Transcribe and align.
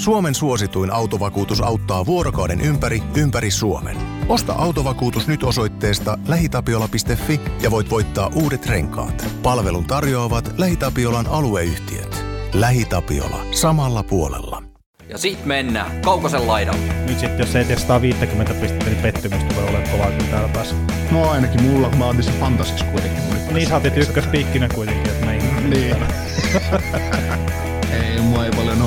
Suomen 0.00 0.34
suosituin 0.34 0.92
autovakuutus 0.92 1.60
auttaa 1.60 2.06
vuorokauden 2.06 2.60
ympäri, 2.60 3.02
ympäri 3.16 3.50
Suomen. 3.50 3.96
Osta 4.28 4.52
autovakuutus 4.52 5.28
nyt 5.28 5.42
osoitteesta 5.42 6.18
lähitapiola.fi 6.28 7.40
ja 7.62 7.70
voit 7.70 7.90
voittaa 7.90 8.30
uudet 8.34 8.66
renkaat. 8.66 9.26
Palvelun 9.42 9.84
tarjoavat 9.84 10.54
LähiTapiolan 10.58 11.26
alueyhtiöt. 11.26 12.24
LähiTapiola. 12.52 13.46
Samalla 13.50 14.02
puolella. 14.02 14.62
Ja 15.08 15.18
sit 15.18 15.44
mennään 15.44 16.00
Kaukosen 16.00 16.46
laidalle. 16.46 16.94
Nyt 17.06 17.18
sitten 17.18 17.38
jos 17.38 17.56
ei 17.56 17.64
testaa 17.64 18.02
50 18.02 18.54
pistettä, 18.54 18.84
niin 18.84 19.02
pettymys 19.02 19.44
tulee 19.44 19.64
olemaan 19.64 19.90
kovaa 19.90 20.10
kuin 20.10 20.28
täällä 20.30 20.48
päässä. 20.48 20.76
No 21.10 21.30
ainakin 21.30 21.62
mulla, 21.62 21.90
mä 21.90 22.06
otin 22.06 22.22
se 22.22 22.32
fantasis 22.32 22.82
kuitenkin. 22.82 23.22
Niin 23.52 23.68
sä 23.68 23.76
otit 23.76 23.96
ykköspiikkinä 23.96 24.68
kuitenkin, 24.68 25.12
että 25.12 25.26
näin. 25.26 25.70
Niin. 25.70 25.96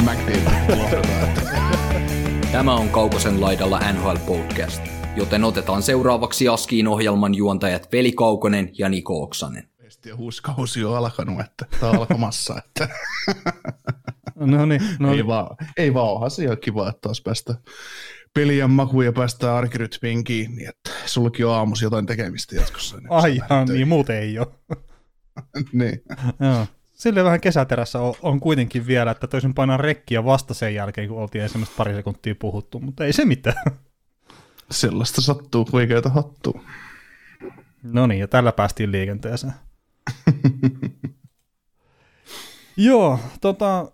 McDavid 0.03 0.47
Tämä 2.51 2.75
on 2.75 2.89
Kaukosen 2.89 3.41
laidalla 3.41 3.79
NHL 3.91 4.15
Podcast, 4.27 4.81
joten 5.15 5.43
otetaan 5.43 5.83
seuraavaksi 5.83 6.47
Askiin 6.47 6.87
ohjelman 6.87 7.35
juontajat 7.35 7.91
Veli 7.91 8.11
Kaukonen 8.11 8.71
ja 8.77 8.89
Niko 8.89 9.23
Oksanen. 9.23 9.69
Ja 10.05 10.15
huuskausi 10.15 10.85
on 10.85 10.97
alkanut, 10.97 11.39
että 11.39 11.65
tämä 11.79 11.91
on 11.91 11.97
alkamassa. 11.97 12.55
Että. 12.57 12.89
no 14.35 14.65
niin. 14.65 14.81
No. 14.99 15.13
Ei 15.13 15.27
vaan, 15.27 15.57
ei 15.77 15.93
vaan 15.93 16.11
onhan 16.11 16.31
se 16.31 16.43
ihan 16.43 16.57
kiva, 16.57 16.89
että 16.89 17.01
taas 17.01 17.21
päästä 17.21 17.55
pelien 18.33 18.71
makuun 18.71 19.05
ja 19.05 19.13
päästään 19.13 19.55
arkirytmiin 19.55 20.23
kiinni, 20.23 20.65
että 20.65 20.89
sullakin 21.05 21.45
on 21.45 21.53
aamusi 21.53 21.85
jotain 21.85 22.05
tekemistä 22.05 22.55
jatkossa. 22.55 22.97
Niin 22.97 23.11
Ai 23.11 23.35
ihan, 23.35 23.67
niin 23.67 23.87
muuten 23.87 24.15
ei 24.15 24.39
ole. 24.39 24.47
niin. 25.73 26.03
Joo. 26.39 26.67
Sille 27.03 27.23
vähän 27.23 27.41
kesäterässä 27.41 27.99
on, 27.99 28.13
on 28.21 28.39
kuitenkin 28.39 28.87
vielä, 28.87 29.11
että 29.11 29.27
toisin 29.27 29.53
painaa 29.53 29.77
rekkiä 29.77 30.25
vasta 30.25 30.53
sen 30.53 30.75
jälkeen, 30.75 31.09
kun 31.09 31.17
oltiin 31.17 31.43
ensimmäistä 31.43 31.77
pari 31.77 31.93
sekuntia 31.93 32.35
puhuttu, 32.35 32.79
mutta 32.79 33.05
ei 33.05 33.13
se 33.13 33.25
mitään. 33.25 33.65
Sellaista 34.71 35.21
sattuu, 35.21 35.67
oikeita 35.71 36.09
hattuu. 36.09 36.61
No 37.83 38.07
niin, 38.07 38.19
ja 38.19 38.27
tällä 38.27 38.51
päästiin 38.51 38.91
liikenteeseen. 38.91 39.53
Joo, 42.77 43.19
tota, 43.41 43.91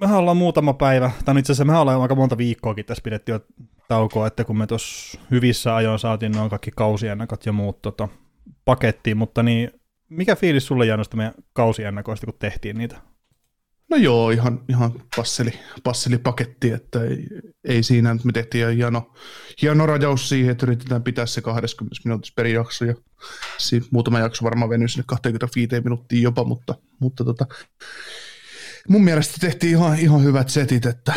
mehän 0.00 0.18
ollaan 0.18 0.36
muutama 0.36 0.72
päivä, 0.72 1.10
tai 1.24 1.38
itse 1.38 1.52
asiassa 1.52 1.64
mehän 1.64 1.82
ollaan 1.82 2.02
aika 2.02 2.14
monta 2.14 2.38
viikkoakin 2.38 2.84
tässä 2.84 3.02
pidetty 3.02 3.32
jo 3.32 3.40
taukoa, 3.88 4.26
että 4.26 4.44
kun 4.44 4.58
me 4.58 4.66
tuossa 4.66 5.18
hyvissä 5.30 5.76
ajoin 5.76 5.98
saatiin 5.98 6.32
noin 6.32 6.50
kaikki 6.50 6.70
kausiennakot 6.76 7.46
ja 7.46 7.52
muut 7.52 7.82
tota, 7.82 8.08
pakettiin, 8.64 9.16
mutta 9.16 9.42
niin 9.42 9.70
mikä 10.08 10.36
fiilis 10.36 10.66
sulle 10.66 10.86
jäänyt 10.86 11.14
meidän 11.14 11.34
kausiennakoista, 11.52 12.26
kun 12.26 12.34
tehtiin 12.38 12.78
niitä? 12.78 12.96
No 13.90 13.96
joo, 13.96 14.30
ihan, 14.30 14.60
ihan 14.68 14.92
passeli, 15.16 15.52
passeli 15.82 16.18
paketti, 16.18 16.70
että 16.70 17.04
ei, 17.04 17.26
ei 17.64 17.82
siinä, 17.82 18.16
me 18.24 18.32
tehtiin 18.32 18.76
hieno, 18.76 19.14
hieno 19.62 19.86
rajaus 19.86 20.28
siihen, 20.28 20.50
että 20.52 20.66
yritetään 20.66 21.02
pitää 21.02 21.26
se 21.26 21.40
20 21.40 21.96
minuutissa 22.04 22.32
per 22.36 22.46
jakso, 22.46 22.84
ja 22.84 22.94
siinä 23.58 23.86
muutama 23.90 24.18
jakso 24.18 24.44
varmaan 24.44 24.70
venyi 24.70 24.88
sinne 24.88 25.04
25 25.06 25.80
minuuttia 25.80 26.22
jopa, 26.22 26.44
mutta, 26.44 26.74
mutta 26.98 27.24
tota, 27.24 27.46
mun 28.88 29.04
mielestä 29.04 29.36
tehtiin 29.40 29.70
ihan, 29.70 29.98
ihan 29.98 30.24
hyvät 30.24 30.48
setit, 30.48 30.86
että, 30.86 31.14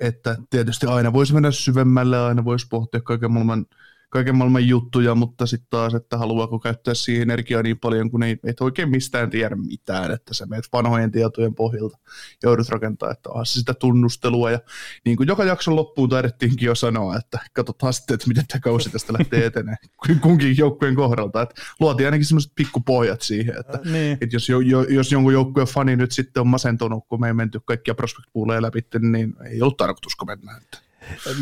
että 0.00 0.36
tietysti 0.50 0.86
aina 0.86 1.12
voisi 1.12 1.34
mennä 1.34 1.50
syvemmälle, 1.50 2.18
aina 2.18 2.44
voisi 2.44 2.66
pohtia 2.70 3.00
kaiken 3.00 3.32
maailman 3.32 3.66
kaiken 4.10 4.36
maailman 4.36 4.68
juttuja, 4.68 5.14
mutta 5.14 5.46
sitten 5.46 5.70
taas, 5.70 5.94
että 5.94 6.18
haluaako 6.18 6.58
käyttää 6.58 6.94
siihen 6.94 7.22
energiaa 7.22 7.62
niin 7.62 7.78
paljon, 7.78 8.10
kun 8.10 8.22
ei, 8.22 8.36
et 8.44 8.60
oikein 8.60 8.90
mistään 8.90 9.30
tiedä 9.30 9.56
mitään, 9.56 10.10
että 10.10 10.34
sä 10.34 10.46
meet 10.46 10.64
vanhojen 10.72 11.12
tietojen 11.12 11.54
pohjalta 11.54 11.98
joudut 12.42 12.68
rakentaa, 12.68 13.10
että 13.10 13.30
onhan 13.30 13.46
sitä 13.46 13.74
tunnustelua, 13.74 14.50
ja 14.50 14.60
niin 15.04 15.16
kuin 15.16 15.26
joka 15.26 15.44
jakson 15.44 15.76
loppuun 15.76 16.08
taidettiinkin 16.08 16.66
jo 16.66 16.74
sanoa, 16.74 17.16
että 17.16 17.38
katsotaan 17.52 17.92
sitten, 17.92 18.14
että 18.14 18.28
miten 18.28 18.46
tämä 18.48 18.60
kausi 18.60 18.90
tästä 18.90 19.12
lähtee 19.12 19.46
eteneen 19.46 19.76
kunkin 20.22 20.56
joukkueen 20.56 20.94
kohdalta, 20.94 21.42
että 21.42 21.62
luotiin 21.80 22.06
ainakin 22.06 22.26
semmoiset 22.26 22.52
pikkupohjat 22.54 23.22
siihen, 23.22 23.54
että, 23.60 23.78
äh, 23.86 23.92
niin. 23.92 24.18
että 24.20 24.36
jos, 24.36 24.48
jo, 24.48 24.60
jo, 24.60 24.82
jos 24.82 25.12
jonkun 25.12 25.32
joukkueen 25.32 25.68
fani 25.68 25.96
nyt 25.96 26.12
sitten 26.12 26.40
on 26.40 26.46
masentunut, 26.46 27.04
kun 27.08 27.20
me 27.20 27.26
ei 27.26 27.34
menty 27.34 27.60
kaikkia 27.64 27.94
prospect 27.94 28.28
läpi, 28.60 28.80
niin 29.00 29.34
ei 29.50 29.62
ollut 29.62 29.76
tarkoitus 29.76 30.12
mennä. 30.26 30.56
Että. 30.56 30.89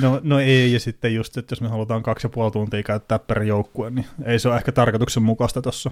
No, 0.00 0.20
no 0.22 0.40
ei, 0.40 0.72
ja 0.72 0.80
sitten 0.80 1.14
just, 1.14 1.36
että 1.36 1.52
jos 1.52 1.60
me 1.60 1.68
halutaan 1.68 2.02
kaksi 2.02 2.26
ja 2.26 2.30
puoli 2.30 2.50
tuntia 2.50 2.82
käyttää 2.82 3.18
per 3.18 3.42
joukkue, 3.42 3.90
niin 3.90 4.06
ei 4.24 4.38
se 4.38 4.48
ole 4.48 4.56
ehkä 4.56 4.72
tarkoituksenmukaista 4.72 5.62
tuossa. 5.62 5.90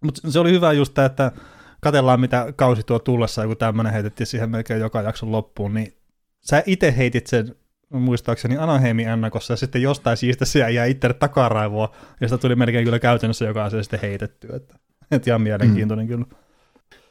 Mutta 0.00 0.30
se 0.30 0.38
oli 0.38 0.50
hyvä 0.50 0.72
just 0.72 0.94
tämä, 0.94 1.06
että 1.06 1.32
katellaan 1.80 2.20
mitä 2.20 2.52
kausi 2.56 2.82
tuo 2.82 2.98
tullessa, 2.98 3.46
kun 3.46 3.56
tämmöinen 3.56 3.92
heitettiin 3.92 4.26
siihen 4.26 4.50
melkein 4.50 4.80
joka 4.80 5.02
jakson 5.02 5.32
loppuun, 5.32 5.74
niin 5.74 5.94
sä 6.40 6.62
itse 6.66 6.96
heitit 6.96 7.26
sen 7.26 7.54
muistaakseni 7.92 8.56
Anaheimin 8.56 9.08
ennakossa, 9.08 9.52
ja 9.52 9.56
sitten 9.56 9.82
jostain 9.82 10.16
siistä 10.16 10.44
se 10.44 10.70
jäi 10.70 10.90
itselle 10.90 11.14
takaraivoa, 11.14 11.92
ja 12.20 12.28
sitä 12.28 12.38
tuli 12.38 12.56
melkein 12.56 12.84
kyllä 12.84 12.98
käytännössä 12.98 13.44
joka 13.44 13.64
asia 13.64 13.82
sitten 13.82 14.00
heitetty, 14.02 14.48
että, 14.54 14.74
että 15.10 15.30
ihan 15.30 15.42
mielenkiintoinen 15.42 16.06
mm. 16.06 16.08
kyllä. 16.08 16.26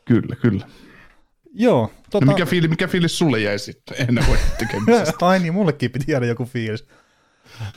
Kyllä, 0.05 0.35
kyllä. 0.35 0.65
Joo. 1.53 1.91
Tota... 2.09 2.25
No 2.25 2.31
mikä, 2.31 2.45
fiili, 2.45 2.67
mikä 2.67 2.87
fiilis 2.87 3.17
sulle 3.17 3.39
jäi 3.39 3.59
sitten 3.59 4.07
ennen 4.07 4.27
voi 4.27 4.37
tekemisestä? 4.57 5.25
Ai 5.27 5.39
niin, 5.39 5.53
mullekin 5.53 5.91
piti 5.91 6.11
jäädä 6.11 6.25
joku 6.25 6.45
fiilis. 6.45 6.85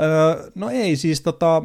Öö, 0.01 0.51
no 0.55 0.71
ei, 0.71 0.97
siis 0.97 1.21
tota, 1.21 1.63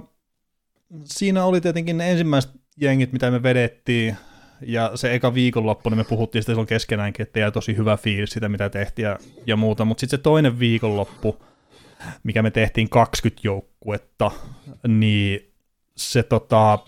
siinä 1.03 1.45
oli 1.45 1.61
tietenkin 1.61 1.97
ne 1.97 2.11
ensimmäiset 2.11 2.51
jengit, 2.81 3.13
mitä 3.13 3.31
me 3.31 3.43
vedettiin, 3.43 4.17
ja 4.61 4.91
se 4.95 5.13
eka 5.13 5.33
viikonloppu, 5.33 5.89
niin 5.89 5.97
me 5.97 6.03
puhuttiin 6.03 6.43
sitä 6.43 6.51
silloin 6.51 6.67
keskenäänkin, 6.67 7.23
että 7.23 7.39
jäi 7.39 7.51
tosi 7.51 7.77
hyvä 7.77 7.97
fiilis 7.97 8.29
sitä, 8.29 8.49
mitä 8.49 8.69
tehtiin 8.69 9.03
ja, 9.03 9.19
ja 9.45 9.55
muuta, 9.55 9.85
mutta 9.85 10.01
sitten 10.01 10.19
se 10.19 10.23
toinen 10.23 10.59
viikonloppu, 10.59 11.43
mikä 12.23 12.41
me 12.41 12.51
tehtiin 12.51 12.89
20 12.89 13.41
joukkuetta, 13.43 14.31
niin 14.87 15.53
se 15.95 16.23
tota, 16.23 16.79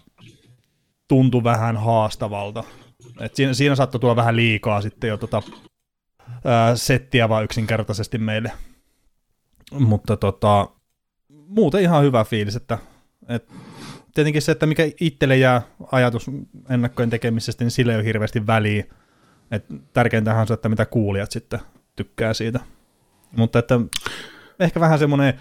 tuntui 1.08 1.44
vähän 1.44 1.78
haastavalta. 1.78 2.63
Et 3.19 3.35
siinä, 3.35 3.53
siinä 3.53 3.75
saattoi 3.75 4.00
tulla 4.00 4.16
vähän 4.16 4.35
liikaa 4.35 4.81
sitten 4.81 5.07
jo 5.07 5.18
tota, 5.18 5.41
ää, 6.46 6.75
settiä 6.75 7.30
vaan 7.30 7.44
yksinkertaisesti 7.44 8.18
meille. 8.18 8.52
Mutta 9.72 10.18
tota, 10.18 10.69
muuten 11.29 11.81
ihan 11.81 12.03
hyvä 12.03 12.24
fiilis, 12.24 12.56
että 12.56 12.78
et, 13.29 13.50
tietenkin 14.13 14.41
se, 14.41 14.52
että 14.52 14.66
mikä 14.66 14.84
itselle 15.00 15.38
jää 15.38 15.62
ajatus 15.91 16.31
ennakkojen 16.69 17.09
tekemisestä, 17.09 17.63
niin 17.63 17.72
sillä 17.72 17.94
ei 17.94 17.97
ole 17.97 18.06
hirveästi 18.06 18.47
väliä. 18.47 18.84
Et 19.52 19.66
tärkeintähän 19.94 20.41
on 20.41 20.47
se, 20.47 20.53
että 20.53 20.69
mitä 20.69 20.85
kuulijat 20.85 21.31
sitten 21.31 21.59
tykkää 21.96 22.34
siitä. 22.34 22.59
Mutta 23.38 23.59
että 23.59 23.79
ehkä 24.59 24.79
vähän 24.79 25.00
semmoinen, 25.00 25.34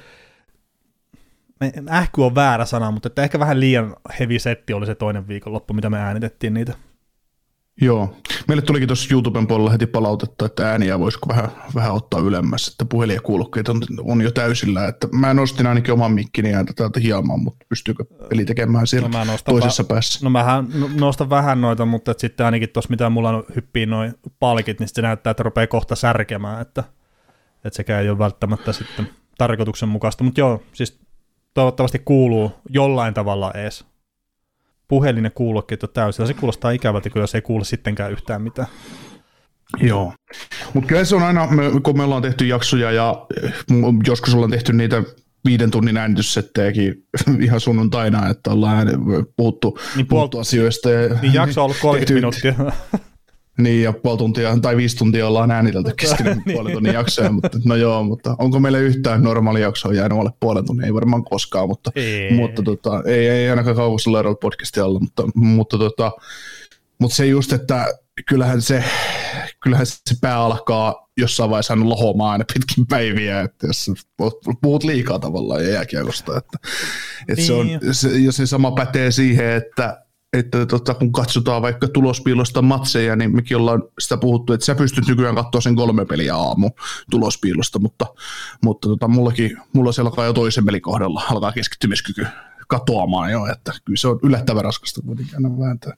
ähky 1.90 2.20
on 2.22 2.34
väärä 2.34 2.64
sana, 2.64 2.90
mutta 2.90 3.06
että 3.06 3.22
ehkä 3.22 3.38
vähän 3.38 3.60
liian 3.60 3.96
heavy 4.18 4.38
setti 4.38 4.72
oli 4.72 4.86
se 4.86 4.94
toinen 4.94 5.28
viikonloppu, 5.28 5.74
mitä 5.74 5.90
me 5.90 5.98
äänitettiin 5.98 6.54
niitä. 6.54 6.74
Joo. 7.80 8.16
Meille 8.48 8.62
tulikin 8.62 8.88
tuossa 8.88 9.14
YouTuben 9.14 9.46
puolella 9.46 9.70
heti 9.70 9.86
palautetta, 9.86 10.46
että 10.46 10.70
ääniä 10.70 10.98
voisiko 10.98 11.28
vähän, 11.28 11.50
vähän 11.74 11.92
ottaa 11.92 12.20
ylemmäs, 12.20 12.68
että 12.68 12.84
puhelin 12.84 13.14
ja 13.14 13.20
kuulokkeet 13.20 13.68
on, 13.68 13.80
on, 14.02 14.20
jo 14.20 14.30
täysillä. 14.30 14.88
Että 14.88 15.08
mä 15.12 15.34
nostin 15.34 15.66
ainakin 15.66 15.94
oman 15.94 16.12
mikkini 16.12 16.54
ääntä 16.54 16.72
täältä 16.76 17.00
hieman, 17.00 17.40
mutta 17.40 17.66
pystyykö 17.68 18.04
peli 18.28 18.44
tekemään 18.44 18.86
siellä 18.86 19.08
no 19.08 19.38
toisessa 19.44 19.82
va- 19.82 19.86
päässä? 19.88 20.20
No 20.22 20.30
mä 20.30 20.64
nostan 21.00 21.30
vähän 21.30 21.60
noita, 21.60 21.86
mutta 21.86 22.14
sitten 22.18 22.46
ainakin 22.46 22.68
tuossa 22.68 22.90
mitä 22.90 23.10
mulla 23.10 23.44
hyppii 23.56 23.86
noin 23.86 24.14
palkit, 24.38 24.80
niin 24.80 24.88
se 24.88 25.02
näyttää, 25.02 25.30
että 25.30 25.42
rupeaa 25.42 25.66
kohta 25.66 25.96
särkemään, 25.96 26.62
että, 26.62 26.84
että 27.64 27.76
sekä 27.76 28.00
ei 28.00 28.10
ole 28.10 28.18
välttämättä 28.18 28.72
sitten 28.72 29.08
tarkoituksenmukaista. 29.38 30.24
Mutta 30.24 30.40
joo, 30.40 30.62
siis 30.72 31.00
toivottavasti 31.54 31.98
kuuluu 32.04 32.52
jollain 32.70 33.14
tavalla 33.14 33.52
ees 33.52 33.84
puhelin 34.88 35.24
ja 35.24 35.30
kuulokkeet 35.30 35.82
on 35.82 35.88
täysillä. 35.94 36.26
Se 36.26 36.34
kuulostaa 36.34 36.70
ikävältä, 36.70 37.10
kun 37.10 37.20
jos 37.20 37.34
ei 37.34 37.42
kuule 37.42 37.64
sittenkään 37.64 38.12
yhtään 38.12 38.42
mitään. 38.42 38.68
Joo, 39.80 40.12
mutta 40.74 40.88
kyllä 40.88 41.04
se 41.04 41.16
on 41.16 41.22
aina, 41.22 41.48
kun 41.82 41.96
me 41.96 42.02
ollaan 42.02 42.22
tehty 42.22 42.46
jaksoja 42.46 42.90
ja 42.90 43.26
eh, 43.44 43.52
joskus 44.06 44.34
ollaan 44.34 44.50
tehty 44.50 44.72
niitä 44.72 45.02
viiden 45.44 45.70
tunnin 45.70 45.96
äänityssettejäkin 45.96 47.06
ihan 47.44 47.60
sunnuntaina, 47.60 48.28
että 48.28 48.50
ollaan 48.50 48.88
puhuttu, 49.36 49.78
niin 49.96 50.06
puhuttu 50.06 50.36
puol- 50.36 50.40
asioista. 50.40 50.90
Ja 50.90 51.14
niin 51.22 51.34
jakso 51.34 51.60
on 51.60 51.64
ollut 51.64 51.76
30 51.80 52.14
minuuttia. 52.14 52.54
Niin, 53.58 53.82
ja 53.82 53.92
puoli 53.92 54.18
tuntia 54.18 54.58
tai 54.62 54.76
viisi 54.76 54.96
tuntia 54.96 55.26
ollaan 55.26 55.50
äänitelty 55.50 55.92
kesken 55.96 56.26
niin. 56.26 56.42
puolen 56.54 56.72
tunnin 56.72 56.94
jaksoja, 56.94 57.32
mutta 57.32 57.58
no 57.64 57.76
joo, 57.76 58.02
mutta 58.02 58.36
onko 58.38 58.60
meille 58.60 58.80
yhtään 58.80 59.22
normaali 59.22 59.60
jaksoa 59.60 59.92
jäänyt 59.92 60.18
alle 60.18 60.30
puolen 60.40 60.64
tunnin? 60.64 60.84
Ei 60.86 60.94
varmaan 60.94 61.24
koskaan, 61.24 61.68
mutta, 61.68 61.90
ei. 61.94 62.32
mutta 62.32 62.62
tota, 62.62 63.02
ei, 63.06 63.28
ei 63.28 63.50
ainakaan 63.50 63.76
kauhussa 63.76 64.12
Lerol 64.12 64.34
podcastia 64.34 64.84
alla, 64.84 65.00
mutta, 65.00 65.22
mutta, 65.34 65.78
tota, 65.78 66.12
mutta 66.98 67.16
se 67.16 67.26
just, 67.26 67.52
että 67.52 67.86
kyllähän 68.28 68.62
se, 68.62 68.84
kyllähän 69.62 69.86
se 69.86 70.14
pää 70.20 70.38
alkaa 70.38 71.08
jossain 71.16 71.50
vaiheessa 71.50 71.74
aina 71.74 71.88
lohomaan 71.88 72.32
aina 72.32 72.44
pitkin 72.54 72.86
päiviä, 72.86 73.40
että 73.40 73.66
jos 73.66 73.90
puhut 74.62 74.84
liikaa 74.84 75.18
tavallaan 75.18 75.64
ja 75.64 75.70
jääkiekosta, 75.70 76.38
että, 76.38 76.58
että 77.28 77.34
niin. 77.34 77.46
se 77.46 77.52
on, 77.52 77.66
se, 77.92 78.08
ja 78.18 78.32
se 78.32 78.46
sama 78.46 78.70
pätee 78.70 79.10
siihen, 79.10 79.52
että 79.52 80.07
että 80.32 80.66
tota, 80.66 80.94
kun 80.94 81.12
katsotaan 81.12 81.62
vaikka 81.62 81.88
tulospiilosta 81.88 82.62
matseja, 82.62 83.16
niin 83.16 83.36
mekin 83.36 83.56
ollaan 83.56 83.82
sitä 83.98 84.16
puhuttu, 84.16 84.52
että 84.52 84.66
sä 84.66 84.74
pystyt 84.74 85.08
nykyään 85.08 85.34
katsoa 85.34 85.60
sen 85.60 85.76
kolme 85.76 86.04
peliä 86.04 86.36
aamu 86.36 86.70
tulospiilosta, 87.10 87.78
mutta, 87.78 88.06
mutta 88.62 88.88
tota, 88.88 89.08
mullakin, 89.08 89.56
mulla 89.72 89.92
se 89.92 90.02
alkaa 90.02 90.26
jo 90.26 90.32
toisen 90.32 90.64
pelin 90.64 90.82
kohdalla, 90.82 91.22
alkaa 91.30 91.52
keskittymiskyky 91.52 92.26
katoamaan 92.68 93.32
jo, 93.32 93.46
että 93.46 93.72
kyllä 93.84 93.96
se 93.96 94.08
on 94.08 94.20
yllättävän 94.22 94.64
raskasta 94.64 95.02
kuitenkin 95.02 95.34
aina 95.34 95.58
vääntää. 95.58 95.92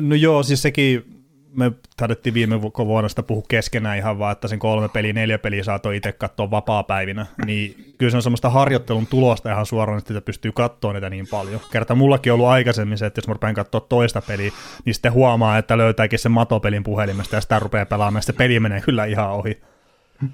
No 0.00 0.14
joo, 0.14 0.42
siis 0.42 0.62
sekin 0.62 1.21
me 1.56 1.72
taidettiin 1.96 2.34
viime 2.34 2.62
vuonna 2.62 3.08
sitä 3.08 3.22
puhua 3.22 3.42
keskenään 3.48 3.98
ihan 3.98 4.18
vaan, 4.18 4.32
että 4.32 4.48
sen 4.48 4.58
kolme 4.58 4.88
peliä, 4.88 5.12
neljä 5.12 5.38
peliä 5.38 5.64
saatoi 5.64 5.96
itse 5.96 6.12
katsoa 6.12 6.50
vapaa-päivinä, 6.50 7.26
niin 7.46 7.94
kyllä 7.98 8.10
se 8.10 8.16
on 8.16 8.22
semmoista 8.22 8.50
harjoittelun 8.50 9.06
tulosta 9.06 9.52
ihan 9.52 9.66
suoraan, 9.66 9.98
että 9.98 10.20
pystyy 10.20 10.52
katsoa 10.52 10.92
niitä 10.92 11.10
niin 11.10 11.26
paljon. 11.30 11.60
Kerta 11.72 11.94
mullakin 11.94 12.32
on 12.32 12.34
ollut 12.34 12.50
aikaisemmin 12.50 12.98
se, 12.98 13.06
että 13.06 13.18
jos 13.18 13.28
mä 13.28 13.34
rupean 13.34 13.54
katsoa 13.54 13.80
toista 13.80 14.22
peliä, 14.22 14.52
niin 14.84 14.94
sitten 14.94 15.12
huomaa, 15.12 15.58
että 15.58 15.78
löytääkin 15.78 16.18
sen 16.18 16.32
matopelin 16.32 16.84
puhelimesta 16.84 17.36
ja 17.36 17.40
sitä 17.40 17.58
rupeaa 17.58 17.86
pelaamaan, 17.86 18.18
ja 18.18 18.22
se 18.22 18.32
peli 18.32 18.60
menee 18.60 18.80
kyllä 18.80 19.04
ihan 19.04 19.30
ohi. 19.30 19.62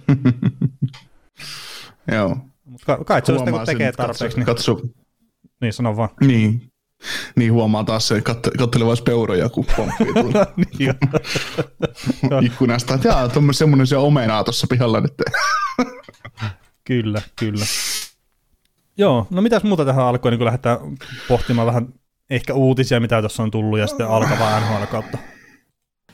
Joo. 2.13 2.37
Mutta 2.65 3.05
kai 3.05 3.23
se 3.25 3.33
on 3.33 3.39
sitten, 3.39 3.55
kun 3.55 3.67
tekee 3.67 3.93
tarpeeksi. 3.93 4.39
Niin... 4.39 4.47
Katso. 4.47 4.81
Niin, 5.61 5.73
sano 5.73 5.97
vaan. 5.97 6.09
Niin, 6.21 6.68
niin 7.37 7.53
huomaa 7.53 7.85
taas 7.85 8.09
sen 8.09 8.23
kat- 8.23 8.59
kattelevais 8.59 9.03
peuroja, 9.03 9.49
kun 9.49 9.67
pomppii 9.77 10.13
tuolla 10.13 10.47
niin 10.79 10.95
ikkunasta. 12.47 12.95
Että 12.95 13.09
jaa, 13.09 13.31
semmoinen 13.53 13.87
se 13.87 13.97
omenaa 13.97 14.45
tuossa 14.45 14.67
pihalla 14.71 15.01
nyt. 15.01 15.15
kyllä, 16.85 17.23
kyllä. 17.37 17.65
Joo, 18.97 19.27
no 19.31 19.43
mitäs 19.43 19.63
muuta 19.63 19.85
tähän 19.85 20.05
alkoi, 20.05 20.31
niin 20.31 20.39
kun 20.39 20.45
lähdetään 20.45 20.79
pohtimaan 21.29 21.67
vähän 21.67 21.89
ehkä 22.31 22.55
uutisia, 22.55 23.01
mitä 23.01 23.21
tuossa 23.21 23.43
on 23.43 23.51
tullut, 23.51 23.79
ja 23.79 23.87
sitten 23.87 24.09
alkavaa 24.09 24.61
NHL 24.61 24.85
kautta. 24.91 25.19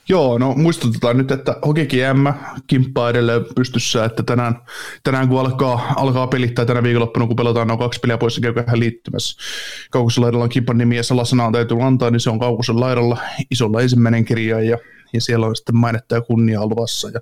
Joo, 0.09 0.39
no 0.39 0.55
muistutetaan 0.55 1.17
nyt, 1.17 1.31
että 1.31 1.57
Hokikin 1.67 2.17
M 2.17 2.27
kimppaa 2.67 3.11
edelleen 3.11 3.45
pystyssä, 3.57 4.05
että 4.05 4.23
tänään, 4.23 4.57
tänään 5.03 5.29
kun 5.29 5.41
alkaa, 5.41 5.93
alkaa 5.97 6.27
pelittää 6.27 6.65
tänä 6.65 6.83
viikonloppuna, 6.83 7.27
kun 7.27 7.37
pelataan 7.37 7.69
noin 7.69 7.79
kaksi 7.79 8.01
peliä 8.01 8.19
pois, 8.19 8.41
käy 8.41 8.81
liittymässä. 8.81 9.43
Kaukosen 9.91 10.23
laidalla 10.23 10.45
on 10.45 10.51
kimpan 10.51 10.79
nimi 10.79 10.97
ja 10.97 11.03
salasana 11.03 11.47
on 11.47 11.53
täytyy 11.53 11.83
antaa, 11.83 12.11
niin 12.11 12.21
se 12.21 12.31
on 12.31 12.39
Kaukosen 12.39 12.81
laidalla 12.81 13.19
isolla 13.51 13.81
ensimmäinen 13.81 14.25
kirja 14.25 14.61
ja, 14.61 14.79
ja 15.13 15.21
siellä 15.21 15.47
on 15.47 15.57
sitten 15.57 15.77
mainetta 15.77 16.15
ja 16.15 16.21
kunnia 16.21 16.67
luvassa. 16.67 17.09
Ja 17.09 17.21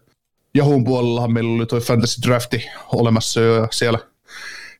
Jahun 0.54 0.84
puolellahan 0.84 1.32
meillä 1.32 1.56
oli 1.56 1.66
toi 1.66 1.80
Fantasy 1.80 2.20
Drafti 2.26 2.64
olemassa 2.92 3.40
jo 3.40 3.56
ja 3.56 3.68
siellä 3.70 3.98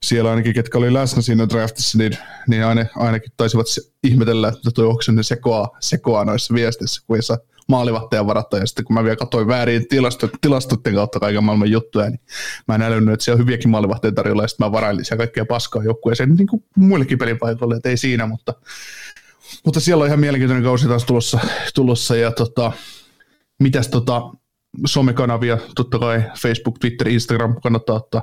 siellä 0.03 0.31
ainakin, 0.31 0.55
ketkä 0.55 0.79
oli 0.79 0.93
läsnä 0.93 1.23
siinä 1.23 1.49
draftissa, 1.49 1.99
niin, 1.99 2.19
niin 2.49 2.65
aina, 2.65 2.87
ainakin 2.97 3.33
taisivat 3.37 3.67
ihmetellä, 4.05 4.49
että 4.49 4.71
toi 4.75 4.87
Oksanen 4.87 5.25
sekoaa, 5.25 5.69
sekoaa 5.81 6.25
noissa 6.25 6.55
viesteissä, 6.55 7.03
kun 7.07 7.17
ei 7.17 7.23
saa 7.23 7.39
maalivahtajan 7.69 8.27
varattua, 8.27 8.59
ja 8.59 8.67
sitten 8.67 8.85
kun 8.85 8.95
mä 8.95 9.05
vielä 9.05 9.17
katsoin 9.17 9.47
väärin 9.47 9.89
tilastot, 9.89 10.31
tilastoiden 10.41 10.95
kautta 10.95 11.21
kaiken 11.21 11.45
maailman 11.45 11.71
juttuja, 11.71 12.11
niin 12.11 12.21
mä 12.69 12.75
en 12.75 12.83
älynyt, 12.83 13.13
että 13.13 13.25
siellä 13.25 13.37
on 13.37 13.47
hyviäkin 13.47 13.71
maalivahtajia 13.71 14.15
tarjolla, 14.15 14.43
ja 14.43 14.49
sitten 14.49 14.67
mä 14.67 14.73
varailin 14.73 15.05
siellä 15.05 15.19
kaikkea 15.19 15.45
paskaa 15.45 15.85
joukkueeseen, 15.85 16.31
niin 16.31 16.47
kuin 16.47 16.65
muillekin 16.77 17.19
pelipaikoille, 17.19 17.77
että 17.77 17.89
ei 17.89 17.97
siinä, 17.97 18.27
mutta, 18.27 18.55
mutta 19.65 19.81
siellä 19.81 20.03
on 20.03 20.09
ihan 20.09 20.21
mielenkiintoinen 20.21 20.65
kausi 20.65 20.89
taas 20.89 21.05
tulossa, 21.05 21.41
tulossa 21.75 22.17
ja 22.17 22.33
tota, 22.33 22.73
mitäs 23.61 23.89
tota, 23.89 24.23
somekanavia, 24.87 25.59
totta 25.75 25.99
kai 25.99 26.23
Facebook, 26.39 26.79
Twitter, 26.79 27.09
Instagram 27.09 27.61
kannattaa 27.63 27.97
ottaa 27.97 28.23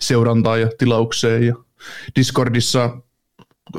seurantaa 0.00 0.56
ja 0.56 0.68
tilaukseen 0.78 1.46
ja 1.46 1.54
Discordissa 2.16 2.90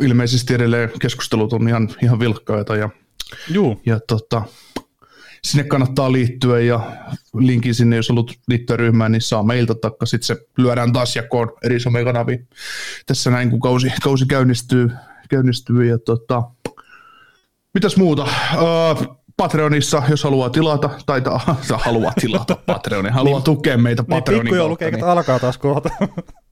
ilmeisesti 0.02 0.54
edelleen 0.54 0.92
keskustelut 1.00 1.54
on 1.54 1.68
ihan, 1.68 1.90
ihan 2.04 2.20
vilkkaita 2.20 2.76
ja, 2.76 2.90
Juu. 3.50 3.82
ja 3.86 4.00
tota, 4.08 4.42
sinne 5.44 5.64
kannattaa 5.64 6.12
liittyä 6.12 6.60
ja 6.60 6.80
linkin 7.34 7.76
sinne, 7.76 7.96
jos 7.96 8.10
haluat 8.10 8.28
liittyä 8.48 8.78
ryhmään, 8.78 9.12
niin 9.12 9.22
saa 9.22 9.44
meiltä 9.44 9.76
takka. 9.76 10.06
Sitten 10.06 10.28
se 10.28 10.46
lyödään 10.58 10.94
taas 10.94 11.16
jakoon 11.16 11.52
eri 11.64 11.80
somekanaviin. 11.80 12.48
Tässä 13.06 13.32
näin, 13.32 13.50
kun 13.50 13.60
kausi, 13.60 13.92
kausi 14.04 14.26
käynnistyy, 14.26 14.92
käynnistyy 15.30 15.86
ja 15.86 16.00
tota, 16.00 16.44
mitäs 17.74 17.98
muuta? 17.98 18.24
Uh, 18.24 19.20
Patreonissa, 19.38 20.04
jos 20.10 20.24
haluaa 20.24 20.50
tilata, 20.50 20.90
tai 21.06 21.22
ta, 21.22 21.40
haluaa 21.78 22.14
tilata 22.22 22.58
Patreonin, 22.66 23.14
haluaa 23.14 23.40
niin, 23.40 23.44
tukea 23.44 23.78
meitä 23.78 24.02
niin, 24.02 24.10
Patreonin 24.10 24.52
niin, 24.52 24.68
kautta. 24.68 24.92
Niin 24.92 25.04
alkaa 25.04 25.40
taas 25.40 25.58
kohta. 25.58 25.90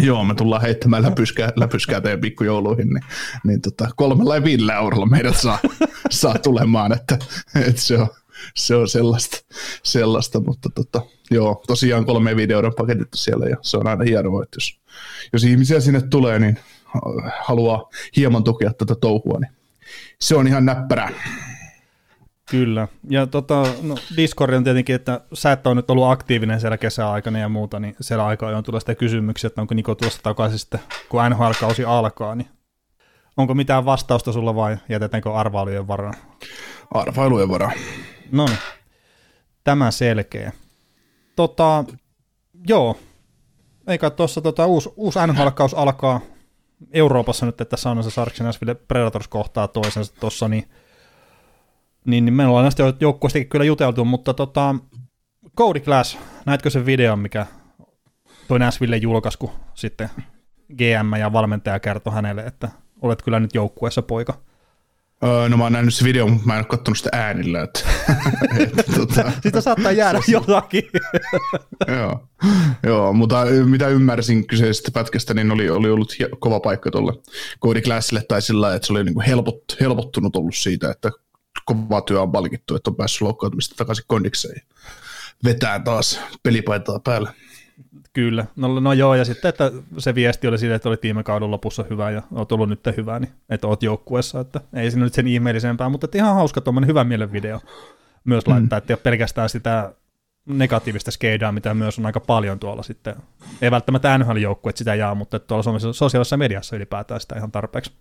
Joo, 0.00 0.24
me 0.24 0.34
tullaan 0.34 0.62
heittämään 0.62 1.02
läpyskää, 1.02 1.52
läpyskää 1.56 2.00
teidän 2.00 2.20
pikkujouluihin, 2.20 2.88
niin, 2.88 3.04
niin 3.44 3.60
tota, 3.60 3.88
kolmella 3.96 4.34
ja 4.34 4.44
viidellä 4.44 4.74
eurolla 4.74 5.06
meidät 5.06 5.36
saa, 5.36 5.58
saa 6.10 6.38
tulemaan, 6.38 6.92
että, 6.92 7.18
että 7.68 7.82
se, 7.82 7.98
on, 7.98 8.08
se 8.54 8.74
on 8.76 8.88
sellaista, 8.88 9.36
sellaista 9.82 10.40
mutta 10.40 10.70
tota, 10.74 11.02
joo, 11.30 11.62
tosiaan 11.66 12.06
kolme 12.06 12.30
ja 12.30 12.46
euron 12.50 12.72
paketit 12.76 13.08
siellä 13.14 13.46
ja 13.46 13.56
se 13.62 13.76
on 13.76 13.86
aina 13.86 14.04
hienoa, 14.04 14.42
että 14.42 14.56
jos, 14.56 14.80
jos 15.32 15.44
ihmisiä 15.44 15.80
sinne 15.80 16.00
tulee, 16.00 16.38
niin 16.38 16.58
haluaa 17.40 17.90
hieman 18.16 18.44
tukea 18.44 18.72
tätä 18.72 18.94
touhua, 18.94 19.38
niin 19.40 19.52
se 20.20 20.36
on 20.36 20.46
ihan 20.46 20.64
näppärää. 20.66 21.10
Kyllä, 22.50 22.88
ja 23.08 23.26
tota, 23.26 23.66
no, 23.82 23.94
Discord 24.16 24.54
on 24.54 24.64
tietenkin, 24.64 24.94
että 24.94 25.20
sä 25.32 25.52
et 25.52 25.66
ole 25.66 25.74
nyt 25.74 25.90
ollut 25.90 26.10
aktiivinen 26.10 26.60
siellä 26.60 26.78
kesäaikana 26.78 27.38
ja 27.38 27.48
muuta, 27.48 27.80
niin 27.80 27.96
siellä 28.00 28.26
aika 28.26 28.46
ajoin 28.46 28.64
tulee 28.64 28.80
sitten 28.80 28.96
kysymyksiä, 28.96 29.48
että 29.48 29.60
onko 29.60 29.74
Niko 29.74 29.94
tuossa 29.94 30.22
takaisin 30.22 30.58
sitten, 30.58 30.80
kun 31.08 31.20
NHL-kausi 31.30 31.84
alkaa, 31.84 32.34
niin 32.34 32.48
onko 33.36 33.54
mitään 33.54 33.84
vastausta 33.84 34.32
sulla 34.32 34.54
vai 34.54 34.76
jätetäänkö 34.88 35.34
arvailujen 35.34 35.88
varaan? 35.88 36.14
Arvailujen 36.90 37.48
varaan. 37.48 37.72
No 38.32 38.44
niin, 38.46 38.58
tämä 39.64 39.90
selkeä. 39.90 40.52
Tota, 41.36 41.84
joo, 42.68 42.98
eikä 43.86 44.10
tuossa 44.10 44.40
tota, 44.40 44.66
uusi, 44.66 44.90
uusi 44.96 45.18
NHL-kaus 45.26 45.74
alkaa 45.74 46.20
Euroopassa 46.92 47.46
nyt, 47.46 47.60
että 47.60 47.76
San 47.76 47.96
Jose 47.96 48.10
Sharks 48.10 48.40
Predators 48.88 49.28
kohtaa 49.28 49.68
toisensa 49.68 50.14
tuossa, 50.20 50.48
niin 50.48 50.68
niin, 52.06 52.24
niin 52.24 52.34
me 52.34 52.46
ollaan 52.46 52.64
näistä 52.64 52.94
joukkueistakin 53.00 53.48
kyllä 53.48 53.64
juteltu, 53.64 54.04
mutta 54.04 54.34
tota, 54.34 54.74
Cody 55.58 55.80
Glass, 55.80 56.18
näetkö 56.46 56.70
sen 56.70 56.86
videon, 56.86 57.18
mikä 57.18 57.46
toi 58.48 58.58
Nashville 58.58 58.96
julkaisi, 58.96 59.38
kun 59.38 59.50
sitten 59.74 60.10
GM 60.76 61.16
ja 61.20 61.32
valmentaja 61.32 61.80
kertoi 61.80 62.14
hänelle, 62.14 62.42
että 62.42 62.68
olet 63.02 63.22
kyllä 63.22 63.40
nyt 63.40 63.54
joukkueessa 63.54 64.02
poika. 64.02 64.34
Öö, 65.24 65.48
no 65.48 65.56
mä 65.56 65.62
oon 65.62 65.72
nähnyt 65.72 65.94
se 65.94 66.04
video, 66.04 66.28
mutta 66.28 66.46
mä 66.46 66.52
en 66.52 66.58
ole 66.58 66.66
katsonut 66.66 66.98
sitä 66.98 67.10
äänillä. 67.12 67.62
Että, 67.62 67.80
että, 68.62 68.82
tota, 68.96 69.32
Sitä 69.42 69.60
saattaa 69.60 69.92
jäädä 69.92 70.20
jotakin. 70.28 70.82
joo, 71.98 72.28
joo, 72.82 73.12
mutta 73.12 73.44
mitä 73.64 73.88
ymmärsin 73.88 74.46
kyseisestä 74.46 74.90
pätkästä, 74.90 75.34
niin 75.34 75.50
oli, 75.50 75.70
oli 75.70 75.90
ollut 75.90 76.12
kova 76.38 76.60
paikka 76.60 76.90
tuolle 76.90 77.12
Cody 77.64 77.80
Glassille 77.80 78.22
tai 78.28 78.42
sillä 78.42 78.74
että 78.74 78.86
se 78.86 78.92
oli 78.92 79.04
niin 79.04 79.20
helpot, 79.20 79.56
helpottunut 79.80 80.36
ollut 80.36 80.56
siitä, 80.56 80.90
että 80.90 81.10
kova 81.64 82.00
työ 82.00 82.22
on 82.22 82.32
palkittu, 82.32 82.76
että 82.76 82.90
on 82.90 82.96
päässyt 82.96 83.20
loukkaantumista 83.20 83.74
takaisin 83.76 84.04
kondikseen 84.08 84.62
vetää 85.44 85.78
taas 85.78 86.20
pelipaitaa 86.42 86.98
päälle. 86.98 87.30
Kyllä, 88.12 88.46
no, 88.56 88.80
no 88.80 88.92
joo, 88.92 89.14
ja 89.14 89.24
sitten, 89.24 89.48
että 89.48 89.72
se 89.98 90.14
viesti 90.14 90.46
oli 90.46 90.58
siitä, 90.58 90.74
että 90.74 90.88
oli 90.88 90.98
viime 91.02 91.22
kauden 91.22 91.50
lopussa 91.50 91.84
hyvä 91.90 92.10
ja 92.10 92.22
oot 92.34 92.52
ollut 92.52 92.68
nyt 92.68 92.80
hyvä, 92.96 93.18
niin 93.18 93.32
että 93.48 93.66
oot 93.66 93.82
joukkueessa, 93.82 94.40
että 94.40 94.60
ei 94.72 94.90
siinä 94.90 95.04
nyt 95.04 95.14
sen 95.14 95.26
ihmeellisempää, 95.28 95.88
mutta 95.88 96.04
että 96.04 96.18
ihan 96.18 96.34
hauska 96.34 96.60
tuommoinen 96.60 96.88
hyvä 96.88 97.04
mielen 97.04 97.32
video 97.32 97.60
myös 98.24 98.46
mm. 98.46 98.52
laittaa, 98.52 98.76
että 98.76 98.92
ei 98.92 98.94
ole 98.94 99.00
pelkästään 99.02 99.48
sitä 99.48 99.92
negatiivista 100.46 101.10
skeidaa, 101.10 101.52
mitä 101.52 101.74
myös 101.74 101.98
on 101.98 102.06
aika 102.06 102.20
paljon 102.20 102.58
tuolla 102.58 102.82
sitten, 102.82 103.16
ei 103.62 103.70
välttämättä 103.70 104.18
nhl 104.18 104.36
että 104.68 104.78
sitä 104.78 104.94
jaa, 104.94 105.14
mutta 105.14 105.38
tuolla 105.38 105.92
sosiaalisessa 105.92 106.36
mediassa 106.36 106.76
ylipäätään 106.76 107.20
sitä 107.20 107.36
ihan 107.36 107.52
tarpeeksi. 107.52 107.92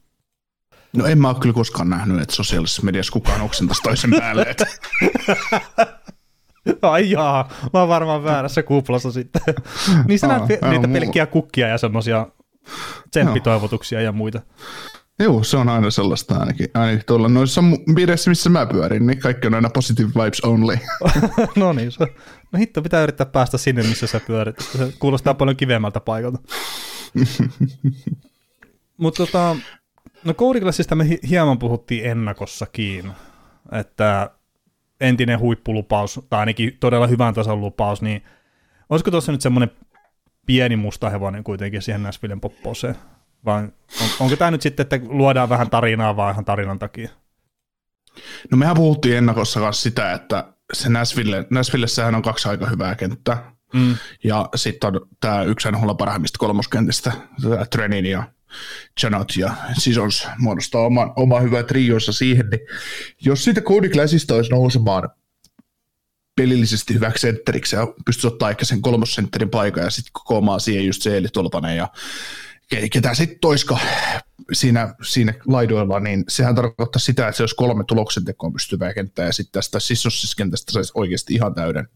No 0.95 1.05
en 1.05 1.21
mä 1.21 1.29
ole 1.29 1.37
kyllä 1.39 1.53
koskaan 1.53 1.89
nähnyt, 1.89 2.21
että 2.21 2.35
sosiaalisessa 2.35 2.81
mediassa 2.81 3.11
kukaan 3.11 3.41
oksentaisi 3.41 3.81
toisen 3.83 4.11
päälle. 4.11 4.41
Että. 4.41 4.65
Ai 6.81 7.11
jaa, 7.11 7.49
mä 7.73 7.79
oon 7.79 7.89
varmaan 7.89 8.23
väärässä 8.23 8.63
kuplassa 8.63 9.11
sitten. 9.11 9.41
Niissä 10.07 10.27
näet 10.27 10.43
niitä 10.47 10.87
pelkkiä 10.93 11.25
kukkia 11.25 11.67
ja 11.67 11.77
semmoisia 11.77 12.27
tsemppitoivotuksia 13.11 14.01
ja 14.01 14.11
muita. 14.11 14.41
Joo, 15.19 15.43
se 15.43 15.57
on 15.57 15.69
aina 15.69 15.91
sellaista 15.91 16.37
ainakin. 16.37 16.67
Ainakin 16.73 17.05
tuolla 17.05 17.29
noissa 17.29 17.61
piireissä, 17.95 18.31
missä 18.31 18.49
mä 18.49 18.65
pyörin, 18.65 19.07
niin 19.07 19.19
kaikki 19.19 19.47
on 19.47 19.53
aina 19.53 19.69
positive 19.69 20.09
vibes 20.23 20.41
only. 20.41 20.77
no 21.55 21.73
niin, 21.73 21.91
se, 21.91 22.05
no 22.51 22.59
hitto, 22.59 22.81
pitää 22.81 23.03
yrittää 23.03 23.25
päästä 23.25 23.57
sinne, 23.57 23.83
missä 23.83 24.07
sä 24.07 24.19
pyörit. 24.27 24.59
Se 24.59 24.93
kuulostaa 24.99 25.33
paljon 25.33 25.57
kivemmältä 25.57 25.99
paikalta. 25.99 26.39
Mutta 28.97 29.25
tota, 29.25 29.55
No 30.25 30.33
koodiklassista 30.33 30.95
me 30.95 31.19
hieman 31.29 31.59
puhuttiin 31.59 32.05
ennakossakin, 32.05 33.11
että 33.71 34.29
entinen 35.01 35.39
huippulupaus, 35.39 36.19
tai 36.29 36.39
ainakin 36.39 36.77
todella 36.79 37.07
hyvän 37.07 37.33
tason 37.33 37.61
lupaus, 37.61 38.01
niin 38.01 38.23
olisiko 38.89 39.11
tuossa 39.11 39.31
nyt 39.31 39.41
semmoinen 39.41 39.71
pieni 40.45 40.75
musta 40.75 41.09
hevonen 41.09 41.43
kuitenkin 41.43 41.81
siihen 41.81 42.03
Näsvillen 42.03 42.41
popposeen? 42.41 42.95
Vai 43.45 43.63
on, 43.63 43.73
onko 44.19 44.35
tämä 44.35 44.51
nyt 44.51 44.61
sitten, 44.61 44.83
että 44.83 44.99
luodaan 45.07 45.49
vähän 45.49 45.69
tarinaa 45.69 46.15
vaan 46.15 46.31
ihan 46.31 46.45
tarinan 46.45 46.79
takia? 46.79 47.09
No 48.51 48.57
mehän 48.57 48.75
puhuttiin 48.75 49.17
ennakossa 49.17 49.59
kanssa 49.59 49.83
sitä, 49.83 50.13
että 50.13 50.53
se 50.73 50.89
Nashville, 50.89 51.47
Nashvillessähän 51.49 52.15
on 52.15 52.21
kaksi 52.21 52.49
aika 52.49 52.65
hyvää 52.65 52.95
kenttää. 52.95 53.51
Mm. 53.73 53.95
Ja 54.23 54.49
sitten 54.55 54.87
on 54.87 55.07
tämä 55.19 55.43
yksi 55.43 55.71
NHL 55.71 55.93
parhaimmista 55.93 56.39
kolmoskentistä, 56.39 57.11
Trenin 57.69 58.05
ja 58.05 58.23
Janot 59.03 59.37
ja 59.37 59.55
Sisons 59.77 60.27
muodostaa 60.37 60.81
oman, 60.81 61.13
oma 61.15 61.39
hyvä 61.39 61.63
trionsa 61.63 62.13
siihen, 62.13 62.49
niin 62.49 62.61
jos 63.21 63.43
siitä 63.43 63.61
Cody 63.61 63.89
Glassista 63.89 64.35
olisi 64.35 64.51
nousemaan 64.51 65.09
pelillisesti 66.35 66.93
hyväksi 66.93 67.21
sentteriksi 67.21 67.75
ja 67.75 67.87
pystyisi 68.05 68.27
ottaa 68.27 68.49
ehkä 68.49 68.65
sen 68.65 68.81
kolmosentterin 68.81 69.49
paikan 69.49 69.83
ja 69.83 69.89
sitten 69.89 70.13
kokoamaan 70.13 70.61
siihen 70.61 70.85
just 70.85 71.01
se 71.01 71.17
Eli 71.17 71.27
Tolpanen 71.33 71.77
ja 71.77 71.89
ketä 72.91 73.13
sitten 73.13 73.39
toiska 73.39 73.79
siinä, 74.53 74.95
siinä 75.03 75.33
laidoilla, 75.47 75.99
niin 75.99 76.23
sehän 76.27 76.55
tarkoittaa 76.55 76.99
sitä, 76.99 77.27
että 77.27 77.37
se 77.37 77.43
olisi 77.43 77.55
kolme 77.55 77.83
tuloksen 77.87 78.25
tekoon 78.25 78.53
pystyvää 78.53 78.93
kenttää 78.93 79.25
ja 79.25 79.33
sitten 79.33 79.51
tästä 79.51 79.79
sissossiskentästä 79.79 80.71
saisi 80.71 80.91
oikeasti 80.95 81.33
ihan 81.33 81.55
täyden, 81.55 81.87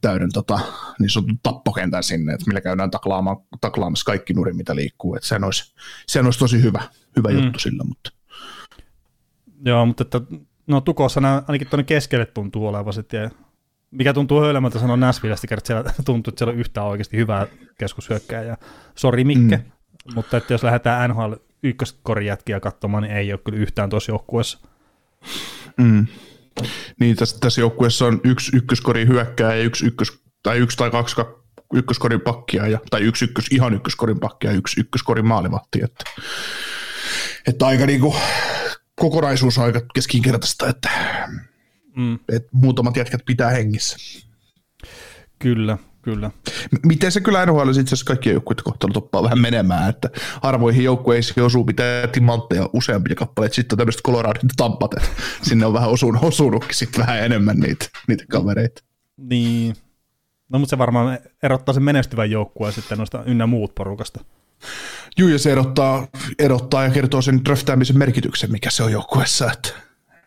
täyden 0.00 0.32
tota, 0.32 0.60
niin 0.98 1.10
sanotun 1.10 1.38
tappokentän 1.42 2.02
sinne, 2.02 2.32
että 2.32 2.46
millä 2.46 2.60
käydään 2.60 2.90
taklaamaan, 2.90 3.36
taklaamassa 3.60 4.04
kaikki 4.04 4.34
nurin, 4.34 4.56
mitä 4.56 4.76
liikkuu. 4.76 5.14
Että 5.14 5.28
sehän, 5.28 5.44
olisi, 5.44 5.74
sehän 6.06 6.26
olisi 6.26 6.38
tosi 6.38 6.62
hyvä, 6.62 6.82
hyvä 7.16 7.28
mm. 7.28 7.38
juttu 7.38 7.58
sillä. 7.58 7.84
Mutta. 7.84 8.10
Joo, 9.64 9.86
mutta 9.86 10.02
että, 10.02 10.20
no 10.66 10.80
tukossa 10.80 11.20
nämä, 11.20 11.42
ainakin 11.48 11.68
tuonne 11.68 11.84
keskelle 11.84 12.26
tuntuu 12.26 12.66
olevan 12.66 12.92
sitten, 12.92 13.30
mikä 13.90 14.12
tuntuu 14.12 14.40
höylemmältä 14.40 14.78
sanoa 14.78 14.96
Näsvillestä, 14.96 15.46
että 15.50 15.66
siellä 15.66 15.92
tuntuu, 16.04 16.30
että 16.30 16.38
siellä 16.38 16.52
on 16.52 16.60
yhtään 16.60 16.86
oikeasti 16.86 17.16
hyvää 17.16 17.46
keskushyökkääjää. 17.78 18.56
Sori 18.94 19.24
Mikke, 19.24 19.56
mm. 19.56 20.14
mutta 20.14 20.36
että 20.36 20.54
jos 20.54 20.62
lähdetään 20.62 21.10
NHL 21.10 21.32
ykköskorijätkiä 21.62 22.60
katsomaan, 22.60 23.02
niin 23.02 23.16
ei 23.16 23.32
ole 23.32 23.40
kyllä 23.44 23.58
yhtään 23.58 23.90
tuossa 23.90 24.12
joukkueessa. 24.12 24.58
Mm. 25.76 26.06
Niin, 27.00 27.16
tässä, 27.16 27.36
tässä 27.40 27.60
joukkueessa 27.60 28.06
on 28.06 28.20
yksi 28.24 28.56
ykköskori 28.56 29.06
hyökkää 29.06 29.54
ja 29.54 29.62
yksi, 29.62 29.86
ykkös, 29.86 30.12
tai 30.42 30.58
yksi 30.58 30.76
tai 30.76 30.90
kaksi 30.90 31.16
ykköskorin 31.74 32.20
pakkia, 32.20 32.66
ja, 32.66 32.78
tai 32.90 33.00
yksi 33.00 33.24
ykkös, 33.24 33.46
ihan 33.50 33.74
ykköskorin 33.74 34.20
pakkia 34.20 34.50
ja 34.50 34.56
yksi 34.56 34.80
ykköskorin 34.80 35.26
maalivahti. 35.26 35.80
Että, 35.84 36.04
että 37.46 37.66
aika 37.66 37.86
niin 37.86 38.00
kuin, 38.00 38.16
kokonaisuus 38.94 39.58
on 39.58 39.64
aika 39.64 39.80
keskinkertaista, 39.94 40.68
että, 40.68 40.90
mm. 41.96 42.18
että 42.28 42.48
muutamat 42.52 42.96
jätkät 42.96 43.20
pitää 43.26 43.50
hengissä. 43.50 43.96
Kyllä, 45.38 45.78
Kyllä. 46.02 46.30
Miten 46.86 47.12
se 47.12 47.20
kyllä 47.20 47.46
NHL 47.46 47.68
itse 47.68 47.80
asiassa 47.80 48.04
kaikkien 48.04 48.32
joukkueiden 48.32 48.64
kohtalo 48.64 48.92
toppaa 48.92 49.22
vähän 49.22 49.40
menemään, 49.40 49.90
että 49.90 50.10
harvoihin 50.42 50.84
joukkueisiin 50.84 51.44
osuu 51.44 51.64
pitää 51.64 52.06
timantteja 52.06 52.68
useampia 52.72 53.14
kappaleita, 53.14 53.54
sitten 53.54 53.74
on 53.74 53.78
tämmöiset 53.78 54.02
Coloradot 54.02 54.42
Tampat, 54.56 54.94
että 54.94 55.08
sinne 55.42 55.66
on 55.66 55.72
vähän 55.72 55.90
osunut, 55.90 56.24
osunutkin 56.24 56.74
sitten 56.74 57.00
vähän 57.00 57.24
enemmän 57.24 57.56
niitä, 57.56 57.86
niitä 58.08 58.24
kavereita. 58.30 58.82
Niin, 59.16 59.76
no 60.48 60.58
mutta 60.58 60.70
se 60.70 60.78
varmaan 60.78 61.18
erottaa 61.42 61.72
sen 61.72 61.82
menestyvän 61.82 62.30
joukkueen 62.30 62.72
sitten 62.72 62.98
noista 62.98 63.22
ynnä 63.26 63.46
muut 63.46 63.74
porukasta. 63.74 64.24
Juu, 65.18 65.28
ja 65.28 65.38
se 65.38 65.52
erottaa, 65.52 66.06
erottaa 66.38 66.84
ja 66.84 66.90
kertoo 66.90 67.22
sen 67.22 67.44
draftaamisen 67.44 67.98
merkityksen, 67.98 68.52
mikä 68.52 68.70
se 68.70 68.82
on 68.82 68.92
joukkueessa, 68.92 69.52
että, 69.52 69.68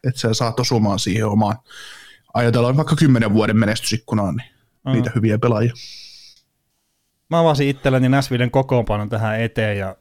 että 0.04 0.20
sä 0.20 0.34
saat 0.34 0.60
osumaan 0.60 1.00
siihen 1.00 1.28
omaan, 1.28 1.58
ajatellaan 2.34 2.78
vaikka 2.78 2.96
kymmenen 2.96 3.34
vuoden 3.34 3.58
menestysikkunaan, 3.58 4.36
niin 4.36 4.53
mm. 4.86 4.92
niitä 4.92 5.12
hyviä 5.16 5.38
pelaajia. 5.38 5.74
Mä 7.30 7.40
avasin 7.40 7.68
itselleni 7.68 8.10
Näsvillen 8.10 8.52
kokoonpanon 8.52 9.10
tähän 9.10 9.42
eteen 9.42 9.78
ja 9.78 9.96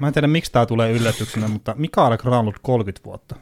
mä 0.00 0.06
en 0.06 0.12
tiedä 0.12 0.26
miksi 0.26 0.52
tämä 0.52 0.66
tulee 0.66 0.92
yllätyksenä, 0.92 1.48
mutta 1.48 1.74
Mikael 1.78 2.16
Granlund 2.16 2.56
30 2.62 3.04
vuotta. 3.04 3.36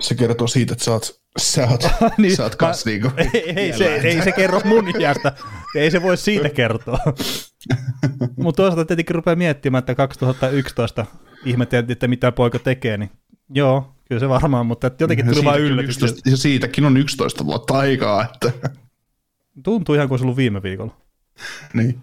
Se 0.00 0.14
kertoo 0.14 0.46
siitä, 0.46 0.72
että 0.72 0.84
sä 0.84 0.92
oot, 0.92 1.20
sä 1.38 1.68
oot, 1.70 1.80
niin, 2.18 2.36
sä 2.36 2.42
oot 2.42 2.56
kans 2.56 2.84
mä, 2.84 2.90
niinku 2.90 3.10
ei, 3.16 3.52
ei, 3.56 3.78
se, 3.78 3.94
ei 3.94 4.22
se 4.22 4.32
kerro 4.32 4.60
mun 4.64 5.00
iästä, 5.00 5.32
ei 5.74 5.90
se 5.90 6.02
voi 6.02 6.16
siitä 6.16 6.48
kertoa. 6.48 6.98
mutta 8.42 8.62
toisaalta 8.62 8.84
tietenkin 8.84 9.14
rupeaa 9.14 9.36
miettimään, 9.36 9.78
että 9.78 9.94
2011 9.94 11.06
ihmetteltiin, 11.44 11.92
että 11.92 12.08
mitä 12.08 12.32
poika 12.32 12.58
tekee, 12.58 12.96
niin 12.96 13.10
joo, 13.50 13.94
kyllä 14.08 14.20
se 14.20 14.28
varmaan, 14.28 14.66
mutta 14.66 14.90
jotenkin 15.00 15.26
tuli 15.26 15.44
vain 15.44 15.62
yllätys. 15.62 16.00
Ja 16.26 16.36
siitäkin 16.36 16.84
on 16.84 16.96
11 16.96 17.46
vuotta 17.46 17.78
aikaa, 17.78 18.24
että 18.24 18.70
Tuntuu 19.62 19.94
ihan 19.94 20.08
kuin 20.08 20.14
olisi 20.14 20.24
ollut 20.24 20.36
viime 20.36 20.62
viikolla. 20.62 20.96
Niin. 21.74 22.02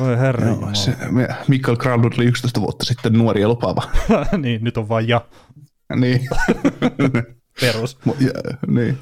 Oi 0.00 0.18
herra 0.18 0.46
Joo, 0.46 0.74
se, 0.74 0.96
Mikael 1.48 1.76
Granlund 1.76 2.12
oli 2.16 2.24
11 2.24 2.60
vuotta 2.60 2.84
sitten 2.84 3.12
nuori 3.12 3.40
ja 3.40 3.48
lupaava. 3.48 3.82
niin, 4.42 4.64
nyt 4.64 4.76
on 4.76 4.88
vain 4.88 5.08
ja. 5.08 5.20
niin. 5.96 6.20
Perus. 7.60 7.98
ja, 8.06 8.30
niin. 8.66 8.98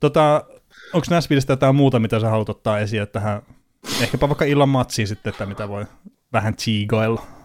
Tota, 0.00 0.44
onko 0.92 1.06
Näsvillestä 1.10 1.52
jotain 1.52 1.76
muuta, 1.76 1.98
mitä 1.98 2.20
sä 2.20 2.30
haluat 2.30 2.48
ottaa 2.48 2.78
esiin 2.78 3.08
tähän, 3.12 3.42
ehkäpä 4.00 4.28
vaikka 4.28 4.44
illan 4.44 4.68
matsiin 4.68 5.08
sitten, 5.08 5.30
että 5.30 5.46
mitä 5.46 5.68
voi 5.68 5.86
vähän 6.32 6.56
chiigailla? 6.56 7.39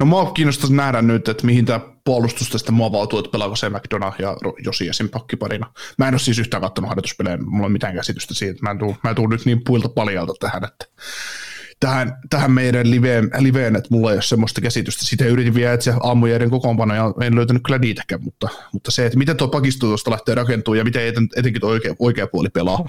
No 0.00 0.06
mua 0.06 0.30
kiinnostaisi 0.30 0.74
nähdä 0.74 1.02
nyt, 1.02 1.28
että 1.28 1.46
mihin 1.46 1.64
tämä 1.64 1.80
puolustus 2.04 2.50
tästä 2.50 2.72
muovautuu, 2.72 3.18
että 3.18 3.30
pelaako 3.30 3.56
se 3.56 3.70
McDonough 3.70 4.20
ja 4.20 4.36
Josi 4.64 4.88
esim. 4.88 5.08
pakkiparina. 5.08 5.72
Mä 5.98 6.08
en 6.08 6.14
ole 6.14 6.18
siis 6.18 6.38
yhtään 6.38 6.60
katsonut 6.60 6.88
harjoituspelejä, 6.88 7.36
mulla 7.36 7.66
on 7.66 7.72
mitään 7.72 7.94
käsitystä 7.94 8.34
siitä. 8.34 8.62
Mä 8.62 8.70
en 8.70 8.78
tuu, 8.78 8.96
mä 9.04 9.10
en 9.10 9.16
tuu 9.16 9.26
nyt 9.26 9.44
niin 9.44 9.64
puilta 9.64 9.88
paljalta 9.88 10.32
tähän, 10.40 10.64
että 10.64 10.86
tähän, 11.80 12.16
tähän 12.30 12.50
meidän 12.50 12.90
liveen, 12.90 13.30
liveen, 13.38 13.76
että 13.76 13.88
mulla 13.90 14.10
ei 14.10 14.16
ole 14.16 14.22
semmoista 14.22 14.60
käsitystä. 14.60 15.04
Sitä 15.04 15.24
yritin 15.24 15.54
vielä 15.54 15.72
etsiä 15.72 15.94
aamujeiden 16.00 16.50
kokoonpano 16.50 16.94
ja 16.94 17.12
en 17.22 17.36
löytänyt 17.36 17.62
kyllä 17.64 17.78
niitäkään, 17.78 18.24
mutta, 18.24 18.48
mutta 18.72 18.90
se, 18.90 19.06
että 19.06 19.18
miten 19.18 19.36
tuo 19.36 19.48
pakisto 19.48 19.86
tuosta 19.86 20.10
lähtee 20.10 20.34
rakentumaan 20.34 20.78
ja 20.78 20.84
miten 20.84 21.02
etenkin 21.36 21.60
tuo 21.60 21.70
oikea, 21.70 21.94
oikea 21.98 22.26
puoli 22.26 22.48
pelaa 22.48 22.88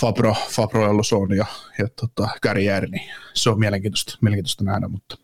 Fabro, 0.00 0.34
Fabro 0.50 0.96
Lozon 0.96 1.36
ja, 1.36 1.46
ja 1.78 1.88
tota, 2.00 2.28
Carriere, 2.42 2.86
niin 2.86 3.10
se 3.34 3.50
on 3.50 3.58
mielenkiintoista, 3.58 4.18
mielenkiintoista 4.20 4.64
nähdä, 4.64 4.88
mutta 4.88 5.16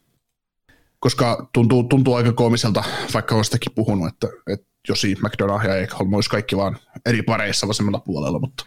koska 1.07 1.49
tuntuu, 1.53 1.85
tuntuu 1.85 2.15
aika 2.15 2.33
koomiselta, 2.33 2.85
vaikka 3.15 3.35
olen 3.35 3.45
sitäkin 3.45 3.73
puhunut, 3.75 4.09
että, 4.09 4.29
että 4.53 4.67
Josi 4.89 5.17
McDonough 5.23 5.65
ja 5.65 5.77
Ekholm 5.77 6.15
olisi 6.15 6.31
kaikki 6.31 6.57
vaan 6.57 6.77
eri 7.07 7.23
pareissa 7.23 7.69
vasemmalla 7.69 7.99
puolella, 7.99 8.39
mutta 8.39 8.65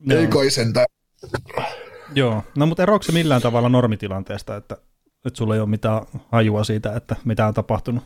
Joo. 0.00 0.20
ei 0.20 0.26
kai 0.26 0.50
sentään. 0.50 0.86
Joo, 2.14 2.42
no 2.56 2.66
mutta 2.66 2.82
eroako 2.82 3.02
se 3.02 3.12
millään 3.12 3.42
tavalla 3.42 3.68
normitilanteesta, 3.68 4.56
että, 4.56 4.76
että 5.26 5.38
sulla 5.38 5.54
ei 5.54 5.60
ole 5.60 5.68
mitään 5.68 6.02
hajua 6.32 6.64
siitä, 6.64 6.96
että 6.96 7.16
mitä 7.24 7.46
on 7.46 7.54
tapahtunut? 7.54 8.04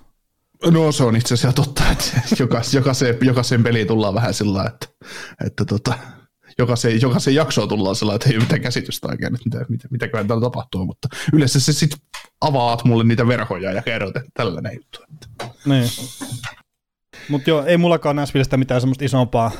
No 0.71 0.93
se 0.93 1.05
on 1.05 1.17
itse 1.17 1.35
asiassa 1.35 1.63
totta, 1.63 1.83
että 1.93 2.05
jokaiseen, 2.75 3.19
jokaiseen 3.23 3.63
peliin 3.63 3.87
tullaan 3.87 4.15
vähän 4.15 4.35
sillä 4.35 4.65
että, 4.65 4.87
että 5.47 5.65
tota, 5.65 5.95
jokaiseen, 6.59 7.01
jokaiseen 7.01 7.35
jaksoon 7.35 7.69
tullaan 7.69 7.97
sellainen, 7.97 8.17
että 8.17 8.29
ei 8.29 8.37
ole 8.37 8.45
mitään 8.45 8.61
käsitystä 8.61 9.09
oikein, 9.09 9.35
että 9.35 9.45
mitä, 9.45 9.67
mitä, 9.69 9.89
mitäköhän 9.91 10.29
täällä 10.29 10.43
tapahtuu, 10.43 10.87
mutta 10.87 11.09
yleensä 11.33 11.61
se 11.61 11.73
sitten 11.73 11.99
avaat 12.41 12.85
mulle 12.85 13.05
niitä 13.05 13.27
verhoja 13.27 13.73
ja 13.73 13.83
kerrot, 13.83 14.17
että 14.17 14.31
tällainen 14.35 14.75
juttu. 14.75 15.05
Niin. 15.65 15.89
Mutta 17.29 17.51
joo, 17.51 17.65
ei 17.65 17.77
mullakaan 17.77 18.17
Näsvillestä 18.17 18.57
mitään 18.57 18.81
semmoista 18.81 19.05
isompaa, 19.05 19.51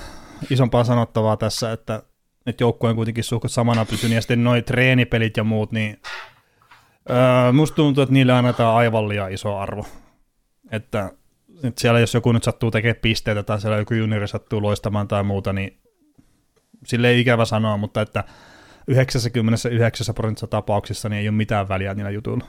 isompaa 0.51 0.85
sanottavaa 0.85 1.37
tässä, 1.37 1.73
että, 1.73 2.03
että 2.47 2.65
joukkue 2.65 2.91
on 2.91 2.97
kuitenkin 2.97 3.25
suhkot 3.25 3.53
samana 3.53 3.85
pysynyt, 3.85 4.15
ja 4.15 4.21
sitten 4.21 4.45
noi 4.45 4.63
treenipelit 4.63 5.37
ja 5.37 5.45
muut, 5.45 5.73
niin 5.73 6.01
öö, 7.11 7.53
musta 7.53 7.77
tuntuu, 7.77 8.03
että 8.03 8.13
niille 8.13 8.33
annetaan 8.33 8.77
aivan 8.77 9.09
liian 9.09 9.33
iso 9.33 9.57
arvo. 9.57 9.87
Että, 10.73 11.11
että 11.63 11.81
siellä 11.81 12.01
jos 12.01 12.15
joku 12.15 12.33
nyt 12.33 12.45
sattuu 12.45 12.71
tekemään 12.71 13.01
pisteitä 13.03 13.43
tai 13.43 13.61
siellä 13.61 13.79
joku 13.79 13.95
juniori 13.95 14.29
sattuu 14.29 14.63
loistamaan 14.63 15.09
tai 15.09 15.23
muuta, 15.23 15.53
niin 15.53 15.81
sille 16.87 17.09
ei 17.09 17.21
ikävä 17.21 17.45
sanoa, 17.45 17.77
mutta 17.77 18.01
että 18.01 18.25
99 18.87 20.15
prosentissa 20.15 20.47
tapauksissa 20.47 21.09
niin 21.09 21.21
ei 21.21 21.29
ole 21.29 21.37
mitään 21.37 21.69
väliä 21.69 21.95
niillä 21.95 22.11
jutuilla. 22.11 22.45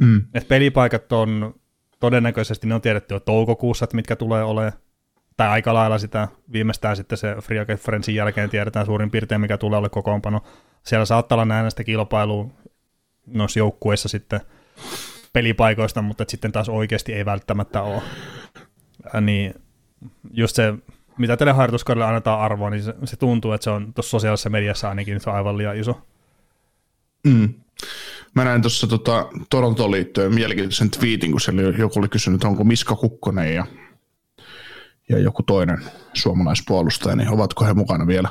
Mm. 0.00 0.24
Et 0.34 0.48
pelipaikat 0.48 1.12
on 1.12 1.54
todennäköisesti, 2.00 2.66
ne 2.66 2.74
on 2.74 2.80
tiedetty 2.80 3.14
jo 3.14 3.20
toukokuussa, 3.20 3.84
että 3.84 3.96
mitkä 3.96 4.16
tulee 4.16 4.42
olemaan, 4.42 4.72
tai 5.36 5.48
aika 5.48 5.74
lailla 5.74 5.98
sitä, 5.98 6.28
viimeistään 6.52 6.96
sitten 6.96 7.18
se 7.18 7.36
Free 7.42 7.64
Conferencein 7.64 8.16
jälkeen 8.16 8.50
tiedetään 8.50 8.86
suurin 8.86 9.10
piirtein, 9.10 9.40
mikä 9.40 9.58
tulee 9.58 9.78
olla 9.78 9.88
kokoonpano. 9.88 10.42
Siellä 10.86 11.04
saattaa 11.04 11.36
olla 11.36 11.44
näin 11.44 11.70
sitä 11.70 11.84
kilpailua 11.84 12.50
noissa 13.26 13.58
joukkueissa 13.58 14.08
sitten 14.08 14.40
pelipaikoista, 15.32 16.02
mutta 16.02 16.24
sitten 16.28 16.52
taas 16.52 16.68
oikeasti 16.68 17.14
ei 17.14 17.24
välttämättä 17.24 17.82
ole. 17.82 18.02
Ja 19.14 19.20
niin 19.20 19.54
just 20.30 20.56
se 20.56 20.74
mitä 21.18 21.36
tälle 21.36 21.52
harjoituskaudelle 21.52 22.06
annetaan 22.06 22.40
arvoa, 22.40 22.70
niin 22.70 22.82
se, 22.82 22.94
se 23.04 23.16
tuntuu, 23.16 23.52
että 23.52 23.64
se 23.64 23.70
on 23.70 23.94
tuossa 23.94 24.10
sosiaalisessa 24.10 24.50
mediassa 24.50 24.88
ainakin 24.88 25.20
on 25.26 25.34
aivan 25.34 25.58
liian 25.58 25.76
iso. 25.76 26.00
Mm. 27.26 27.54
Mä 28.34 28.44
näin 28.44 28.62
tuossa 28.62 28.86
tota, 28.86 29.28
Torontoon 29.50 29.90
liittyen 29.90 30.34
mielenkiintoisen 30.34 30.90
twiitin, 30.90 31.30
kun 31.30 31.40
siellä 31.40 31.62
joku 31.62 31.98
oli 31.98 32.08
kysynyt, 32.08 32.44
onko 32.44 32.64
Miska 32.64 32.96
Kukkonen 32.96 33.54
ja, 33.54 33.66
ja 35.08 35.18
joku 35.18 35.42
toinen 35.42 35.78
suomalaispuolustaja, 36.14 37.16
niin 37.16 37.28
ovatko 37.28 37.64
he 37.64 37.74
mukana 37.74 38.06
vielä 38.06 38.28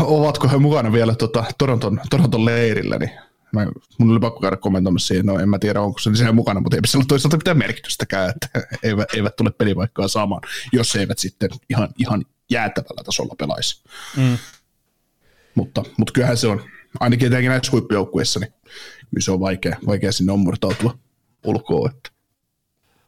ovatko 0.00 0.48
he 0.48 0.58
mukana 0.58 0.92
vielä 0.92 1.14
tota, 1.14 1.44
Toronton, 1.58 2.00
Toronton 2.10 2.44
leirillä, 2.44 2.98
niin 2.98 3.10
mä, 3.52 3.66
mun 3.98 4.10
oli 4.10 4.20
pakko 4.20 4.40
käydä 4.40 4.56
kommentoimassa 4.56 5.06
siihen, 5.06 5.26
no 5.26 5.38
en 5.38 5.48
mä 5.48 5.58
tiedä 5.58 5.80
onko 5.80 5.98
se 5.98 6.14
siellä 6.14 6.32
mukana, 6.32 6.60
mutta 6.60 6.76
ei 6.76 6.80
sillä 6.86 7.04
toisaalta 7.08 7.36
mitään 7.36 7.58
merkitystäkään, 7.58 8.30
että 8.30 8.48
eivät, 8.88 9.14
eivät 9.14 9.36
tule 9.36 9.50
pelipaikkaa 9.50 10.08
saamaan, 10.08 10.42
jos 10.72 10.96
eivät 10.96 11.18
sitten 11.18 11.50
ihan, 11.70 11.88
ihan 11.98 12.24
jäätävällä 12.50 13.04
tasolla 13.04 13.34
pelaisi. 13.38 13.84
Mm. 14.16 14.38
Mutta, 15.54 15.84
mutta 15.98 16.12
kyllähän 16.12 16.36
se 16.36 16.46
on, 16.46 16.64
ainakin 17.00 17.26
etenkin 17.26 17.50
näissä 17.50 17.72
huippujoukkueissa, 17.72 18.40
niin 18.40 18.52
kyllä 19.10 19.24
se 19.24 19.30
on 19.30 19.40
vaikea, 19.40 19.76
vaikea 19.86 20.12
sinne 20.12 20.32
ommurtautua 20.32 20.98
ulkoa. 21.44 21.90
Että. 21.90 22.10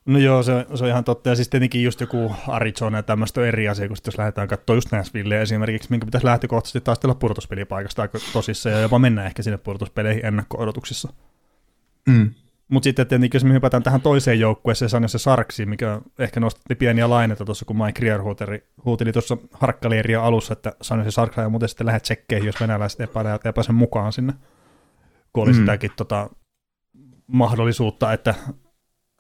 No 0.07 0.19
joo, 0.19 0.43
se, 0.43 0.67
se 0.75 0.85
on 0.85 0.91
ihan 0.91 1.05
totta. 1.05 1.29
Ja 1.29 1.37
siis 1.37 1.49
tietenkin 1.49 1.83
just 1.83 2.01
joku 2.01 2.35
Arizona 2.49 2.99
ja 2.99 3.03
tämmöistä 3.03 3.41
on 3.41 3.47
eri 3.47 3.69
asia, 3.69 3.89
kun 3.89 3.97
jos 4.07 4.19
lähdetään 4.19 4.49
katsoa 4.49 4.77
just 4.77 4.93
Nashville 4.93 5.43
esimerkiksi, 5.43 5.91
minkä 5.91 6.07
pitäisi 6.07 6.27
lähtökohtaisesti 6.27 6.81
taistella 6.81 7.15
pudotuspelipaikasta 7.15 8.03
aika 8.03 8.19
tosissaan 8.33 8.75
ja 8.75 8.81
jopa 8.81 8.99
mennä 8.99 9.27
ehkä 9.27 9.43
sinne 9.43 9.59
pudotuspeleihin 9.59 10.27
ennakko-odotuksissa. 10.27 11.13
Mm. 12.09 12.31
Mutta 12.69 12.85
sitten 12.85 13.07
tietenkin, 13.07 13.37
jos 13.37 13.45
me 13.45 13.53
hypätään 13.53 13.83
tähän 13.83 14.01
toiseen 14.01 14.41
joukkueeseen, 14.41 14.89
se 14.89 14.97
on 14.97 15.09
se 15.09 15.19
Sarksi, 15.19 15.67
mikä 15.67 16.01
ehkä 16.19 16.41
nostatti 16.41 16.75
pieniä 16.75 17.11
laineita 17.11 17.45
tuossa, 17.45 17.65
kun 17.65 17.77
Mike 17.77 18.01
Rier 18.01 18.23
huuteli, 18.23 18.65
huuteli 18.85 19.13
tuossa 19.13 19.37
harkkalieriä 19.53 20.23
alussa, 20.23 20.53
että 20.53 20.73
Sanjose 20.83 21.11
Sarksa 21.11 21.41
ja 21.41 21.49
muuten 21.49 21.69
sitten 21.69 21.87
lähdet 21.87 22.03
tsekkeihin, 22.03 22.47
jos 22.47 22.61
venäläiset 22.61 23.01
epäilevät 23.01 23.47
ei 23.47 23.53
pääse 23.53 23.73
mukaan 23.73 24.13
sinne. 24.13 24.33
Kun 25.33 25.43
oli 25.43 25.53
mm. 25.53 25.59
sitäkin 25.59 25.91
tota, 25.97 26.31
mahdollisuutta, 27.27 28.13
että 28.13 28.35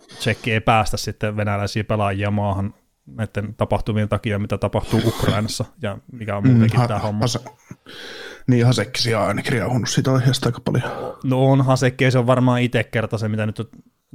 tsekki 0.08 0.52
ei 0.52 0.61
päästä 0.61 0.96
sitten 0.96 1.37
venäläisiä 1.37 1.84
pelaajia 1.84 2.30
maahan 2.30 2.75
näiden 3.06 3.54
tapahtumien 3.54 4.08
takia, 4.08 4.38
mitä 4.38 4.58
tapahtuu 4.58 5.00
Ukrainassa 5.06 5.64
ja 5.82 5.99
mikä 6.12 6.37
on 6.37 6.46
muutenkin 6.46 6.80
mm, 6.80 6.87
tämä 6.87 7.00
homma. 7.00 7.20
Hase, 7.20 7.40
niin, 8.46 8.66
Hasekkisi 8.66 9.14
on 9.14 9.23
ainakin 9.23 9.52
riauhunut 9.52 9.88
sitä 9.88 10.12
aiheesta 10.12 10.49
aika 10.49 10.61
paljon. 10.61 11.16
No 11.25 11.50
on 11.50 11.64
Hasekki, 11.64 12.11
se 12.11 12.18
on 12.18 12.26
varmaan 12.26 12.62
itse 12.62 12.84
kerta 12.84 13.18
se, 13.18 13.28
mitä 13.28 13.46
nyt 13.46 13.58
on 13.58 13.66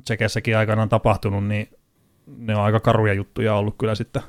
Tsekessäkin 0.04 0.58
aikanaan 0.58 0.90
tapahtunut, 0.90 1.48
niin 1.48 1.70
ne 2.38 2.56
on 2.56 2.62
aika 2.62 2.80
karuja 2.80 3.14
juttuja 3.14 3.56
ollut 3.56 3.76
kyllä 3.78 3.96
sitten. 3.96 4.22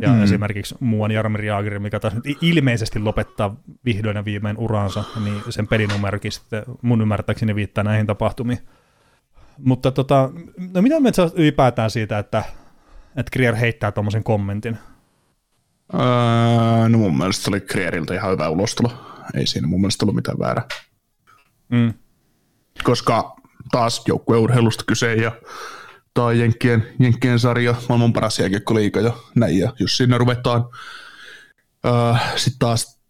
Ja 0.00 0.08
mm. 0.08 0.22
esimerkiksi 0.22 0.74
muuan 0.80 1.10
Jarmir 1.10 1.44
Jaager, 1.44 1.78
mikä 1.78 2.00
taas 2.00 2.14
nyt 2.14 2.24
ilmeisesti 2.40 2.98
lopettaa 2.98 3.56
vihdoin 3.84 4.16
ja 4.16 4.24
viimein 4.24 4.58
uransa, 4.58 5.04
niin 5.24 5.42
sen 5.48 5.66
pelinumerokin 5.66 6.32
sitten 6.32 6.62
mun 6.82 7.00
ymmärtääkseni 7.00 7.54
viittaa 7.54 7.84
näihin 7.84 8.06
tapahtumiin. 8.06 8.58
Mutta 9.58 9.90
tota, 9.90 10.30
no 10.74 10.82
mitä 10.82 11.00
me 11.00 11.10
ylipäätään 11.34 11.90
siitä, 11.90 12.18
että, 12.18 12.44
että 13.16 13.30
Krier 13.32 13.54
heittää 13.54 13.92
tuommoisen 13.92 14.24
kommentin? 14.24 14.78
Öö, 15.94 16.88
no 16.88 16.98
mun 16.98 17.18
mielestä 17.18 17.44
se 17.44 17.50
oli 17.50 17.60
Krieriltä 17.60 18.14
ihan 18.14 18.32
hyvä 18.32 18.48
ulostulo. 18.48 18.90
Ei 19.34 19.46
siinä 19.46 19.66
mun 19.66 19.80
mielestä 19.80 20.04
ollut 20.04 20.16
mitään 20.16 20.38
väärää. 20.38 20.64
Mm. 21.68 21.94
Koska 22.82 23.36
taas 23.70 24.02
joukkueurheilusta 24.08 24.84
kyse 24.86 25.14
ja 25.14 25.32
tai 26.14 26.40
Jenkkien, 26.40 26.86
Jenkkien 26.98 27.38
sarja, 27.38 27.74
maailman 27.88 28.12
paras 28.12 28.38
jääkiekkoliiga 28.38 29.00
ja 29.00 29.12
näin. 29.34 29.58
Ja 29.58 29.72
jos 29.78 29.96
siinä 29.96 30.18
ruvetaan 30.18 30.64
öö, 31.86 31.92
sitten 32.36 32.58
taas 32.58 33.00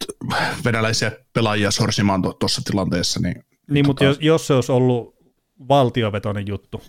venäläisiä 0.65 1.11
pelaajia 1.33 1.71
sorsimaan 1.71 2.21
tuossa 2.39 2.61
tilanteessa, 2.65 3.19
niin... 3.19 3.45
Niin, 3.69 3.85
tota... 3.85 3.87
mutta 3.87 4.03
jos, 4.03 4.17
jos 4.21 4.47
se 4.47 4.53
olisi 4.53 4.71
ollut 4.71 5.14
valtiovetoinen 5.69 6.47
juttu, 6.47 6.81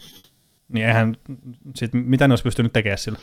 niin 0.68 0.86
eihän, 0.86 1.16
sit, 1.74 1.90
mitä 1.92 2.28
ne 2.28 2.32
olisi 2.32 2.44
pystynyt 2.44 2.72
tekemään 2.72 2.98
sillä? 2.98 3.18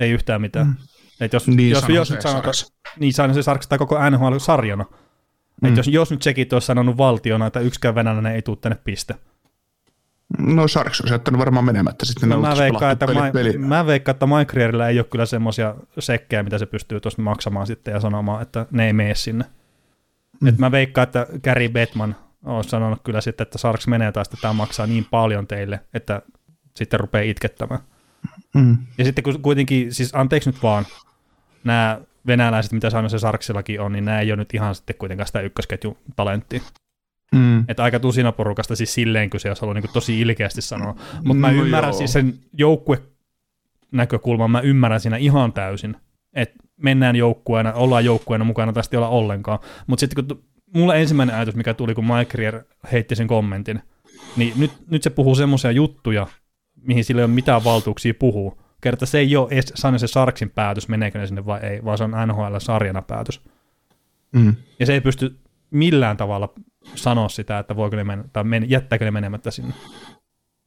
Ei 0.00 0.10
yhtään 0.10 0.40
mitään. 0.40 0.66
Mm. 0.66 0.74
Et 1.20 1.32
jos, 1.32 1.48
niin 1.48 1.70
jos, 1.70 1.88
jos 1.88 2.10
nyt 2.10 2.20
sanotaan, 2.22 2.54
niin 2.98 3.12
sain 3.12 3.34
se 3.34 3.42
sarkista 3.42 3.78
koko 3.78 4.10
NHL-sarjana. 4.10 4.84
Mm. 5.62 5.68
Et 5.68 5.76
jos, 5.76 5.88
jos 5.88 6.10
nyt 6.10 6.22
sekin 6.22 6.48
olisi 6.52 6.66
sanonut 6.66 6.96
valtiona, 6.96 7.46
että 7.46 7.60
yksikään 7.60 7.94
venäläinen 7.94 8.34
ei 8.34 8.42
tule 8.42 8.58
tänne 8.60 8.78
piste. 8.84 9.14
No 10.38 10.68
Sharks 10.68 11.00
olisi 11.00 11.14
jättänyt 11.14 11.38
varmaan 11.38 11.64
menemättä 11.64 12.06
sitten. 12.06 12.28
No, 12.28 12.40
mä, 12.40 12.56
veikkaan, 12.58 12.92
että 12.92 13.06
peli, 13.06 13.32
peli. 13.32 13.58
mä 13.58 13.86
veikkaan, 13.86 14.12
että 14.14 14.26
Mike 14.26 14.88
ei 14.88 14.98
ole 14.98 15.04
kyllä 15.04 15.26
semmoisia 15.26 15.74
sekkejä, 15.98 16.42
mitä 16.42 16.58
se 16.58 16.66
pystyy 16.66 17.00
tuosta 17.00 17.22
maksamaan 17.22 17.66
sitten 17.66 17.94
ja 17.94 18.00
sanomaan, 18.00 18.42
että 18.42 18.66
ne 18.70 18.86
ei 18.86 18.92
mene 18.92 19.14
sinne. 19.14 19.44
Mm. 20.40 20.48
Et 20.48 20.58
mä 20.58 20.70
veikkaan, 20.70 21.02
että 21.02 21.26
Gary 21.44 21.68
Bettman 21.68 22.16
olisi 22.44 22.70
sanonut 22.70 23.00
kyllä 23.04 23.20
sitten, 23.20 23.42
että 23.42 23.58
Sarks 23.58 23.86
menee 23.86 24.12
taas, 24.12 24.26
että 24.26 24.38
tämä 24.40 24.52
maksaa 24.52 24.86
niin 24.86 25.06
paljon 25.10 25.46
teille, 25.46 25.80
että 25.94 26.22
sitten 26.76 27.00
rupeaa 27.00 27.22
itkettämään. 27.22 27.80
Mm. 28.54 28.78
Ja 28.98 29.04
sitten 29.04 29.24
kuitenkin, 29.42 29.94
siis 29.94 30.14
anteeksi 30.14 30.50
nyt 30.50 30.62
vaan, 30.62 30.86
nämä 31.64 32.00
venäläiset, 32.26 32.72
mitä 32.72 32.90
sanoin 32.90 33.10
se 33.10 33.18
Sarksillakin 33.18 33.80
on, 33.80 33.92
niin 33.92 34.04
nämä 34.04 34.20
ei 34.20 34.32
ole 34.32 34.36
nyt 34.36 34.54
ihan 34.54 34.74
sitten 34.74 34.96
kuitenkaan 34.98 35.26
sitä 35.26 35.40
ykkösketjun 35.40 35.96
talenttia. 36.16 36.60
Mm. 37.32 37.64
Että 37.68 37.82
aika 37.82 38.00
tusina 38.00 38.32
porukasta 38.32 38.76
siis 38.76 38.94
silleen 38.94 39.30
kyse, 39.30 39.48
jos 39.48 39.60
haluaa 39.60 39.74
niin 39.74 39.92
tosi 39.92 40.20
ilkeästi 40.20 40.62
sanoa. 40.62 40.94
Mutta 41.12 41.24
no, 41.24 41.34
mä 41.34 41.50
ymmärrän 41.50 41.90
joo. 41.90 41.98
siis 41.98 42.12
sen 42.12 42.34
joukkue 42.52 43.02
näkökulman, 43.92 44.50
mä 44.50 44.60
ymmärrän 44.60 45.00
siinä 45.00 45.16
ihan 45.16 45.52
täysin, 45.52 45.96
että 46.32 46.54
mennään 46.76 47.16
joukkueena, 47.16 47.72
ollaan 47.72 48.04
joukkueena 48.04 48.44
mukana, 48.44 48.72
tästä 48.72 48.96
ei 48.96 48.98
olla 48.98 49.08
ollenkaan. 49.08 49.58
Mutta 49.86 50.00
sitten 50.00 50.26
kun 50.26 50.44
mulla 50.74 50.94
ensimmäinen 50.94 51.36
ajatus, 51.36 51.54
mikä 51.54 51.74
tuli, 51.74 51.94
kun 51.94 52.06
Mike 52.06 52.38
Rier 52.38 52.62
heitti 52.92 53.16
sen 53.16 53.26
kommentin, 53.26 53.82
niin 54.36 54.52
nyt, 54.56 54.70
nyt 54.90 55.02
se 55.02 55.10
puhuu 55.10 55.34
semmoisia 55.34 55.70
juttuja, 55.70 56.26
mihin 56.82 57.04
sillä 57.04 57.20
ei 57.20 57.24
ole 57.24 57.32
mitään 57.32 57.64
valtuuksia 57.64 58.14
puhua. 58.14 58.56
Kerta 58.80 59.06
se 59.06 59.18
ei 59.18 59.36
ole 59.36 59.48
edes 59.50 59.72
se 59.96 60.06
Sarksin 60.06 60.50
päätös, 60.50 60.88
meneekö 60.88 61.18
ne 61.18 61.26
sinne 61.26 61.46
vai 61.46 61.60
ei, 61.60 61.84
vaan 61.84 61.98
se 61.98 62.04
on 62.04 62.14
NHL-sarjana 62.26 63.02
päätös. 63.02 63.40
Mm. 64.32 64.54
Ja 64.80 64.86
se 64.86 64.92
ei 64.92 65.00
pysty 65.00 65.36
millään 65.70 66.16
tavalla 66.16 66.52
sanoa 66.94 67.28
sitä, 67.28 67.58
että 67.58 67.76
voiko 67.76 67.96
ne 67.96 68.04
mennä, 68.04 68.24
tai 68.32 68.44
men, 68.44 68.70
jättääkö 68.70 69.04
ne 69.04 69.10
menemättä 69.10 69.50
sinne. 69.50 69.74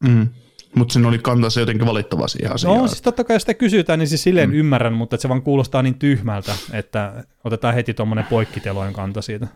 Mm. 0.04 0.28
Mutta 0.76 0.94
sen 0.94 1.06
oli 1.06 1.20
kantansa 1.20 1.60
jotenkin 1.60 1.88
valittava 1.88 2.28
siihen 2.28 2.54
asiaan. 2.54 2.78
No 2.78 2.88
siis 2.88 3.02
totta 3.02 3.24
kai 3.24 3.40
sitä 3.40 3.54
kysytään, 3.54 4.00
niin 4.00 4.08
siis 4.08 4.24
silleen 4.24 4.50
mm. 4.50 4.56
ymmärrän, 4.56 4.94
mutta 4.94 5.18
se 5.18 5.30
vaan 5.30 5.42
kuulostaa 5.42 5.82
niin 5.82 6.00
tyhmältä, 6.00 6.56
että 6.72 7.24
otetaan 7.44 7.74
heti 7.74 7.94
tuommoinen 7.94 8.26
poikkitelojen 8.26 8.94
kanta 8.94 9.22
siitä. 9.22 9.48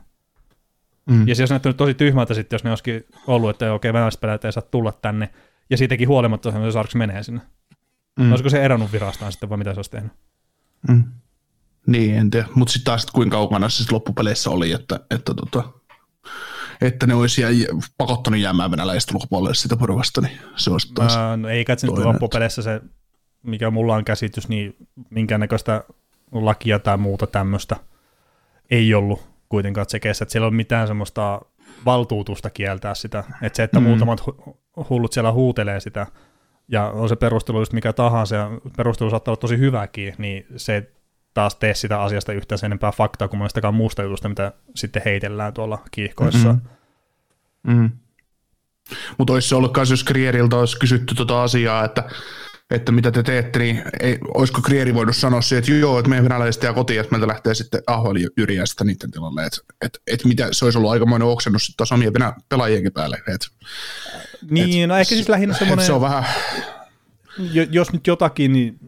Mm. 1.09 1.27
Ja 1.27 1.35
se 1.35 1.41
olisi 1.41 1.53
näyttänyt 1.53 1.77
tosi 1.77 1.93
tyhmältä 1.93 2.33
sitten, 2.33 2.55
jos 2.55 2.63
ne 2.63 2.69
olisikin 2.69 3.05
ollut, 3.27 3.49
että 3.49 3.73
okei, 3.73 3.93
venäläiset 3.93 4.21
pelaajat 4.21 4.45
ei 4.45 4.51
saa 4.51 4.63
tulla 4.71 4.91
tänne, 4.91 5.29
ja 5.69 5.77
siitäkin 5.77 6.07
huolimatta 6.07 6.51
se 6.51 6.71
Sarks 6.71 6.95
menee 6.95 7.23
sinne. 7.23 7.41
Mm. 8.19 8.29
Olisiko 8.31 8.49
se 8.49 8.65
eronnut 8.65 8.91
virastaan 8.91 9.31
sitten, 9.31 9.49
vai 9.49 9.57
mitä 9.57 9.73
se 9.73 9.79
olisi 9.79 9.91
tehnyt? 9.91 10.11
Mm. 10.87 11.03
Niin, 11.87 12.15
en 12.15 12.29
tiedä. 12.29 12.47
Mutta 12.55 12.71
sitten 12.71 12.85
taas, 12.85 13.03
että 13.03 13.13
kuinka 13.13 13.37
kaukana 13.37 13.69
se 13.69 13.83
loppupeleissä 13.91 14.49
oli, 14.49 14.71
että, 14.71 14.99
että, 15.11 15.33
tota, 15.33 15.63
että 16.81 17.07
ne 17.07 17.13
olisi 17.13 17.41
jää, 17.41 17.51
pakottanut 17.97 18.39
jäämään 18.39 18.71
venäläistä 18.71 19.11
ulkopuolelle 19.15 19.55
sitä 19.55 19.75
porukasta, 19.75 20.21
niin 20.21 20.39
se 20.55 20.71
olisi 20.71 20.93
taas 20.93 21.17
no, 21.37 21.49
Ei 21.49 21.65
katsi 21.65 21.87
nyt 21.87 21.97
loppupeleissä 21.97 22.61
se, 22.61 22.81
mikä 23.43 23.71
mulla 23.71 23.95
on 23.95 24.05
käsitys, 24.05 24.49
niin 24.49 24.75
minkäännäköistä 25.09 25.83
lakia 26.31 26.79
tai 26.79 26.97
muuta 26.97 27.27
tämmöistä 27.27 27.75
ei 28.69 28.93
ollut 28.93 29.36
kuitenkaan 29.49 29.87
tsekeissä, 29.87 30.23
että 30.23 30.31
siellä 30.31 30.47
on 30.47 30.55
mitään 30.55 30.87
semmoista 30.87 31.41
valtuutusta 31.85 32.49
kieltää 32.49 32.95
sitä, 32.95 33.23
että 33.41 33.57
se, 33.57 33.63
että 33.63 33.79
mm. 33.79 33.83
muutamat 33.83 34.23
hullut 34.89 35.13
siellä 35.13 35.31
huutelee 35.31 35.79
sitä, 35.79 36.07
ja 36.67 36.89
on 36.89 37.09
se 37.09 37.15
perustelu 37.15 37.59
just 37.59 37.73
mikä 37.73 37.93
tahansa, 37.93 38.35
ja 38.35 38.51
perustelu 38.77 39.09
saattaa 39.09 39.31
olla 39.31 39.39
tosi 39.39 39.57
hyväkin, 39.57 40.13
niin 40.17 40.45
se 40.55 40.91
taas 41.33 41.55
tee 41.55 41.73
sitä 41.73 42.01
asiasta 42.01 42.33
yhtään 42.33 42.59
sen 42.59 42.67
enempää 42.67 42.91
faktaa 42.91 43.27
kuin 43.27 43.37
monestakaan 43.37 43.73
muusta 43.73 44.03
jutusta, 44.03 44.29
mitä 44.29 44.51
sitten 44.75 45.01
heitellään 45.05 45.53
tuolla 45.53 45.83
kiihkoissa. 45.91 46.53
Mm-hmm. 46.53 47.73
Mm. 47.73 47.91
Mutta 49.17 49.33
olisi 49.33 49.49
se 49.49 49.55
ollut 49.55 49.75
myös, 49.75 49.89
jos 49.89 50.03
Krieriltä 50.03 50.55
olisi 50.55 50.79
kysytty 50.79 51.15
tuota 51.15 51.43
asiaa, 51.43 51.85
että 51.85 52.03
mitä 52.91 53.11
te 53.11 53.23
teette, 53.23 53.59
niin 53.59 53.83
ei, 53.99 54.17
olisiko 54.33 54.61
Krieri 54.61 54.93
voinut 54.93 55.15
sanoa 55.15 55.41
siihen, 55.41 55.59
että 55.59 55.71
joo, 55.71 55.99
että 55.99 56.09
meidän 56.09 56.23
venäläiset 56.23 56.63
jää 56.63 56.73
kotiin, 56.73 56.99
että 56.99 57.11
meiltä 57.11 57.27
lähtee 57.27 57.55
sitten 57.55 57.81
Ahoili 57.87 58.27
Jyriä 58.37 58.65
sitten 58.65 58.87
niiden 58.87 59.11
tilalle, 59.11 59.45
että 59.45 59.57
että 59.81 59.99
että 60.07 60.27
mitä, 60.27 60.47
se 60.51 60.65
olisi 60.65 60.77
ollut 60.77 60.91
aikamoinen 60.91 61.27
oksennus 61.27 61.65
sitten 61.65 61.77
taas 61.77 61.91
omien 61.91 62.13
venä, 62.13 62.33
pelaajienkin 62.49 62.93
päälle. 62.93 63.17
Että 63.17 63.47
niin, 64.51 64.83
et, 64.83 64.89
no 64.89 64.97
ehkä 64.97 65.15
siis 65.15 65.29
lähinnä 65.29 65.55
semmoinen, 65.55 65.85
se 65.85 65.93
on 65.93 66.01
vähän... 66.01 66.25
jos 67.71 67.93
nyt 67.93 68.07
jotakin, 68.07 68.53
niin 68.53 68.79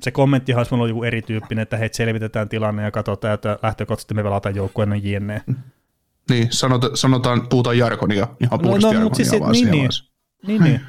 se 0.00 0.10
kommenttihan 0.10 0.60
olisi 0.60 0.74
ollut 0.74 0.88
joku 0.88 1.04
erityyppinen, 1.04 1.62
että 1.62 1.76
hei, 1.76 1.88
selvitetään 1.92 2.48
tilanne 2.48 2.82
ja 2.82 2.90
katsotaan, 2.90 3.34
että 3.34 3.58
lähtökohtaisesti 3.62 4.14
me 4.14 4.22
pelataan 4.22 4.54
joukkueen 4.54 5.04
jne. 5.04 5.42
Niin, 6.30 6.48
sanotaan, 6.50 6.96
sanotaan 6.96 7.48
puhutaan 7.48 7.78
jarkonia, 7.78 8.28
ihan 8.40 8.60
no, 8.60 8.70
no, 8.70 8.92
jarkonia 8.92 9.14
siis, 9.14 9.40
vaan 9.40 9.52
niin, 9.52 9.70
niin, 9.70 9.90
niin, 10.46 10.62
niin. 10.62 10.80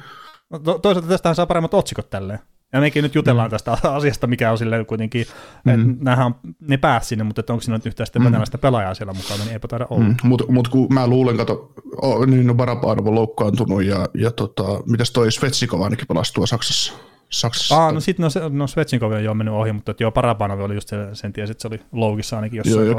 No, 0.50 0.58
toisaalta 0.58 1.08
tästähän 1.08 1.36
saa 1.36 1.46
paremmat 1.46 1.74
otsikot 1.74 2.10
tälleen. 2.10 2.38
Ja 2.72 2.80
mekin 2.80 3.02
nyt 3.02 3.14
jutellaan 3.14 3.48
mm. 3.48 3.50
tästä 3.50 3.78
asiasta, 3.82 4.26
mikä 4.26 4.52
on 4.52 4.58
silleen 4.58 4.86
kuitenkin, 4.86 5.26
mm. 5.64 5.72
että 5.72 6.04
nämähän 6.04 6.34
ne 6.60 6.76
pääsi 6.76 7.08
sinne, 7.08 7.24
mutta 7.24 7.40
että 7.40 7.52
onko 7.52 7.62
siinä 7.62 7.76
nyt 7.76 7.86
yhtään 7.86 8.06
sitten 8.06 8.22
mm. 8.22 8.60
pelaajaa 8.60 8.94
siellä 8.94 9.12
mukaan, 9.12 9.40
niin 9.40 9.52
eipä 9.52 9.68
taida 9.68 9.86
olla. 9.90 10.04
Mm. 10.04 10.16
Mutta 10.22 10.44
mut 10.48 10.68
kun 10.68 10.94
mä 10.94 11.06
luulen, 11.06 11.36
kato, 11.36 11.72
oh, 12.02 12.26
niin 12.26 12.46
no 12.46 12.54
on 12.82 13.14
loukkaantunut 13.14 13.84
ja, 13.84 14.08
ja 14.14 14.30
tota, 14.30 14.64
mitäs 14.86 15.10
toi 15.10 15.32
Svetsikov 15.32 15.82
ainakin 15.82 16.06
pelasi 16.06 16.34
tuo 16.34 16.46
Saksassa. 16.46 16.92
Saksassa. 17.30 17.86
Ah, 17.86 17.94
no 17.94 18.00
sitten 18.00 18.22
no, 18.22 18.30
se, 18.30 18.40
no 18.48 18.66
Svetsinkovi 18.66 19.14
on 19.14 19.24
jo 19.24 19.34
mennyt 19.34 19.54
ohi, 19.54 19.72
mutta 19.72 19.90
että 19.90 20.02
joo, 20.02 20.10
Parapanovi 20.10 20.62
oli 20.62 20.74
just 20.74 20.88
se, 20.88 20.96
sen 21.12 21.32
tiesi, 21.32 21.50
että 21.50 21.62
se 21.62 21.68
oli 21.68 21.80
loukissa 21.92 22.36
ainakin 22.36 22.56
jossain 22.56 22.76
Joo, 22.76 22.84
ja. 22.84 22.94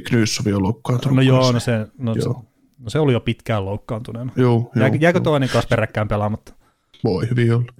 Knyssovi, 0.00 0.52
on 0.52 0.62
loukkaantunut. 0.62 1.16
No 1.16 1.22
joo, 1.22 1.52
no 1.52 1.60
se, 1.60 1.86
no, 1.98 2.14
Joo. 2.14 2.44
No 2.82 2.90
se 2.90 2.98
oli 2.98 3.12
jo 3.12 3.20
pitkään 3.20 3.64
loukkaantuneena. 3.64 4.32
Joo, 4.36 4.70
Jää, 4.76 4.88
joo, 4.88 4.96
jääkö 5.00 5.18
joo. 5.18 5.24
toinen 5.24 5.48
kanssa 5.48 5.68
peräkkäin 5.68 6.08
pelaamatta? 6.08 6.54
Voi 7.04 7.30
hyvin 7.30 7.54
olla. 7.54 7.72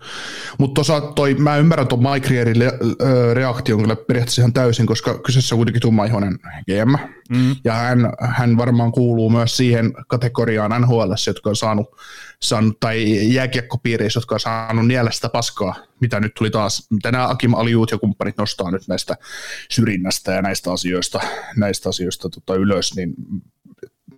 Mutta 0.58 0.82
toi, 1.14 1.34
mä 1.34 1.56
ymmärrän 1.56 1.88
tuon 1.88 2.02
Mike 2.02 2.28
Rierin 2.28 2.58
le- 2.58 2.78
reaktion 3.34 3.80
kyllä 3.80 3.96
periaatteessa 3.96 4.42
ihan 4.42 4.52
täysin, 4.52 4.86
koska 4.86 5.18
kyseessä 5.18 5.54
on 5.54 5.58
kuitenkin 5.58 5.82
tummaihoinen 5.82 6.38
GM. 6.38 6.94
Mm. 7.36 7.56
Ja 7.64 7.72
hän, 7.72 8.12
hän 8.20 8.56
varmaan 8.56 8.92
kuuluu 8.92 9.30
myös 9.30 9.56
siihen 9.56 9.92
kategoriaan 10.08 10.82
NHL, 10.82 11.12
jotka 11.26 11.50
on 11.50 11.56
saanut, 11.56 11.86
saanut 12.40 12.80
tai 12.80 13.28
jääkiekkopiireissä, 13.34 14.18
jotka 14.18 14.34
on 14.34 14.40
saanut 14.40 14.86
niellä 14.86 15.10
sitä 15.10 15.28
paskaa, 15.28 15.74
mitä 16.00 16.20
nyt 16.20 16.34
tuli 16.34 16.50
taas, 16.50 16.86
mitä 16.90 17.12
nämä 17.12 17.28
Akim 17.28 17.54
Aliut 17.54 17.90
ja 17.90 17.98
kumppanit 17.98 18.36
nostaa 18.38 18.70
nyt 18.70 18.88
näistä 18.88 19.16
syrjinnästä 19.70 20.32
ja 20.32 20.42
näistä 20.42 20.72
asioista, 20.72 21.20
näistä 21.56 21.88
asioista 21.88 22.28
tota, 22.28 22.54
ylös, 22.54 22.96
niin 22.96 23.14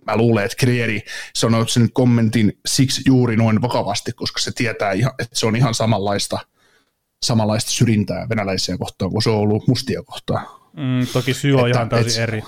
mä 0.07 0.17
luulen, 0.17 0.45
että 0.45 0.57
Krieri 0.57 1.01
sanoi 1.35 1.69
sen 1.69 1.91
kommentin 1.91 2.57
siksi 2.65 3.01
juuri 3.07 3.35
noin 3.35 3.61
vakavasti, 3.61 4.11
koska 4.11 4.39
se 4.39 4.51
tietää, 4.55 4.91
ihan, 4.91 5.11
että 5.19 5.39
se 5.39 5.45
on 5.45 5.55
ihan 5.55 5.73
samanlaista, 5.73 6.39
samanlaista 7.25 7.71
syrjintää 7.71 8.29
venäläisiä 8.29 8.77
kohtaan 8.77 9.11
kuin 9.11 9.23
se 9.23 9.29
on 9.29 9.37
ollut 9.37 9.67
mustia 9.67 10.03
kohtaan. 10.03 10.47
Mm, 10.73 11.07
toki 11.13 11.33
syy 11.33 11.53
on 11.53 11.59
Että- 11.67 11.77
ihan 11.79 11.89
täysin 11.89 12.23
et- 12.23 12.29
eri. 12.29 12.43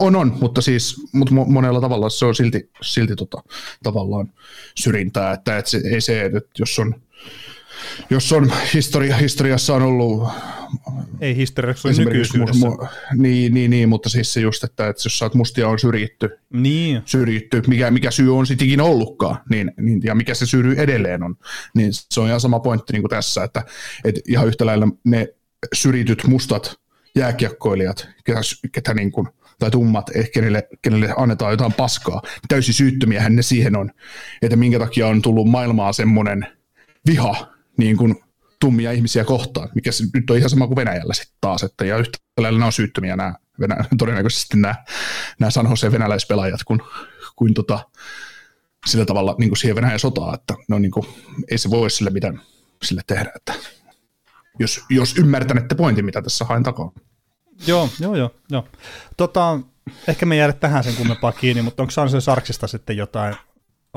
On, 0.00 0.16
on, 0.16 0.36
mutta 0.40 0.60
siis 0.60 0.96
mutta 1.12 1.34
mo- 1.34 1.48
monella 1.50 1.80
tavalla 1.80 2.10
se 2.10 2.24
on 2.26 2.34
silti, 2.34 2.70
silti 2.82 3.16
tota, 3.16 3.42
tavallaan 3.82 4.32
syrjintää, 4.78 5.32
että, 5.32 5.58
että 5.58 5.70
se, 5.70 5.80
ei 5.92 6.00
se, 6.00 6.22
että 6.22 6.40
jos 6.58 6.78
on, 6.78 6.94
jos 8.10 8.32
on 8.32 8.52
historia, 8.74 9.16
historiassa 9.16 9.74
on 9.74 9.82
ollut 9.82 10.28
Ei 11.20 11.36
historiassa 11.36 11.88
esimerkiksi, 11.88 12.38
mu, 12.38 12.46
mu, 12.54 12.86
niin, 13.16 13.54
niin, 13.54 13.70
niin, 13.70 13.88
mutta 13.88 14.08
siis 14.08 14.32
se 14.32 14.40
just, 14.40 14.64
että, 14.64 14.88
että 14.88 15.02
jos 15.04 15.18
sä 15.18 15.24
oot 15.24 15.34
mustia 15.34 15.68
on 15.68 15.78
syrjitty, 15.78 16.30
Niin, 16.50 17.02
syrjitty, 17.04 17.62
mikä, 17.66 17.90
mikä 17.90 18.10
syy 18.10 18.36
on 18.36 18.46
sitten 18.46 18.66
ikinä 18.66 18.84
ollutkaan, 18.84 19.36
niin, 19.50 19.72
niin, 19.80 20.00
ja 20.04 20.14
mikä 20.14 20.34
se 20.34 20.46
syy 20.46 20.74
edelleen 20.76 21.22
on, 21.22 21.36
niin 21.74 21.90
se 21.92 22.20
on 22.20 22.28
ihan 22.28 22.40
sama 22.40 22.60
pointti 22.60 22.92
niin 22.92 23.02
kuin 23.02 23.10
tässä, 23.10 23.44
että, 23.44 23.62
että 24.04 24.20
ihan 24.28 24.46
yhtä 24.46 24.66
lailla 24.66 24.88
ne 25.04 25.28
syrjityt 25.74 26.24
mustat 26.26 26.76
jääkiekkoilijat, 27.16 28.08
ketä, 28.24 28.40
ketä 28.72 28.94
niin 28.94 29.12
kuin, 29.12 29.28
tai 29.58 29.70
tummat, 29.70 30.10
eh, 30.16 30.30
kenelle, 30.30 30.68
kenelle 30.82 31.14
annetaan 31.16 31.52
jotain 31.52 31.72
paskaa, 31.72 32.22
täysin 32.48 32.74
syyttömiähän 32.74 33.36
ne 33.36 33.42
siihen 33.42 33.76
on, 33.76 33.90
että 34.42 34.56
minkä 34.56 34.78
takia 34.78 35.06
on 35.06 35.22
tullut 35.22 35.48
maailmaa 35.48 35.92
semmoinen 35.92 36.46
viha 37.06 37.51
niin 37.84 38.22
tummia 38.60 38.92
ihmisiä 38.92 39.24
kohtaan, 39.24 39.68
mikä 39.74 39.90
nyt 40.14 40.30
on 40.30 40.36
ihan 40.36 40.50
sama 40.50 40.66
kuin 40.66 40.76
Venäjällä 40.76 41.14
sitten 41.14 41.36
taas, 41.40 41.62
että 41.62 41.84
ja 41.84 41.96
yhtä 41.96 42.18
lailla 42.40 42.58
nämä 42.58 42.66
on 42.66 42.72
syyttömiä 42.72 43.16
nämä, 43.16 43.34
Venä, 43.60 43.84
todennäköisesti 43.98 44.56
nämä, 44.56 44.74
nämä 45.40 45.50
San 45.50 45.70
Jose 45.70 45.92
venäläispelaajat, 45.92 46.60
kun, 46.64 46.82
kuin 47.36 47.54
tota, 47.54 47.88
sillä 48.86 49.04
tavalla 49.04 49.34
niin 49.38 49.50
kuin 49.50 49.56
siihen 49.56 49.76
Venäjän 49.76 49.98
sotaan, 49.98 50.34
että 50.34 50.54
no 50.68 50.78
niin 50.78 50.90
kuin, 50.90 51.06
ei 51.50 51.58
se 51.58 51.70
voi 51.70 51.90
sille 51.90 52.10
mitään 52.10 52.40
sille 52.82 53.02
tehdä, 53.06 53.32
että 53.36 53.54
jos, 54.58 54.80
jos 54.90 55.18
ymmärtänette 55.18 55.74
pointin, 55.74 56.04
mitä 56.04 56.22
tässä 56.22 56.44
haen 56.44 56.62
takaa. 56.62 56.92
joo, 57.66 57.88
joo, 58.00 58.16
joo. 58.16 58.30
joo. 58.50 58.68
Tota, 59.16 59.60
ehkä 60.08 60.26
me 60.26 60.36
jäädä 60.36 60.52
tähän 60.52 60.84
sen 60.84 60.96
kummempaa 60.96 61.32
kiinni, 61.32 61.62
mutta 61.62 61.82
onko 61.82 61.90
Sansen 61.90 62.20
Sarksista 62.20 62.66
sitten 62.66 62.96
jotain 62.96 63.36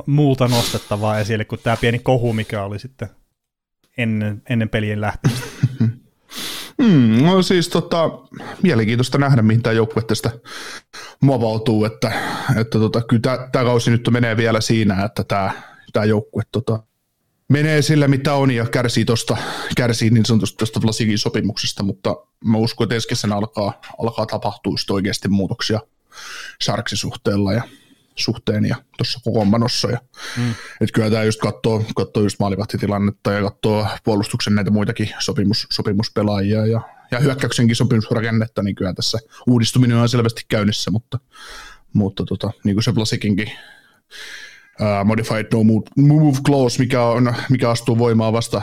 muuta 0.05 0.47
nostettavaa 0.47 1.19
esille 1.19 1.45
kuin 1.45 1.61
tämä 1.63 1.77
pieni 1.77 1.99
kohu, 1.99 2.33
mikä 2.33 2.63
oli 2.63 2.79
sitten 2.79 3.09
ennen, 3.97 4.41
ennen 4.49 4.69
pelien 4.69 5.01
lähtemistä? 5.01 5.45
Mm, 6.77 7.23
no 7.23 7.41
siis 7.41 7.69
tota, 7.69 8.09
mielenkiintoista 8.63 9.17
nähdä, 9.17 9.41
mihin 9.41 9.61
tämä 9.61 9.73
joukkue 9.73 10.03
tästä 10.03 10.31
muovautuu, 11.21 11.85
että, 11.85 12.11
että 12.59 12.79
tota, 12.79 13.01
kyllä 13.01 13.21
tämä 13.51 13.65
kausi 13.65 13.91
nyt 13.91 14.09
menee 14.11 14.37
vielä 14.37 14.61
siinä, 14.61 15.03
että 15.03 15.23
tämä, 15.23 15.51
joukkue 16.05 16.43
tota, 16.51 16.83
menee 17.49 17.81
sillä 17.81 18.07
mitä 18.07 18.33
on 18.33 18.51
ja 18.51 18.65
kärsii, 18.65 19.05
tosta, 19.05 19.37
kärsii 19.77 20.09
niin 20.09 20.25
sanotusti 20.25 20.57
tuosta 20.57 20.81
Vlasikin 20.81 21.17
sopimuksesta, 21.17 21.83
mutta 21.83 22.15
mä 22.45 22.57
uskon, 22.57 22.85
että 22.85 22.95
ensi 22.95 23.27
alkaa, 23.35 23.81
alkaa 23.99 24.25
tapahtua 24.25 24.75
oikeasti 24.91 25.27
muutoksia 25.27 25.79
Sharksin 26.63 26.97
ja 27.55 27.61
suhteen 28.15 28.65
ja 28.65 28.75
tuossa 28.97 29.19
kokoonpanossa. 29.23 29.91
Ja, 29.91 29.99
mm. 30.37 30.53
et 30.81 30.91
kyllä 30.91 31.09
tämä 31.09 31.23
just 31.23 31.39
katsoo, 31.39 31.85
katsoo 31.95 32.23
just 32.23 32.39
maalivahtitilannetta 32.39 33.31
ja 33.31 33.41
katsoo 33.41 33.87
puolustuksen 34.03 34.55
näitä 34.55 34.71
muitakin 34.71 35.09
sopimus, 35.19 35.67
sopimuspelaajia 35.71 36.65
ja, 36.65 36.81
ja 37.11 37.19
hyökkäyksenkin 37.19 37.75
sopimusrakennetta, 37.75 38.63
niin 38.63 38.75
kyllä 38.75 38.93
tässä 38.93 39.17
uudistuminen 39.47 39.97
on 39.97 40.09
selvästi 40.09 40.41
käynnissä, 40.47 40.91
mutta, 40.91 41.19
mutta 41.93 42.25
tota, 42.25 42.51
niin 42.63 42.75
kuin 42.75 42.83
se 42.83 42.95
Vlasikinkin 42.95 43.51
uh, 44.81 45.05
modified 45.05 45.45
no 45.53 45.63
move, 45.63 45.85
move 45.97 46.37
clause, 46.45 46.79
mikä, 46.79 47.03
on, 47.03 47.35
mikä 47.49 47.69
astuu 47.69 47.97
voimaan 47.97 48.33
vasta, 48.33 48.61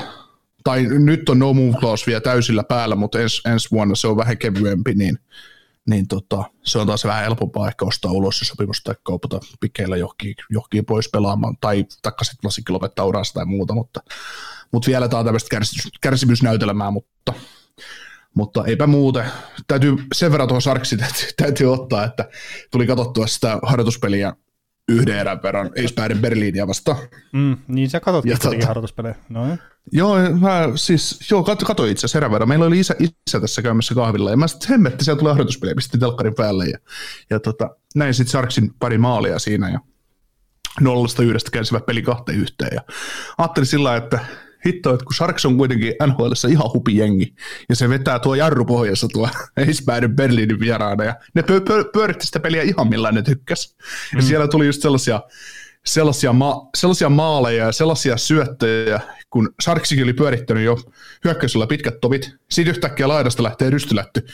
tai 0.65 0.83
nyt 0.83 1.29
on 1.29 1.39
no 1.39 1.55
move 1.55 1.79
clause 1.81 2.07
vielä 2.07 2.21
täysillä 2.21 2.65
päällä, 2.65 2.97
mutta 2.97 3.21
ens, 3.21 3.43
ensi 3.47 3.69
vuonna 3.71 3.95
se 3.95 4.07
on 4.07 4.17
vähän 4.17 4.39
kevyempi, 4.39 4.95
niin, 4.95 5.19
niin 5.89 6.09
tota, 6.09 6.45
se 6.63 6.79
on 6.79 6.87
taas 6.87 7.05
vähän 7.05 7.23
helpompaa 7.23 7.69
ehkä 7.69 7.85
ostaa 7.85 8.13
ulos 8.13 8.39
se 8.39 8.45
sopimus 8.45 8.83
tai 8.83 8.95
kaupata 9.03 9.41
pikkeillä 9.61 9.97
johonkin, 9.97 10.35
johonkin 10.51 10.85
pois 10.85 11.09
pelaamaan, 11.09 11.57
tai 11.61 11.87
taikka 12.03 12.25
sitten 12.25 12.43
varsinkin 12.45 12.73
lopettaa 12.75 13.05
uransa 13.05 13.35
tai 13.35 13.45
muuta, 13.45 13.75
mutta, 13.75 14.01
mutta 14.73 14.87
vielä 14.87 15.09
tämä 15.09 15.19
on 15.19 15.25
tämmöistä 15.25 15.49
kärsimys, 15.51 15.93
kärsimysnäytelmää, 16.01 16.91
mutta, 16.91 17.33
mutta 18.35 18.65
eipä 18.67 18.87
muuten. 18.87 19.25
Täytyy 19.67 19.97
sen 20.15 20.33
verran 20.33 20.49
tuohon 20.49 20.63
Sarksiin 20.63 20.99
täytyy, 20.99 21.29
täytyy 21.37 21.73
ottaa, 21.73 22.05
että 22.05 22.29
tuli 22.71 22.87
katsottua 22.87 23.27
sitä 23.27 23.59
harjoituspeliä 23.63 24.33
yhden 24.89 25.19
erän 25.19 25.43
verran 25.43 25.71
Eisbergin 25.77 26.23
Berliiniä 26.23 26.67
vastaan. 26.67 26.99
Mm, 27.33 27.57
niin 27.69 27.91
sä 27.91 28.01
katsotkin 28.01 28.31
Ja 28.31 28.37
tota- 28.37 28.67
harjoituspelejä. 28.67 29.15
No, 29.29 29.57
joo. 29.93 30.17
Mä 30.41 30.69
siis, 30.75 31.31
joo, 31.31 31.43
kat, 31.43 31.63
katsoin 31.63 31.93
itse 31.93 32.07
asiassa 32.07 32.31
verran. 32.31 32.49
Meillä 32.49 32.67
oli 32.67 32.81
isä, 32.81 32.95
isä 33.01 33.41
tässä 33.41 33.63
käymässä 33.63 33.95
kahvilla 33.95 34.31
ja 34.31 34.37
mä 34.37 34.49
sitten 34.49 34.69
hemmetti, 34.69 35.05
siellä 35.05 35.19
tulee 35.19 35.33
harjoituspeliä, 35.33 35.75
pistin 35.75 36.01
telkkarin 36.01 36.35
päälle 36.35 36.67
ja, 36.67 36.79
ja 37.31 37.41
tota, 37.41 37.71
näin 37.95 38.15
sitten 38.15 38.33
Sarksin 38.33 38.71
pari 38.79 38.99
maalia 38.99 39.39
siinä 39.39 39.71
ja 39.71 39.81
nollasta 40.81 41.23
yhdestä 41.23 41.51
kärsivät 41.51 41.87
peli 41.87 42.03
kahteen 42.03 42.39
yhteen 42.39 42.71
ja 42.75 42.81
ajattelin 43.39 43.67
sillä 43.67 43.97
että 43.97 44.19
hitto, 44.67 44.95
että 44.95 45.05
kun 45.05 45.15
Sharks 45.15 45.47
on 45.47 45.57
kuitenkin 45.57 45.95
NHLssä 46.07 46.49
ihan 46.49 46.73
hupijengi, 46.75 47.35
ja 47.69 47.77
se 47.77 47.89
vetää 47.89 48.19
tuo 48.19 48.35
jarru 48.35 48.65
pohjassa 48.65 49.09
tuo 49.13 49.29
Eisbergin 49.57 50.17
Berliinin 50.17 50.61
vieraana, 50.61 51.05
ja 51.05 51.15
ne 51.35 51.43
pö- 51.43 51.61
pö- 51.71 51.91
pyöritti 51.93 52.27
sitä 52.27 52.41
peliä 52.41 52.63
ihan 52.63 52.89
millään 52.89 53.15
ne 53.15 53.23
tykkäs. 53.23 53.77
Ja 54.13 54.19
mm. 54.19 54.23
siellä 54.23 54.49
tuli 54.49 54.67
just 54.67 54.83
sellaisia, 54.83 55.21
sellaisia, 55.87 56.33
ma- 56.33 56.69
sellaisia 56.77 57.09
maaleja 57.09 57.65
ja 57.67 57.73
sellaisia 57.73 58.17
syöttöjä, 58.17 59.01
kun 59.31 59.55
Sharksikin 59.63 60.05
oli 60.05 60.13
pyörittänyt 60.13 60.65
jo 60.65 60.79
hyökkäyksellä 61.25 61.67
pitkät 61.67 62.01
tovit, 62.01 62.31
siitä 62.51 62.71
yhtäkkiä 62.71 63.09
laidasta 63.09 63.43
lähtee 63.43 63.71
rystylätty 63.71 64.27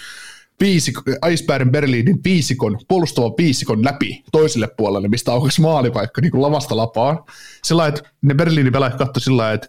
viisik- 0.64 1.30
Icebergin 1.30 1.72
Berliinin 1.72 2.18
viisikon, 2.24 2.78
puolustavan 2.88 3.32
viisikon 3.38 3.84
läpi 3.84 4.22
toiselle 4.32 4.68
puolelle, 4.76 5.08
mistä 5.08 5.32
aukesi 5.32 5.60
maalipaikka 5.60 6.20
niin 6.20 6.30
kuin 6.30 6.42
lavasta 6.42 6.76
lapaan. 6.76 7.18
Sillä 7.64 7.86
että 7.86 8.02
ne 8.22 8.34
Berliinin 8.34 8.72
pelaajat 8.72 8.98
katsoivat 8.98 9.24
sillä 9.24 9.52
että 9.52 9.68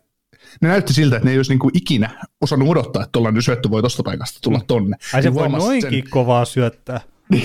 ne 0.61 0.67
näytti 0.67 0.93
siltä, 0.93 1.15
että 1.15 1.25
ne 1.25 1.31
ei 1.31 1.37
olisi 1.37 1.51
niin 1.51 1.59
kuin 1.59 1.77
ikinä 1.77 2.25
osannut 2.41 2.69
odottaa, 2.69 3.01
että 3.03 3.11
tuollainen 3.11 3.41
syöttö 3.41 3.69
voi 3.69 3.81
tuosta 3.81 4.03
paikasta 4.03 4.39
tulla 4.43 4.61
tonne. 4.67 4.97
Ai 5.13 5.23
se 5.23 5.29
Niin 5.29 5.35
voi 5.35 5.49
noinkin 5.49 5.91
sen- 5.91 6.09
kovaa 6.09 6.45
syöttää. 6.45 7.01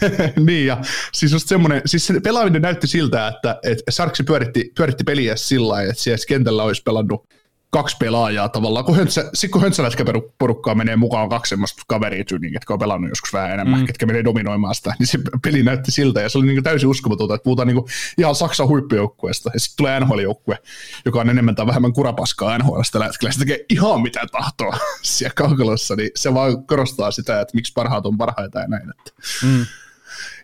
niin, 0.46 0.66
ja 0.66 0.78
siis 1.12 1.32
just 1.32 1.48
semmoinen, 1.48 1.82
siis 1.86 2.06
se 2.06 2.20
pelaaminen 2.20 2.62
näytti 2.62 2.86
siltä, 2.86 3.28
että, 3.28 3.58
että 3.62 3.82
Sarksi 3.90 4.22
pyöritti, 4.22 4.72
pyöritti 4.76 5.04
peliä 5.04 5.36
sillä 5.36 5.68
lailla, 5.68 5.90
että 5.90 6.02
siellä 6.02 6.24
kentällä 6.28 6.62
olisi 6.62 6.82
pelannut 6.82 7.28
kaksi 7.70 7.96
pelaajaa 8.00 8.48
tavallaan, 8.48 8.84
kun, 8.84 8.96
höntsä, 8.96 9.30
sit 9.34 9.50
kun 9.50 9.62
höntsälätkäporukkaa 9.62 10.74
menee 10.74 10.96
mukaan 10.96 11.28
kaksi 11.28 11.50
semmoista 11.50 11.82
kaveria 11.88 12.24
tyyliin, 12.24 12.52
ketkä 12.52 12.72
on 12.72 12.78
pelannut 12.78 13.10
joskus 13.10 13.32
vähän 13.32 13.50
enemmän, 13.50 13.80
mm. 13.80 13.86
ketkä 13.86 14.06
menee 14.06 14.24
dominoimaan 14.24 14.74
sitä, 14.74 14.94
niin 14.98 15.06
se 15.06 15.18
peli 15.44 15.62
näytti 15.62 15.90
siltä, 15.90 16.20
ja 16.20 16.28
se 16.28 16.38
oli 16.38 16.46
niin 16.46 16.62
täysin 16.62 16.88
uskomatonta, 16.88 17.34
että 17.34 17.44
puhutaan 17.44 17.68
niin 17.68 17.84
ihan 18.18 18.34
Saksan 18.34 18.68
huippujoukkueesta, 18.68 19.50
ja 19.54 19.60
sitten 19.60 19.76
tulee 19.76 20.00
NHL-joukkue, 20.00 20.58
joka 21.04 21.20
on 21.20 21.30
enemmän 21.30 21.54
tai 21.54 21.66
vähemmän 21.66 21.92
kurapaskaa 21.92 22.58
NHLstä 22.58 22.92
tällä 22.92 23.06
hetkellä, 23.06 23.32
se 23.32 23.38
tekee 23.38 23.64
ihan 23.70 24.02
mitä 24.02 24.20
tahtoo 24.32 24.72
siellä 25.02 25.34
kaukalossa, 25.34 25.96
niin 25.96 26.10
se 26.16 26.34
vaan 26.34 26.66
korostaa 26.66 27.10
sitä, 27.10 27.40
että 27.40 27.54
miksi 27.54 27.72
parhaat 27.72 28.06
on 28.06 28.18
parhaita 28.18 28.58
ja 28.58 28.68
näin, 28.68 28.90
että 28.90 29.12
Mm. 29.42 29.66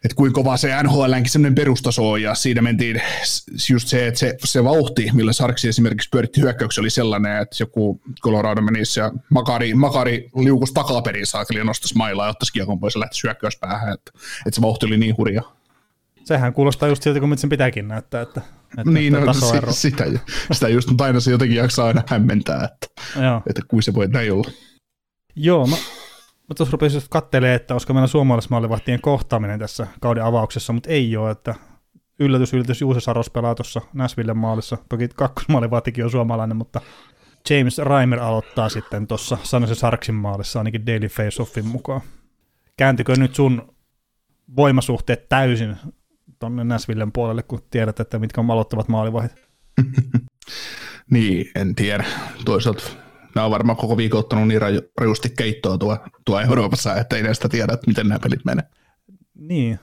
Että 0.04 0.16
kuinka 0.16 0.34
kova 0.34 0.56
se 0.56 0.82
NHLnkin 0.82 1.30
semmoinen 1.30 1.54
perustaso 1.54 2.10
on, 2.10 2.22
ja 2.22 2.34
siinä 2.34 2.62
mentiin 2.62 3.02
just 3.70 3.88
se, 3.88 4.06
että 4.06 4.20
se, 4.20 4.36
se 4.44 4.64
vauhti, 4.64 5.10
millä 5.12 5.32
Sarksi 5.32 5.68
esimerkiksi 5.68 6.08
pyöritti 6.12 6.40
hyökkäyksiä, 6.40 6.82
oli 6.82 6.90
sellainen, 6.90 7.42
että 7.42 7.56
joku 7.60 8.00
Colorado 8.22 8.62
menisi 8.62 9.00
ja 9.00 9.12
Makari, 9.30 9.74
Makari 9.74 10.30
liukus 10.36 10.72
takaperin 10.72 11.26
saakeli 11.26 11.58
ja 11.58 11.64
nostaisi 11.64 11.96
mailaa 11.96 12.26
ja 12.26 12.30
ottaisi 12.30 12.52
kiekon 12.52 12.80
pois 12.80 12.94
ja 12.94 13.00
lähtisi 13.00 13.22
hyökkäyspäähän, 13.22 13.94
että, 13.94 14.12
että 14.46 14.54
se 14.54 14.62
vauhti 14.62 14.86
oli 14.86 14.96
niin 14.96 15.16
hurja. 15.16 15.42
Sehän 16.24 16.52
kuulostaa 16.52 16.88
just 16.88 17.02
siltä, 17.02 17.20
kun 17.20 17.38
sen 17.38 17.50
pitääkin 17.50 17.88
näyttää, 17.88 18.22
että, 18.22 18.40
että 18.78 18.90
niin, 18.90 19.14
että 19.14 19.26
no, 19.26 19.32
tasoero. 19.32 19.72
si- 19.72 19.80
sitä, 19.80 20.04
sitä 20.52 20.68
just, 20.68 20.88
mutta 20.88 21.04
aina 21.04 21.20
se 21.20 21.30
jotenkin 21.30 21.56
jaksaa 21.56 21.86
aina 21.86 22.02
hämmentää, 22.06 22.64
että, 22.64 23.02
Joo. 23.22 23.42
että 23.50 23.62
kuin 23.68 23.82
se 23.82 23.94
voi 23.94 24.08
näin 24.08 24.32
olla. 24.32 24.50
Joo, 25.36 25.66
mä, 25.66 25.76
mä 26.48 26.54
tuossa 26.56 26.72
rupesin 26.72 27.02
kattelemaan, 27.10 27.56
että 27.56 27.74
olisiko 27.74 27.92
meillä 27.92 28.06
suomalaismaalivahtien 28.06 29.00
kohtaaminen 29.00 29.58
tässä 29.58 29.86
kauden 30.00 30.24
avauksessa, 30.24 30.72
mutta 30.72 30.90
ei 30.90 31.16
ole, 31.16 31.30
että 31.30 31.54
yllätys, 32.18 32.54
yllätys, 32.54 32.80
Juuse 32.80 33.00
Saros 33.00 33.30
pelaa 33.30 33.54
tuossa 33.54 33.80
Näsvillen 33.92 34.36
maalissa. 34.36 34.78
Toki 34.88 35.08
kakkosmaalivahtikin 35.08 36.04
on 36.04 36.10
suomalainen, 36.10 36.56
mutta 36.56 36.80
James 37.50 37.78
Reimer 37.78 38.20
aloittaa 38.20 38.68
sitten 38.68 39.06
tuossa 39.06 39.38
Sanoisen 39.42 39.76
Sarksin 39.76 40.14
maalissa 40.14 40.60
ainakin 40.60 40.86
Daily 40.86 41.06
Face-Offin 41.06 41.66
mukaan. 41.66 42.00
Kääntykö 42.76 43.14
nyt 43.16 43.34
sun 43.34 43.74
voimasuhteet 44.56 45.28
täysin 45.28 45.76
tuonne 46.38 46.64
Näsvillen 46.64 47.12
puolelle, 47.12 47.42
kun 47.42 47.62
tiedät, 47.70 48.00
että 48.00 48.18
mitkä 48.18 48.40
on 48.40 48.50
aloittavat 48.50 48.88
maalivahit? 48.88 49.32
Niin, 51.10 51.50
en 51.54 51.74
tiedä. 51.74 52.04
Toisaalta 52.44 52.82
nämä 53.34 53.44
on 53.44 53.50
varmaan 53.50 53.76
koko 53.76 53.96
viikon 53.96 54.20
ottanut 54.20 54.48
niin 54.48 54.60
raju, 54.60 54.80
rajusti 55.00 55.32
keittoa 55.38 55.78
tuo, 55.78 55.98
tuo 56.24 56.40
Euroopassa, 56.40 56.96
että 56.96 57.16
ei 57.16 57.22
näistä 57.22 57.48
tiedä, 57.48 57.72
että 57.72 57.86
miten 57.86 58.08
nämä 58.08 58.18
pelit 58.18 58.44
menee. 58.44 58.64
Niin. 59.34 59.78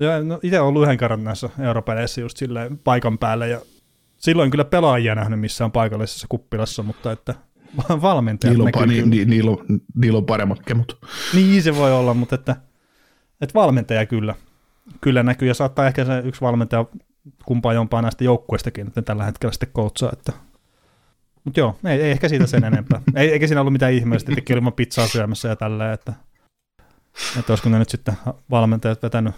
Ja, 0.00 0.22
no, 0.22 0.40
itse 0.42 0.60
olen 0.60 0.68
ollut 0.68 0.82
yhden 0.82 0.98
kerran 0.98 1.24
näissä 1.24 1.50
europeleissä 1.58 2.20
just 2.20 2.36
silleen 2.36 2.78
paikan 2.78 3.18
päällä 3.18 3.46
ja 3.46 3.60
silloin 4.16 4.50
kyllä 4.50 4.64
pelaajia 4.64 5.14
nähnyt 5.14 5.40
missään 5.40 5.72
paikallisessa 5.72 6.26
kuppilassa, 6.28 6.82
mutta 6.82 7.12
että 7.12 7.34
valmentajat 8.02 8.52
Niillä 8.56 8.62
on, 8.62 8.66
näkyy 8.66 8.82
pa, 8.82 8.86
ni, 8.86 9.16
ni, 9.16 9.24
niillä 9.24 9.50
on, 9.50 9.58
niillä 9.94 10.16
on 10.16 10.26
paremmat 10.26 10.58
kemut. 10.66 10.98
Niin 11.34 11.62
se 11.62 11.76
voi 11.76 11.92
olla, 11.92 12.14
mutta 12.14 12.34
että, 12.34 12.56
että 13.40 13.54
valmentaja 13.54 14.06
kyllä, 14.06 14.34
kyllä 15.00 15.22
näkyy 15.22 15.48
ja 15.48 15.54
saattaa 15.54 15.86
ehkä 15.86 16.04
se 16.04 16.18
yksi 16.24 16.40
valmentaja 16.40 16.84
kumpaa 17.44 17.72
jompaa 17.72 18.02
näistä 18.02 18.24
joukkueistakin, 18.24 18.86
että 18.86 19.02
tällä 19.02 19.24
hetkellä 19.24 19.52
sitten 19.52 19.72
coachaa, 19.76 20.10
että 20.12 20.32
mutta 21.46 21.60
joo, 21.60 21.78
ei, 21.84 22.02
ei, 22.02 22.10
ehkä 22.10 22.28
siitä 22.28 22.46
sen 22.46 22.64
enempää. 22.64 23.00
Ei, 23.14 23.30
eikä 23.32 23.46
siinä 23.46 23.60
ollut 23.60 23.72
mitään 23.72 23.92
ihmeellistä, 23.92 24.32
että 24.38 24.62
vaan 24.62 24.72
pizzaa 24.72 25.08
syömässä 25.08 25.48
ja 25.48 25.56
tälleen, 25.56 25.92
että, 25.92 26.12
että 27.38 27.52
olisiko 27.52 27.68
ne 27.68 27.78
nyt 27.78 27.88
sitten 27.88 28.14
valmentajat 28.50 29.02
vetänyt 29.02 29.34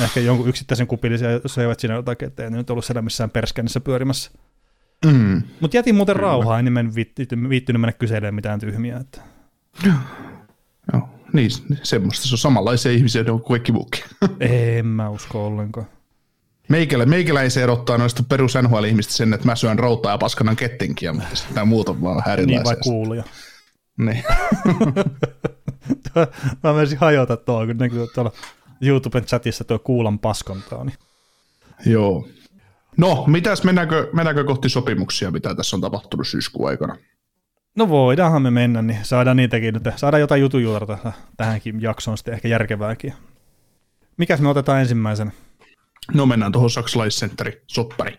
ehkä 0.00 0.20
jonkun 0.20 0.48
yksittäisen 0.48 0.86
kupillisen 0.86 1.32
ja 1.32 1.40
söivät 1.46 1.80
siinä 1.80 1.94
jotakin, 1.94 2.28
että 2.28 2.44
ei 2.44 2.50
ne 2.50 2.56
nyt 2.56 2.70
ollut 2.70 2.84
siellä 2.84 3.02
missään 3.02 3.30
perskännissä 3.30 3.80
pyörimässä. 3.80 4.30
Mm. 5.06 5.42
Mutta 5.60 5.76
jätin 5.76 5.94
muuten 5.94 6.16
rauhaa, 6.16 6.58
en 6.58 6.64
nimen 6.64 6.94
viittynyt, 6.94 7.50
viittynyt 7.50 7.80
mennä 7.80 7.92
kyselemään 7.92 8.34
mitään 8.34 8.60
tyhmiä. 8.60 8.96
Että. 8.96 9.20
Joo, 10.92 11.08
niin, 11.32 11.50
semmoista. 11.82 12.28
Se 12.28 12.34
on 12.34 12.38
samanlaisia 12.38 12.92
ihmisiä 12.92 13.24
kuin 13.24 13.42
kaikki 13.42 13.72
muukin. 13.72 14.04
En 14.40 14.86
mä 14.86 15.08
usko 15.08 15.46
ollenkaan. 15.46 15.86
Meikälä, 16.68 17.06
meikäläisen 17.06 17.62
erottaa 17.62 17.98
noista 17.98 18.22
perus 18.28 18.54
ihmistä 18.88 19.12
sen, 19.12 19.34
että 19.34 19.46
mä 19.46 19.56
syön 19.56 19.78
routaa 19.78 20.12
ja 20.12 20.18
paskanan 20.18 20.56
kettinkiä, 20.56 21.12
mutta 21.12 21.36
sitten 21.36 21.54
nämä 21.54 21.64
muut 21.64 21.88
on 21.88 22.02
vaan 22.02 22.16
vähän 22.16 22.46
Niin 22.46 22.64
vai 22.64 22.76
kuulija. 22.82 23.24
Niin. 23.98 24.24
mä 26.62 26.72
menisin 26.72 26.98
hajota 26.98 27.36
tuolla, 27.36 27.66
kun 27.66 27.76
näkyy 27.76 28.06
tuolla 28.14 28.32
YouTuben 28.80 29.24
chatissa 29.24 29.64
tuo 29.64 29.78
kuulan 29.78 30.18
paskontaa. 30.18 30.84
Niin. 30.84 30.96
Joo. 31.86 32.28
No, 32.96 33.24
mitäs 33.26 33.64
mennäänkö, 33.64 34.10
mennäänkö 34.12 34.44
kohti 34.44 34.68
sopimuksia, 34.68 35.30
mitä 35.30 35.54
tässä 35.54 35.76
on 35.76 35.80
tapahtunut 35.80 36.28
syyskuun 36.28 36.68
aikana? 36.68 36.96
No 37.76 37.88
voidaanhan 37.88 38.42
me 38.42 38.50
mennä, 38.50 38.82
niin 38.82 38.98
saadaan 39.02 39.36
niitäkin 39.36 39.74
nyt. 39.74 39.82
Saadaan 39.96 40.20
jotain 40.20 40.40
jutujuurta 40.40 41.12
tähänkin 41.36 41.82
jaksoon 41.82 42.18
sitten 42.18 42.34
ehkä 42.34 42.48
järkevääkin. 42.48 43.12
Mikäs 44.16 44.40
me 44.40 44.48
otetaan 44.48 44.80
ensimmäisenä? 44.80 45.30
No 46.14 46.26
mennään 46.26 46.52
tuohon 46.52 46.70
saksalaissentteri, 46.70 47.62
soppari. 47.66 48.18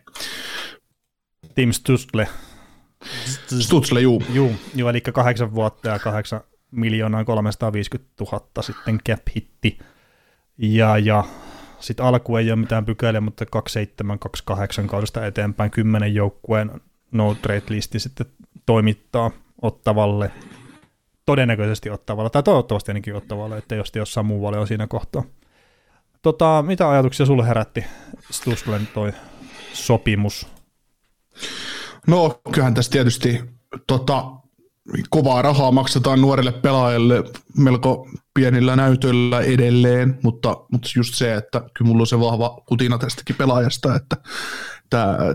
Tim 1.56 1.72
Stustle. 1.72 2.28
Stutzle, 3.60 4.02
juu. 4.02 4.24
Juu, 4.30 4.52
joo, 4.76 4.90
eli 4.90 5.02
kahdeksan 5.02 5.56
vuotta 5.56 5.90
ja 5.90 6.00
kahdeksan 6.00 6.42
miljoonaa 6.72 7.26
350 7.26 8.14
000 8.32 8.62
sitten 8.62 9.00
cap 9.10 9.22
hitti. 9.36 9.80
Ja, 10.58 10.98
ja 10.98 11.24
sitten 11.80 12.06
alku 12.06 12.38
ei 12.38 12.52
ole 12.52 12.60
mitään 12.60 12.86
pykäliä, 12.86 13.22
mutta 13.22 13.46
27, 13.46 14.20
28 14.20 14.88
kaudesta 14.88 15.26
eteenpäin 15.26 15.72
kymmenen 15.72 16.16
joukkueen 16.16 16.82
no 17.12 17.36
trade 17.36 17.64
listi 17.70 18.00
sitten 18.00 18.26
toimittaa 18.66 19.32
ottavalle, 19.62 20.32
todennäköisesti 21.26 21.90
ottavalle, 21.90 22.30
tai 22.30 22.44
toivottavasti 22.44 22.92
ainakin 22.92 23.16
ottavalle, 23.16 23.58
että 23.58 23.76
jos 23.76 23.92
jossain 23.96 24.26
muualle 24.26 24.60
on 24.60 24.68
siinä 24.68 24.88
kohtaa. 24.88 25.24
Tota, 26.24 26.64
mitä 26.68 26.90
ajatuksia 26.90 27.26
sulle 27.26 27.48
herätti 27.48 27.86
Stuslen 28.32 28.88
toi 28.94 29.14
sopimus? 29.74 30.48
No, 32.08 32.42
kyllähän 32.52 32.74
tässä 32.74 32.92
tietysti 32.92 33.42
tota, 33.88 34.26
kovaa 35.10 35.42
rahaa 35.42 35.72
maksetaan 35.72 36.22
nuorille 36.22 36.52
pelaajille 36.52 37.24
melko 37.58 38.10
pienillä 38.34 38.76
näytöillä 38.76 39.42
edelleen, 39.42 40.20
mutta, 40.24 40.58
mutta 40.72 40.90
just 40.96 41.16
se, 41.16 41.36
että 41.36 41.62
kyllä 41.74 41.90
mulla 41.90 42.02
on 42.02 42.08
se 42.08 42.20
vahva 42.20 42.62
kutina 42.68 42.98
tästäkin 42.98 43.36
pelaajasta, 43.36 43.96
että 43.96 44.18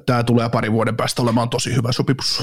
tämä, 0.07 0.22
tulee 0.22 0.48
parin 0.48 0.72
vuoden 0.72 0.96
päästä 0.96 1.22
olemaan 1.22 1.51
tosi 1.51 1.74
hyvä 1.74 1.92
sopimus. 1.92 2.42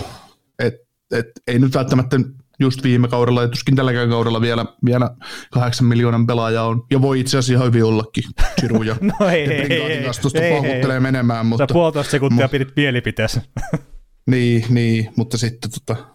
Et, 0.59 0.73
et, 1.11 1.25
ei 1.47 1.59
nyt 1.59 1.75
välttämättä 1.75 2.17
just 2.59 2.83
viime 2.83 3.07
kaudella 3.07 3.41
ja 3.41 3.47
tuskin 3.47 3.75
tälläkään 3.75 4.09
kaudella 4.09 4.41
vielä, 4.41 4.65
vielä 4.85 5.11
kahdeksan 5.51 5.87
miljoonan 5.87 6.27
pelaaja 6.27 6.63
on, 6.63 6.85
ja 6.91 7.01
voi 7.01 7.19
itse 7.19 7.37
asiassa 7.37 7.53
ihan 7.53 7.67
hyvin 7.67 7.83
ollakin 7.83 8.23
Giroud 8.61 8.85
ja 8.85 8.95
No 9.19 9.27
ei, 9.27 9.53
ei, 9.53 9.73
ei, 9.73 10.03
kanssa 10.03 10.21
tuosta 10.21 10.39
ei, 10.39 10.51
ei. 10.51 10.61
paukuttelee 10.61 10.99
menemään, 10.99 11.45
Sä 11.45 11.49
mutta 11.49 11.73
puolitoista 11.73 12.11
sekuntia 12.11 12.49
pidit 12.49 12.69
mielipiteessä. 12.75 13.41
niin, 14.31 14.65
niin, 14.69 15.09
mutta 15.17 15.37
sitten 15.37 15.71
tota, 15.71 16.05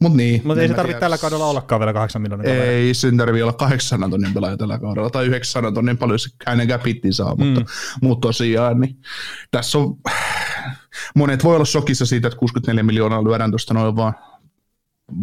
mut 0.00 0.14
niin. 0.14 0.40
Mutta 0.44 0.60
ei 0.60 0.64
en 0.64 0.70
se 0.70 0.76
tarvitse 0.76 1.00
tällä 1.00 1.18
kaudella 1.18 1.46
ollakaan 1.46 1.80
vielä 1.80 1.92
8 1.92 2.22
miljoonaa. 2.22 2.52
Ei 2.52 2.94
sen 2.94 3.16
tarvii 3.16 3.42
olla 3.42 3.52
800 3.52 4.08
tonnin 4.08 4.34
pelaaja 4.34 4.56
tällä 4.56 4.78
kaudella, 4.78 5.10
tai 5.10 5.26
900 5.26 5.72
tonnin 5.72 5.98
paljon 5.98 6.18
se 6.18 6.28
hänen 6.46 6.68
käpittiin 6.68 7.14
saa, 7.14 7.36
mutta, 7.36 7.60
Mm. 7.60 7.66
mutta 8.02 8.28
tosiaan, 8.28 8.80
niin 8.80 8.96
tässä 9.50 9.78
on, 9.78 9.96
monet 11.16 11.44
voi 11.44 11.54
olla 11.56 11.64
shokissa 11.64 12.06
siitä, 12.06 12.28
että 12.28 12.38
64 12.38 12.82
miljoonaa 12.82 13.24
lyödään 13.24 13.50
tuosta 13.50 13.74
noin 13.74 13.96
vaan, 13.96 14.14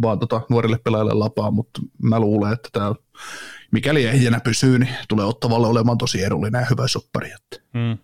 vaan 0.01 0.19
tota, 0.19 0.41
nuorille 0.49 0.79
pelaajille 0.83 1.13
lapaa, 1.13 1.51
mutta 1.51 1.81
mä 2.01 2.19
luulen, 2.19 2.53
että 2.53 2.69
tämä 2.71 2.95
mikäli 3.71 4.05
ehjänä 4.05 4.39
pysyy, 4.39 4.79
niin 4.79 4.95
tulee 5.07 5.25
ottavalle 5.25 5.67
olemaan 5.67 5.97
tosi 5.97 6.23
edullinen 6.23 6.59
ja 6.59 6.67
hyvä 6.69 6.87
soppari. 6.87 7.31
Mm. 7.73 7.97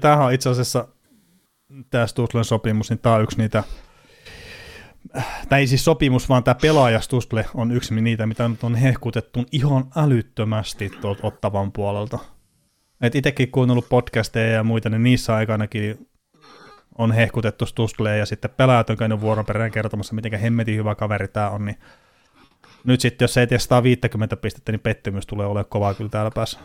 Tämähän 0.00 0.26
on 0.26 0.32
itse 0.32 0.48
asiassa, 0.48 0.88
tämä 1.90 2.06
Stuslen 2.06 2.44
sopimus, 2.44 2.90
niin 2.90 2.98
tämä 2.98 3.14
on 3.14 3.22
yksi 3.22 3.38
niitä, 3.38 3.64
tämä 5.48 5.58
ei 5.58 5.66
siis 5.66 5.84
sopimus, 5.84 6.28
vaan 6.28 6.44
tämä 6.44 6.54
pelaaja 6.54 7.00
Stusle 7.00 7.46
on 7.54 7.72
yksi 7.72 7.94
niitä, 7.94 8.26
mitä 8.26 8.48
nyt 8.48 8.64
on 8.64 8.74
hehkutettu 8.74 9.44
ihan 9.52 9.84
älyttömästi 9.96 10.90
tuolta 11.00 11.26
Ottavan 11.26 11.72
puolelta. 11.72 12.18
Et 13.00 13.14
itsekin 13.14 13.50
ollut 13.70 13.88
podcasteja 13.88 14.52
ja 14.52 14.64
muita, 14.64 14.88
niin 14.88 15.02
niissä 15.02 15.34
aikanakin 15.34 16.05
on 16.98 17.12
hehkutettu 17.12 17.66
Stusleja 17.66 18.16
ja 18.16 18.26
sitten 18.26 18.50
pelaajat 18.56 18.90
on 18.90 18.96
käynyt 18.96 19.20
vuoron 19.20 19.46
perään 19.46 19.70
kertomassa, 19.70 20.14
miten 20.14 20.40
hemmetin 20.40 20.76
hyvä 20.76 20.94
kaveri 20.94 21.28
tämä 21.28 21.50
on, 21.50 21.64
niin 21.64 21.76
nyt 22.84 23.00
sitten 23.00 23.24
jos 23.24 23.36
ei 23.36 23.46
tee 23.46 23.58
150 23.58 24.36
pistettä, 24.36 24.72
niin 24.72 24.80
pettymys 24.80 25.26
tulee 25.26 25.46
olemaan 25.46 25.66
kovaa 25.68 25.94
kyllä 25.94 26.10
täällä 26.10 26.30
päässä. 26.34 26.58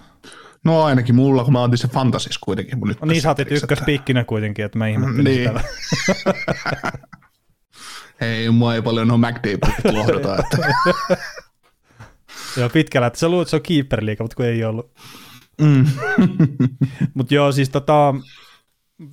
No 0.64 0.84
ainakin 0.84 1.16
mulla, 1.16 1.44
kun 1.44 1.54
mä 1.54 1.62
otin 1.62 1.78
se 1.78 1.88
fantasis 1.88 2.38
kuitenkin. 2.38 2.80
Mun 2.80 2.88
No 3.02 3.08
niin, 3.08 3.22
sä 3.22 3.32
otit 3.32 3.52
ykköspiikkinä 3.52 4.24
kuitenkin, 4.24 4.66
että 4.66 4.78
mä 4.78 4.88
ihmettelin 4.88 5.24
Niin. 5.24 5.50
sitä. 5.50 5.64
Ei, 8.22 8.50
mua 8.50 8.76
ei 8.76 8.82
paljon 8.82 9.08
no 9.08 9.18
McDavidit 9.18 9.86
lohdota, 9.92 10.38
että 10.38 10.58
Joo, 12.58 12.70
pitkällä, 12.70 13.08
että 13.08 13.20
sä 13.20 13.30
luulet, 13.30 13.46
että 13.46 13.50
se 13.50 13.56
on 13.56 13.62
keeper-liiga, 13.62 14.24
mutta 14.24 14.36
kun 14.36 14.46
ei 14.46 14.64
ollut. 14.64 14.92
mm. 15.62 15.86
Mutta 17.14 17.34
joo, 17.34 17.52
siis 17.52 17.70
tota, 17.70 18.14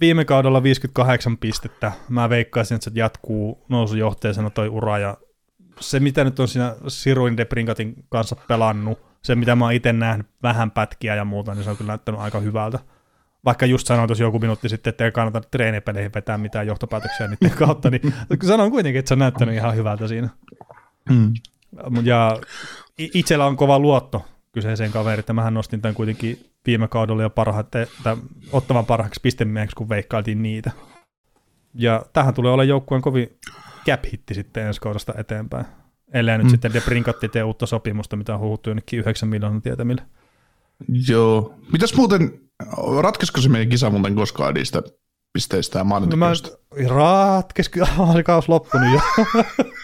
viime 0.00 0.24
kaudella 0.24 0.62
58 0.62 1.38
pistettä. 1.38 1.92
Mä 2.08 2.28
veikkaisin, 2.28 2.74
että 2.74 2.84
se 2.84 2.90
jatkuu 2.94 3.64
nousujohteisena 3.68 4.50
toi 4.50 4.68
ura. 4.68 4.98
Ja 4.98 5.16
se, 5.80 6.00
mitä 6.00 6.24
nyt 6.24 6.40
on 6.40 6.48
siinä 6.48 6.76
Siruin 6.88 7.36
Debrinkatin 7.36 8.04
kanssa 8.08 8.36
pelannut, 8.48 8.98
se, 9.22 9.34
mitä 9.34 9.56
mä 9.56 9.64
oon 9.64 9.72
itse 9.72 9.92
nähnyt 9.92 10.26
vähän 10.42 10.70
pätkiä 10.70 11.14
ja 11.14 11.24
muuta, 11.24 11.54
niin 11.54 11.64
se 11.64 11.70
on 11.70 11.76
kyllä 11.76 11.90
näyttänyt 11.90 12.20
aika 12.20 12.40
hyvältä. 12.40 12.78
Vaikka 13.44 13.66
just 13.66 13.86
sanoin 13.86 14.08
tuossa 14.08 14.24
joku 14.24 14.38
minuutti 14.38 14.68
sitten, 14.68 14.90
että 14.90 15.04
ei 15.04 15.12
kannata 15.12 15.48
treenipeleihin 15.50 16.14
vetää 16.14 16.38
mitään 16.38 16.66
johtopäätöksiä 16.66 17.28
niiden 17.28 17.58
kautta, 17.58 17.90
niin 17.90 18.14
sanon 18.42 18.70
kuitenkin, 18.70 18.98
että 18.98 19.08
se 19.08 19.14
on 19.14 19.18
näyttänyt 19.18 19.54
ihan 19.54 19.76
hyvältä 19.76 20.08
siinä. 20.08 20.28
Mm. 21.10 21.32
Ja 22.02 22.38
itsellä 22.98 23.46
on 23.46 23.56
kova 23.56 23.78
luotto 23.78 24.26
kyseiseen 24.52 24.92
kaveriin, 24.92 25.20
että 25.20 25.32
mähän 25.32 25.54
nostin 25.54 25.80
tämän 25.80 25.94
kuitenkin 25.94 26.47
viime 26.66 26.88
kaudella 26.88 27.22
jo 27.22 27.30
parhaiten, 27.30 27.86
ottavan 28.52 28.86
parhaaksi 28.86 29.20
pistemieheksi, 29.22 29.76
kun 29.76 29.88
veikkailtiin 29.88 30.42
niitä. 30.42 30.70
Ja 31.74 32.02
tähän 32.12 32.34
tulee 32.34 32.52
olla 32.52 32.64
joukkueen 32.64 33.02
kovin 33.02 33.38
cap-hitti 33.86 34.34
sitten 34.34 34.66
ensi 34.66 34.80
kaudesta 34.80 35.14
eteenpäin. 35.18 35.66
Ellei 36.12 36.38
nyt 36.38 36.46
Mm. 36.46 36.50
sitten 36.50 36.72
De 36.72 36.80
Brinkatti 36.80 37.28
tee 37.28 37.42
uutta 37.42 37.66
sopimusta, 37.66 38.16
mitä 38.16 38.34
on 38.34 38.40
huhuttu 38.40 38.70
jonnekin 38.70 38.98
9 38.98 39.28
miljoonan 39.28 39.62
tietämille. 39.62 40.02
Joo. 41.08 41.54
Mitäs 41.72 41.94
muuten, 41.96 42.40
Ratkaisiko 43.00 43.40
se 43.40 43.48
meidän 43.48 43.68
kisa 43.68 43.90
muuten 43.90 44.14
koskaan 44.14 44.54
niistä 44.54 44.82
pisteistä 45.32 45.78
ja 45.78 45.84
No 45.84 46.16
mä 46.16 46.32
ratkes, 46.88 47.70
oli 47.98 48.22
kaus 48.24 48.48
loppunut 48.48 48.92
jo. 48.92 49.00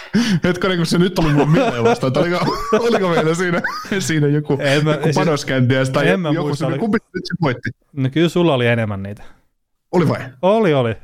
Hetkonen, 0.44 0.76
kun 0.76 0.86
se 0.86 0.98
nyt 0.98 1.18
oli 1.18 1.32
mun 1.32 1.50
mieleen 1.50 1.84
vasta, 1.84 2.06
että 2.06 2.20
oliko, 2.20 2.38
oliko 2.72 3.08
meillä 3.08 3.34
siinä, 3.34 3.62
siinä 3.98 4.26
joku, 4.26 4.58
En 4.60 4.84
mä- 4.84 4.90
joku 4.92 5.02
siis- 5.04 5.90
tai 5.90 6.08
en 6.08 6.20
mä 6.20 6.28
joku 6.28 6.46
muista, 6.46 6.64
sinne, 6.64 6.72
oli- 6.74 6.78
kumpi 6.80 6.98
nyt 7.14 7.26
se 7.26 7.34
voitti? 7.42 7.70
No 7.92 8.08
kyllä 8.10 8.28
sulla 8.28 8.54
oli 8.54 8.66
enemmän 8.66 9.02
niitä. 9.02 9.22
Oli 9.92 10.08
vai? 10.08 10.18
Oli, 10.42 10.74
oli. 10.74 10.94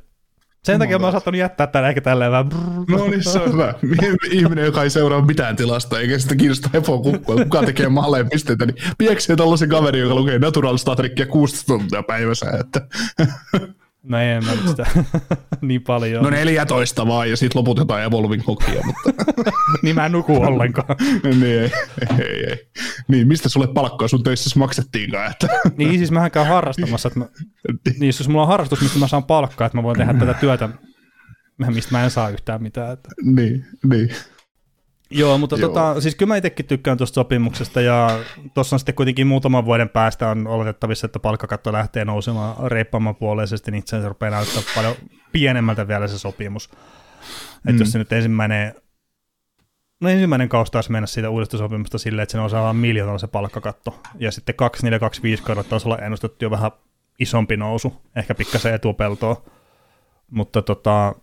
Sen 0.64 0.78
takia 0.78 0.98
mä 0.98 1.06
oon 1.06 1.12
saattanut 1.12 1.38
jättää 1.38 1.66
tän 1.66 1.84
ehkä 1.88 2.00
tälleen 2.00 2.30
vähän. 2.30 2.48
No 2.88 3.06
niin, 3.06 3.24
se 3.24 3.38
on 3.38 3.52
hyvä. 3.52 3.74
Ihminen, 4.30 4.64
joka 4.64 4.82
ei 4.82 4.90
seuraa 4.90 5.26
mitään 5.26 5.56
tilasta, 5.56 6.00
eikä 6.00 6.18
sitä 6.18 6.36
kiinnosta 6.36 6.70
hepoa 6.72 6.98
kukkua, 6.98 7.36
kuka 7.36 7.62
tekee 7.62 7.88
malleen 7.88 8.28
pisteitä, 8.30 8.66
niin 8.66 8.76
pieksee 8.98 9.36
tällaisen 9.36 9.68
kaverin, 9.68 10.02
joka 10.02 10.14
lukee 10.14 10.38
Natural 10.38 10.76
Star 10.76 10.96
Trekkia 10.96 11.26
16 11.26 11.66
tuntia 11.66 12.02
päivässä. 12.02 12.46
Että. 12.60 12.80
No 14.02 14.18
ei, 14.18 14.40
mä 14.40 14.54
nyt 14.54 14.68
sitä 14.68 14.86
niin 15.60 15.82
paljon. 15.82 16.24
No 16.24 16.30
14 16.30 17.06
vaan, 17.06 17.30
ja 17.30 17.36
sitten 17.36 17.58
loput 17.58 17.78
jotain 17.78 18.04
Evolving 18.04 18.46
Hokia, 18.46 18.82
mutta 18.86 19.22
Niin 19.82 19.94
mä 19.94 20.06
en 20.06 20.12
nuku 20.12 20.42
ollenkaan. 20.42 20.96
niin, 21.24 21.42
ei, 21.42 21.70
ei, 22.18 22.44
ei. 22.50 22.68
Niin, 23.08 23.28
mistä 23.28 23.48
sulle 23.48 23.66
palkkaa 23.66 24.08
sun 24.08 24.22
töissä 24.22 24.58
maksettiinkaan? 24.58 25.30
Että. 25.30 25.48
niin 25.76 25.98
siis 25.98 26.10
mähän 26.10 26.30
käyn 26.30 26.46
harrastamassa. 26.46 27.08
Että 27.08 27.18
mä, 27.18 27.26
niin 27.98 28.06
jos 28.06 28.28
mulla 28.28 28.42
on 28.42 28.48
harrastus, 28.48 28.80
mistä 28.80 28.98
mä 28.98 29.08
saan 29.08 29.24
palkkaa, 29.24 29.66
että 29.66 29.78
mä 29.78 29.82
voin 29.82 29.98
tehdä 29.98 30.14
tätä 30.14 30.34
työtä, 30.34 30.68
mistä 31.66 31.92
mä 31.92 32.04
en 32.04 32.10
saa 32.10 32.30
yhtään 32.30 32.62
mitään. 32.62 32.92
Että. 32.92 33.08
niin, 33.22 33.66
niin. 33.90 34.10
Joo, 35.10 35.38
mutta 35.38 35.56
Joo. 35.56 35.68
tota, 35.68 36.00
siis 36.00 36.14
kyllä 36.14 36.28
mä 36.28 36.36
itsekin 36.36 36.66
tykkään 36.66 36.98
tuosta 36.98 37.14
sopimuksesta 37.14 37.80
ja 37.80 38.18
tuossa 38.54 38.76
on 38.76 38.80
sitten 38.80 38.94
kuitenkin 38.94 39.26
muutaman 39.26 39.64
vuoden 39.64 39.88
päästä 39.88 40.28
on 40.28 40.46
oletettavissa, 40.46 41.06
että 41.06 41.18
palkkakatto 41.18 41.72
lähtee 41.72 42.04
nousemaan 42.04 42.70
reippaamman 42.70 43.16
puoleisesti, 43.16 43.70
niin 43.70 43.78
itse 43.78 43.96
asiassa 43.96 44.08
rupeaa 44.08 44.30
näyttää 44.30 44.62
paljon 44.74 44.94
pienemmältä 45.32 45.88
vielä 45.88 46.08
se 46.08 46.18
sopimus. 46.18 46.64
Että 47.56 47.72
Mm. 47.72 47.78
jos 47.78 47.92
se 47.92 47.98
nyt 47.98 48.12
ensimmäinen, 48.12 48.74
no 50.00 50.08
ensimmäinen 50.08 50.48
kausi 50.48 50.72
taas 50.72 50.90
mennä 50.90 51.06
siitä 51.06 51.30
uudesta 51.30 51.58
sopimusta 51.58 51.98
silleen, 51.98 52.22
että 52.22 52.32
se 52.32 52.38
nousee 52.38 52.60
vaan 52.60 52.76
miljoonalla 52.76 53.18
se 53.18 53.26
palkkakatto, 53.26 54.00
ja 54.18 54.32
sitten 54.32 54.54
2425 54.54 55.42
kaudella 55.42 55.68
taas 55.68 55.86
olla 55.86 55.98
ennustettu 55.98 56.44
jo 56.44 56.50
vähän 56.50 56.70
isompi 57.18 57.56
nousu, 57.56 57.96
ehkä 58.16 58.34
pikkasen 58.34 58.74
etupeltoa, 58.74 59.42
mutta 60.30 60.62
tota, 60.62 61.14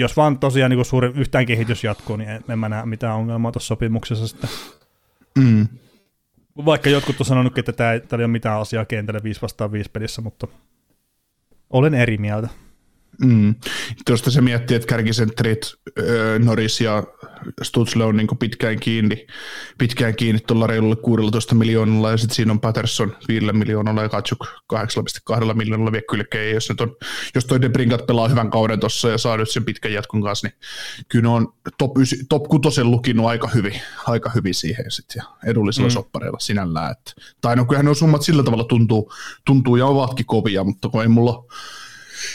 jos 0.00 0.16
vaan 0.16 0.38
tosiaan 0.38 0.70
niin 0.70 0.84
suuri 0.84 1.12
yhtään 1.14 1.46
kehitys 1.46 1.84
jatkuu, 1.84 2.16
niin 2.16 2.30
en, 2.30 2.44
en 2.48 2.58
mä 2.58 2.68
näe 2.68 2.86
mitään 2.86 3.16
ongelmaa 3.16 3.52
tuossa 3.52 3.68
sopimuksessa 3.68 4.28
sitten. 4.28 4.50
Mm. 5.38 5.68
Vaikka 6.64 6.90
jotkut 6.90 7.20
on 7.20 7.26
sanonut, 7.26 7.58
että 7.58 7.72
tämä 7.72 7.92
ei, 7.92 8.00
täällä 8.00 8.22
ei 8.22 8.24
ole 8.24 8.32
mitään 8.32 8.60
asiaa 8.60 8.84
kentällä 8.84 9.20
5 9.22 9.42
vastaan 9.42 9.72
5 9.72 9.90
pelissä, 9.90 10.22
mutta 10.22 10.46
olen 11.70 11.94
eri 11.94 12.18
mieltä. 12.18 12.48
Mm. 13.24 13.54
Tuosta 14.06 14.30
se 14.30 14.40
miettii, 14.40 14.74
että 14.74 14.86
kärkisentterit 14.86 15.74
Norris 16.38 16.80
ja 16.80 17.02
Stutzle 17.62 18.04
on 18.04 18.16
niin 18.16 18.28
pitkään 18.38 18.80
kiinni, 18.80 19.26
pitkään 19.78 20.14
kiinni 20.14 20.40
tuolla 20.46 20.66
reilulla 20.66 20.96
16 20.96 21.54
miljoonalla, 21.54 22.10
ja 22.10 22.16
sitten 22.16 22.34
siinä 22.34 22.52
on 22.52 22.60
Patterson 22.60 23.16
5 23.28 23.52
miljoonalla 23.52 24.02
ja 24.02 24.08
Katsuk 24.08 24.46
8,2 24.72 25.54
miljoonalla 25.54 25.92
vielä 25.92 26.04
kylkeen. 26.10 26.54
Jos, 26.54 26.68
nyt 26.68 26.80
on, 26.80 26.96
jos 27.34 27.44
toi 27.44 27.60
Debrinkat 27.60 28.06
pelaa 28.06 28.28
hyvän 28.28 28.50
kauden 28.50 28.80
tuossa 28.80 29.08
ja 29.08 29.18
saa 29.18 29.36
nyt 29.36 29.50
sen 29.50 29.64
pitkän 29.64 29.92
jatkon 29.92 30.22
kanssa, 30.22 30.46
niin 30.46 30.58
kyllä 31.08 31.22
ne 31.22 31.28
on 31.28 31.52
top, 31.78 31.96
9, 31.98 32.18
top 32.28 32.42
6 32.42 32.84
lukinut 32.84 33.26
aika 33.26 33.48
hyvin, 33.48 33.80
aika 34.06 34.30
hyvin 34.34 34.54
siihen 34.54 34.90
sit, 34.90 35.06
ja 35.16 35.22
edullisella 35.46 35.88
mm. 35.88 35.92
soppareilla 35.92 36.38
sinällään. 36.38 36.92
Että, 36.92 37.12
tai 37.40 37.56
no 37.56 37.64
kyllähän 37.64 37.86
ne 37.86 37.94
summat 37.94 38.22
sillä 38.22 38.42
tavalla 38.42 38.64
tuntuu, 38.64 39.12
tuntuu 39.46 39.76
ja 39.76 39.86
ovatkin 39.86 40.26
kovia, 40.26 40.64
mutta 40.64 40.88
kun 40.88 41.02
ei 41.02 41.08
mulla 41.08 41.44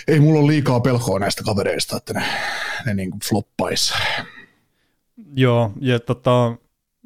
ei 0.07 0.19
mulla 0.19 0.39
ole 0.39 0.47
liikaa 0.47 0.79
pelkoa 0.79 1.19
näistä 1.19 1.43
kavereista, 1.43 1.97
että 1.97 2.13
ne, 2.13 2.25
ne 2.85 2.93
niin 2.93 3.11
kuin 3.11 3.21
floppais. 3.29 3.93
Joo, 5.35 5.71
ja 5.81 5.99
tota, 5.99 6.55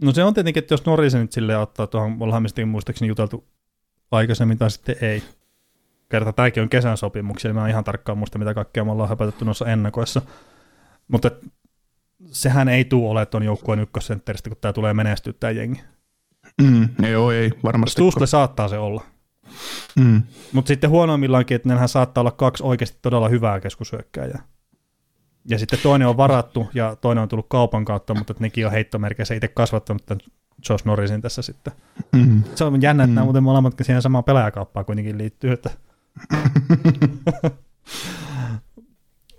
no 0.01 0.13
se 0.13 0.23
on 0.23 0.33
tietenkin, 0.33 0.63
että 0.63 0.73
jos 0.73 0.85
Norrisen 0.85 1.21
nyt 1.21 1.31
silleen 1.31 1.59
ottaa 1.59 1.87
tuohon, 1.87 2.17
ollaan 2.19 2.43
me 2.43 2.65
muistaakseni 2.65 3.09
juteltu 3.09 3.47
aikaisemmin 4.11 4.57
tai 4.57 4.71
sitten 4.71 4.95
ei. 5.01 5.23
Kerta 6.09 6.33
tämäkin 6.33 6.63
on 6.63 6.69
kesän 6.69 6.97
sopimuksia, 6.97 7.53
mä 7.53 7.63
en 7.65 7.69
ihan 7.69 7.83
tarkkaan 7.83 8.17
muista, 8.17 8.39
mitä 8.39 8.53
kaikkea 8.53 8.85
me 8.85 8.91
ollaan 8.91 9.09
höpätetty 9.09 9.45
noissa 9.45 9.65
ennakoissa. 9.65 10.21
Mutta 11.07 11.31
sehän 12.31 12.69
ei 12.69 12.85
tule 12.85 13.09
ole 13.09 13.25
tuon 13.25 13.43
joukkueen 13.43 13.79
ykkössentteristä, 13.79 14.49
kun 14.49 14.57
tämä 14.61 14.73
tulee 14.73 14.93
menestyä 14.93 15.33
tämä 15.33 15.51
jengi. 15.51 15.81
Mm, 16.61 16.89
ei 17.03 17.15
oo, 17.15 17.31
ei 17.31 17.51
varmasti. 17.63 17.91
Stusle 17.91 18.27
saattaa 18.27 18.67
se 18.67 18.77
olla. 18.77 19.03
Mm, 19.95 20.21
Mutta 20.53 20.67
sitten 20.67 20.89
huonoimmillaankin, 20.89 21.55
että 21.55 21.69
nehän 21.69 21.89
saattaa 21.89 22.21
olla 22.21 22.31
kaksi 22.31 22.63
oikeasti 22.63 22.97
todella 23.01 23.29
hyvää 23.29 23.59
keskushyökkääjää. 23.59 24.43
Ja 25.45 25.59
sitten 25.59 25.79
toinen 25.83 26.07
on 26.07 26.17
varattu 26.17 26.67
ja 26.73 26.95
toinen 26.95 27.21
on 27.21 27.29
tullut 27.29 27.49
kaupan 27.49 27.85
kautta, 27.85 28.13
mutta 28.13 28.33
nekin 28.39 28.65
on 28.65 28.71
heittomerkeissä 28.71 29.35
itse 29.35 29.47
kasvattanut 29.47 30.05
tämän 30.05 30.21
Josh 30.69 30.85
Norrisin 30.85 31.21
tässä 31.21 31.41
sitten. 31.41 31.73
mm. 32.11 32.43
Se 32.55 32.63
on 32.63 32.81
jännä, 32.81 33.03
että 33.03 33.13
nämä 33.13 33.25
muuten 33.25 33.43
molemmatkin 33.43 33.85
siihen 33.85 34.01
samaan 34.01 34.23
pelaajakauppaan 34.23 34.85
kuitenkin 34.85 35.17
liittyy. 35.17 35.51
Että. 35.51 35.69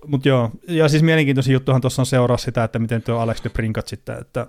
Mutta 0.07 0.29
joo, 0.29 0.51
ja 0.69 0.89
siis 0.89 1.03
mielenkiintoisin 1.03 1.53
juttuhan 1.53 1.81
tuossa 1.81 2.03
on 2.03 2.07
seuraa 2.07 2.37
sitä, 2.37 2.65
että 2.65 2.79
miten 2.79 3.03
tuo 3.03 3.19
Alex 3.19 3.45
de 3.45 3.49
Brinkat 3.49 3.89
sitten, 3.89 4.19
että 4.19 4.47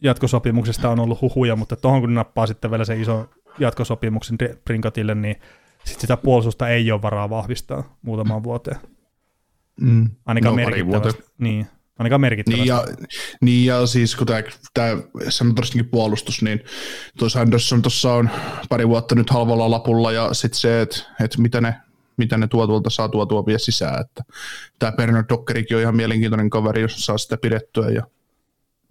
jatkosopimuksesta 0.00 0.90
on 0.90 1.00
ollut 1.00 1.20
huhuja, 1.20 1.56
mutta 1.56 1.76
tuohon 1.76 2.00
kun 2.00 2.14
nappaa 2.14 2.46
sitten 2.46 2.70
vielä 2.70 2.84
se 2.84 3.00
iso 3.00 3.30
jatkosopimuksen 3.58 4.38
Brinkatille, 4.64 5.14
niin 5.14 5.36
sit 5.84 6.00
sitä 6.00 6.16
puolustusta 6.16 6.68
ei 6.68 6.92
ole 6.92 7.02
varaa 7.02 7.30
vahvistaa 7.30 7.96
muutamaan 8.02 8.42
vuoteen. 8.42 8.76
Mm. 9.80 10.10
Ainakaan 10.26 10.56
No, 10.56 10.70
merkittävästi. 10.70 11.22
Niin, 11.38 11.66
ainakaan 11.98 12.20
merkittävästi. 12.20 12.60
Niin 12.60 12.68
ja, 12.68 12.84
niin 13.40 13.66
ja 13.66 13.86
siis 13.86 14.16
kun 14.16 14.26
tämä, 14.74 14.96
sanotaan 15.28 15.68
puolustus, 15.90 16.42
niin 16.42 16.60
tuossa 17.18 17.40
Anderson 17.40 17.82
tuossa 17.82 18.12
on 18.12 18.30
pari 18.68 18.88
vuotta 18.88 19.14
nyt 19.14 19.30
halvalla 19.30 19.70
lapulla 19.70 20.12
ja 20.12 20.34
sitten 20.34 20.60
se, 20.60 20.80
että, 20.80 20.96
että 21.20 21.42
mitä 21.42 21.60
ne 21.60 21.74
mitä 22.16 22.36
ne 22.36 22.46
tuo 22.46 22.66
tuolta 22.66 22.90
saa 22.90 23.08
tuo 23.08 23.26
tuo 23.26 23.46
vie 23.46 23.58
sisään. 23.58 24.00
Että 24.00 24.22
tämä 24.78 24.92
Bernard 24.92 25.26
Dockerikin 25.28 25.76
on 25.76 25.82
ihan 25.82 25.96
mielenkiintoinen 25.96 26.50
kaveri, 26.50 26.82
jos 26.82 27.06
saa 27.06 27.18
sitä 27.18 27.36
pidettyä 27.36 27.88
ja 27.88 28.02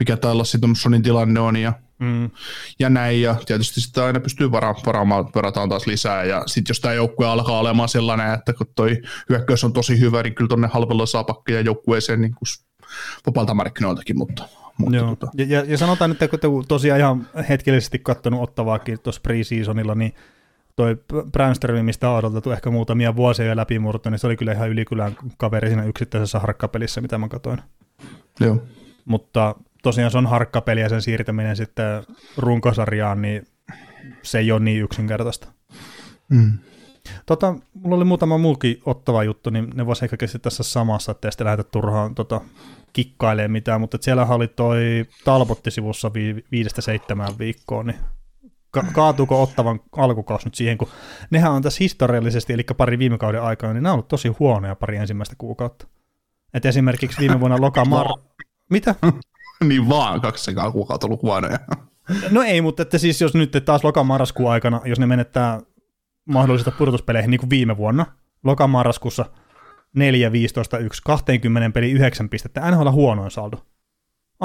mikä 0.04 0.18
täällä 0.18 0.44
sitten 0.44 0.76
Sonin 0.76 1.04
tilanne 1.04 1.40
on 1.40 1.56
ja, 1.56 1.74
Mm. 2.00 2.30
ja 2.80 2.90
näin. 2.90 3.22
Ja 3.22 3.36
tietysti 3.46 3.82
sitä 3.82 4.06
aina 4.06 4.20
pystyy 4.20 4.52
vara, 4.52 4.76
varaamaan, 4.86 5.30
varataan 5.36 5.70
taas 5.70 5.88
lisää. 5.88 6.24
Ja 6.24 6.44
sitten 6.46 6.72
jos 6.72 6.80
tämä 6.80 6.94
joukkue 6.94 7.28
alkaa 7.28 7.60
olemaan 7.60 7.90
sellainen, 7.90 8.34
että 8.34 8.54
kun 8.54 8.68
toi 8.76 9.02
hyökkäys 9.30 9.64
on 9.64 9.74
tosi 9.74 10.00
hyvä, 10.00 10.24
niin 10.24 10.36
kyllä 10.36 10.48
tuonne 10.48 10.68
halvalla 10.68 11.06
saa 11.06 11.24
pakkeja 11.24 11.62
joukkueeseen 11.62 12.22
niin 12.22 12.32
kuin 12.32 12.48
vapaalta 13.26 13.54
markkinoiltakin, 13.54 14.18
mutta, 14.18 14.48
mutta 14.78 14.96
Joo. 14.96 15.08
tota, 15.16 15.32
Ja, 15.38 15.46
ja, 15.48 15.64
ja, 15.68 15.78
sanotaan 15.78 16.10
nyt, 16.10 16.22
että 16.22 16.48
kun 16.48 16.66
tosiaan 16.68 17.00
ihan 17.00 17.28
hetkellisesti 17.50 18.00
katsonut 18.00 18.42
ottavaakin 18.42 19.00
tuossa 19.00 19.22
pre-seasonilla, 19.28 19.96
niin 19.96 20.14
toi 20.76 20.98
Brandström, 21.32 21.86
mistä 21.86 22.10
on 22.10 22.18
odotettu 22.18 22.52
ehkä 22.52 22.70
muutamia 22.70 23.16
vuosia 23.16 23.46
jo 23.46 23.56
läpimurto, 23.56 24.10
niin 24.10 24.20
se 24.20 24.28
oli 24.28 24.38
kyllä 24.38 24.52
ihan 24.52 24.70
ylikylän 24.70 25.18
kaveri 25.38 25.68
siinä 25.68 25.84
yksittäisessä 25.86 26.40
harkkapelissä, 26.40 27.02
mitä 27.02 27.18
mä 27.18 27.28
katsoin. 27.28 27.62
joo. 28.40 28.64
Mutta 29.06 29.56
tosiaan 29.84 30.12
se 30.12 30.18
on 30.18 30.28
harkkapeli 30.28 30.82
ja 30.82 30.90
sen 30.90 31.02
siirtäminen 31.02 31.56
sitten 31.56 32.04
runkosarjaan, 32.38 33.22
niin 33.22 33.48
se 34.22 34.40
ei 34.40 34.52
ole 34.52 34.60
niin 34.60 34.84
yksinkertaista. 34.84 35.48
Mm. 36.30 36.58
Tota, 37.26 37.56
mulla 37.74 37.96
oli 37.96 38.06
muutama 38.06 38.38
muukin 38.38 38.82
ottava 38.86 39.24
juttu, 39.24 39.50
niin 39.50 39.68
ne 39.74 39.86
voisi 39.86 40.06
ehkä 40.06 40.18
kestää 40.18 40.40
tässä 40.40 40.64
samassa, 40.64 41.12
ettei 41.12 41.32
sitten 41.32 41.46
lähdetä 41.46 41.70
turhaan 41.70 42.16
tota, 42.16 42.42
kikkailemaan 42.94 43.52
mitään, 43.52 43.82
mutta 43.82 43.96
et 43.96 44.04
siellähän 44.04 44.36
oli 44.36 44.48
toi 44.48 45.06
Talbotti-sivussa 45.26 46.14
vi- 46.14 46.46
viidestä 46.52 46.82
seitsemään 46.82 47.38
viikkoon, 47.40 47.86
niin 47.86 48.00
ka- 48.72 48.86
kaatuuko 48.94 49.44
ottavan 49.44 49.80
alkukaus 49.92 50.46
nyt 50.46 50.56
siihen, 50.56 50.78
kun 50.78 50.88
nehän 51.30 51.52
on 51.52 51.62
tässä 51.62 51.78
historiallisesti, 51.80 52.54
eli 52.54 52.64
pari 52.78 53.00
viime 53.00 53.18
kauden 53.18 53.42
aikana, 53.42 53.74
niin 53.74 53.84
nämä 53.84 53.94
on 53.94 53.96
ollut 53.96 54.08
tosi 54.08 54.28
huonoja 54.28 54.76
pari 54.76 54.98
ensimmäistä 54.98 55.36
kuukautta. 55.38 55.88
Et 56.54 56.66
esimerkiksi 56.66 57.20
viime 57.20 57.40
vuonna 57.40 57.62
lokamar... 57.62 58.08
Mitä? 58.70 58.96
niin 59.70 59.90
vaan 59.90 60.22
kaksi 60.22 60.44
sekaan 60.44 60.72
kuukautta 60.72 61.08
ollut 61.08 61.22
huonoja. 61.22 61.60
No 62.32 62.42
ei, 62.42 62.62
mutta 62.62 62.82
että 62.82 62.98
siis 62.98 63.22
jos 63.22 63.34
nyt 63.34 63.58
taas 63.66 63.84
lokamarraskuun 63.84 64.52
aikana, 64.52 64.82
jos 64.86 65.00
ne 65.00 65.06
menettää 65.06 65.62
mahdollisista 66.26 66.72
pudotuspeleihin 66.72 67.32
niin 67.32 67.40
kuin 67.40 67.50
viime 67.50 67.78
vuonna, 67.78 68.06
lokamarraskuussa 68.44 69.26
4, 69.96 70.32
15, 70.32 70.78
1, 70.78 71.02
20 71.06 71.70
peli 71.74 71.92
9 71.92 72.30
pistettä, 72.30 72.72
NHL 72.72 72.90
huonoin 72.90 73.32
saldo. 73.32 73.58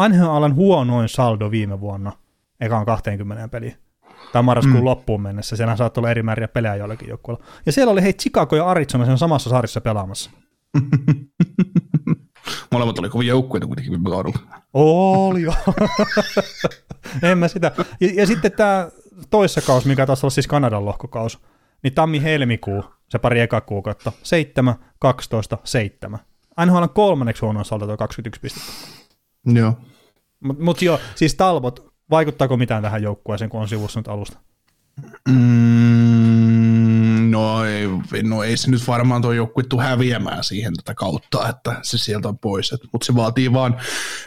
NHLn 0.09 0.55
huonoin 0.55 1.09
saldo 1.09 1.51
viime 1.51 1.81
vuonna, 1.81 2.13
ekaan 2.61 2.87
20 2.87 3.49
peliä. 3.49 3.77
Tai 4.33 4.43
marraskuun 4.43 4.79
mm. 4.79 4.85
loppuun 4.85 5.23
mennessä. 5.23 5.57
Siellä 5.57 5.77
saattoi 5.77 6.01
olla 6.01 6.11
eri 6.11 6.23
määriä 6.23 6.49
pelejä 6.49 6.77
jollakin 6.77 7.09
joukkueella. 7.09 7.45
Ja 7.67 7.73
siellä 7.73 7.93
oli 7.93 8.03
hei 8.03 8.13
Chicago 8.13 8.57
ja 8.57 8.67
Arizona 8.67 9.05
sen 9.05 9.19
samassa 9.19 9.51
sarjassa 9.51 9.81
pelaamassa. 9.81 10.31
Molemmat 12.73 12.99
oli 12.99 13.09
kovin 13.09 13.29
joukkueita 13.29 13.67
kuitenkin 13.67 13.91
viime 13.91 14.11
kaudella. 14.11 14.39
Oli 14.75 15.43
jo. 15.43 15.53
en 17.31 17.39
mä 17.39 17.49
sitä. 17.49 17.73
Ja, 18.01 18.09
ja 18.15 18.27
sitten 18.27 18.53
tämä 18.53 18.89
toissa 19.31 19.61
kaus, 19.61 19.85
mikä 19.85 20.07
taas 20.07 20.25
olla 20.25 20.31
siis 20.31 20.47
Kanadan 20.47 20.85
lohkokaus, 20.85 21.39
niin 21.83 21.95
tammi-helmikuu, 21.95 22.85
se 23.09 23.19
pari 23.19 23.41
eka 23.41 23.61
kuukautta, 23.61 24.13
7, 24.23 24.75
12, 24.99 25.59
7. 25.65 26.21
NHL 26.67 26.83
on 26.83 26.91
kolmanneksi 26.91 27.41
huonoin 27.41 27.65
saldo 27.65 27.87
tuo 27.87 27.97
21 27.97 28.41
pistettä. 28.41 28.73
Joo. 29.47 29.75
Mutta 30.41 30.65
mut 30.65 30.83
joo, 30.83 31.01
siis 31.15 31.35
talvot, 31.35 31.93
vaikuttaako 32.11 32.57
mitään 32.57 32.83
tähän 32.83 33.03
joukkueeseen, 33.03 33.51
kun 33.51 33.61
on 33.61 33.69
sivussa 33.69 34.01
nyt 34.01 34.09
alusta? 34.09 34.39
Mm, 35.29 36.28
no, 37.39 37.65
ei, 37.65 38.23
no 38.23 38.43
ei 38.43 38.57
se 38.57 38.71
nyt 38.71 38.89
varmaan 38.89 39.23
tuo 39.23 39.33
joukkue 39.33 39.63
tule 39.63 39.83
häviämään 39.83 40.45
siihen 40.45 40.75
tätä 40.77 40.95
kautta, 40.95 41.49
että 41.49 41.77
se 41.83 41.99
sieltä 41.99 42.29
on 42.29 42.39
pois. 42.39 42.75
Mutta 42.93 43.05
se 43.05 43.15
vaatii 43.15 43.53
vaan, 43.53 43.77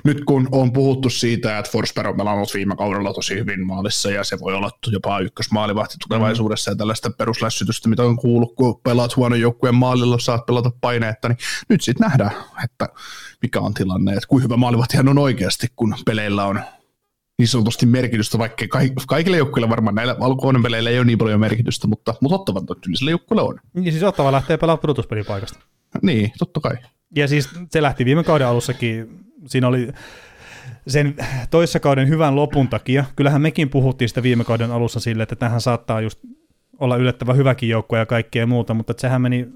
nyt 0.03 0.25
kun 0.25 0.47
on 0.51 0.73
puhuttu 0.73 1.09
siitä, 1.09 1.57
että 1.57 1.71
Forsberg 1.71 2.09
on 2.09 2.17
pelannut 2.17 2.53
viime 2.53 2.75
kaudella 2.75 3.13
tosi 3.13 3.35
hyvin 3.35 3.67
maalissa 3.67 4.11
ja 4.11 4.23
se 4.23 4.39
voi 4.39 4.53
olla 4.53 4.71
jopa 4.87 5.19
ykkösmaalivahti 5.19 5.95
tulevaisuudessa 6.07 6.71
ja 6.71 6.75
tällaista 6.75 7.11
peruslässytystä, 7.11 7.89
mitä 7.89 8.03
on 8.03 8.17
kuullut, 8.17 8.55
kun 8.55 8.81
pelaat 8.83 9.15
huonon 9.15 9.39
joukkueen 9.39 9.75
maalilla, 9.75 10.19
saat 10.19 10.45
pelata 10.45 10.71
paineetta, 10.81 11.29
niin 11.29 11.37
nyt 11.69 11.81
sitten 11.81 12.05
nähdään, 12.05 12.31
että 12.63 12.87
mikä 13.41 13.59
on 13.59 13.73
tilanne, 13.73 14.13
että 14.13 14.27
kuinka 14.27 14.43
hyvä 14.43 14.57
maalivahtihan 14.57 15.09
on 15.09 15.17
oikeasti, 15.17 15.67
kun 15.75 15.95
peleillä 16.05 16.45
on 16.45 16.61
niin 17.41 17.47
sanotusti 17.47 17.85
merkitystä, 17.85 18.37
vaikka 18.37 18.65
kaikille 19.07 19.37
joukkueille 19.37 19.69
varmaan 19.69 19.95
näillä 19.95 20.15
alkuvuoden 20.19 20.63
peleillä 20.63 20.89
ei 20.89 20.99
ole 20.99 21.05
niin 21.05 21.17
paljon 21.17 21.39
merkitystä, 21.39 21.87
mutta, 21.87 22.13
mutta 22.21 22.35
ottavan 22.35 22.65
tyyliselle 22.81 23.11
joukkueelle 23.11 23.49
on. 23.49 23.59
Niin 23.73 23.91
siis 23.91 24.03
Ottava 24.03 24.31
lähtee 24.31 24.57
pelaamaan 24.57 24.81
pudotuspelipaikasta. 24.81 25.59
Niin, 26.01 26.31
totta 26.39 26.59
kai. 26.59 26.77
Ja 27.15 27.27
siis 27.27 27.49
se 27.69 27.81
lähti 27.81 28.05
viime 28.05 28.23
kauden 28.23 28.47
alussakin, 28.47 29.19
siinä 29.47 29.67
oli 29.67 29.87
sen 30.87 31.15
toissa 31.49 31.79
kauden 31.79 32.09
hyvän 32.09 32.35
lopun 32.35 32.67
takia, 32.67 33.05
kyllähän 33.15 33.41
mekin 33.41 33.69
puhuttiin 33.69 34.09
sitä 34.09 34.23
viime 34.23 34.43
kauden 34.43 34.71
alussa 34.71 34.99
sille, 34.99 35.23
että 35.23 35.35
tähän 35.35 35.61
saattaa 35.61 36.01
just 36.01 36.19
olla 36.79 36.95
yllättävän 36.95 37.37
hyväkin 37.37 37.69
joukkue 37.69 37.99
ja 37.99 38.05
kaikkea 38.05 38.47
muuta, 38.47 38.73
mutta 38.73 38.93
sehän 38.97 39.21
meni 39.21 39.47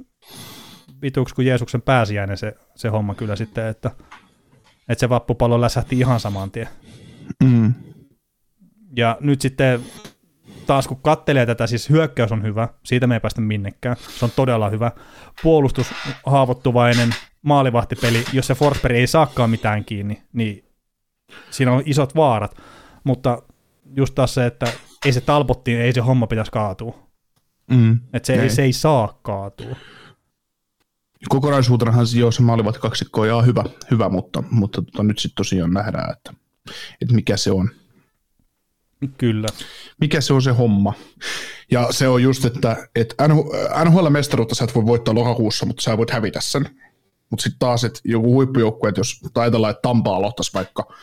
vituksi 1.02 1.36
kuin 1.36 1.48
Jeesuksen 1.48 1.82
pääsiäinen 1.82 2.38
se, 2.38 2.54
se 2.76 2.90
homma 2.90 3.16
kyllä 3.16 3.36
sitten, 3.36 3.68
että, 3.68 3.92
että 4.90 5.00
se 5.00 5.10
vappupallo 5.10 5.62
läsähti 5.62 6.00
ihan 6.00 6.20
saman 6.20 6.52
tien. 6.52 6.68
Mm. 7.44 7.74
Ja 8.96 9.18
nyt 9.20 9.42
sitten 9.42 9.82
taas 10.66 10.88
kun 10.88 11.02
kattelee 11.02 11.46
tätä, 11.46 11.68
siis 11.68 11.90
hyökkäys 11.90 12.32
on 12.32 12.44
hyvä, 12.44 12.70
siitä 12.84 13.08
me 13.08 13.14
ei 13.14 13.20
päästä 13.20 13.42
minnekään, 13.42 13.96
se 14.10 14.26
on 14.26 14.32
todella 14.36 14.70
hyvä. 14.70 14.92
Puolustus 15.44 15.88
haavoittuvainen, 16.26 17.10
maalivahtipeli, 17.42 18.26
jos 18.34 18.48
se 18.48 18.56
Forsberg 18.56 18.96
ei 18.96 19.08
saakaan 19.08 19.50
mitään 19.50 19.86
kiinni, 19.86 20.24
niin 20.34 20.66
siinä 21.50 21.72
on 21.72 21.84
isot 21.86 22.16
vaarat, 22.16 22.58
mutta 23.04 23.42
just 23.96 24.16
taas 24.16 24.34
se, 24.34 24.46
että 24.46 24.66
ei 25.06 25.14
se 25.14 25.22
talpottiin, 25.22 25.82
ei 25.82 25.94
se 25.94 26.02
homma 26.02 26.28
pitäisi 26.28 26.52
kaatua. 26.52 27.06
Mm, 27.72 28.00
että 28.14 28.28
se, 28.28 28.34
ei. 28.34 28.50
se 28.50 28.64
ei 28.64 28.74
saa 28.74 29.20
kaatua. 29.22 29.76
Kokonaisuutenahan 31.30 32.06
joo, 32.16 32.32
se 32.32 32.42
maalivahti 32.42 32.80
kaksikko 32.80 33.22
on 33.22 33.46
hyvä, 33.46 33.64
hyvä 33.92 34.10
mutta, 34.10 34.44
mutta 34.52 34.82
tota, 34.82 35.04
nyt 35.04 35.20
sitten 35.20 35.36
tosiaan 35.36 35.74
nähdään, 35.74 36.12
että 36.12 36.34
että 37.02 37.16
mikä 37.16 37.38
se 37.38 37.52
on. 37.52 37.70
Kyllä. 39.18 39.48
Mikä 40.02 40.22
se 40.22 40.34
on 40.34 40.42
se 40.42 40.52
homma. 40.52 40.94
Ja 41.72 41.88
se 41.92 42.08
on 42.08 42.24
just, 42.24 42.46
että, 42.46 42.88
että 42.96 43.28
NHL-mestaruutta 43.84 44.56
sä 44.56 44.64
et 44.64 44.76
voi 44.76 44.86
voittaa 44.86 45.16
lokakuussa, 45.16 45.66
mutta 45.66 45.84
sä 45.84 45.98
voit 45.98 46.12
hävitä 46.12 46.42
sen. 46.42 46.70
Mutta 47.30 47.44
sitten 47.44 47.60
taas, 47.60 47.84
että 47.84 48.00
joku 48.04 48.34
huippujoukkue, 48.34 48.90
että 48.90 49.00
jos 49.00 49.20
ajatellaan, 49.36 49.72
että 49.72 49.82
Tampa 49.82 50.16
aloittaisi 50.16 50.54
vaikka 50.54 50.94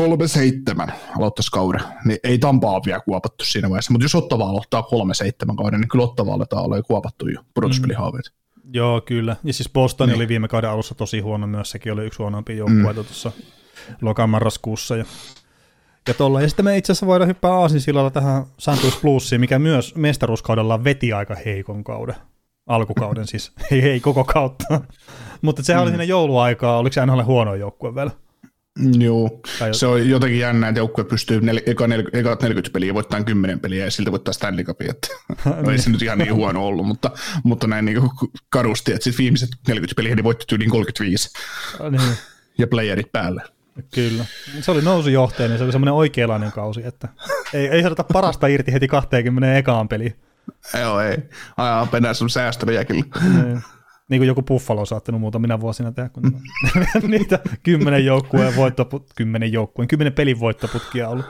3-7 0.00 0.92
aloittaisi 1.18 1.50
kauden, 1.50 1.80
niin 2.04 2.18
ei 2.24 2.38
Tampaa 2.38 2.80
vielä 2.86 3.00
kuopattu 3.00 3.44
siinä 3.44 3.70
vaiheessa. 3.70 3.92
Mutta 3.92 4.04
jos 4.04 4.14
Ottava 4.14 4.44
aloittaa 4.44 4.88
3-7 5.50 5.56
kauden, 5.56 5.80
niin 5.80 5.88
kyllä 5.88 6.04
Ottava 6.04 6.34
aletaan 6.34 6.64
olla 6.64 6.76
jo 6.76 6.82
kuopattu 6.82 7.28
jo 7.28 7.40
pudotuspelihaaveet. 7.54 8.32
Mm. 8.32 8.70
Joo, 8.74 9.00
kyllä. 9.00 9.36
Ja 9.44 9.52
siis 9.52 9.70
Boston 9.72 10.08
niin. 10.08 10.16
oli 10.16 10.28
viime 10.28 10.48
kauden 10.48 10.70
alussa 10.70 10.94
tosi 10.94 11.20
huono 11.20 11.46
myös, 11.46 11.70
sekin 11.70 11.92
oli 11.92 12.06
yksi 12.06 12.18
huonompia 12.18 12.56
joukkueita 12.56 13.00
mm. 13.00 13.06
tuossa 13.06 13.32
lokamarraskuussa. 14.00 14.96
Ja, 14.96 15.04
ja, 16.08 16.14
tolla. 16.14 16.42
ja 16.42 16.48
sitten 16.48 16.64
me 16.64 16.76
itse 16.76 16.92
asiassa 16.92 17.06
voidaan 17.06 17.28
hyppää 17.28 17.52
aasinsillalla 17.52 18.10
tähän 18.10 18.44
Santos 18.58 18.96
Plusiin, 18.96 19.40
mikä 19.40 19.58
myös 19.58 19.94
mestaruuskaudella 19.94 20.84
veti 20.84 21.12
aika 21.12 21.34
heikon 21.44 21.84
kauden. 21.84 22.16
Alkukauden 22.66 23.26
siis, 23.26 23.52
ei, 23.72 23.82
ei 23.82 24.00
koko 24.00 24.24
kautta. 24.24 24.80
Mutta 25.42 25.62
sehän 25.62 25.80
mm. 25.80 25.82
oli 25.82 25.90
siinä 25.90 26.04
jouluaikaa, 26.04 26.78
oliko 26.78 26.92
se 26.92 27.06
NHL 27.06 27.22
huono 27.22 27.54
joukkue 27.54 27.94
vielä? 27.94 28.10
Joo, 28.98 29.40
se 29.72 29.86
on 29.86 30.08
jotenkin 30.08 30.38
jännä, 30.38 30.68
että 30.68 30.80
joukkue 30.80 31.04
pystyy 31.04 31.40
nel, 31.40 31.60
eka, 31.66 31.86
nel, 31.86 32.04
eka 32.12 32.38
40 32.42 32.70
peliä 32.72 32.94
voittamaan 32.94 33.24
10 33.24 33.60
peliä 33.60 33.84
ja 33.84 33.90
siltä 33.90 34.10
voittaa 34.10 34.32
Stanley 34.32 34.64
Cupia. 34.64 34.90
Että, 34.90 35.08
no 35.62 35.70
ei 35.72 35.78
se 35.78 35.90
nyt 35.90 36.02
ihan 36.02 36.18
niin 36.18 36.34
huono 36.34 36.66
ollut, 36.66 36.86
mutta, 36.86 37.10
mutta 37.44 37.66
näin 37.66 37.84
niin 37.84 38.10
karusti, 38.48 38.92
että 38.92 39.04
sitten 39.04 39.18
viimeiset 39.18 39.48
40 39.68 39.96
peliä 39.96 40.14
niin 40.14 40.24
voitti 40.24 40.54
yli 40.54 40.66
35 40.66 41.30
niin. 41.90 42.16
ja 42.58 42.66
playerit 42.66 43.12
päälle. 43.12 43.42
Kyllä. 43.94 44.24
Se 44.60 44.70
oli 44.70 44.82
nousujohtaja, 44.82 45.48
niin 45.48 45.58
se 45.58 45.64
oli 45.64 45.72
semmoinen 45.72 45.94
oikeanlainen 45.94 46.52
kausi, 46.52 46.86
että 46.86 47.08
ei, 47.52 47.68
ei 47.68 47.82
saada 47.82 48.04
parasta 48.12 48.46
irti 48.46 48.72
heti 48.72 48.88
20 48.88 49.56
ekaan 49.58 49.88
peliin. 49.88 50.16
Joo, 50.80 51.00
ei. 51.00 51.16
Ajaa 51.56 51.86
penää 51.86 52.14
sun 52.14 52.30
säästöjä 52.30 52.84
kyllä. 52.84 53.04
Niin. 53.22 53.62
niin 54.08 54.20
kuin 54.20 54.26
joku 54.26 54.42
Buffalo 54.42 54.80
on 54.80 54.86
saattanut 54.86 55.20
muutamina 55.20 55.60
vuosina 55.60 55.92
tehdä, 55.92 56.08
kun 56.08 56.40
niitä 57.08 57.38
kymmenen 57.62 58.04
joukkueen 58.04 58.56
voittoput, 58.56 59.06
kymmenen 59.16 59.52
joukkueen, 59.52 59.88
kymmenen 59.88 60.12
pelin 60.12 60.40
voittoputkia 60.40 61.08
ollut. 61.08 61.26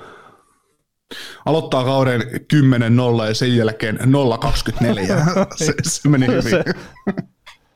Aloittaa 1.44 1.84
kauden 1.84 2.20
10-0 2.22 3.28
ja 3.28 3.34
sen 3.34 3.57
jälkeen 3.57 3.99
0-24. 3.99 4.05
se, 5.57 5.74
se 5.82 6.09
meni 6.09 6.26
hyvin. 6.26 6.42
Se, 6.42 6.64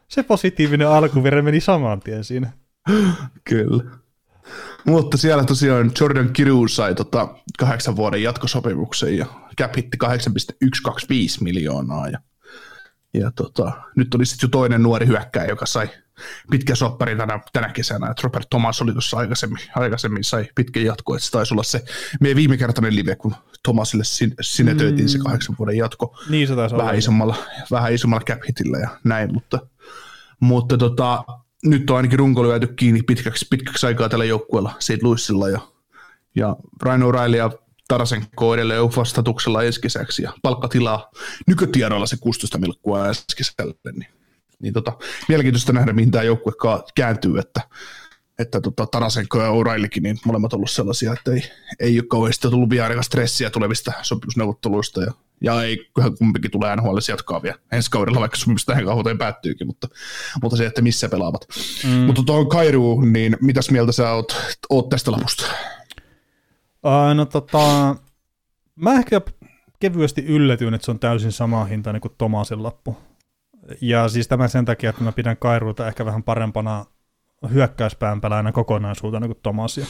se 0.09 0.23
positiivinen 0.23 0.89
alkuvire 0.89 1.43
meni 1.43 1.61
saman 1.61 2.01
tien 2.01 2.25
siinä. 2.25 2.53
Kyllä. 3.45 4.00
Mutta 4.87 5.17
siellä 5.17 5.45
tosiaan 5.45 5.93
Jordan 6.01 6.33
Kiru 6.33 6.69
sai 6.69 6.95
tota 6.95 7.29
kahdeksan 7.59 7.97
vuoden 7.97 8.23
jatkosopimuksen 8.23 9.17
ja 9.17 9.27
cap 9.59 9.77
hitti 9.77 9.97
8,125 9.97 11.45
miljoonaa. 11.45 12.09
Ja, 12.09 12.19
ja 13.15 13.31
tota, 13.31 13.73
nyt 13.97 14.15
oli 14.15 14.27
sitten 14.27 14.49
jo 14.49 14.51
toinen 14.51 14.83
nuori 14.83 15.07
hyökkäjä, 15.07 15.47
joka 15.47 15.67
sai 15.67 15.89
pitkän 16.51 16.77
sopparin 16.77 17.19
tänä, 17.19 17.41
tänä 17.53 17.69
kesänä. 17.69 18.11
Et 18.11 18.21
Robert 18.23 18.51
Thomas 18.51 18.83
oli 18.83 18.93
tuossa 18.93 19.17
aikaisemmin, 19.17 19.63
aikaisemmin 19.77 20.25
sai 20.25 20.49
pitkän 20.55 20.85
jatko, 20.85 21.15
että 21.15 21.27
se 21.27 21.33
taisi 21.33 21.55
olla 21.55 21.63
se 21.63 21.85
meidän 22.21 22.37
viimekertainen 22.37 22.97
live, 22.97 23.17
kun 23.17 23.35
Thomasille 23.63 24.05
sin, 24.05 24.35
sinetöitiin 24.41 25.05
mm. 25.05 25.09
se 25.09 25.19
kahdeksan 25.19 25.57
vuoden 25.59 25.77
jatko. 25.77 26.19
Niin 26.29 26.49
se 26.49 26.55
taisi 26.55 26.77
vähän 26.77 26.89
olla. 26.89 26.99
Isommalla, 26.99 27.37
vähän 27.71 27.93
isommalla 27.93 28.25
cap 28.25 28.41
hitillä 28.49 28.79
ja 28.79 28.89
näin, 29.05 29.33
mutta, 29.33 29.59
mutta 30.41 30.79
tota, 30.79 31.25
nyt 31.65 31.91
on 31.91 31.97
ainakin 31.97 32.19
runko 32.19 32.43
lyöty 32.43 32.67
kiinni 32.67 33.03
pitkäksi, 33.03 33.47
pitkäksi 33.51 33.87
aikaa 33.87 34.09
tällä 34.09 34.25
joukkueella 34.25 34.75
St. 34.79 35.03
Louisilla 35.03 35.49
ja, 35.49 35.61
ja 36.35 36.57
Ryan 36.83 37.03
O'Reilly 37.03 37.37
ja 37.37 37.51
Tarasenko 37.89 38.55
edelleen 38.55 38.83
vastatuksella 38.83 39.63
ensi 39.63 40.23
ja 40.23 40.33
palkkatilaa 40.43 41.11
nykytiedoilla 41.47 42.07
se 42.07 42.17
16 42.21 42.59
milkkua 42.59 43.09
ensi 43.09 43.25
niin, 43.93 44.07
niin 44.63 44.75
tota, 44.75 44.93
mielenkiintoista 45.29 45.73
nähdä, 45.73 45.93
mihin 45.93 46.11
tämä 46.11 46.25
joukkue 46.25 46.53
kääntyy, 46.95 47.39
että, 47.39 47.61
että 48.39 48.61
tota, 48.61 48.87
Tarasenko 48.87 49.43
ja 49.43 49.49
O'Reillykin, 49.51 50.03
niin 50.03 50.19
molemmat 50.25 50.53
ollut 50.53 50.71
sellaisia, 50.71 51.13
että 51.13 51.33
ei, 51.33 51.43
ei 51.81 51.99
ole 51.99 52.07
kauheasti 52.09 52.49
tullut 52.51 52.71
vielä 52.71 53.03
stressiä 53.03 53.51
tulevista 53.51 53.93
sopimusneuvotteluista 54.03 55.03
ja 55.03 55.13
ja 55.41 55.63
ei 55.63 55.91
kumpikin 56.19 56.51
tulee 56.51 56.77
NHL 56.77 56.99
jatkaa 57.09 57.43
vielä 57.43 57.59
ensi 57.73 57.91
kaudella, 57.91 58.21
vaikka 58.21 58.37
sopimus 58.37 58.65
tähän 58.65 58.85
kauteen 58.85 59.19
päättyykin, 59.19 59.67
mutta, 59.67 59.89
mutta 60.43 60.57
se, 60.57 60.67
että 60.67 60.83
missä 60.83 61.09
pelaavat. 61.09 61.47
Mm. 61.85 61.91
Mutta 61.91 62.23
tuo 62.27 62.45
Kairu, 62.45 63.01
niin 63.01 63.37
mitäs 63.41 63.71
mieltä 63.71 63.93
sä 63.93 64.13
oot, 64.13 64.57
oot 64.71 64.89
tästä 64.89 65.13
lapusta? 65.13 65.45
Uh, 66.85 67.15
no 67.15 67.25
tota, 67.25 67.97
mä 68.77 68.93
ehkä 68.93 69.21
kevyesti 69.81 70.25
yllätyin, 70.25 70.75
että 70.75 70.85
se 70.85 70.91
on 70.91 70.99
täysin 70.99 71.33
sama 71.33 71.65
hinta 71.65 71.93
niin 71.93 72.01
kuin 72.01 72.15
Tomasin 72.19 72.63
lappu. 72.63 72.97
Ja 73.81 74.09
siis 74.09 74.29
tämä 74.29 74.49
sen 74.49 74.65
takia, 74.65 74.91
että 74.91 75.05
mä 75.05 75.13
pidän 75.13 75.37
Kairuuta 75.37 75.89
ehkä 75.89 76.05
vähän 76.05 76.23
parempana 76.23 76.87
hyökkäyspään 77.55 78.21
pelaajana 78.21 78.53
kokonaisuutena 78.53 79.27
kuin 79.27 79.39
Tomasia. 79.43 79.87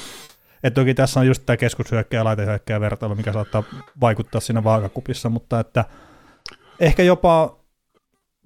Että 0.63 0.81
toki 0.81 0.95
tässä 0.95 1.21
on 1.21 1.27
just 1.27 1.43
tämä 1.47 1.57
keskushyökkäjä 1.57 2.21
ja 2.21 2.25
laitehyökkäjä 2.25 2.81
vertailu, 2.81 3.15
mikä 3.15 3.33
saattaa 3.33 3.63
vaikuttaa 4.01 4.41
siinä 4.41 4.65
vaakakupissa, 4.65 5.29
mutta 5.29 5.61
että 5.61 5.85
ehkä 6.81 7.03
jopa 7.03 7.61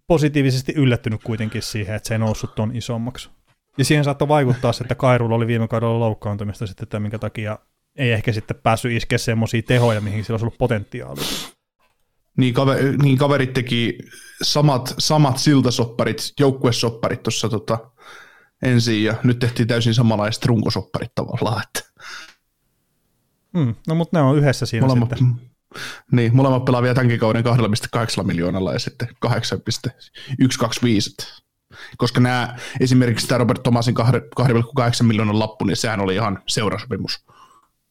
positiivisesti 0.07 0.73
yllättynyt 0.77 1.21
kuitenkin 1.25 1.62
siihen, 1.62 1.97
että 1.97 2.09
se 2.09 2.15
ei 2.15 2.19
noussut 2.19 2.55
ton 2.55 2.77
isommaksi. 2.77 3.31
Ja 3.79 3.85
siihen 3.85 4.05
saattoi 4.05 4.29
vaikuttaa 4.29 4.73
se, 4.73 4.85
että 4.85 4.95
Kairulla 4.95 5.35
oli 5.35 5.47
viime 5.47 5.69
kaudella 5.69 6.01
loukkaantumista 6.01 6.67
sitten, 6.67 6.83
että 6.83 7.01
minkä 7.01 7.19
takia 7.19 7.59
ei 7.97 8.12
ehkä 8.12 8.33
sitten 8.33 8.57
päässyt 8.62 8.93
iskeä 8.93 9.19
semmoisia 9.19 9.62
tehoja, 9.62 10.01
mihin 10.01 10.25
sillä 10.25 10.35
olisi 10.35 10.45
ollut 10.45 10.59
potentiaalia. 10.59 11.25
Niin, 12.37 12.55
kaveri, 12.55 12.97
niin 12.97 13.19
kaverit 13.19 13.53
teki 13.53 13.99
samat, 14.43 14.95
samat 14.99 15.39
siltasopparit, 15.39 16.33
joukkuesopparit 16.41 17.23
tuossa 17.23 17.49
tota, 17.49 17.91
ensin 18.62 19.05
ja 19.05 19.15
nyt 19.23 19.39
tehtiin 19.39 19.69
täysin 19.69 19.95
samanlaiset 19.95 20.45
runkosopparit 20.45 21.15
tavallaan. 21.15 21.62
Että. 21.62 21.93
Mm, 23.55 23.75
no 23.89 23.95
mutta 23.95 24.19
ne 24.19 24.23
on 24.23 24.39
yhdessä 24.39 24.67
siinä 24.67 24.87
Molemmat, 24.87 25.09
sitten. 25.09 25.51
Niin, 26.13 26.37
molemmat 26.37 26.65
pelaa 26.65 26.83
vielä 26.83 26.95
tämänkin 26.95 27.19
kauden 27.19 27.45
2,8 27.45 28.25
miljoonalla 28.25 28.73
ja 28.73 28.79
sitten 28.79 29.09
8,125. 29.21 31.17
Koska 31.97 32.21
nämä, 32.21 32.57
esimerkiksi 32.81 33.29
tämä 33.29 33.39
Robert 33.39 33.63
Thomasin 33.63 33.95
2,8 34.01 35.03
miljoonan 35.03 35.39
lappu, 35.39 35.65
niin 35.65 35.77
sehän 35.77 36.01
oli 36.01 36.15
ihan 36.15 36.43
seurasopimus 36.49 37.27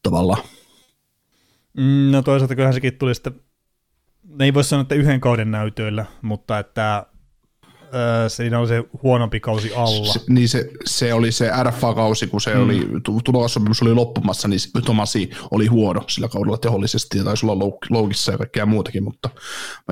tavallaan. 0.03 0.43
Mm, 1.77 2.11
no 2.11 2.21
toisaalta 2.21 2.55
kyllähän 2.55 2.73
sekin 2.73 2.97
tuli 2.97 3.15
sitten, 3.15 3.41
ei 4.39 4.53
voi 4.53 4.63
sanoa, 4.63 4.81
että 4.81 4.95
yhden 4.95 5.21
kauden 5.21 5.51
näytöillä, 5.51 6.05
mutta 6.21 6.59
että 6.59 7.05
öö, 7.95 8.29
siinä 8.29 8.59
oli 8.59 8.67
se 8.67 8.83
huonompi 9.03 9.39
kausi 9.39 9.73
alla. 9.75 10.13
Se, 10.13 10.21
niin 10.29 10.49
se, 10.49 10.69
se 10.85 11.13
oli 11.13 11.31
se 11.31 11.51
RFA-kausi, 11.63 12.27
kun 12.27 12.41
se 12.41 12.55
mm. 12.55 12.63
oli, 12.63 12.87
tulossopimus 13.23 13.81
oli 13.81 13.93
loppumassa, 13.93 14.47
niin 14.47 14.59
Tomasi 14.85 15.29
oli 15.51 15.67
huono 15.67 16.03
sillä 16.07 16.27
kaudella 16.27 16.57
tehollisesti 16.57 17.17
ja 17.17 17.23
taisi 17.23 17.45
olla 17.45 17.75
loukissa 17.89 18.31
ja 18.31 18.37
kaikkea 18.37 18.65
muutakin, 18.65 19.03
mutta 19.03 19.29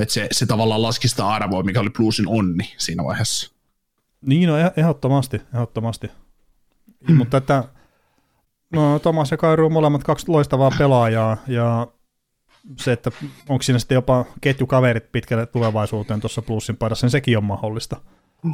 että 0.01 0.13
se, 0.13 0.27
se 0.31 0.45
tavallaan 0.45 0.81
laski 0.81 1.07
sitä 1.07 1.27
arvoa, 1.27 1.63
mikä 1.63 1.79
oli 1.79 1.89
Bluesin 1.89 2.27
onni 2.27 2.73
siinä 2.77 3.03
vaiheessa. 3.03 3.51
Niin, 4.21 4.49
no 4.49 4.55
ehdottomasti, 4.77 5.41
ehdottomasti. 5.53 6.11
Mm. 7.07 7.15
Mutta 7.15 7.37
että 7.37 7.63
no, 8.71 8.99
Tomas 8.99 9.31
ja 9.31 9.37
Kairu 9.37 9.65
on 9.65 9.71
molemmat 9.71 10.03
kaksi 10.03 10.25
loistavaa 10.27 10.71
pelaajaa 10.77 11.37
ja 11.47 11.87
se, 12.77 12.91
että 12.91 13.11
onko 13.49 13.63
siinä 13.63 13.79
sitten 13.79 13.95
jopa 13.95 14.25
ketjukaverit 14.41 15.11
pitkälle 15.11 15.45
tulevaisuuteen 15.45 16.21
tuossa 16.21 16.41
plussin 16.41 16.77
paidassa, 16.77 17.05
niin 17.05 17.11
sekin 17.11 17.37
on 17.37 17.43
mahdollista. 17.43 18.01
Mm. 18.43 18.53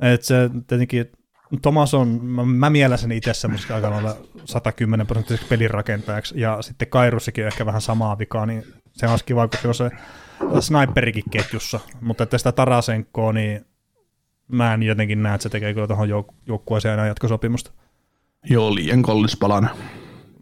Et 0.00 0.22
se 0.22 0.50
tietenkin, 0.66 1.12
Thomas 1.62 1.94
on, 1.94 2.08
mä, 2.24 2.44
mä 2.44 2.70
mielen 2.70 3.12
itse 3.12 3.34
semmoisesta 3.34 3.74
aika 3.74 3.90
lailla 3.90 4.16
110 4.44 5.06
prosenttiseksi 5.06 5.48
pelirakentajaksi, 5.48 6.40
ja 6.40 6.62
sitten 6.62 6.88
Kairussikin 6.88 7.44
on 7.44 7.48
ehkä 7.48 7.66
vähän 7.66 7.80
samaa 7.80 8.18
vikaa, 8.18 8.46
niin 8.46 8.64
se 8.92 9.06
olisi 9.06 9.24
kiva, 9.24 9.48
kun 9.48 9.74
se 9.74 9.90
sniperikin 10.60 11.30
ketjussa, 11.30 11.80
mutta 12.00 12.22
että 12.22 12.38
sitä 12.38 12.52
Tarasenkoa, 12.52 13.32
niin 13.32 13.66
mä 14.48 14.74
en 14.74 14.82
jotenkin 14.82 15.22
näe, 15.22 15.34
että 15.34 15.42
se 15.42 15.48
tekee 15.48 15.74
kyllä 15.74 15.86
tuohon 15.86 16.08
jouk- 16.08 16.34
joukkueeseen 16.46 17.06
jatkosopimusta. 17.08 17.72
Joo, 18.44 18.74
liian 18.74 19.02
kallis 19.02 19.36
palan. 19.36 19.70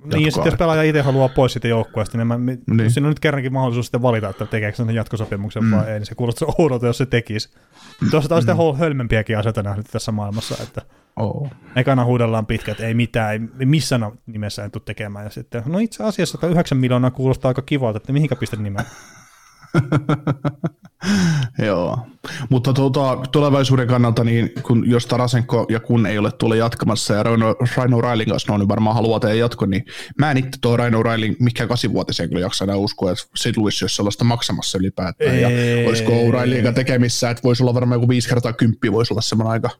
Niin, 0.04 0.24
ja 0.24 0.32
sitten 0.32 0.50
jos 0.50 0.58
pelaaja 0.58 0.82
itse 0.82 1.00
haluaa 1.00 1.28
pois 1.28 1.52
siitä 1.52 1.68
joukkueesta, 1.68 2.18
niin, 2.18 2.26
mä, 2.26 2.38
niin. 2.38 2.90
siinä 2.90 3.06
on 3.06 3.10
nyt 3.10 3.20
kerrankin 3.20 3.52
mahdollisuus 3.52 3.86
sitten 3.86 4.02
valita, 4.02 4.28
että 4.28 4.46
tekeekö 4.46 4.76
sen 4.76 4.94
jatkosopimuksen 4.94 5.64
mm. 5.64 5.70
vai 5.70 5.90
ei, 5.90 5.98
niin 5.98 6.06
se 6.06 6.14
kuulostaa 6.14 6.54
oudolta, 6.58 6.86
jos 6.86 6.98
se 6.98 7.06
tekisi. 7.06 7.48
Tuossa 8.10 8.28
taas 8.28 8.44
mm. 8.44 8.50
sitten 8.50 8.78
hölmempiäkin 8.78 9.38
asioita 9.38 9.62
nähnyt 9.62 9.86
tässä 9.92 10.12
maailmassa, 10.12 10.54
että 10.62 10.82
oh. 11.16 11.50
ekana 11.76 12.04
huudellaan 12.04 12.46
pitkä, 12.46 12.72
että 12.72 12.86
ei 12.86 12.94
mitään, 12.94 13.50
ei 13.60 13.66
missään 13.66 14.12
nimessä 14.26 14.64
en 14.64 14.70
tule 14.70 14.82
tekemään, 14.84 15.24
ja 15.24 15.30
sitten, 15.30 15.62
no 15.66 15.78
itse 15.78 16.04
asiassa 16.04 16.46
9 16.46 16.78
miljoonaa 16.78 17.10
kuulostaa 17.10 17.48
aika 17.48 17.62
kivalta, 17.62 17.96
että 17.96 18.12
mihinkä 18.12 18.36
pistän 18.36 18.62
nimen. 18.62 18.84
Joo, 21.66 21.98
mutta 22.48 22.72
tuota, 22.72 23.18
tulevaisuuden 23.32 23.88
kannalta, 23.88 24.24
niin 24.24 24.52
kun, 24.62 24.90
jos 24.90 25.06
Tarasenko 25.06 25.66
ja 25.68 25.80
kun 25.80 26.06
ei 26.06 26.18
ole 26.18 26.32
tuolla 26.32 26.56
jatkamassa 26.56 27.14
ja 27.14 27.22
Raino, 27.22 27.56
Raino 27.76 28.00
Railin 28.00 28.28
kanssa 28.28 28.52
no, 28.52 28.58
niin 28.58 28.68
varmaan 28.68 28.96
haluaa 28.96 29.20
tehdä 29.20 29.34
jatko, 29.34 29.66
niin 29.66 29.84
mä 30.18 30.30
en 30.30 30.36
itse 30.36 30.60
tuo 30.60 30.76
Raino 30.76 31.02
Railin 31.02 31.36
mikä 31.38 31.66
kasivuotiseen 31.66 32.28
kyllä 32.28 32.40
jaksa 32.40 32.64
enää 32.64 32.76
uskoa, 32.76 33.10
että 33.10 33.24
St. 33.36 33.56
Louis 33.56 33.82
olisi 33.82 33.96
sellaista 33.96 34.24
maksamassa 34.24 34.78
ylipäätään. 34.78 35.34
Ei, 35.34 35.42
ja 35.42 35.48
olisiko 35.88 36.12
O'Reillyn 36.12 36.74
tekemissä, 36.74 37.30
että 37.30 37.42
voisi 37.42 37.62
olla 37.62 37.74
varmaan 37.74 37.96
joku 37.96 38.08
viisi 38.08 38.28
kertaa 38.28 38.52
kymppi, 38.52 38.92
voisi 38.92 39.12
olla 39.12 39.22
semmoinen 39.22 39.52
aika 39.52 39.70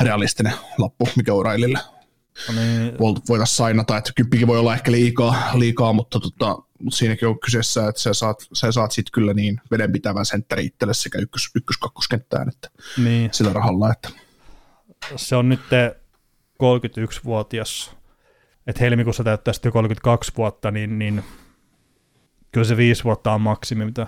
realistinen 0.00 0.52
lappu, 0.78 1.08
mikä 1.16 1.32
O'Reillylle 1.32 2.01
No 2.48 2.54
niin. 2.54 2.98
voitaisiin 3.28 3.56
sainata, 3.56 3.96
että 3.96 4.12
kymppikin 4.16 4.46
voi 4.46 4.58
olla 4.58 4.74
ehkä 4.74 4.92
liikaa, 4.92 5.50
liikaa 5.54 5.92
mutta 5.92 6.20
tota, 6.20 6.58
mutta 6.82 6.98
siinäkin 6.98 7.28
on 7.28 7.40
kyseessä, 7.40 7.88
että 7.88 8.00
sä 8.00 8.14
saat, 8.14 8.36
sä 8.52 8.72
saat 8.72 8.92
sitten 8.92 9.12
kyllä 9.12 9.34
niin 9.34 9.60
vedenpitävän 9.70 10.26
sentteri 10.26 10.64
itselle 10.64 10.94
sekä 10.94 11.18
ykkös, 11.18 11.50
ykkös-kakkoskenttään 11.54 12.48
että 12.48 12.70
niin. 12.96 13.30
sillä 13.32 13.52
rahalla. 13.52 13.92
Että. 13.92 14.08
Se 15.16 15.36
on 15.36 15.48
nyt 15.48 15.60
31-vuotias, 16.62 17.96
että 18.66 18.80
helmikuussa 18.80 19.24
täyttää 19.24 19.54
sitten 19.54 19.72
32 19.72 20.32
vuotta, 20.36 20.70
niin, 20.70 20.98
niin 20.98 21.24
kyllä 22.52 22.66
se 22.66 22.76
viisi 22.76 23.04
vuotta 23.04 23.32
on 23.32 23.40
maksimi, 23.40 23.84
mitä 23.84 24.06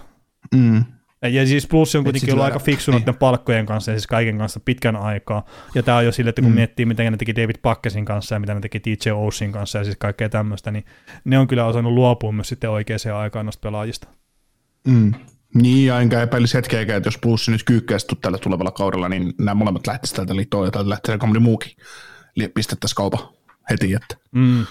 mm. 0.54 0.84
Ja 1.28 1.46
siis 1.46 1.66
Plus 1.66 1.94
on 1.94 2.04
kuitenkin 2.04 2.32
ollut 2.32 2.44
aika 2.44 2.58
fiksu 2.58 2.90
niin. 2.90 3.00
noiden 3.00 3.14
palkkojen 3.14 3.66
kanssa 3.66 3.90
ja 3.90 3.98
siis 3.98 4.06
kaiken 4.06 4.38
kanssa 4.38 4.60
pitkän 4.60 4.96
aikaa. 4.96 5.46
Ja 5.74 5.82
tämä 5.82 5.98
on 5.98 6.04
jo 6.04 6.12
sille, 6.12 6.28
että 6.28 6.42
kun 6.42 6.50
mm. 6.50 6.54
miettii, 6.54 6.86
mitä 6.86 7.10
ne 7.10 7.16
teki 7.16 7.36
David 7.36 7.56
Pakkesin 7.62 8.04
kanssa 8.04 8.34
ja 8.34 8.40
mitä 8.40 8.54
ne 8.54 8.60
teki 8.60 8.80
TJ 8.80 9.10
Osin 9.14 9.52
kanssa 9.52 9.78
ja 9.78 9.84
siis 9.84 9.96
kaikkea 9.96 10.28
tämmöistä, 10.28 10.70
niin 10.70 10.84
ne 11.24 11.38
on 11.38 11.46
kyllä 11.46 11.66
osannut 11.66 11.92
luopua 11.92 12.32
myös 12.32 12.48
sitten 12.48 12.70
oikeaan 12.70 13.16
aikaan 13.16 13.46
noista 13.46 13.60
pelaajista. 13.60 14.08
Mm. 14.88 15.14
Niin, 15.54 15.86
ja 15.86 16.00
enkä 16.00 16.22
epäilisi 16.22 16.56
hetkeäkään, 16.56 16.96
että 16.96 17.06
jos 17.06 17.18
Plus 17.18 17.48
nyt 17.48 17.64
kyykkäisi 17.64 18.06
tällä 18.20 18.38
tulevalla 18.38 18.70
kaudella, 18.70 19.08
niin 19.08 19.32
nämä 19.38 19.54
molemmat 19.54 19.86
lähtisivät 19.86 20.16
täältä 20.16 20.36
liittoon 20.36 20.66
ja 20.66 20.70
täältä 20.70 20.90
lähtee 20.90 21.18
moni 21.26 21.38
muukin 21.38 21.72
pistettäisiin 22.54 22.96
kaupa 22.96 23.32
heti. 23.70 23.94
Että. 23.94 24.16
Mm 24.32 24.66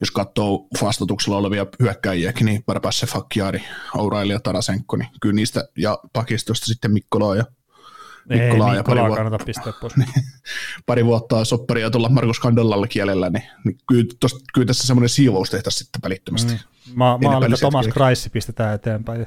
jos 0.00 0.10
katsoo 0.10 0.66
vastatuksella 0.82 1.38
olevia 1.38 1.66
hyökkäjiäkin, 1.80 2.44
niin 2.44 2.64
Barbasse, 2.64 3.06
Fakkiari, 3.06 3.64
Auraili 3.94 4.32
ja 4.32 4.40
Tarasenko, 4.40 4.96
niin 4.96 5.08
kyllä 5.20 5.34
niistä 5.34 5.68
ja 5.78 5.98
pakistosta 6.12 6.66
sitten 6.66 6.92
Mikkolaa 6.92 7.36
ja 7.36 7.44
Mikkolaa, 8.28 8.70
Ei, 8.70 8.76
ja 8.76 8.84
pari 8.84 9.00
vuotta, 9.00 9.44
pistää 9.44 9.72
pois. 9.80 9.96
Niin, 9.96 10.08
pari 10.86 11.04
vuotta 11.04 11.44
sopparia 11.44 11.90
tulla 11.90 12.08
Markus 12.08 12.40
Kandellalla 12.40 12.86
kielellä, 12.86 13.30
niin, 13.30 13.44
niin 13.64 13.78
kyllä, 13.88 14.04
tosta, 14.20 14.38
kyllä 14.54 14.66
tässä 14.66 14.86
semmoinen 14.86 15.08
siivous 15.08 15.50
tehtäisiin 15.50 15.78
sitten 15.78 16.02
välittömästi. 16.02 16.52
Mm. 16.52 16.58
Mä, 16.94 17.18
mä 17.22 17.36
olen, 17.36 17.52
että 17.52 17.60
Thomas 17.60 17.88
Kreissi 17.88 18.30
pistetään 18.30 18.74
eteenpäin. 18.74 19.26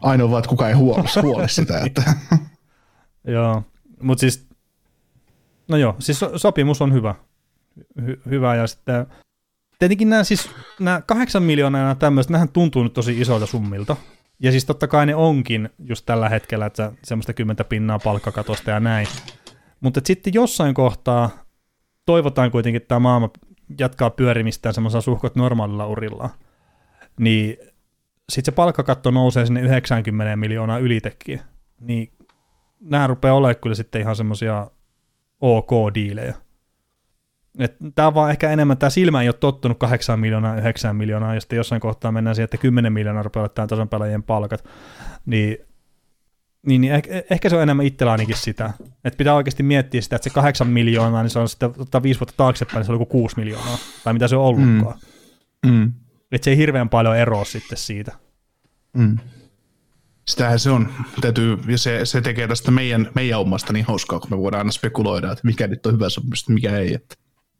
Ainoa 0.00 0.30
vaan, 0.30 0.38
että 0.38 0.48
kukaan 0.48 0.70
ei 0.70 0.76
huoli, 0.76 1.22
huoli 1.22 1.48
sitä. 1.48 1.80
Että. 1.86 2.02
joo, 3.34 3.62
mutta 4.02 4.20
siis, 4.20 4.46
no 5.68 5.76
joo, 5.76 5.96
siis 5.98 6.20
sopimus 6.36 6.82
on 6.82 6.92
hyvä 6.92 7.14
hy- 8.00 8.30
hyvä. 8.30 8.54
Ja 8.54 8.66
sitten 8.66 9.06
tietenkin 9.78 10.10
nämä, 10.10 10.24
siis, 10.24 10.50
nämä 10.80 11.02
kahdeksan 11.06 11.42
miljoonaa 11.42 11.88
ja 11.88 11.94
tämmöistä, 11.94 12.32
nämähän 12.32 12.48
tuntuu 12.48 12.82
nyt 12.82 12.92
tosi 12.92 13.20
isoilta 13.20 13.46
summilta. 13.46 13.96
Ja 14.40 14.50
siis 14.50 14.64
totta 14.64 14.88
kai 14.88 15.06
ne 15.06 15.14
onkin 15.14 15.70
just 15.84 16.06
tällä 16.06 16.28
hetkellä, 16.28 16.66
että 16.66 16.92
semmoista 17.04 17.32
kymmentä 17.32 17.64
pinnaa 17.64 17.98
palkkakatosta 17.98 18.70
ja 18.70 18.80
näin. 18.80 19.06
Mutta 19.80 20.00
sitten 20.04 20.34
jossain 20.34 20.74
kohtaa 20.74 21.30
toivotaan 22.06 22.50
kuitenkin, 22.50 22.76
että 22.76 22.88
tämä 22.88 22.98
maailma 22.98 23.30
jatkaa 23.78 24.10
pyörimistään 24.10 24.74
semmoisella 24.74 25.02
suhkot 25.02 25.36
normaalilla 25.36 25.86
urilla. 25.86 26.30
Niin 27.18 27.56
sitten 28.28 28.52
se 28.52 28.56
palkkakatto 28.56 29.10
nousee 29.10 29.46
sinne 29.46 29.60
90 29.60 30.36
miljoonaa 30.36 30.78
ylitekin. 30.78 31.40
Niin 31.80 32.12
nämä 32.80 33.06
rupeaa 33.06 33.34
olemaan 33.34 33.60
kyllä 33.62 33.74
sitten 33.74 34.00
ihan 34.00 34.16
semmoisia 34.16 34.70
ok-diilejä. 35.40 36.34
Tämä 37.94 38.08
on 38.08 38.14
vaan 38.14 38.30
ehkä 38.30 38.50
enemmän, 38.50 38.78
tämä 38.78 38.90
silmä 38.90 39.22
ei 39.22 39.28
ole 39.28 39.34
tottunut 39.40 39.78
8 39.78 40.20
miljoonaa, 40.20 40.56
9 40.56 40.96
miljoonaa, 40.96 41.34
ja 41.34 41.40
sitten 41.40 41.56
jossain 41.56 41.80
kohtaa 41.80 42.12
mennään 42.12 42.36
siihen, 42.36 42.44
että 42.44 42.56
10 42.56 42.92
miljoonaa 42.92 43.22
rupeaa 43.22 43.42
olemaan 43.42 43.68
tason 43.68 43.88
pelaajien 43.88 44.22
palkat, 44.22 44.64
niin, 45.26 45.56
niin, 46.66 46.80
niin 46.80 46.92
ehkä, 46.92 47.22
ehkä 47.30 47.48
se 47.48 47.56
on 47.56 47.62
enemmän 47.62 47.86
itsellä 47.86 48.12
ainakin 48.12 48.36
sitä, 48.36 48.70
että 49.04 49.18
pitää 49.18 49.34
oikeasti 49.34 49.62
miettiä 49.62 50.00
sitä, 50.00 50.16
että 50.16 50.30
se 50.30 50.34
8 50.34 50.66
miljoonaa, 50.66 51.22
niin 51.22 51.30
se 51.30 51.38
on 51.38 51.48
sitten 51.48 51.72
ottaa 51.78 52.02
5 52.02 52.20
vuotta 52.20 52.34
taaksepäin, 52.36 52.76
niin 52.76 52.86
se 52.86 52.92
on 52.92 52.94
joku 52.94 53.06
6 53.06 53.36
miljoonaa, 53.36 53.78
tai 54.04 54.12
mitä 54.12 54.28
se 54.28 54.36
on 54.36 54.44
ollutkaan. 54.44 54.98
Mm. 55.66 55.72
Mm. 55.72 55.92
Että 56.32 56.44
se 56.44 56.50
ei 56.50 56.56
hirveän 56.56 56.88
paljon 56.88 57.16
eroa 57.16 57.44
sitten 57.44 57.78
siitä. 57.78 58.12
Mm. 58.96 59.18
Sitähän 60.28 60.58
se 60.58 60.70
on. 60.70 60.88
Täytyy, 61.20 61.58
ja 61.68 61.78
se, 61.78 62.00
se 62.04 62.20
tekee 62.20 62.48
tästä 62.48 62.70
meidän, 62.70 63.10
meidän 63.14 63.40
omasta 63.40 63.72
niin 63.72 63.84
hauskaa, 63.84 64.20
kun 64.20 64.30
me 64.30 64.38
voidaan 64.38 64.58
aina 64.58 64.72
spekuloida, 64.72 65.32
että 65.32 65.46
mikä 65.46 65.66
nyt 65.66 65.86
on 65.86 65.94
hyvä 65.94 66.08
sopimus, 66.08 66.48
mikä 66.48 66.76
ei. 66.76 66.94
Että. 66.94 67.14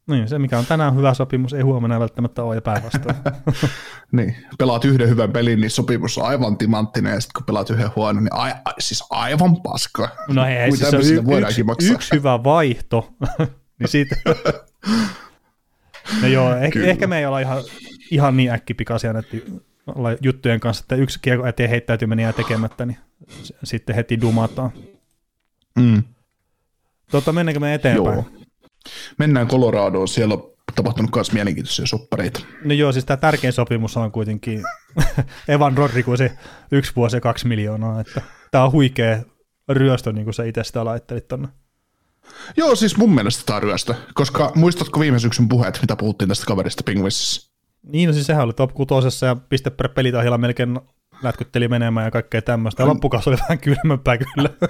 Niin, 0.06 0.28
se 0.28 0.38
mikä 0.38 0.58
on 0.58 0.66
tänään 0.66 0.96
hyvä 0.96 1.14
sopimus, 1.14 1.52
ei 1.52 1.62
huomenna 1.62 2.00
välttämättä 2.00 2.42
ole 2.42 2.54
ja 2.54 2.62
päinvastoin. 2.62 3.16
niin, 4.12 4.36
pelaat 4.58 4.84
yhden 4.84 5.08
hyvän 5.08 5.32
pelin, 5.32 5.60
niin 5.60 5.70
sopimus 5.70 6.18
on 6.18 6.26
aivan 6.26 6.58
timanttinen, 6.58 7.14
ja 7.14 7.20
sitten 7.20 7.38
kun 7.38 7.46
pelaat 7.46 7.70
yhden 7.70 7.90
huonon, 7.96 8.24
niin 8.24 8.34
a, 8.34 8.42
a, 8.42 8.72
siis 8.78 9.04
aivan 9.10 9.62
paska. 9.62 10.08
No 10.28 10.46
ei, 10.46 10.76
siis 10.76 10.90
se 10.90 10.96
on 10.96 11.02
y- 11.02 11.40
yksi, 11.40 11.92
yksi 11.92 12.14
hyvä 12.14 12.44
vaihto, 12.44 13.14
niin 13.78 13.88
siitä... 13.88 14.16
no 16.22 16.28
joo, 16.28 16.54
ehkä, 16.54 16.80
ehkä 16.82 17.06
me 17.06 17.18
ei 17.18 17.26
olla 17.26 17.40
ihan, 17.40 17.62
ihan 18.10 18.36
niin 18.36 18.50
äkkipikaisia 18.50 19.12
näiden 19.12 19.62
juttujen 20.22 20.60
kanssa, 20.60 20.84
että 20.84 20.94
yksi 20.94 21.18
kiekko 21.22 21.46
eteen 21.46 21.70
heittäytyminen 21.70 22.22
jää 22.22 22.32
tekemättä, 22.32 22.86
niin 22.86 22.98
sitten 23.64 23.96
heti 23.96 24.20
dumataan. 24.20 24.70
Mm. 25.78 26.02
Tota, 27.10 27.32
mennäänkö 27.32 27.60
me 27.60 27.74
eteenpäin? 27.74 28.14
Joo. 28.14 28.43
Mennään 29.18 29.48
Coloradoon, 29.48 30.08
siellä 30.08 30.34
on 30.34 30.50
tapahtunut 30.74 31.10
myös 31.14 31.32
mielenkiintoisia 31.32 31.86
soppareita. 31.86 32.40
No 32.64 32.74
joo, 32.74 32.92
siis 32.92 33.04
tämä 33.04 33.16
tärkein 33.16 33.52
sopimus 33.52 33.96
on 33.96 34.12
kuitenkin 34.12 34.62
Evan 35.48 35.76
Rodriguez, 35.76 36.20
yksi 36.72 36.92
vuosi 36.96 37.16
ja 37.16 37.20
kaksi 37.20 37.48
miljoonaa, 37.48 38.00
että 38.00 38.22
tämä 38.50 38.64
on 38.64 38.72
huikea 38.72 39.22
ryöstö, 39.68 40.12
niin 40.12 40.24
kuin 40.24 40.34
sä 40.34 40.44
itse 40.44 40.64
sitä 40.64 40.84
laittelit 40.84 41.28
tonne. 41.28 41.48
Joo, 42.56 42.74
siis 42.74 42.96
mun 42.96 43.14
mielestä 43.14 43.42
tämä 43.46 43.56
on 43.56 43.62
ryöstö, 43.62 43.94
koska 44.14 44.52
muistatko 44.54 45.00
viime 45.00 45.18
syksyn 45.18 45.48
puheet, 45.48 45.78
mitä 45.80 45.96
puhuttiin 45.96 46.28
tästä 46.28 46.46
kaverista 46.46 46.82
Penguinsissa? 46.82 47.54
Niin, 47.82 48.06
no 48.06 48.12
siis 48.12 48.26
sehän 48.26 48.44
oli 48.44 48.52
top 48.52 48.74
kutosessa 48.74 49.26
ja 49.26 49.36
piste 49.36 49.70
per 49.70 49.88
pelitahilla 49.88 50.38
melkein 50.38 50.80
lätkytteli 51.22 51.68
menemään 51.68 52.04
ja 52.04 52.10
kaikkea 52.10 52.42
tämmöistä. 52.42 52.82
Ja 52.82 52.86
loppukausi 52.86 53.30
oli 53.30 53.36
vähän 53.36 53.58
kylmempää 53.58 54.18
kyllä. 54.18 54.50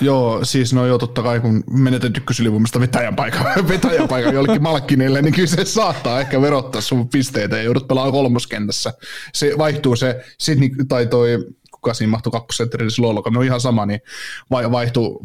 Joo, 0.00 0.44
siis 0.44 0.72
no 0.72 0.86
joo, 0.86 0.98
totta 0.98 1.22
kai 1.22 1.40
kun 1.40 1.64
menetät 1.70 2.16
ykkösylivoimasta 2.16 2.80
vetäjän 2.80 3.16
paikan, 3.16 3.46
vetäjän 3.68 4.08
paikan 4.08 4.34
jollekin 4.34 4.62
malkkineille, 4.62 5.22
niin 5.22 5.34
kyllä 5.34 5.48
se 5.48 5.64
saattaa 5.64 6.20
ehkä 6.20 6.40
verottaa 6.40 6.80
sun 6.80 7.08
pisteitä 7.08 7.56
ja 7.56 7.62
joudut 7.62 7.88
pelaamaan 7.88 8.12
kolmoskentässä. 8.12 8.92
Se 9.34 9.52
vaihtuu 9.58 9.96
se, 9.96 10.24
Sidney, 10.38 10.70
tai 10.88 11.06
toi, 11.06 11.38
kuka 11.70 11.94
siinä 11.94 12.10
mahtui 12.10 12.32
kakkosentterille, 12.32 12.90
se 12.90 13.02
Lolloka, 13.02 13.30
no 13.30 13.42
ihan 13.42 13.60
sama, 13.60 13.86
niin 13.86 14.00
vaihtuu, 14.50 15.22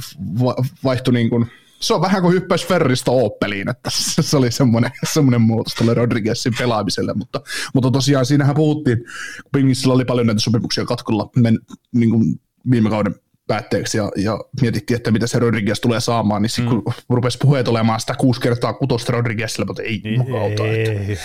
vaihtuu 0.84 1.12
niin 1.12 1.30
kuin, 1.30 1.46
se 1.80 1.94
on 1.94 2.02
vähän 2.02 2.22
kuin 2.22 2.34
hyppäisi 2.34 2.68
Ferrista 2.68 3.12
Opeliin, 3.12 3.70
että 3.70 3.90
se 4.22 4.38
oli 4.38 4.52
semmoinen, 4.52 4.92
semmoinen 5.14 5.42
muutos 5.42 5.74
tuolle 5.76 5.94
Rodriguezin 5.94 6.54
pelaamiselle, 6.58 7.14
mutta, 7.14 7.42
mutta 7.74 7.92
tosiaan 7.92 8.26
siinähän 8.26 8.56
puhuttiin, 8.56 8.98
kun 8.98 9.52
Pingissä 9.52 9.90
oli 9.90 10.06
paljon 10.06 10.28
näitä 10.28 10.42
sopimuksia 10.42 10.86
katkolla 10.86 11.30
men, 11.36 11.60
niin 11.94 12.10
kuin 12.10 12.42
viime 12.72 12.90
kauden 12.90 13.16
päätteeksi 13.48 13.98
ja, 13.98 14.12
ja 14.16 14.40
mietittiin, 14.62 14.98
että 14.98 15.12
mitä 15.12 15.28
se 15.28 15.40
Rodriguez 15.40 15.80
tulee 15.80 16.00
saamaan, 16.00 16.42
niin 16.42 16.52
mm. 16.60 16.70
kun 16.70 16.94
rupesi 17.10 17.38
puheet 17.38 17.68
olemaan 17.68 18.00
sitä 18.00 18.16
kuusi 18.18 18.42
kertaa 18.42 18.74
kutosta 18.74 19.12
Rodriguezille, 19.12 19.66
mutta 19.66 19.82
ei 19.82 20.02
niin, 20.04 20.22
auta. 20.42 20.68
Ei, 20.68 21.18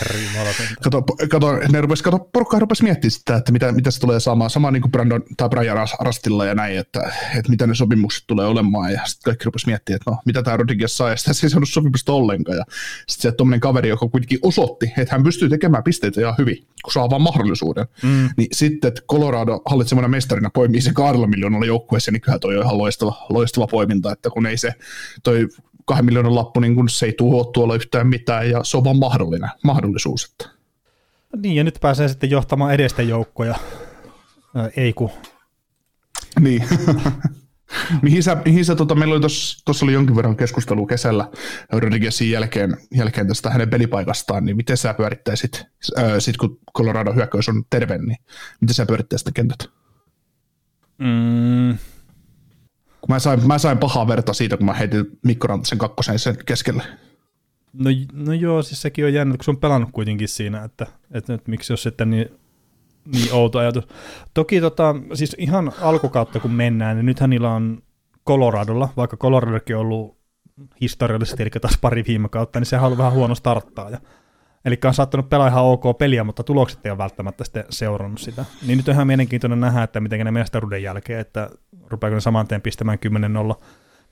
kato, 0.83 1.03
kato, 1.31 1.57
ne 1.73 1.81
rupesi, 1.81 2.05
kato, 2.05 2.19
porukka 2.33 2.59
rupesi 2.59 2.83
miettimään 2.83 3.11
sitä, 3.11 3.37
että 3.37 3.53
mitä, 3.53 3.73
mitä 3.73 3.91
se 3.91 4.01
tulee 4.01 4.21
saamaan, 4.21 4.51
sama 4.51 4.71
niin 4.71 4.83
kuin 4.83 4.93
Brandon 4.93 5.23
tai 5.37 5.49
Brian 5.49 5.89
Rastilla 6.01 6.47
ja 6.47 6.55
näin, 6.55 6.79
että, 6.79 7.13
että 7.39 7.51
mitä 7.51 7.67
ne 7.67 7.75
sopimukset 7.75 8.25
tulee 8.27 8.47
olemaan, 8.47 8.93
ja 8.93 9.01
sitten 9.05 9.23
kaikki 9.25 9.45
rupesi 9.45 9.67
miettimään, 9.67 9.97
että 9.97 10.11
no, 10.11 10.19
mitä 10.27 10.43
tämä 10.43 10.57
Rodriguez 10.57 10.93
saa, 10.93 11.11
ja 11.11 11.17
sitten 11.17 11.35
se 11.35 11.47
ei 11.47 11.51
saanut 11.51 11.69
sopimusta 11.69 12.13
ollenkaan, 12.13 12.59
ja 12.59 12.65
sitten 13.09 13.33
se 13.33 13.37
tuommoinen 13.37 13.61
kaveri, 13.61 13.89
joka 13.89 14.09
kuitenkin 14.09 14.39
osoitti, 14.43 14.93
että 14.99 15.15
hän 15.15 15.25
pystyy 15.25 15.49
tekemään 15.49 15.85
pisteitä 15.85 16.21
ihan 16.21 16.35
hyvin, 16.39 16.57
kun 16.85 16.93
saa 16.93 17.11
vaan 17.11 17.23
mahdollisuuden, 17.23 17.87
mm. 18.03 18.29
niin 18.37 18.49
sitten, 18.53 18.89
että 18.89 19.03
Colorado 19.11 19.61
hallitsemana 19.67 20.09
mestarina 20.09 20.51
poimii 20.51 20.81
se 20.81 20.93
kahdella 20.93 21.27
miljoonalla 21.27 21.67
joukkueessa, 21.67 22.12
niin 22.13 22.21
kyllä 22.21 22.39
toi 22.39 22.57
on 22.57 22.65
ihan 22.65 22.79
loistava, 22.79 23.27
loistava 23.29 23.67
poiminta, 23.67 24.13
että 24.13 24.31
kun 24.31 24.47
ei 24.47 24.57
se 24.57 24.75
toi 25.23 25.49
kahden 25.85 26.05
miljoonan 26.05 26.35
lappu, 26.35 26.61
niin 26.61 26.75
kun 26.75 26.89
se 26.89 27.07
ei 27.07 27.13
tuho 27.13 27.45
tuolla 27.45 27.75
yhtään 27.75 28.07
mitään 28.07 28.51
ja 28.51 28.65
se 28.65 28.77
on 28.77 28.85
vaan 28.85 28.99
mahdollinen, 28.99 29.51
mahdollisuus. 29.65 30.25
Että. 30.25 30.57
Niin 31.37 31.57
ja 31.57 31.65
nyt 31.65 31.79
pääsee 31.81 32.09
sitten 32.09 32.31
johtamaan 32.31 32.75
edestä 32.75 33.03
joukkoja, 33.03 33.55
ei 34.77 34.93
kun. 34.93 35.11
Niin. 36.41 36.65
mihin 38.03 38.23
sä, 38.23 38.37
mihin 38.45 38.65
sä 38.65 38.75
tota, 38.75 38.95
meillä 38.95 39.13
oli 39.13 39.21
tuossa 39.65 39.87
oli 39.87 39.93
jonkin 39.93 40.17
verran 40.17 40.37
keskustelua 40.37 40.87
kesällä 40.87 41.31
Rodriguezin 41.73 42.31
jälkeen, 42.31 42.77
jälkeen 42.95 43.29
tästä 43.29 43.51
hänen 43.51 43.71
pelipaikastaan, 43.71 44.45
niin 44.45 44.57
miten 44.57 44.77
sä 44.77 44.95
pyörittäisit, 44.95 45.65
äh, 45.99 46.13
sit 46.19 46.37
kun 46.37 46.59
Colorado 46.79 47.13
hyökkäys 47.13 47.49
on 47.49 47.65
terve, 47.71 47.99
niin 47.99 48.19
miten 48.61 48.75
sä 48.75 48.87
pyörittäisit 48.87 49.29
kentät? 49.35 49.59
Mm, 50.99 51.79
kun 53.03 53.15
mä 53.15 53.19
sain, 53.19 53.47
mä 53.47 53.59
sain 53.59 53.79
pahaa 53.79 54.09
verta 54.09 54.33
siitä, 54.33 54.57
kun 54.57 54.67
mä 54.67 54.73
heitin 54.73 55.05
Mikko 55.23 55.47
Rantasen 55.47 55.79
kakkosen 55.79 56.19
sen 56.19 56.37
keskelle. 56.47 56.83
No, 57.73 57.91
no 58.13 58.33
joo, 58.33 58.63
siis 58.63 58.83
sekin 58.83 59.05
on 59.05 59.15
jännä, 59.15 59.37
kun 59.37 59.45
se 59.45 59.51
on 59.51 59.57
pelannut 59.57 59.91
kuitenkin 59.93 60.29
siinä, 60.29 60.65
että, 60.65 60.87
että, 61.11 61.35
että 61.35 61.51
miksi 61.51 61.73
jos 61.73 61.83
sitten 61.83 62.11
niin, 62.11 62.29
niin 63.13 63.33
outo 63.33 63.59
ajatus. 63.59 63.85
Toki 64.35 64.61
tota, 64.61 64.95
siis 65.15 65.37
ihan 65.39 65.73
alkukautta 65.81 66.41
kun 66.41 66.51
mennään, 66.51 66.97
niin 66.97 67.07
nythän 67.07 67.31
niillä 67.31 67.51
on 67.51 67.83
Coloradolla, 68.27 68.89
vaikka 68.97 69.17
Coloradokin 69.17 69.77
on 69.77 69.83
ollut 69.83 70.17
historiallisesti, 70.81 71.43
eli 71.43 71.51
taas 71.51 71.79
pari 71.81 72.05
viime 72.07 72.29
kautta, 72.29 72.61
niin 72.61 72.67
sehän 72.67 72.83
on 72.83 72.87
ollut 72.87 72.99
vähän 72.99 73.13
huono 73.13 73.35
starttaa. 73.35 73.91
Ja 73.91 73.99
Eli 74.65 74.79
on 74.85 74.95
saattanut 74.95 75.31
pelaa 75.31 75.49
ihan 75.49 75.65
ok 75.65 75.99
peliä, 75.99 76.25
mutta 76.25 76.43
tulokset 76.43 76.87
ei 76.87 76.91
ole 76.91 76.99
välttämättä 76.99 77.45
sitten 77.45 77.65
seurannut 77.71 78.21
sitä. 78.21 78.45
Niin 78.67 78.77
nyt 78.77 78.89
on 78.89 78.95
ihan 78.95 79.07
mielenkiintoinen 79.07 79.61
nähdä, 79.61 79.83
että 79.83 80.01
miten 80.01 80.25
ne 80.25 80.31
mestaruuden 80.31 80.83
jälkeen, 80.83 81.21
että 81.21 81.51
rupeako 81.93 82.15
ne 82.15 82.21
saman 82.21 82.49
tien 82.49 82.63
pistämään 82.63 82.99
10-0 83.53 83.63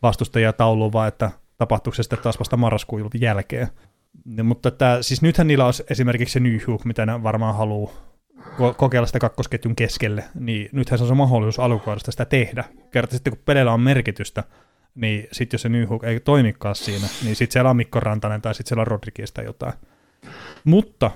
vastustajia 0.02 0.52
tauluun, 0.52 0.92
vai 0.92 1.08
että 1.08 1.30
tapahtuuko 1.58 1.94
se 1.94 2.02
sitten 2.02 2.18
taas 2.18 2.38
vasta 2.38 2.56
marraskuun 2.56 3.10
jälkeen. 3.20 3.68
Ja, 4.36 4.44
mutta 4.44 4.68
että, 4.68 4.98
siis 5.00 5.22
nythän 5.22 5.46
niillä 5.46 5.66
on 5.66 5.72
esimerkiksi 5.90 6.32
se 6.32 6.40
Nyhu, 6.40 6.80
mitä 6.84 7.06
ne 7.06 7.22
varmaan 7.22 7.56
haluaa 7.56 7.92
kokeilla 8.76 9.06
sitä 9.06 9.18
kakkosketjun 9.18 9.76
keskelle, 9.76 10.24
niin 10.34 10.68
nythän 10.72 10.98
se 10.98 11.04
on 11.04 11.08
se 11.08 11.14
mahdollisuus 11.14 11.58
alkukaudesta 11.58 12.10
sitä 12.10 12.24
tehdä. 12.24 12.64
Kerta 12.90 13.14
sitten 13.14 13.32
kun 13.32 13.42
peleillä 13.44 13.72
on 13.72 13.80
merkitystä, 13.80 14.44
niin 14.94 15.28
sitten 15.32 15.54
jos 15.54 15.62
se 15.62 15.68
Nyhu 15.68 16.00
ei 16.02 16.20
toimikaan 16.20 16.74
siinä, 16.74 17.08
niin 17.24 17.36
sitten 17.36 17.52
siellä 17.52 17.70
on 17.70 17.76
Mikko 17.76 18.00
Rantanen 18.00 18.42
tai 18.42 18.54
sitten 18.54 18.68
siellä 18.68 18.80
on 18.80 18.86
Rodriguez 18.86 19.32
tai 19.32 19.44
jotain. 19.44 19.72
Mutta 20.64 21.10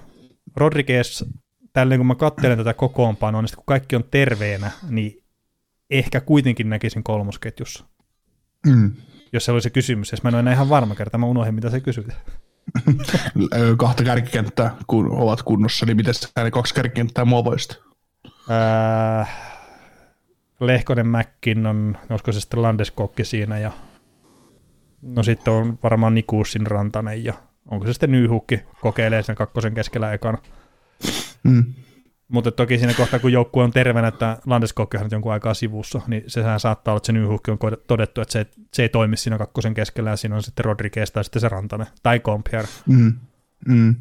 Rodriguez, 0.56 1.22
tälleen 1.72 1.98
kun 1.98 2.06
mä 2.06 2.14
katselen 2.14 2.58
tätä 2.58 2.74
kokoonpanoa, 2.74 3.42
niin 3.42 3.56
kun 3.56 3.64
kaikki 3.66 3.96
on 3.96 4.04
terveenä, 4.10 4.70
niin 4.88 5.23
ehkä 5.90 6.20
kuitenkin 6.20 6.70
näkisin 6.70 7.02
kolmosketjussa. 7.02 7.84
Mm. 8.66 8.92
Jos 9.32 9.44
se 9.44 9.52
olisi 9.52 9.70
kysymys, 9.70 10.12
jos 10.12 10.22
mä 10.22 10.28
en 10.28 10.34
ole 10.34 10.40
enää 10.40 10.52
ihan 10.52 10.68
varma 10.68 10.94
kerta, 10.94 11.18
mä 11.18 11.26
unohdin, 11.26 11.54
mitä 11.54 11.70
se 11.70 11.80
kysyt. 11.80 12.06
Kahta 13.76 14.04
kärkikenttää, 14.04 14.76
kun 14.86 15.10
ovat 15.10 15.42
kunnossa, 15.42 15.86
niin 15.86 15.96
miten 15.96 16.14
sä 16.14 16.28
ne 16.44 16.50
kaksi 16.50 16.74
kärkikenttää 16.74 17.24
muovoista? 17.24 17.76
Äh, 18.50 19.28
Lehkonen 20.60 21.06
on, 21.70 21.98
olisiko 22.10 22.32
se 22.32 22.40
sitten 22.40 22.62
Landeskokki 22.62 23.24
siinä, 23.24 23.58
ja 23.58 23.72
no 25.02 25.22
sitten 25.22 25.52
on 25.52 25.78
varmaan 25.82 26.14
Nikuussin 26.14 26.66
Rantanen, 26.66 27.24
ja 27.24 27.34
onko 27.70 27.86
se 27.86 27.92
sitten 27.92 28.12
Nyhukki, 28.12 28.60
kokeilee 28.80 29.22
sen 29.22 29.36
kakkosen 29.36 29.74
keskellä 29.74 30.12
ekana. 30.12 30.38
Mm. 31.42 31.64
Mutta 32.28 32.50
toki 32.50 32.78
siinä 32.78 32.94
kohtaa, 32.94 33.18
kun 33.18 33.32
joukkue 33.32 33.64
on 33.64 33.70
terveenä, 33.70 34.08
että 34.08 34.38
Landeskog 34.46 34.94
on 34.94 35.08
jonkun 35.10 35.32
aikaa 35.32 35.54
sivussa, 35.54 36.00
niin 36.06 36.24
sehän 36.26 36.60
saattaa 36.60 36.92
olla, 36.92 36.96
että 36.96 37.06
se 37.06 37.12
Nyhukki 37.12 37.50
on 37.50 37.58
todettu, 37.86 38.20
että 38.20 38.32
se, 38.32 38.46
se 38.72 38.82
ei 38.82 38.88
toimi 38.88 39.16
siinä 39.16 39.38
kakkosen 39.38 39.74
keskellä, 39.74 40.10
ja 40.10 40.16
siinä 40.16 40.36
on 40.36 40.42
sitten 40.42 40.64
Rodriguez 40.64 41.10
tai 41.10 41.24
sitten 41.24 41.40
se 41.40 41.48
Rantanen, 41.48 41.86
tai 42.02 42.20
Compier. 42.20 42.66
Mm. 42.86 43.12
Mm. 43.68 43.94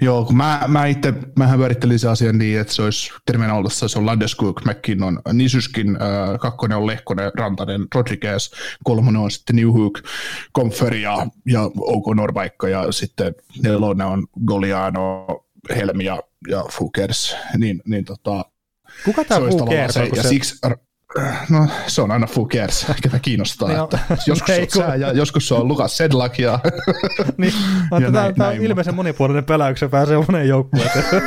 Joo, 0.00 0.24
kun 0.24 0.36
mä, 0.36 0.60
mä 0.68 0.86
itse, 0.86 1.14
mähän 1.36 1.58
pyörittelin 1.58 1.98
se 1.98 2.08
asian 2.08 2.38
niin, 2.38 2.60
että 2.60 2.72
se 2.72 2.82
olisi 2.82 3.12
terveenä 3.26 3.54
ollessa, 3.54 3.88
se 3.88 3.98
on 3.98 4.06
Landeskog, 4.06 4.60
McKinnon, 4.64 5.20
Nisyskin, 5.32 5.88
äh, 5.88 6.38
kakkonen 6.40 6.78
on 6.78 6.86
Lehkonen, 6.86 7.32
Rantanen, 7.34 7.86
Rodriguez, 7.94 8.50
kolmonen 8.84 9.20
on 9.20 9.30
sitten 9.30 9.56
Newhook, 9.56 10.00
Comfer 10.56 10.94
ja, 10.94 11.26
ja 11.46 11.70
OK 11.76 12.14
Norbaikka, 12.14 12.68
ja 12.68 12.92
sitten 12.92 13.34
nelonen 13.62 14.06
on 14.06 14.26
Goliano, 14.46 15.26
Helmi 15.76 16.04
ja 16.04 16.22
ja 16.48 16.64
Fukers, 16.70 17.36
niin, 17.58 17.82
niin 17.86 18.04
tota, 18.04 18.44
Kuka 19.04 19.24
tämä 19.24 19.40
Fukers 19.50 19.96
on? 19.96 20.08
Ja 20.16 20.22
se... 20.22 20.28
siksi, 20.28 20.56
no 21.50 21.68
se 21.86 22.02
on 22.02 22.10
aina 22.10 22.26
Fukers, 22.26 22.86
ketä 23.02 23.18
kiinnostaa. 23.18 23.72
No, 23.72 23.84
että 23.84 23.98
joskus 24.26 24.46
se 24.46 24.62
on 24.62 24.86
sää 24.86 24.96
ja 24.96 25.12
joskus 25.12 25.48
se 25.48 25.54
on 25.54 25.68
Lukas 25.68 25.96
Sedlak 25.96 26.38
ja, 26.38 26.58
niin, 27.38 27.52
ja 28.00 28.10
näin, 28.10 28.34
tämä 28.34 28.48
on 28.48 28.56
ilmeisen 28.56 28.94
monipuolinen 28.94 29.44
pelaaja, 29.44 29.72
kun 29.72 29.78
se 29.78 29.88
pääsee 29.88 30.16
moneen 30.28 30.48
joukkueeseen. 30.48 31.22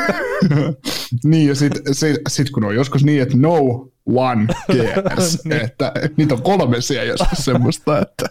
niin 1.24 1.48
ja 1.48 1.56
sitten 1.56 1.96
sit, 1.96 2.18
sit, 2.28 2.50
kun 2.50 2.64
on 2.64 2.76
joskus 2.76 3.04
niin, 3.04 3.22
että 3.22 3.38
no 3.38 3.88
one 4.08 4.48
cares, 4.72 5.40
niin. 5.46 5.62
että 5.62 5.92
niitä 6.18 6.34
on 6.34 6.42
kolme 6.42 6.82
siellä 6.82 7.04
joskus 7.04 7.46
semmoista, 7.46 8.02
että 8.02 8.26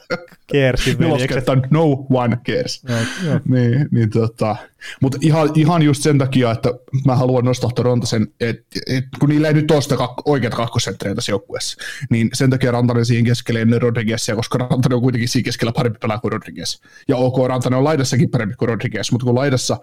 veljekset. 0.98 1.44
no 1.70 2.06
one 2.10 2.38
cares. 2.48 2.84
No, 2.84 2.94
no. 2.94 3.40
Niin, 3.48 3.88
niin 3.90 4.10
tota, 4.10 4.56
mutta 5.00 5.18
ihan, 5.20 5.50
ihan 5.54 5.82
just 5.82 6.02
sen 6.02 6.18
takia, 6.18 6.50
että 6.50 6.68
mä 7.06 7.16
haluan 7.16 7.44
nostaa 7.44 7.70
Rontasen, 7.78 8.26
että 8.40 8.80
et, 8.86 9.04
kun 9.20 9.28
niillä 9.28 9.48
ei 9.48 9.54
nyt 9.54 9.70
ole 9.70 9.82
sitä 9.82 9.96
kak, 9.96 10.28
oikeat 10.28 10.54
kakkosentteriä 10.54 11.14
tässä 11.14 11.32
joukkueessa, 11.32 11.76
niin 12.10 12.30
sen 12.32 12.50
takia 12.50 12.72
Rantanen 12.72 13.06
siihen 13.06 13.24
keskelle 13.24 13.60
ennen 13.60 13.82
Rodriguezia, 13.82 14.36
koska 14.36 14.58
Rantanen 14.58 14.96
on 14.96 15.02
kuitenkin 15.02 15.28
siinä 15.28 15.44
keskellä 15.44 15.72
parempi 15.72 15.98
pelaa 15.98 16.18
kuin 16.18 16.32
Rodriguez. 16.32 16.80
Ja 17.08 17.16
OK, 17.16 17.48
Rantanen 17.48 17.78
on 17.78 17.84
laidassakin 17.84 18.30
parempi 18.30 18.54
kuin 18.54 18.68
Rodriguez, 18.68 19.12
mutta 19.12 19.24
kun 19.24 19.34
laidassa, 19.34 19.78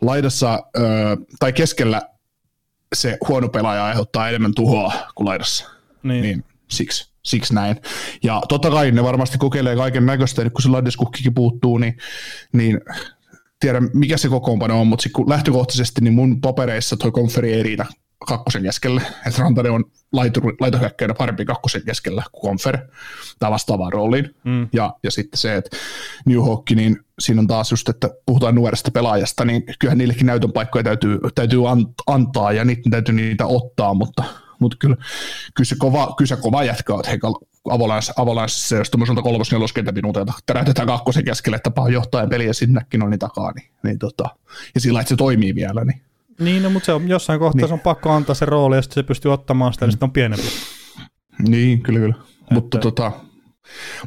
laidassa 0.00 0.62
ö, 0.76 0.80
tai 1.38 1.52
keskellä 1.52 2.02
se 2.94 3.18
huono 3.28 3.48
pelaaja 3.48 3.84
aiheuttaa 3.84 4.28
enemmän 4.28 4.54
tuhoa 4.54 4.92
kuin 5.14 5.26
laidassa, 5.26 5.70
niin, 6.02 6.22
niin 6.22 6.44
siksi, 6.70 7.12
siksi 7.22 7.54
näin. 7.54 7.76
Ja 8.22 8.42
totta 8.48 8.70
kai 8.70 8.90
ne 8.90 9.02
varmasti 9.02 9.38
kokeilee 9.38 9.76
kaiken 9.76 10.06
näköistä, 10.06 10.50
kun 10.50 10.62
se 10.62 10.68
Ladeskukkikin 10.68 11.34
puuttuu, 11.34 11.78
niin, 11.78 11.96
niin 12.52 12.80
tiedä 13.60 13.80
mikä 13.94 14.16
se 14.16 14.28
kokoonpano 14.28 14.80
on, 14.80 14.86
mutta 14.86 15.08
kun 15.12 15.28
lähtökohtaisesti 15.28 16.00
niin 16.00 16.14
mun 16.14 16.40
papereissa 16.40 16.96
toi 16.96 17.10
konferi 17.10 17.52
ei 17.52 17.62
riitä 17.62 17.86
kakkosen 18.26 18.62
keskelle, 18.62 19.02
että 19.26 19.42
Rantanen 19.42 19.72
on 19.72 19.84
laitohyökkäjänä 20.60 21.14
parempi 21.14 21.44
kakkosen 21.44 21.82
keskellä 21.84 22.22
kuin 22.32 22.40
Konfer 22.42 22.78
tai 23.38 23.50
vastaavaan 23.50 23.92
rooliin. 23.92 24.34
Mm. 24.44 24.68
Ja, 24.72 24.94
ja 25.02 25.10
sitten 25.10 25.38
se, 25.38 25.56
että 25.56 25.76
New 26.26 26.40
Hawk, 26.40 26.70
niin 26.70 27.00
siinä 27.18 27.40
on 27.40 27.46
taas 27.46 27.70
just, 27.70 27.88
että 27.88 28.10
puhutaan 28.26 28.54
nuoresta 28.54 28.90
pelaajasta, 28.90 29.44
niin 29.44 29.64
kyllähän 29.78 29.98
niillekin 29.98 30.26
näytön 30.26 30.52
paikkoja 30.52 30.84
täytyy, 30.84 31.18
täytyy 31.34 31.60
antaa 32.06 32.52
ja 32.52 32.64
niitä 32.64 32.90
täytyy 32.90 33.14
niitä 33.14 33.46
ottaa, 33.46 33.94
mutta, 33.94 34.24
mutta 34.58 34.76
kyllä, 34.80 34.96
kyllä, 35.54 35.68
se 35.68 35.76
kova, 35.78 36.14
kyllä 36.18 36.28
se 36.28 36.36
kova 36.36 36.64
jätkä 36.64 36.94
on, 36.94 37.00
että 37.00 37.26
Avalanche 38.16 38.76
jos 38.78 38.90
tuommoiselta 38.90 39.22
kolmos 39.22 39.52
neloskentäminuutilta 39.52 40.32
täräytetään 40.46 40.88
kakkosen 40.88 41.24
keskelle, 41.24 41.56
että 41.56 41.70
paha 41.70 41.88
johtajan 41.88 42.28
peliä 42.28 42.52
sinnekin 42.52 43.02
on 43.02 43.10
niin 43.10 43.18
takaa, 43.18 43.52
niin, 43.52 43.70
niin 43.82 43.98
tota, 43.98 44.24
ja 44.74 44.80
sillä 44.80 45.00
että 45.00 45.08
se 45.08 45.16
toimii 45.16 45.54
vielä, 45.54 45.84
niin 45.84 46.02
niin, 46.40 46.62
no, 46.62 46.70
mutta 46.70 46.86
se 46.86 46.92
on, 46.92 47.08
jossain 47.08 47.40
kohtaa 47.40 47.60
niin. 47.60 47.68
se 47.68 47.74
on 47.74 47.80
pakko 47.80 48.10
antaa 48.10 48.34
se 48.34 48.44
rooli, 48.44 48.76
ja 48.76 48.82
sitten 48.82 48.94
se 48.94 49.02
pystyy 49.02 49.32
ottamaan 49.32 49.72
sitä, 49.72 49.86
niin 49.86 49.92
sitten 49.92 50.06
on 50.06 50.12
pienempi. 50.12 50.46
Niin, 51.48 51.82
kyllä, 51.82 52.00
kyllä. 52.00 52.14
Että... 52.14 52.54
Mutta 52.54 52.78
tota, 52.78 53.12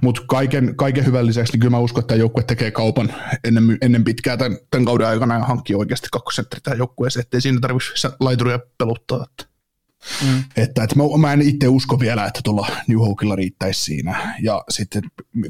mutta 0.02 0.22
kaiken, 0.28 0.76
kaiken 0.76 1.06
hyvän 1.06 1.26
lisäksi, 1.26 1.54
niin 1.54 1.60
kyllä 1.60 1.72
mä 1.72 1.80
uskon, 1.80 2.02
että 2.02 2.08
tämä 2.08 2.20
joukkue 2.20 2.44
tekee 2.44 2.72
kaupan 2.72 3.14
ennen, 3.44 3.78
ennen 3.82 4.04
pitkää 4.04 4.38
tämän, 4.38 4.58
tämän 4.72 4.86
kauden 4.86 5.08
aikana 5.08 5.34
ja 5.34 5.44
hankkii 5.44 5.76
oikeasti 5.76 6.08
kakkosentteri 6.12 6.62
tähän 6.62 6.78
joukkueeseen, 6.78 7.22
ettei 7.22 7.42
siinä 7.42 7.60
tarvitse 7.62 8.10
laituria 8.20 8.60
peluttaa. 8.78 9.24
Että, 9.24 9.54
mm. 10.26 10.44
että, 10.58 10.84
että 10.84 10.96
mä, 10.96 11.04
mä, 11.18 11.34
en 11.34 11.42
itse 11.42 11.68
usko 11.68 12.00
vielä, 12.00 12.26
että 12.26 12.40
tuolla 12.44 12.68
New 12.88 13.00
Hawkilla 13.00 13.36
riittäisi 13.36 13.82
siinä. 13.82 14.36
Ja 14.42 14.64
sitten 14.70 15.04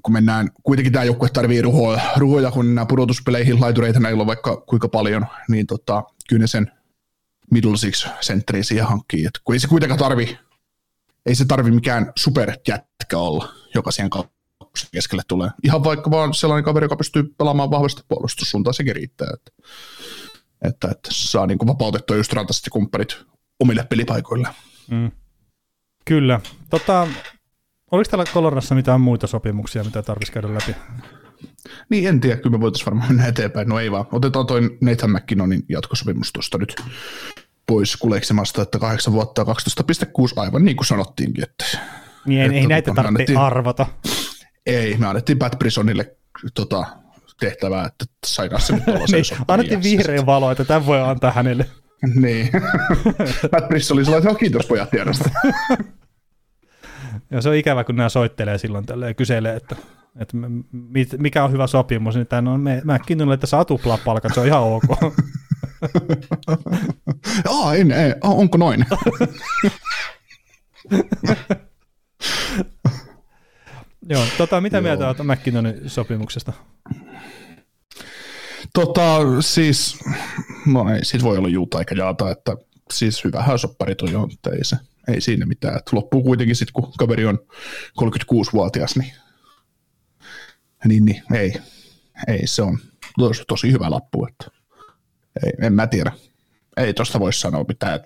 kun 0.04 0.14
mennään, 0.14 0.50
kuitenkin 0.64 0.94
tämä 0.94 1.06
joukkue 1.06 1.30
tarvii 1.30 1.62
ruhoja, 1.62 2.02
ruhoja 2.18 2.52
kun 2.52 2.76
nämä 2.76 2.86
pudotuspeleihin 2.86 3.62
laitureita 3.62 4.00
näillä 4.00 4.22
on 4.22 4.28
vaikka 4.28 4.58
kuinka 4.58 4.90
paljon, 4.90 5.26
niin 5.50 5.68
tota, 5.68 6.04
kyllä 6.30 6.42
ne 6.42 6.48
sen 6.48 6.72
middle 7.52 7.78
six 7.78 8.08
sentteriä 8.22 8.64
siihen 8.64 8.86
hankkii. 8.86 9.26
Että 9.26 9.40
kun 9.44 9.56
ei 9.56 9.60
se 9.60 9.68
kuitenkaan 9.68 10.00
tarvi 10.00 10.38
ei 11.28 11.36
se 11.36 11.46
tarvi 11.46 11.72
mikään 11.72 12.12
superjätkä 12.16 13.18
olla, 13.18 13.54
joka 13.76 13.92
siihen 13.92 14.10
keskelle 14.92 15.24
tulee. 15.28 15.50
Ihan 15.64 15.84
vaikka 15.84 16.12
vaan 16.12 16.34
sellainen 16.34 16.64
kaveri, 16.64 16.86
joka 16.86 16.96
pystyy 16.96 17.24
pelaamaan 17.38 17.72
vahvasti 17.72 18.02
puolustussuuntaan, 18.08 18.74
sekin 18.74 18.96
riittää. 18.96 19.28
Että, 19.34 19.52
että, 20.62 20.88
että 20.92 21.10
saa 21.12 21.48
niin 21.48 21.58
kuin 21.58 21.68
vapautettua 21.68 22.16
just 22.16 22.34
rantaiset 22.34 22.66
kumpparit 22.72 23.26
omille 23.60 23.84
pelipaikoille. 23.90 24.48
Mm. 24.92 25.12
Kyllä. 26.06 26.40
Tota, 26.70 27.08
oliko 27.92 28.10
täällä 28.10 28.26
Kolorassa 28.34 28.76
mitään 28.76 29.02
muita 29.02 29.28
sopimuksia, 29.28 29.84
mitä 29.84 30.02
tarvitsisi 30.02 30.34
käydä 30.34 30.54
läpi? 30.54 30.76
Niin, 31.90 32.08
en 32.08 32.20
tiedä, 32.20 32.38
kyllä 32.38 32.58
me 32.58 32.62
voitaisiin 32.62 32.86
varmaan 32.86 33.08
mennä 33.08 33.28
eteenpäin. 33.28 33.70
No 33.70 33.80
ei 33.80 33.92
vaan. 33.92 34.06
Otetaan 34.12 34.48
toi 34.48 34.78
Nathan 34.82 35.12
McKinnonin 35.12 35.66
jatkosopimus 35.70 36.34
tuosta 36.34 36.58
nyt 36.58 36.76
pois 37.68 37.98
kuleksemasta, 37.98 38.62
että 38.62 38.80
kahdeksan 38.80 39.14
vuotta 39.14 39.44
12,6 39.44 39.50
aivan 40.36 40.66
niin 40.66 40.78
kuin 40.78 40.88
sanottiinkin. 40.88 41.44
Että, 41.44 41.66
niin, 42.26 42.42
että, 42.42 42.58
ei 42.58 42.68
näitä 42.68 42.94
tarvitse 42.94 43.08
annettiin, 43.08 43.38
arvata. 43.38 43.86
Ei, 44.66 44.98
me 44.98 45.08
annettiin 45.08 45.38
Pat 45.38 45.60
Brisonille 45.60 46.16
tota, 46.54 46.86
tehtävää, 47.40 47.86
että 47.86 48.06
sai 48.26 48.50
se 48.58 48.74
nyt 48.74 48.84
niin, 48.86 49.26
Annettiin 49.48 49.84
vihreä 49.84 50.26
valo, 50.26 50.52
että 50.52 50.66
tämän 50.66 50.86
voi 50.86 51.02
antaa 51.02 51.32
hänelle. 51.32 51.66
niin. 52.16 52.50
Pat 53.52 53.68
Brisson 53.68 53.98
oli 53.98 54.06
sellainen, 54.06 54.32
että 54.32 54.40
kiitos 54.40 54.66
pojat 54.66 54.90
tiedosta. 54.90 55.30
ja 57.32 57.42
se 57.42 57.50
on 57.50 57.56
ikävä, 57.56 57.84
kun 57.84 57.96
nämä 57.96 58.10
soittelee 58.10 58.58
silloin 58.58 58.86
tälle 58.86 59.08
ja 59.08 59.14
kyselee, 59.14 59.56
että, 59.56 59.76
että 60.20 60.38
mikä 61.18 61.44
on 61.44 61.52
hyvä 61.52 61.68
sopimus, 61.68 62.16
niin 62.16 62.28
tämä 62.28 62.52
on, 62.52 62.66
kiinnostan, 63.06 63.34
että 63.34 63.48
saa 63.48 63.66
tuplaa 63.66 63.98
palkat, 64.06 64.34
se 64.34 64.40
on 64.40 64.48
ihan 64.48 64.64
ok. 64.64 64.84
Aa, 67.50 67.76
en, 67.76 67.92
ei, 67.92 68.14
onko 68.22 68.58
noin? 68.58 68.86
Joo, 74.10 74.24
tota, 74.38 74.62
mitä 74.62 74.82
mieltä 74.82 75.08
olet 75.08 75.18
McKinnonin 75.24 75.90
sopimuksesta? 75.90 76.54
Tota, 78.74 79.20
siis, 79.40 80.00
no 80.66 80.90
ei, 80.90 81.06
siis 81.06 81.24
voi 81.24 81.38
olla 81.38 81.50
juuta 81.50 81.80
eikä 81.80 81.96
jaata, 81.96 82.32
että 82.32 82.58
siis 82.94 83.24
hyvähän 83.24 83.60
sopparit 83.60 84.02
on 84.02 84.12
jo, 84.12 84.20
mutta 84.20 84.50
ei, 84.50 84.64
se, 84.64 84.78
ei 85.08 85.22
siinä 85.22 85.46
mitään. 85.46 85.78
Että 85.78 85.96
loppuu 85.96 86.24
kuitenkin 86.24 86.56
sitten, 86.56 86.74
kun 86.74 86.94
kaveri 86.98 87.26
on 87.26 87.40
36-vuotias, 88.02 88.96
niin, 88.96 89.14
niin, 90.86 91.06
niin 91.06 91.24
ei, 91.34 91.54
ei, 92.28 92.48
se 92.48 92.62
on 92.62 92.80
tosi, 93.18 93.44
tosi 93.48 93.72
hyvä 93.72 93.92
lappu. 93.92 94.26
Että 94.26 94.48
ei, 95.46 95.52
en 95.62 95.74
mä 95.74 95.88
tiedä. 95.88 96.12
Ei 96.78 96.94
tosta 96.94 97.20
voi 97.20 97.34
sanoa 97.34 97.66
mitään. 97.68 98.00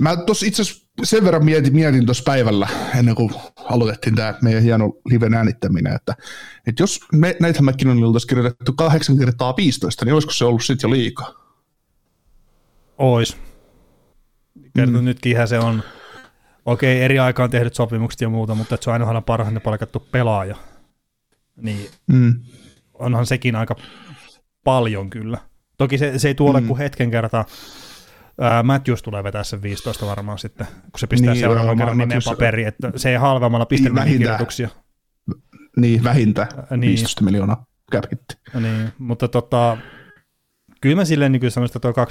Mä 0.00 0.16
tuossa 0.16 0.46
itse 0.46 0.62
asiassa 0.62 0.86
sen 1.02 1.24
verran 1.24 1.44
mietin, 1.44 1.74
mietin 1.74 2.06
tuossa 2.06 2.24
päivällä, 2.26 2.68
ennen 2.98 3.14
kuin 3.14 3.30
aloitettiin 3.56 4.14
tämä 4.14 4.34
meidän 4.42 4.62
hieno 4.62 4.92
liven 5.10 5.34
äänittäminen, 5.34 5.94
että, 5.94 6.14
että 6.66 6.82
jos 6.82 7.00
me, 7.12 7.36
näitä 7.40 7.62
McKinnonilla 7.62 8.06
oltaisiin 8.06 8.28
kirjoitettu 8.28 8.72
8 8.72 9.18
kertaa 9.18 9.56
15, 9.56 10.04
niin 10.04 10.12
olisiko 10.12 10.32
se 10.32 10.44
ollut 10.44 10.64
sitten 10.64 10.88
jo 10.88 10.94
liikaa? 10.94 11.34
Ois. 12.98 13.36
Kerto 14.76 14.98
mm. 14.98 15.04
nytkin 15.04 15.48
se 15.48 15.58
on, 15.58 15.82
okei, 16.64 17.02
eri 17.02 17.18
aikaan 17.18 17.50
tehdyt 17.50 17.74
sopimukset 17.74 18.20
ja 18.20 18.28
muuta, 18.28 18.54
mutta 18.54 18.74
että 18.74 18.84
se 18.84 18.90
on 18.90 19.02
aina 19.02 19.20
parhaiten 19.20 19.62
palkattu 19.62 20.00
pelaaja. 20.00 20.56
Niin 21.56 21.90
mm. 22.06 22.34
onhan 22.94 23.26
sekin 23.26 23.56
aika 23.56 23.76
paljon 24.64 25.10
kyllä. 25.10 25.38
Toki 25.78 25.98
se, 25.98 26.18
se 26.18 26.28
ei 26.28 26.34
tuolle 26.34 26.60
mm. 26.60 26.66
kuin 26.66 26.78
hetken 26.78 27.10
kertaa. 27.10 27.44
Ää, 28.40 28.62
Matthews 28.62 29.02
tulee 29.02 29.24
vetää 29.24 29.44
sen 29.44 29.62
15 29.62 30.06
varmaan 30.06 30.38
sitten, 30.38 30.66
kun 30.66 30.98
se 30.98 31.06
pistää 31.06 31.32
niin, 31.32 31.40
seuraavan 31.40 31.78
kerran 31.78 31.98
nimen 31.98 32.20
paperiin, 32.24 32.68
että 32.68 32.92
se 32.96 33.10
ei 33.10 33.16
halvemmalla 33.16 33.66
pistä 33.66 33.88
niin, 33.88 34.06
kirjoituksia. 34.06 34.68
Niin, 35.76 36.04
vähintään 36.04 36.48
niin. 36.70 36.80
15 36.80 37.24
miljoonaa 37.24 37.66
cap 37.92 38.04
Niin, 38.60 38.92
mutta 38.98 39.28
tota, 39.28 39.76
kyllä 40.80 40.96
mä 40.96 41.04
silleen 41.04 41.32
niin 41.32 41.50
sanoisin, 41.50 41.76
että 41.76 41.92
tuo 41.92 42.04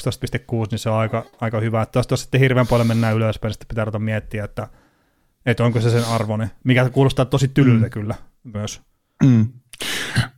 12.6, 0.63 0.67
niin 0.71 0.79
se 0.79 0.89
on 0.89 0.97
aika, 0.97 1.25
aika 1.41 1.59
hyvä. 1.59 1.81
Että 1.81 1.91
tuossa 1.91 2.23
sitten 2.23 2.41
hirveän 2.41 2.67
paljon 2.67 2.87
mennään 2.87 3.15
ylöspäin, 3.15 3.49
niin 3.49 3.53
sitten 3.53 3.67
pitää 3.67 3.85
ruveta 3.85 3.99
miettiä, 3.99 4.43
että, 4.43 4.67
että 5.45 5.63
onko 5.63 5.81
se 5.81 5.89
sen 5.89 6.05
arvoinen, 6.05 6.51
mikä 6.63 6.89
kuulostaa 6.89 7.25
tosi 7.25 7.47
tylyltä 7.47 7.85
mm. 7.85 7.91
kyllä 7.91 8.15
myös. 8.43 8.81
Mm. 9.23 9.47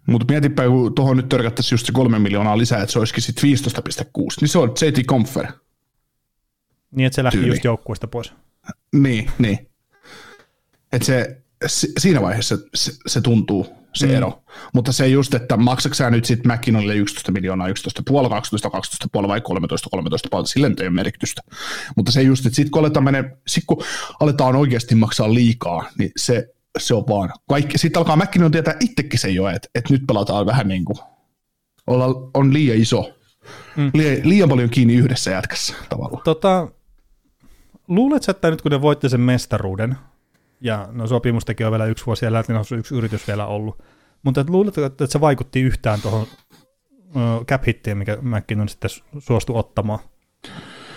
Mutta 0.08 0.26
mietipä, 0.30 0.68
kun 0.68 0.96
tuohon 0.96 1.18
nyt 1.18 1.30
törkättäisiin 1.30 1.74
just 1.74 1.86
se 1.86 1.92
kolme 1.92 2.20
miljoonaa 2.20 2.58
lisää, 2.58 2.82
että 2.82 2.94
se 2.94 3.00
olisikin 3.00 3.24
sitten 3.24 3.50
15,6, 3.50 4.26
niin 4.42 4.50
se 4.50 4.58
on 4.58 4.70
JT 4.70 5.06
Comfer. 5.06 5.48
Niin, 6.92 7.06
että 7.06 7.16
se 7.16 7.24
lähti 7.24 7.38
Tyyli. 7.38 7.52
just 7.52 7.64
joukkueesta 7.64 8.08
pois. 8.08 8.34
Niin, 8.94 9.32
niin. 9.38 9.70
Että 10.94 11.06
se, 11.06 11.44
se, 11.68 11.88
siinä 11.98 12.22
vaiheessa 12.22 12.58
se, 12.76 12.92
se 13.08 13.22
tuntuu, 13.22 13.68
se 13.94 14.08
mm. 14.08 14.14
ero. 14.14 14.44
Mutta 14.74 14.92
se 14.92 15.08
just, 15.08 15.34
että 15.34 15.58
maksatko 15.58 15.96
sä 15.96 16.10
nyt 16.10 16.26
sitten 16.26 16.52
McKinnonille 16.52 16.96
11 16.96 17.32
miljoonaa, 17.32 17.68
11 17.68 18.04
puoli, 18.08 18.30
12, 18.30 18.70
12 18.70 19.08
puoli 19.12 19.28
vai 19.28 19.42
13, 19.42 19.90
13 19.90 20.28
puoli, 20.32 20.48
sille 20.48 20.68
ei 20.68 20.88
ole 20.88 20.90
merkitystä. 20.90 21.42
Mutta 21.96 22.12
se 22.12 22.22
just, 22.22 22.46
että 22.46 22.56
sitten 22.56 22.72
kun 22.72 22.80
aletaan, 22.80 23.04
mene, 23.04 23.38
sit 23.48 23.64
kun 23.68 23.84
aletaan 24.20 24.56
oikeasti 24.56 24.96
maksaa 24.96 25.34
liikaa, 25.34 25.90
niin 25.98 26.12
se 26.18 26.53
se 26.78 26.94
on 26.94 27.04
vaan. 27.08 27.34
Kaikki, 27.50 27.78
sitten 27.78 28.00
alkaa 28.00 28.16
McKinnon 28.16 28.52
tietää 28.52 28.76
itsekin 28.80 29.20
se 29.20 29.30
jo, 29.30 29.48
että, 29.48 29.70
että 29.76 29.94
nyt 29.94 30.02
pelataan 30.08 30.46
vähän 30.46 30.68
niin 30.68 30.86
kuin, 30.86 30.98
olla, 31.88 32.30
on 32.34 32.54
liian 32.54 32.78
iso, 32.78 33.10
mm. 33.76 33.92
liian, 33.94 34.30
liian 34.30 34.50
paljon 34.50 34.70
kiinni 34.70 34.96
yhdessä 34.96 35.32
jätkässä 35.32 35.76
tavallaan. 35.90 36.24
Tota, 36.24 36.68
luuletko, 37.88 38.32
että 38.32 38.52
nyt 38.52 38.62
kun 38.62 38.72
ne 38.72 38.82
voitti 38.82 39.10
sen 39.10 39.22
mestaruuden, 39.22 39.98
ja 40.62 40.88
no 40.92 41.08
sopimustakin 41.08 41.66
on 41.66 41.72
vielä 41.72 41.86
yksi 41.86 42.06
vuosi 42.06 42.26
ja 42.26 42.32
on 42.32 42.80
yksi 42.80 42.96
yritys 42.96 43.28
vielä 43.28 43.46
ollut, 43.46 43.84
mutta 44.24 44.46
luuletko, 44.48 44.86
että 44.86 45.08
se 45.08 45.22
vaikutti 45.22 45.62
yhtään 45.62 46.02
tuohon 46.02 46.28
cap 47.48 47.64
hittiin, 47.68 47.98
mikä 47.98 48.18
McKinnon 48.22 48.70
sitten 48.70 48.90
suostui 49.20 49.56
ottamaan? 49.60 50.00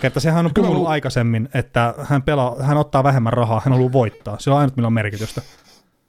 Kerta 0.01 0.19
sehän 0.19 0.45
on 0.45 0.51
puhunut 0.53 0.77
Kyllä. 0.77 0.89
aikaisemmin, 0.89 1.49
että 1.53 1.93
hän, 2.03 2.21
pelaa, 2.21 2.63
hän 2.63 2.77
ottaa 2.77 3.03
vähemmän 3.03 3.33
rahaa, 3.33 3.61
hän 3.65 3.73
haluaa 3.73 3.91
voittaa. 3.91 4.39
Se 4.39 4.51
on 4.51 4.57
ainut, 4.57 4.75
millä 4.75 4.87
on 4.87 4.93
merkitystä. 4.93 5.41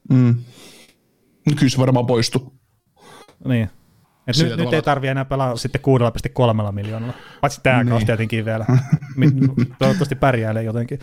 Mm. 0.09 0.35
Kyllä 1.57 1.69
se 1.69 1.79
varmaan 1.79 2.07
poistuu. 2.07 2.53
Niin. 3.45 3.71
Et 4.27 4.37
nyt, 4.37 4.57
nyt 4.57 4.73
ei 4.73 4.83
tarvitse 4.83 5.11
enää 5.11 5.25
pelaa 5.25 5.57
sitten 5.57 5.81
6,3 6.67 6.73
miljoonalla. 6.73 7.15
Paitsi 7.41 7.61
tämä 7.63 7.77
niin. 7.77 7.89
kausi 7.89 8.07
tietenkin 8.07 8.45
vielä. 8.45 8.67
Toivottavasti 9.79 10.15
pärjäilee 10.15 10.63
jotenkin. 10.63 10.99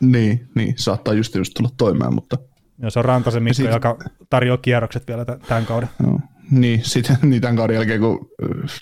Niin, 0.00 0.48
niin, 0.54 0.74
saattaa 0.76 1.14
just, 1.14 1.34
just 1.34 1.54
tulla 1.54 1.70
toimeen, 1.76 2.14
mutta... 2.14 2.38
Joo, 2.78 2.90
se 2.90 2.98
on 2.98 3.04
Rantasen 3.04 3.42
Mikko, 3.42 3.54
sit... 3.54 3.70
joka 3.72 3.96
tarjoaa 4.30 4.58
kierrokset 4.58 5.08
vielä 5.08 5.24
tämän 5.24 5.66
kauden. 5.66 5.88
Joo. 6.02 6.20
Niin, 6.50 6.84
sitten 6.84 7.16
niin 7.30 7.42
tämän 7.42 7.56
kauden 7.56 7.74
jälkeen, 7.74 8.00
kun 8.00 8.30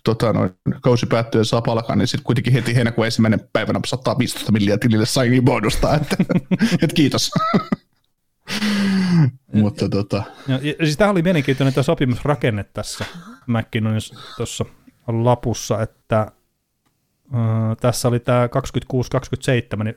tota, 0.05 0.33
noin, 0.33 0.51
kausi 0.83 1.07
päättyy 1.07 1.41
ja 1.41 1.45
saa 1.45 1.63
palkan, 1.63 1.99
niin 1.99 2.09
sitten 2.09 2.25
kuitenkin 2.25 2.53
heti 2.53 2.75
heinäkuun 2.75 3.05
ensimmäinen 3.05 3.41
päivänä 3.53 3.81
115 3.87 4.53
miljoonaa 4.53 4.79
tilille 4.79 5.07
signing 5.07 5.45
bonusta, 5.45 5.95
että 5.95 6.17
et 6.83 6.93
kiitos. 6.93 7.31
Mutta 9.53 9.89
tota... 9.89 10.23
Ja, 10.49 10.59
ja, 10.63 10.75
siis 10.85 10.97
tämä 10.97 11.11
oli 11.11 11.23
mielenkiintoinen 11.23 11.75
tämä 11.75 11.83
sopimusrakenne 11.83 12.65
tässä 12.65 13.05
McKinnonin 13.47 14.01
tuossa 14.37 14.65
lapussa, 15.07 15.83
että 15.83 16.33
tässä 17.81 18.09
oli 18.09 18.21
tämä 18.21 18.49
26-27, 19.81 19.85
niin 19.85 19.97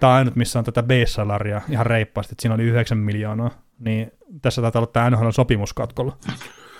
tämä 0.00 0.12
on 0.12 0.18
ainut, 0.18 0.36
missä 0.36 0.58
on 0.58 0.64
tätä 0.64 0.82
base-salaria 0.82 1.60
ihan 1.68 1.86
reippaasti, 1.86 2.34
että 2.34 2.42
siinä 2.42 2.54
oli 2.54 2.62
9 2.62 2.98
miljoonaa, 2.98 3.50
niin 3.78 4.12
tässä 4.42 4.62
taitaa 4.62 4.80
olla 4.80 4.90
tämä 4.92 5.10
NHL 5.10 5.30
sopimuskatkolla 5.30 6.16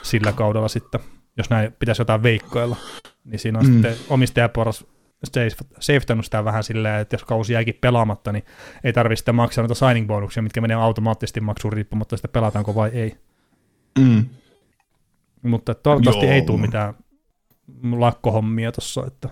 sillä 0.02 0.32
kaudella 0.32 0.68
sitten, 0.68 1.00
jos 1.36 1.50
näin 1.50 1.72
pitäisi 1.78 2.00
jotain 2.00 2.22
veikkoilla, 2.22 2.76
niin 3.24 3.38
siinä 3.38 3.58
on 3.58 3.66
mm. 3.66 3.72
sitten 3.72 3.96
omistajaporras 4.08 4.84
safetannut 5.80 6.24
sitä 6.24 6.44
vähän 6.44 6.64
silleen, 6.64 7.00
että 7.00 7.14
jos 7.14 7.24
kausi 7.24 7.52
jääkin 7.52 7.78
pelaamatta, 7.80 8.32
niin 8.32 8.44
ei 8.84 8.92
tarvitse 8.92 9.20
sitä 9.20 9.32
maksaa 9.32 9.62
noita 9.62 9.74
signing 9.86 10.06
bonuksia, 10.06 10.42
mitkä 10.42 10.60
menee 10.60 10.76
automaattisesti 10.76 11.40
maksuun 11.40 11.72
riippumatta 11.72 12.16
sitä 12.16 12.28
pelataanko 12.28 12.74
vai 12.74 12.90
ei. 12.94 13.16
Mm. 13.98 14.24
Mutta 15.42 15.74
toivottavasti 15.74 16.26
Joo. 16.26 16.34
ei 16.34 16.42
tule 16.42 16.60
mitään 16.60 16.94
lakkohommia 17.92 18.72
tuossa, 18.72 19.04
että 19.06 19.28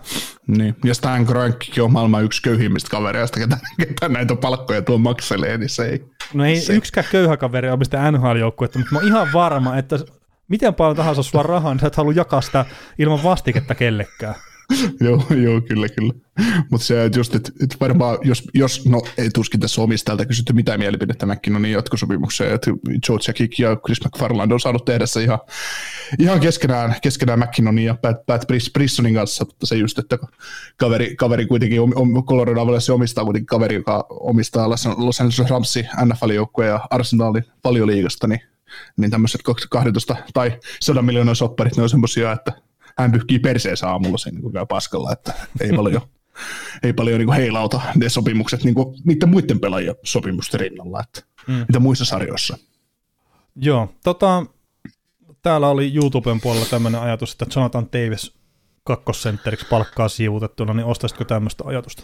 Niin. 0.47 0.75
Ja 0.83 0.93
Stan 0.93 1.25
Kroenkekin 1.25 1.83
on 1.83 1.91
maailman 1.91 2.23
yksi 2.23 2.41
köyhimmistä 2.41 2.89
kavereista, 2.89 3.39
ketä, 3.39 3.57
ketä 3.79 4.09
näitä 4.09 4.35
palkkoja 4.35 4.81
tuo 4.81 4.97
makselee, 4.97 5.57
niin 5.57 5.69
se 5.69 5.85
ei. 5.85 6.05
No 6.33 6.45
ei 6.45 6.61
Se- 6.61 6.73
yksikään 6.73 7.07
köyhä 7.11 7.37
kaveri 7.37 7.69
ole 7.69 7.77
mistä 7.77 8.11
NHL-joukkuetta, 8.11 8.79
mutta 8.79 8.91
mä 8.93 8.99
oon 8.99 9.07
ihan 9.07 9.27
varma, 9.33 9.77
että 9.77 9.99
miten 10.47 10.73
paljon 10.73 10.95
tahansa 10.95 11.23
sulla 11.23 11.43
rahaa, 11.43 11.73
niin 11.73 11.79
sä 11.79 11.87
et 11.87 11.95
halua 11.95 12.13
jakaa 12.13 12.41
sitä 12.41 12.65
ilman 12.97 13.23
vastiketta 13.23 13.75
kellekään. 13.75 14.35
joo, 15.05 15.25
joo, 15.29 15.61
kyllä, 15.61 15.89
kyllä. 15.89 16.13
Mutta 16.71 16.85
se, 16.85 17.09
just, 17.15 17.35
että, 17.35 17.51
että 17.63 17.75
varmaan, 17.79 18.17
jos, 18.23 18.43
jos, 18.53 18.85
no 18.85 19.01
ei 19.17 19.29
tuskin 19.29 19.59
tässä 19.59 19.81
omistajalta 19.81 20.25
kysytty 20.25 20.53
mitään 20.53 20.79
mielipidettä 20.79 21.25
McKinnonin 21.25 21.71
jatkosopimukseen, 21.71 22.53
että 22.53 22.71
Joe 23.09 23.17
Jackik 23.27 23.59
ja 23.59 23.75
Chris 23.75 24.05
McFarland 24.05 24.51
on 24.51 24.59
saanut 24.59 24.85
tehdä 24.85 25.05
se 25.05 25.23
ihan, 25.23 25.39
ihan 26.19 26.39
keskenään, 26.39 26.95
keskenään 27.01 27.39
McKinnonin 27.39 27.85
ja 27.85 27.95
Pat, 28.01 28.25
Pat 28.25 28.43
Bris- 28.43 28.71
Brissonin 28.73 29.13
kanssa, 29.13 29.45
mutta 29.45 29.65
se 29.65 29.75
just, 29.75 29.99
että 29.99 30.17
kaveri, 30.77 31.15
kaveri 31.15 31.45
kuitenkin, 31.45 31.81
om, 31.81 31.91
om, 31.95 32.23
Colorado 32.23 32.61
omistaa 32.93 33.23
kuitenkin 33.25 33.45
kaveri, 33.45 33.75
joka 33.75 34.05
omistaa 34.09 34.69
Los 34.97 35.21
Angeles 35.21 35.49
Ramsin 35.49 35.89
NFL-joukkueen 36.05 36.69
ja 36.69 36.87
Arsenalin 36.89 37.43
valioliigasta, 37.63 38.27
niin, 38.27 38.41
niin 38.97 39.11
tämmöiset 39.11 39.41
12 39.69 40.15
tai 40.33 40.59
100 40.81 41.01
miljoonaa 41.01 41.35
sopparit, 41.35 41.77
ne 41.77 41.83
on 41.83 41.89
semmoisia, 41.89 42.31
että 42.31 42.53
hän 43.01 43.11
pyyhkii 43.11 43.39
perseensä 43.39 43.87
aamulla 43.87 44.17
sen, 44.17 44.41
kun 44.41 44.53
käy 44.53 44.65
paskalla, 44.65 45.11
että 45.11 45.33
ei 45.61 45.73
paljon, 45.73 46.01
ei 46.83 46.93
paljon 46.93 47.19
niin 47.19 47.33
heilauta 47.33 47.81
ne 47.95 48.09
sopimukset 48.09 48.63
niin 48.63 48.75
niiden 49.05 49.29
muiden 49.29 49.59
pelaajien 49.59 49.95
sopimusten 50.03 50.59
rinnalla, 50.59 50.99
että 51.03 51.21
mm. 51.47 51.53
mitä 51.53 51.79
muissa 51.79 52.05
sarjoissa. 52.05 52.57
Joo, 53.55 53.93
tota, 54.03 54.45
täällä 55.41 55.67
oli 55.67 55.95
YouTuben 55.95 56.41
puolella 56.41 56.65
tämmöinen 56.65 57.01
ajatus, 57.01 57.31
että 57.31 57.45
Jonathan 57.55 57.87
Davis 57.93 58.33
kakkosentteriksi 58.83 59.65
palkkaa 59.69 60.09
siivutettuna, 60.09 60.73
niin 60.73 60.85
ostaisitko 60.85 61.23
tämmöistä 61.23 61.63
ajatusta? 61.67 62.03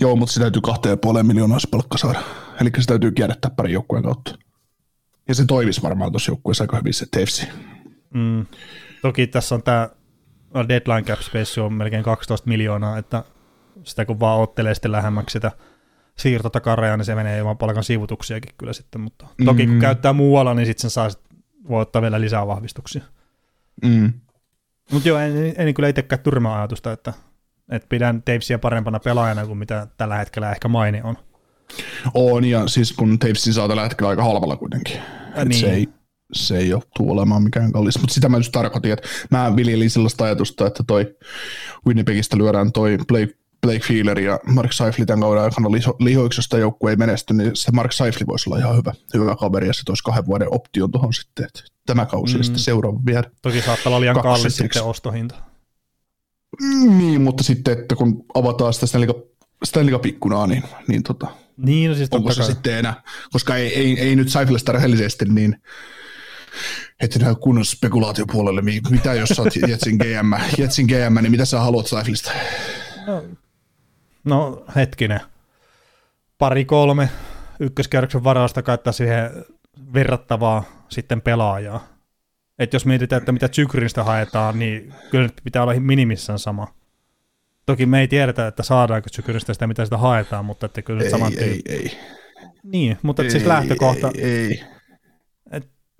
Joo, 0.00 0.16
mutta 0.16 0.32
se 0.32 0.40
täytyy 0.40 0.62
kahteen 0.62 0.90
ja 0.90 0.96
puoleen 0.96 1.26
miljoonaa 1.26 1.58
se 1.58 1.68
palkka 1.70 1.98
saada. 1.98 2.22
Eli 2.60 2.70
se 2.78 2.86
täytyy 2.86 3.12
kierrättää 3.12 3.50
pari 3.50 3.72
joukkueen 3.72 4.04
kautta. 4.04 4.38
Ja 5.28 5.34
se 5.34 5.44
toimisi 5.44 5.82
varmaan 5.82 6.12
tuossa 6.12 6.30
joukkueessa 6.30 6.64
aika 6.64 6.76
hyvin 6.76 6.94
se 6.94 7.06
Tavesi. 7.10 7.48
Mm. 8.14 8.46
Toki 9.02 9.26
tässä 9.26 9.54
on 9.54 9.62
tämä 9.62 9.88
deadline 10.68 11.02
cap 11.02 11.20
space 11.20 11.60
on 11.60 11.72
melkein 11.72 12.04
12 12.04 12.48
miljoonaa, 12.48 12.98
että 12.98 13.24
sitä 13.84 14.04
kun 14.04 14.20
vaan 14.20 14.40
ottelee 14.40 14.74
sitten 14.74 14.92
lähemmäksi 14.92 15.32
sitä 15.32 15.52
siirtotakarajaa, 16.18 16.96
niin 16.96 17.04
se 17.04 17.14
menee 17.14 17.38
ilman 17.38 17.58
palkan 17.58 17.84
sivutuksiakin 17.84 18.54
kyllä 18.58 18.72
sitten, 18.72 19.00
mutta 19.00 19.26
toki 19.44 19.66
kun 19.66 19.74
Mm. 19.74 19.80
käyttää 19.80 20.12
muualla, 20.12 20.54
niin 20.54 20.66
sitten 20.66 20.80
sen 20.80 20.90
saa 20.90 21.10
sit, 21.10 21.20
voi 21.68 21.82
ottaa 21.82 22.02
vielä 22.02 22.20
lisää 22.20 22.46
vahvistuksia. 22.46 23.02
Mm. 23.84 24.12
Mutta 24.92 25.08
joo, 25.08 25.18
en, 25.18 25.54
en 25.56 25.74
kyllä 25.74 25.88
itsekään 25.88 26.22
tyrmää 26.22 26.56
ajatusta, 26.58 26.92
että, 26.92 27.12
että 27.70 27.86
pidän 27.88 28.22
Davesia 28.26 28.58
parempana 28.58 29.00
pelaajana 29.00 29.46
kuin 29.46 29.58
mitä 29.58 29.86
tällä 29.96 30.16
hetkellä 30.16 30.50
ehkä 30.52 30.68
maini 30.68 31.00
on. 31.02 31.16
On, 32.14 32.44
ja 32.44 32.68
siis 32.68 32.92
kun 32.92 33.18
Tavesin 33.18 33.52
saa 33.52 33.68
tällä 33.68 33.82
hetkellä 33.82 34.10
aika 34.10 34.24
halvalla 34.24 34.56
kuitenkin. 34.56 35.00
Niin. 35.44 35.60
se, 35.60 35.70
ei, 35.70 35.88
se 36.32 36.58
ei 36.58 36.74
ole 36.74 36.82
olemaan 37.00 37.42
mikään 37.42 37.72
kallis. 37.72 37.98
Mutta 38.00 38.14
sitä 38.14 38.28
mä 38.28 38.36
just 38.36 38.52
tarkoitin, 38.52 38.92
että 38.92 39.08
mä 39.30 39.56
viljelin 39.56 39.90
sellaista 39.90 40.24
ajatusta, 40.24 40.66
että 40.66 40.84
toi 40.86 41.16
Winnipegistä 41.86 42.38
lyödään 42.38 42.72
toi 42.72 42.98
Blake, 43.08 43.34
Blake 43.66 43.80
Feeler 43.88 44.20
ja 44.20 44.40
Mark 44.46 44.72
Seifli 44.72 45.06
tämän 45.06 45.20
kauden 45.20 45.42
aikana 45.42 45.70
liho, 45.72 45.96
lihoiksi, 46.00 46.38
jos 46.38 46.60
joukkue 46.60 46.90
ei 46.90 46.96
menesty, 46.96 47.34
niin 47.34 47.50
se 47.54 47.72
Mark 47.72 47.92
Seifli 47.92 48.26
voisi 48.26 48.50
olla 48.50 48.58
ihan 48.58 48.76
hyvä, 48.76 48.92
hyvä 49.14 49.36
kaveri, 49.36 49.66
ja 49.66 49.72
se 49.72 49.82
toisi 49.84 50.02
kahden 50.02 50.26
vuoden 50.26 50.54
option 50.54 50.90
tuohon 50.90 51.12
sitten, 51.12 51.44
että 51.44 51.60
tämä 51.86 52.06
kausi 52.06 52.34
mm. 52.34 52.40
ja 52.40 52.44
sitten 52.44 52.62
seuraava 52.62 53.00
viedä. 53.06 53.30
Toki 53.42 53.60
saattaa 53.62 53.90
olla 53.90 54.00
liian 54.00 54.22
kallis 54.22 54.56
sitten 54.56 54.82
ostohinta. 54.82 55.34
Mm, 56.62 56.98
Niin, 56.98 57.20
mutta 57.22 57.44
sitten, 57.44 57.78
että 57.78 57.96
kun 57.96 58.24
avataan 58.34 58.74
sitä 58.74 58.86
Stanley 58.86 59.08
Cup- 59.08 59.46
Stanley 59.64 59.94
Cup-ikkunaa, 59.94 60.46
niin, 60.46 60.62
niin 60.88 61.02
tota, 61.02 61.26
Niin, 61.56 61.90
no 61.90 61.96
siis 61.96 62.08
onko 62.12 62.32
se 62.32 62.40
kai. 62.40 62.46
sitten 62.46 62.78
enää, 62.78 63.02
koska 63.32 63.56
ei, 63.56 63.74
ei, 63.74 64.00
ei 64.00 64.16
nyt 64.16 64.28
Seiflestä 64.28 64.72
rehellisesti, 64.72 65.24
niin 65.24 65.56
että 67.00 67.18
näy 67.18 67.34
kunnon 67.34 67.64
spekulaatiopuolelle, 67.64 68.62
mi- 68.62 68.80
mitä 68.90 69.14
jos 69.14 69.28
sä 69.28 69.42
oot 69.42 69.56
Jetsin 69.68 69.96
GM, 69.96 70.32
Jetsin 70.58 70.86
GM, 70.86 71.22
niin 71.22 71.30
mitä 71.30 71.44
sä 71.44 71.60
haluat 71.60 71.86
Seiflistä? 71.86 72.30
No, 73.06 73.24
no 74.24 74.64
hetkinen. 74.76 75.20
Pari 76.38 76.64
kolme 76.64 77.08
ykköskierroksen 77.60 78.24
varausta 78.24 78.62
käyttää 78.62 78.92
siihen 78.92 79.30
verrattavaa 79.92 80.64
sitten 80.88 81.20
pelaajaa. 81.20 81.88
Et 82.58 82.72
jos 82.72 82.86
mietitään, 82.86 83.20
että 83.20 83.32
mitä 83.32 83.48
Zykristä 83.48 84.04
haetaan, 84.04 84.58
niin 84.58 84.94
kyllä 85.10 85.24
nyt 85.24 85.40
pitää 85.44 85.62
olla 85.62 85.74
minimissään 85.80 86.38
sama. 86.38 86.74
Toki 87.66 87.86
me 87.86 88.00
ei 88.00 88.08
tiedetä, 88.08 88.46
että 88.46 88.62
saadaanko 88.62 89.08
Zykristä 89.16 89.52
sitä, 89.52 89.66
mitä 89.66 89.84
sitä 89.84 89.98
haetaan, 89.98 90.44
mutta 90.44 90.66
että 90.66 90.82
kyllä 90.82 91.02
nyt 91.02 91.10
saman 91.10 91.32
Ei, 91.32 91.40
ei, 91.44 91.62
ei. 91.68 91.98
Niin, 92.62 92.98
mutta 93.02 93.22
siis 93.22 93.42
Ei, 93.42 93.48
lähtökohta, 93.48 94.10
Ei, 94.14 94.24
ei. 94.24 94.64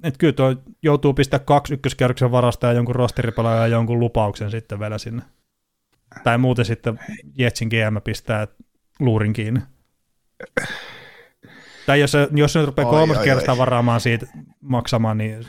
Että 0.02 0.18
kyllä 0.18 0.32
tuo 0.32 0.56
joutuu 0.82 1.14
pistää 1.14 1.38
kaksi 1.40 1.74
ykköskierroksen 1.74 2.30
varasta 2.30 2.66
ja 2.66 2.72
jonkun 2.72 2.94
rosteripelaajan 2.94 3.60
ja 3.70 3.76
jonkun 3.76 4.00
lupauksen 4.00 4.50
sitten 4.50 4.80
vielä 4.80 4.98
sinne. 4.98 5.22
Tai 6.24 6.38
muuten 6.38 6.64
sitten 6.64 7.00
Jetsin 7.38 7.68
GM 7.68 8.02
pistää 8.04 8.46
luurin 9.00 9.32
kiinni. 9.32 9.60
Tai 11.86 12.00
jos, 12.00 12.12
jos 12.32 12.54
nyt 12.56 12.66
rupeaa 12.66 12.90
kolmas 12.90 13.18
kertaa 13.18 13.52
ai. 13.52 13.58
varaamaan 13.58 14.00
siitä 14.00 14.26
maksamaan, 14.60 15.18
niin 15.18 15.46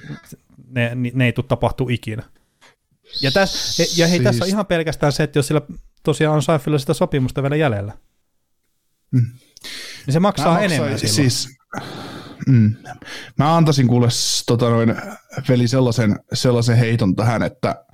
ne, 0.68 0.96
ne, 0.96 1.12
ne 1.14 1.26
ei 1.26 1.34
tule 1.34 1.46
tapahtua 1.48 1.88
ikinä. 1.90 2.24
Ja, 3.22 3.32
täs, 3.32 3.80
ja 3.98 4.08
hei, 4.08 4.20
tässä 4.20 4.44
on 4.44 4.46
Siis- 4.46 4.54
ihan 4.54 4.66
pelkästään 4.66 5.12
se, 5.12 5.24
että 5.24 5.40
jos 5.40 5.48
sillä 5.48 5.62
tosiaan 6.04 6.36
on 6.36 6.42
Seifillä 6.44 6.78
sitä 6.80 6.94
sopimusta 6.94 7.44
vielä 7.44 7.56
jäljellä, 7.56 7.94
Mm. 9.12 9.26
niin 10.06 10.14
se 10.14 10.20
maksaa 10.20 10.54
Mä 10.54 10.60
enemmän 10.60 10.90
maksaisin- 10.92 11.10
silloin. 11.10 11.32
Siis, 11.32 11.58
mm, 12.48 12.76
mä 13.38 13.58
antaisin 13.58 13.88
kuule 13.88 14.08
tota 14.46 14.70
noin, 14.70 14.96
veli 15.50 15.68
sellaisen, 15.68 16.20
sellaisen 16.34 16.78
heiton 16.78 17.16
tähän, 17.16 17.44
että, 17.44 17.86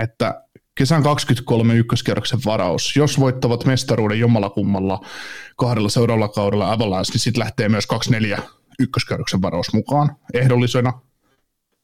että 0.00 0.42
kesän 0.74 1.02
23 1.02 1.74
ykköskerroksen 1.74 2.40
varaus, 2.44 2.96
jos 2.96 3.20
voittavat 3.20 3.64
mestaruuden 3.64 4.20
jommalakummalla 4.20 5.00
kahdella 5.56 5.88
seuraavalla 5.88 6.28
kaudella 6.28 6.72
Avalanche, 6.72 7.12
niin 7.12 7.20
sitten 7.20 7.40
lähtee 7.40 7.68
myös 7.68 7.86
24 7.86 8.42
ykköskerroksen 8.78 9.42
varaus 9.42 9.72
mukaan 9.72 10.16
ehdollisena. 10.34 11.00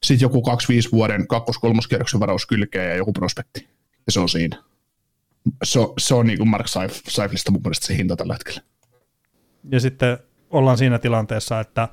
Sitten 0.03 0.25
joku 0.25 0.43
25 0.43 0.93
vuoden 0.93 1.29
kakkos-kolmoskierroksen 1.29 2.21
varaus 2.21 2.47
kylkeen 2.47 2.91
ja 2.91 2.97
joku 2.97 3.13
prospekti. 3.13 3.69
Ja 4.07 4.13
se 4.13 4.21
on 4.21 4.29
siinä. 4.29 4.63
Se 5.65 5.79
on, 5.79 5.93
se 5.99 6.15
on 6.15 6.27
niin 6.27 6.39
kuin 6.39 6.49
Mark 6.49 6.69
Seif, 6.69 7.01
Seiflista 7.09 7.51
mun 7.51 7.61
mielestä 7.65 7.87
se 7.87 7.97
hinta 7.97 8.17
tällä 8.17 8.35
hetkellä. 8.35 8.61
Ja 9.71 9.81
sitten 9.81 10.19
ollaan 10.55 10.79
siinä 10.79 10.99
tilanteessa, 10.99 11.61
että 11.61 11.89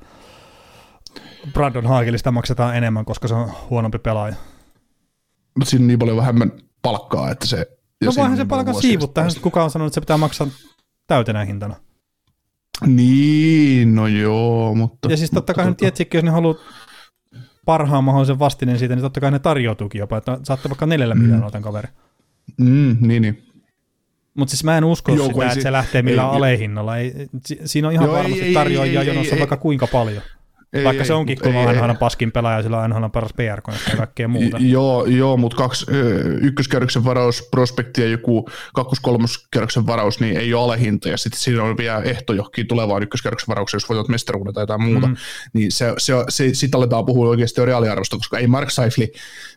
Brandon 1.52 1.86
Haagelista 1.86 2.30
maksetaan 2.32 2.76
enemmän, 2.76 3.04
koska 3.04 3.28
se 3.28 3.34
on 3.34 3.52
huonompi 3.70 3.98
pelaaja. 3.98 4.34
Mutta 5.58 5.70
siinä 5.70 5.82
on 5.82 5.86
niin 5.86 5.98
paljon 5.98 6.16
vähemmän 6.16 6.52
palkkaa, 6.82 7.30
että 7.30 7.46
se... 7.46 7.66
No 8.04 8.12
voihan 8.16 8.36
se 8.36 8.44
palkan 8.44 8.74
siivuttaa, 8.74 9.26
kuka 9.42 9.64
on 9.64 9.70
sanonut, 9.70 9.90
että 9.90 9.94
se 9.94 10.00
pitää 10.00 10.16
maksaa 10.16 10.46
täytenä 11.06 11.44
hintana. 11.44 11.74
Niin, 12.86 13.94
no 13.94 14.06
joo, 14.06 14.74
mutta... 14.74 15.10
Ja 15.10 15.16
siis 15.16 15.30
totta 15.30 15.52
mutta 15.52 15.54
kai 15.54 15.66
nyt 15.70 15.82
tota- 15.82 16.16
jos 16.16 16.24
ne 16.24 16.30
haluaa 16.30 16.54
parhaan 17.64 18.04
mahdollisen 18.04 18.38
vastineen 18.38 18.78
siitä, 18.78 18.94
niin 18.94 19.02
totta 19.02 19.20
kai 19.20 19.30
ne 19.30 19.38
tarjoutuukin 19.38 19.98
jopa, 19.98 20.16
että 20.16 20.38
saatte 20.42 20.68
vaikka 20.68 20.86
neljällä 20.86 21.14
Mm. 21.14 21.20
miljoonaa 21.20 21.50
tämän 21.50 21.62
kaverin. 21.62 21.90
Mm, 22.60 22.96
niin, 23.00 23.22
niin. 23.22 23.51
Mutta 24.34 24.50
siis 24.50 24.64
mä 24.64 24.78
en 24.78 24.84
usko 24.84 25.14
Joo, 25.14 25.26
sitä, 25.28 25.46
että 25.46 25.62
se 25.62 25.72
lähtee 25.72 26.02
millään 26.02 26.30
ei- 26.30 26.36
alehinnalla. 26.36 26.96
Ei, 26.96 27.12
si- 27.46 27.60
siinä 27.64 27.88
on 27.88 27.94
ihan 27.94 28.06
Joo, 28.06 28.16
varmasti 28.16 28.42
ei- 28.42 28.54
tarjoajia 28.54 29.00
ei- 29.00 29.06
jonossa 29.06 29.34
ei- 29.34 29.40
vaikka 29.40 29.56
kuinka 29.56 29.86
paljon. 29.86 30.22
Ei, 30.72 30.84
Vaikka 30.84 31.02
ei, 31.02 31.06
se 31.06 31.12
onkin 31.12 31.38
kova 31.38 31.70
ei- 31.70 31.76
NHL 31.76 31.92
paskin 32.00 32.32
pelaaja, 32.32 32.56
ja 32.56 32.62
sillä 32.62 32.78
on 32.78 32.90
NHL 32.90 33.06
paras 33.12 33.32
PR-kone 33.36 33.76
ja 33.90 33.96
kaikkea 33.96 34.28
muuta. 34.28 34.56
Joo, 34.60 35.04
joo 35.04 35.36
mutta 35.36 35.56
kaksi, 35.56 35.86
ykköskerroksen 36.40 37.04
varaus, 37.04 37.48
prospekti 37.50 38.00
ja 38.00 38.08
joku 38.08 38.48
kakkos-kolmoskerroksen 38.74 39.86
varaus, 39.86 40.20
niin 40.20 40.36
ei 40.36 40.54
ole 40.54 40.64
alehinta, 40.64 41.08
ja 41.08 41.16
sitten 41.16 41.40
siinä 41.40 41.62
on 41.62 41.76
vielä 41.76 41.98
ehto 42.02 42.32
johonkin 42.32 42.66
tulevaan 42.66 43.02
ykköskerroksen 43.02 43.48
varaukseen, 43.48 43.78
jos 43.78 43.88
voitat 43.88 44.08
mestaruuden 44.08 44.54
tai 44.54 44.62
jotain 44.62 44.82
muuta, 44.82 45.06
Mm. 45.06 45.16
niin 45.52 45.72
se, 45.72 45.92
se, 45.98 46.12
se, 46.28 46.50
sitten 46.54 46.78
aletaan 46.78 47.06
puhua 47.06 47.28
oikeasti 47.28 47.60
jo 47.60 47.64
reaaliarvosta, 47.64 48.16
koska 48.16 48.38
ei 48.38 48.46
Mark 48.46 48.70
Seifli, 48.70 49.12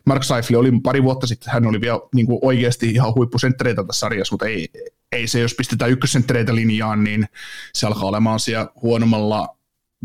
Mark 0.06 0.22
Seifli 0.22 0.56
oli 0.56 0.72
pari 0.82 1.02
vuotta 1.02 1.26
sitten, 1.26 1.52
hän 1.52 1.66
oli 1.66 1.80
vielä 1.80 2.00
niin 2.14 2.26
kuin 2.26 2.38
oikeasti 2.42 2.90
ihan 2.90 3.14
huippusenttereitä 3.14 3.84
tässä 3.84 4.00
sarjassa, 4.00 4.32
mutta 4.32 4.46
ei, 4.46 4.68
ei 5.12 5.26
se, 5.26 5.40
jos 5.40 5.54
pistetään 5.54 5.90
ykkössenttereitä 5.90 6.54
linjaan, 6.54 7.04
niin 7.04 7.28
se 7.74 7.86
alkaa 7.86 8.04
olemaan 8.08 8.40
siellä 8.40 8.66
huonommalla 8.82 9.55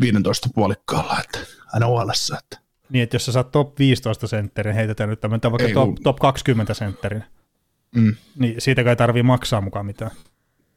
15 0.02 0.48
puolikkaalla, 0.54 1.16
että 1.24 1.38
aina 1.72 1.86
huolessa, 1.86 2.38
että 2.38 2.58
Niin, 2.90 3.02
että 3.02 3.14
jos 3.14 3.24
sä 3.26 3.32
saat 3.32 3.50
top 3.50 3.78
15 3.78 4.26
sentterin, 4.26 4.74
heitetään 4.74 5.10
nyt 5.10 5.20
tämmöinen 5.20 5.52
vaikka 5.52 5.68
Ei, 5.68 5.74
top, 5.74 5.84
kun- 5.94 6.02
top 6.02 6.16
20 6.16 6.74
sentterin, 6.74 7.24
Mm. 7.96 8.14
niin 8.38 8.54
siitä 8.60 8.82
ei 8.90 8.96
tarvii 8.96 9.22
maksaa 9.22 9.60
mukaan 9.60 9.86
mitään. 9.86 10.10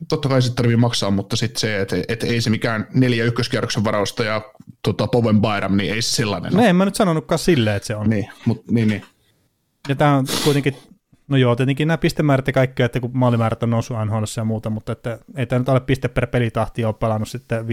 Totta 0.07 0.29
kai 0.29 0.41
sitten 0.41 0.55
tarvii 0.55 0.75
maksaa, 0.75 1.11
mutta 1.11 1.35
sitten 1.35 1.59
se, 1.59 1.81
että 1.81 1.95
et 2.07 2.23
ei 2.23 2.41
se 2.41 2.49
mikään 2.49 2.87
neljä 2.93 3.23
ykköskierroksen 3.25 3.83
varausta 3.83 4.23
ja 4.23 4.41
tota, 4.81 5.07
Poven 5.07 5.41
Bayram, 5.41 5.77
niin 5.77 5.93
ei 5.93 6.01
se 6.01 6.11
sellainen 6.15 6.53
No 6.53 6.63
en 6.65 6.75
mä 6.75 6.85
nyt 6.85 6.95
sanonutkaan 6.95 7.39
silleen, 7.39 7.75
että 7.75 7.87
se 7.87 7.95
on. 7.95 8.09
Niin, 8.09 8.29
mut, 8.45 8.63
niin, 8.71 8.87
niin. 8.87 9.05
Ja 9.89 9.95
tämä 9.95 10.15
on 10.15 10.25
kuitenkin, 10.43 10.75
no 11.27 11.37
joo, 11.37 11.55
tietenkin 11.55 11.87
nämä 11.87 11.97
pistemäärät 11.97 12.47
ja 12.47 12.53
kaikki, 12.53 12.83
että 12.83 12.99
kun 12.99 13.11
maalimäärät 13.13 13.63
on 13.63 13.69
noussut 13.69 13.97
NHL 14.05 14.23
ja 14.37 14.43
muuta, 14.43 14.69
mutta 14.69 14.91
että 14.91 15.19
ei 15.35 15.45
tämä 15.45 15.59
nyt 15.59 15.69
ole 15.69 15.79
piste 15.79 16.07
per 16.07 16.27
pelitahti 16.27 16.85
ole 16.85 16.93
pelannut 16.93 17.29
sitten 17.29 17.65
15-16 17.65 17.67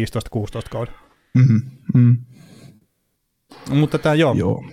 kauden. 0.71 0.95
Mm-hmm. 1.35 1.61
Mm. 1.95 2.17
Mutta 3.71 3.99
tämä 3.99 4.15
joo, 4.15 4.35
joo. 4.35 4.65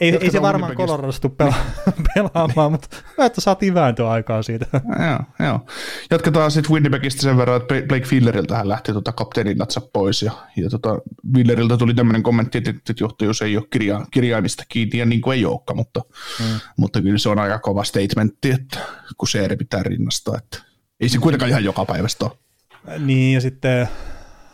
Ei, 0.00 0.18
ei 0.20 0.30
se 0.30 0.42
varmaan 0.42 0.76
tule 0.76 1.32
pela- 1.42 1.92
pelaamaan, 2.14 2.72
mutta 2.72 2.88
hyvä, 3.12 3.26
että 3.26 3.40
saatiin 3.40 3.74
vääntöaikaa 3.74 4.42
siitä. 4.42 4.66
Joo, 5.08 5.46
joo. 5.48 5.66
Jatketaan 6.10 6.50
sitten 6.50 6.72
Winnipegistä 6.72 7.22
sen 7.22 7.36
verran, 7.36 7.56
että 7.56 7.74
Blake 7.88 8.06
Filleriltähän 8.06 8.68
lähti 8.68 8.92
tota 8.92 9.12
kapteenin 9.12 9.58
natsa 9.58 9.80
pois, 9.92 10.22
ja, 10.22 10.32
ja 10.56 10.70
tota, 10.70 10.98
Willeriltä 11.34 11.76
tuli 11.76 11.94
tämmöinen 11.94 12.22
kommentti, 12.22 12.58
että, 12.58 12.70
että 12.70 12.94
johtajuus 13.00 13.42
ei 13.42 13.56
ole 13.56 13.66
kirja, 13.70 14.06
kirjaimista 14.10 14.64
kiinni, 14.68 14.98
ja 14.98 15.06
niin 15.06 15.20
kuin 15.20 15.38
ei 15.38 15.44
olekaan, 15.44 15.76
mutta, 15.76 16.00
mm. 16.40 16.60
mutta 16.76 17.02
kyllä 17.02 17.18
se 17.18 17.28
on 17.28 17.38
aika 17.38 17.58
kova 17.58 17.84
statementti, 17.84 18.50
että 18.50 18.78
kun 19.18 19.28
se 19.28 19.56
pitää 19.58 19.82
rinnastaa, 19.82 20.38
että 20.38 20.62
ei 21.00 21.08
se 21.08 21.18
kuitenkaan 21.18 21.50
ihan 21.50 21.64
joka 21.64 21.84
päivästä 21.84 22.24
ole. 22.24 22.38
Niin, 22.98 23.34
ja 23.34 23.40
sitten, 23.40 23.88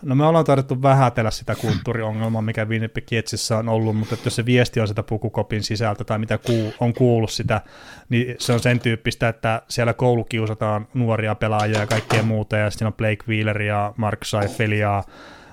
no 0.04 0.14
me 0.14 0.26
ollaan 0.26 0.44
tarvittu 0.44 0.82
vähätellä 0.82 1.30
sitä 1.30 1.54
kulttuuriongelmaa, 1.54 2.42
mikä 2.42 2.64
Winnipeg 2.64 3.12
Jetsissä 3.12 3.58
on 3.58 3.68
ollut, 3.68 3.96
mutta 3.96 4.14
että 4.14 4.26
jos 4.26 4.36
se 4.36 4.46
viesti 4.46 4.80
on 4.80 4.88
sitä 4.88 5.02
pukukopin 5.02 5.62
sisältä 5.62 6.04
tai 6.04 6.18
mitä 6.18 6.38
kuu, 6.38 6.74
on 6.80 6.94
kuullut 6.94 7.30
sitä, 7.30 7.60
niin 8.08 8.36
se 8.38 8.52
on 8.52 8.60
sen 8.60 8.80
tyyppistä, 8.80 9.28
että 9.28 9.62
siellä 9.68 9.92
koulukiusataan 9.92 10.88
nuoria 10.94 11.34
pelaajia 11.34 11.78
ja 11.80 11.86
kaikkea 11.86 12.22
muuta, 12.22 12.56
ja 12.56 12.70
sitten 12.70 12.86
on 12.86 12.94
Blake 12.94 13.24
Wheeler 13.28 13.62
ja 13.62 13.94
Mark 13.96 14.24
Seifel 14.24 14.72
ja 14.72 15.04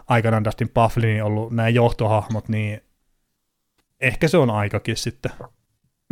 aikanaan 0.08 0.44
Dustin 0.44 0.70
Pufflin 0.70 1.24
ollut 1.24 1.52
nämä 1.52 1.70
johtohahmot, 1.70 2.50
niin 2.50 2.82
ehkä 4.02 4.28
se 4.28 4.38
on 4.38 4.50
aikakin 4.50 4.98
sitten. 4.98 5.32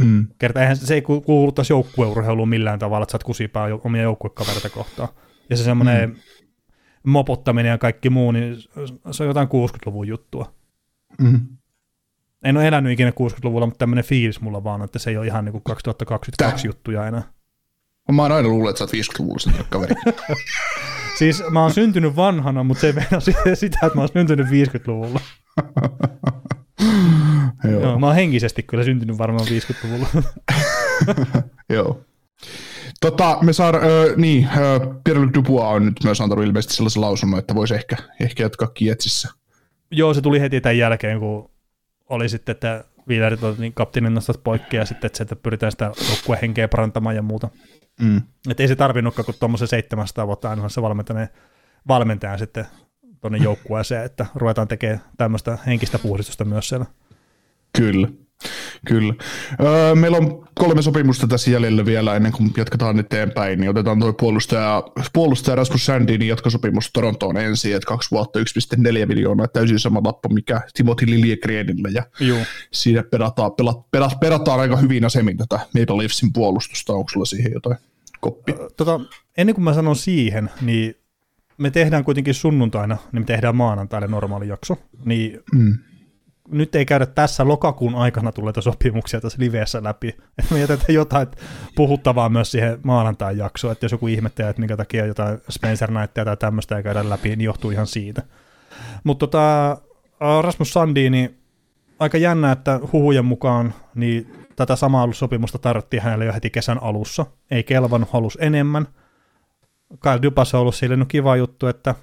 Mm. 0.01 0.27
Kerta 0.39 0.61
eihän 0.61 0.77
se 0.77 0.93
ei 0.93 1.01
ku- 1.01 1.21
kuulu 1.21 1.51
taas 1.51 1.69
joukkueurheiluun 1.69 2.49
millään 2.49 2.79
tavalla, 2.79 3.03
että 3.03 3.11
sä 3.11 3.15
oot 3.15 3.23
kusipää 3.23 3.67
omia 3.83 4.01
joukkuekavereita 4.01 4.69
kohtaan. 4.69 5.09
Ja 5.49 5.57
se 5.57 5.63
semmoinen 5.63 6.09
mm. 6.09 6.15
Mopottaminen 7.03 7.69
ja 7.69 7.77
kaikki 7.77 8.09
muu, 8.09 8.31
niin 8.31 8.57
se 9.11 9.23
on 9.23 9.27
jotain 9.27 9.47
60-luvun 9.47 10.07
juttua. 10.07 10.53
Mm. 11.21 11.39
En 12.43 12.57
ole 12.57 12.67
elänyt 12.67 12.93
ikinä 12.93 13.09
60-luvulla, 13.09 13.65
mutta 13.65 13.79
tämmöinen 13.79 14.03
fiilis 14.03 14.41
mulla 14.41 14.63
vaan, 14.63 14.81
että 14.81 14.99
se 14.99 15.09
ei 15.09 15.17
ole 15.17 15.25
ihan 15.25 15.45
niin 15.45 15.51
kuin 15.51 15.63
2022 15.63 16.63
Tää. 16.63 16.69
juttuja 16.69 17.07
enää. 17.07 17.23
Mä 18.11 18.21
oon 18.21 18.31
aina 18.31 18.49
luullut, 18.49 18.69
että 18.69 18.77
sä 18.77 18.83
oot 18.83 18.91
50-luvulla 18.91 19.39
sen 19.39 19.53
kaveri. 19.69 19.95
Siis 21.19 21.43
mä 21.51 21.61
oon 21.61 21.73
syntynyt 21.73 22.15
vanhana, 22.15 22.63
mutta 22.63 22.81
se 22.81 22.87
ei 22.87 22.93
meinaa 22.93 23.19
sitä, 23.19 23.55
sitä, 23.55 23.77
että 23.85 23.95
mä 23.97 24.01
oon 24.01 24.09
syntynyt 24.13 24.47
50-luvulla. 24.47 25.19
Joo. 27.71 27.81
Joo, 27.81 27.99
mä 27.99 28.05
oon 28.05 28.15
henkisesti 28.15 28.63
kyllä 28.63 28.83
syntynyt 28.83 29.17
varmaan 29.17 29.47
50-luvulla. 29.47 30.07
Joo. 31.69 32.01
Tota, 33.01 33.37
me 33.41 33.53
saadaan, 33.53 33.83
ö, 33.83 34.13
niin, 34.17 34.49
ö, 34.57 34.79
Pierre-Luc 34.79 35.33
Dubois 35.33 35.75
on 35.75 35.85
nyt 35.85 36.03
myös 36.03 36.21
antanut 36.21 36.45
ilmeisesti 36.45 36.73
sellaisen 36.73 37.01
lausunnon, 37.01 37.39
että 37.39 37.55
voisi 37.55 37.75
ehkä, 37.75 37.97
ehkä 38.19 38.43
jatkaa 38.43 38.67
Kietsissä. 38.67 39.29
Joo, 39.91 40.13
se 40.13 40.21
tuli 40.21 40.41
heti 40.41 40.61
tämän 40.61 40.77
jälkeen, 40.77 41.19
kun 41.19 41.51
oli 42.09 42.29
sitten, 42.29 42.53
että 42.53 42.83
Viilerit 43.07 43.43
on 43.43 43.55
niin 43.57 43.73
kapteenin 43.73 44.13
nostat 44.13 44.43
poikki 44.43 44.77
ja 44.77 44.85
sitten, 44.85 45.07
että 45.07 45.17
sieltä 45.17 45.35
pyritään 45.35 45.71
sitä 45.71 45.91
henkeä 46.41 46.67
parantamaan 46.67 47.15
ja 47.15 47.21
muuta. 47.21 47.49
Mm. 48.01 48.21
Että 48.49 48.63
ei 48.63 48.67
se 48.67 48.75
tarvinnutkaan, 48.75 49.25
kun 49.25 49.35
tuommoisen 49.39 49.67
700 49.67 50.27
vuotta 50.27 50.49
aina 50.49 50.69
se 50.69 50.81
valmentajan, 50.81 51.27
valmentajan 51.87 52.39
sitten 52.39 52.65
tuonne 53.21 53.37
joukkueeseen, 53.37 54.05
että 54.05 54.25
ruvetaan 54.35 54.67
tekemään 54.67 55.01
tämmöistä 55.17 55.57
henkistä 55.65 55.99
puhdistusta 55.99 56.45
myös 56.45 56.69
siellä. 56.69 56.85
Kyllä. 57.77 58.07
Kyllä. 58.89 59.13
Öö, 59.61 59.95
meillä 59.95 60.17
on 60.17 60.47
kolme 60.55 60.81
sopimusta 60.81 61.27
tässä 61.27 61.51
jäljellä 61.51 61.85
vielä 61.85 62.15
ennen 62.15 62.31
kuin 62.31 62.51
jatketaan 62.57 62.99
eteenpäin, 62.99 63.59
niin 63.59 63.69
otetaan 63.69 63.99
tuo 63.99 64.13
puolustaja, 64.13 64.83
puolustaja 65.13 65.55
Rasmus 65.55 65.85
Sandinin 65.85 66.27
jatkosopimus 66.27 66.91
Torontoon 66.93 67.37
ensin, 67.37 67.75
että 67.75 67.87
kaksi 67.87 68.11
vuotta 68.11 68.39
1,4 68.39 69.05
miljoonaa, 69.05 69.47
täysin 69.47 69.79
sama 69.79 70.01
lappu, 70.03 70.29
mikä 70.29 70.61
Timothy 70.73 71.05
Liljegrenille, 71.05 71.89
ja 71.93 72.03
Joo. 72.19 72.39
siinä 72.71 73.03
perataan, 73.03 73.51
pelat, 73.51 73.91
pelat, 73.91 74.19
perataan 74.19 74.59
aika 74.59 74.75
hyvin 74.77 75.05
asemin 75.05 75.37
tätä 75.37 75.55
Maple 75.55 75.97
Leafsin 75.97 76.33
puolustusta, 76.33 76.93
onko 76.93 77.09
sulla 77.09 77.25
siihen 77.25 77.51
jotain 77.53 77.77
koppia? 78.19 78.55
Tota, 78.77 78.99
ennen 79.37 79.55
kuin 79.55 79.63
mä 79.65 79.73
sanon 79.73 79.95
siihen, 79.95 80.49
niin 80.61 80.95
me 81.57 81.71
tehdään 81.71 82.03
kuitenkin 82.03 82.33
sunnuntaina, 82.33 82.97
niin 83.11 83.21
me 83.21 83.25
tehdään 83.25 83.55
maanantaille 83.55 84.07
normaali 84.07 84.47
jakso, 84.47 84.77
niin 85.05 85.39
Mm. 85.53 85.77
Nyt 86.51 86.75
ei 86.75 86.85
käydä 86.85 87.05
tässä 87.05 87.47
lokakuun 87.47 87.95
aikana 87.95 88.31
tulleita 88.31 88.61
sopimuksia 88.61 89.21
tässä 89.21 89.37
liveessä 89.39 89.83
läpi. 89.83 90.07
Että 90.09 90.53
me 90.53 90.59
jätetään 90.59 90.93
jotain 90.93 91.27
puhuttavaa 91.75 92.29
myös 92.29 92.51
siihen 92.51 92.79
maanantain 92.83 93.37
jaksoon, 93.37 93.71
että 93.71 93.85
jos 93.85 93.91
joku 93.91 94.07
ihmettelee, 94.07 94.49
että 94.49 94.59
minkä 94.59 94.77
takia 94.77 95.05
jotain 95.05 95.37
Spencer 95.49 95.91
Knightia 95.91 96.25
tai 96.25 96.37
tämmöistä 96.37 96.77
ei 96.77 96.83
käydä 96.83 97.09
läpi, 97.09 97.29
niin 97.29 97.41
johtuu 97.41 97.71
ihan 97.71 97.87
siitä. 97.87 98.21
Mutta 99.03 99.27
tota, 99.27 99.77
Rasmus 100.41 100.73
Sandini, 100.73 101.35
aika 101.99 102.17
jännä, 102.17 102.51
että 102.51 102.79
huhujen 102.93 103.25
mukaan 103.25 103.73
niin 103.95 104.33
tätä 104.55 104.75
samaa 104.75 105.13
sopimusta 105.13 105.57
tarvittiin 105.57 106.03
hänelle 106.03 106.25
jo 106.25 106.33
heti 106.33 106.49
kesän 106.49 106.83
alussa. 106.83 107.25
Ei 107.51 107.63
kelvannut, 107.63 108.09
halus 108.11 108.37
enemmän. 108.41 108.87
Kyle 109.99 110.21
Dubas 110.21 110.53
on 110.53 110.61
ollut 110.61 110.75
sille 110.75 110.95
no 110.95 111.05
kiva 111.05 111.35
juttu, 111.35 111.67
että 111.67 111.95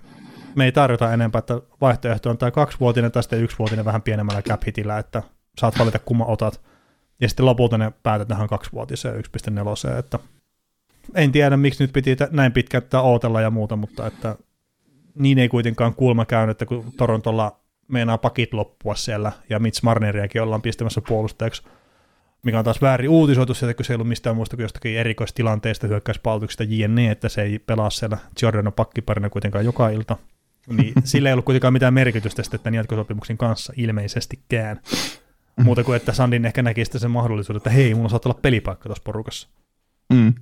me 0.57 0.65
ei 0.65 0.73
tarjota 0.73 1.13
enempää, 1.13 1.39
että 1.39 1.61
vaihtoehto 1.81 2.31
on 2.31 2.39
tämä 2.39 2.51
kaksivuotinen 2.51 3.13
tai 3.13 3.23
sitten 3.23 3.43
yksivuotinen 3.43 3.85
vähän 3.85 4.03
pienemmällä 4.03 4.43
cap 4.43 4.63
hitillä, 4.67 4.99
että 4.99 5.23
saat 5.61 5.79
valita 5.79 5.99
kumman 5.99 6.29
otat. 6.29 6.61
Ja 7.21 7.29
sitten 7.29 7.47
lopulta 7.47 7.79
ne 7.79 7.93
päätät 8.03 8.29
tähän 8.29 8.49
kaksivuotiseen 8.49 9.15
1.4, 9.15 9.99
että 9.99 10.19
en 11.15 11.33
tiedä, 11.33 11.57
miksi 11.57 11.85
nyt 11.85 11.93
piti 11.93 12.17
näin 12.31 12.53
pitkään 12.53 12.83
tätä 12.83 13.01
ootella 13.01 13.41
ja 13.41 13.51
muuta, 13.51 13.77
mutta 13.77 14.07
että 14.07 14.37
niin 15.15 15.39
ei 15.39 15.49
kuitenkaan 15.49 15.95
kulma 15.95 16.25
käynyt, 16.25 16.51
että 16.55 16.67
kun 16.67 16.93
Torontolla 16.97 17.61
meinaa 17.89 18.19
pakit 18.19 18.55
loppua 18.55 18.95
siellä, 18.95 19.33
ja 19.51 19.59
Mitch 19.59 19.83
Marneriakin 19.83 20.43
ollaan 20.43 20.63
pistämässä 20.63 21.01
puolustajaksi, 21.09 21.63
mikä 22.43 22.59
on 22.59 22.65
taas 22.65 22.83
väärin 22.83 23.11
uutisoitu 23.11 23.55
sieltä, 23.55 23.75
kun 23.75 23.85
se 23.85 23.93
ei 23.93 23.95
ollut 23.95 24.09
mistään 24.09 24.37
muusta 24.37 24.57
kuin 24.57 24.65
jostakin 24.65 24.99
erikoistilanteesta 24.99 25.87
hyökkäyspalautuksesta 25.87 26.65
JNE, 26.65 27.11
että 27.11 27.29
se 27.29 27.43
ei 27.43 27.59
pelaa 27.59 27.91
siellä 27.91 28.19
Giordano 28.41 28.73
pakkiparina 28.73 29.31
kuitenkaan 29.31 29.65
joka 29.65 29.89
ilta. 29.89 30.17
Niin 30.71 30.93
sillä 31.05 31.29
ei 31.29 31.33
ollut 31.33 31.45
kuitenkaan 31.45 31.73
mitään 31.73 31.95
merkitystä 31.95 32.43
sitten 32.43 32.61
tämän 32.61 32.75
jatkosopimuksen 32.75 33.39
kanssa 33.39 33.73
ilmeisestikään. 33.77 34.81
Muuta 35.64 35.85
kuin, 35.85 35.97
että 35.97 36.12
Sandin 36.12 36.45
ehkä 36.45 36.62
näki 36.62 36.85
sitten 36.85 37.01
sen 37.01 37.11
mahdollisuuden, 37.11 37.57
että 37.57 37.71
hei, 37.71 37.95
mulla 37.95 38.09
saattaa 38.09 38.31
olla 38.31 38.41
pelipaikka 38.43 38.89
tuossa 38.89 39.03
porukassa. 39.05 39.49
Mm. 40.12 40.35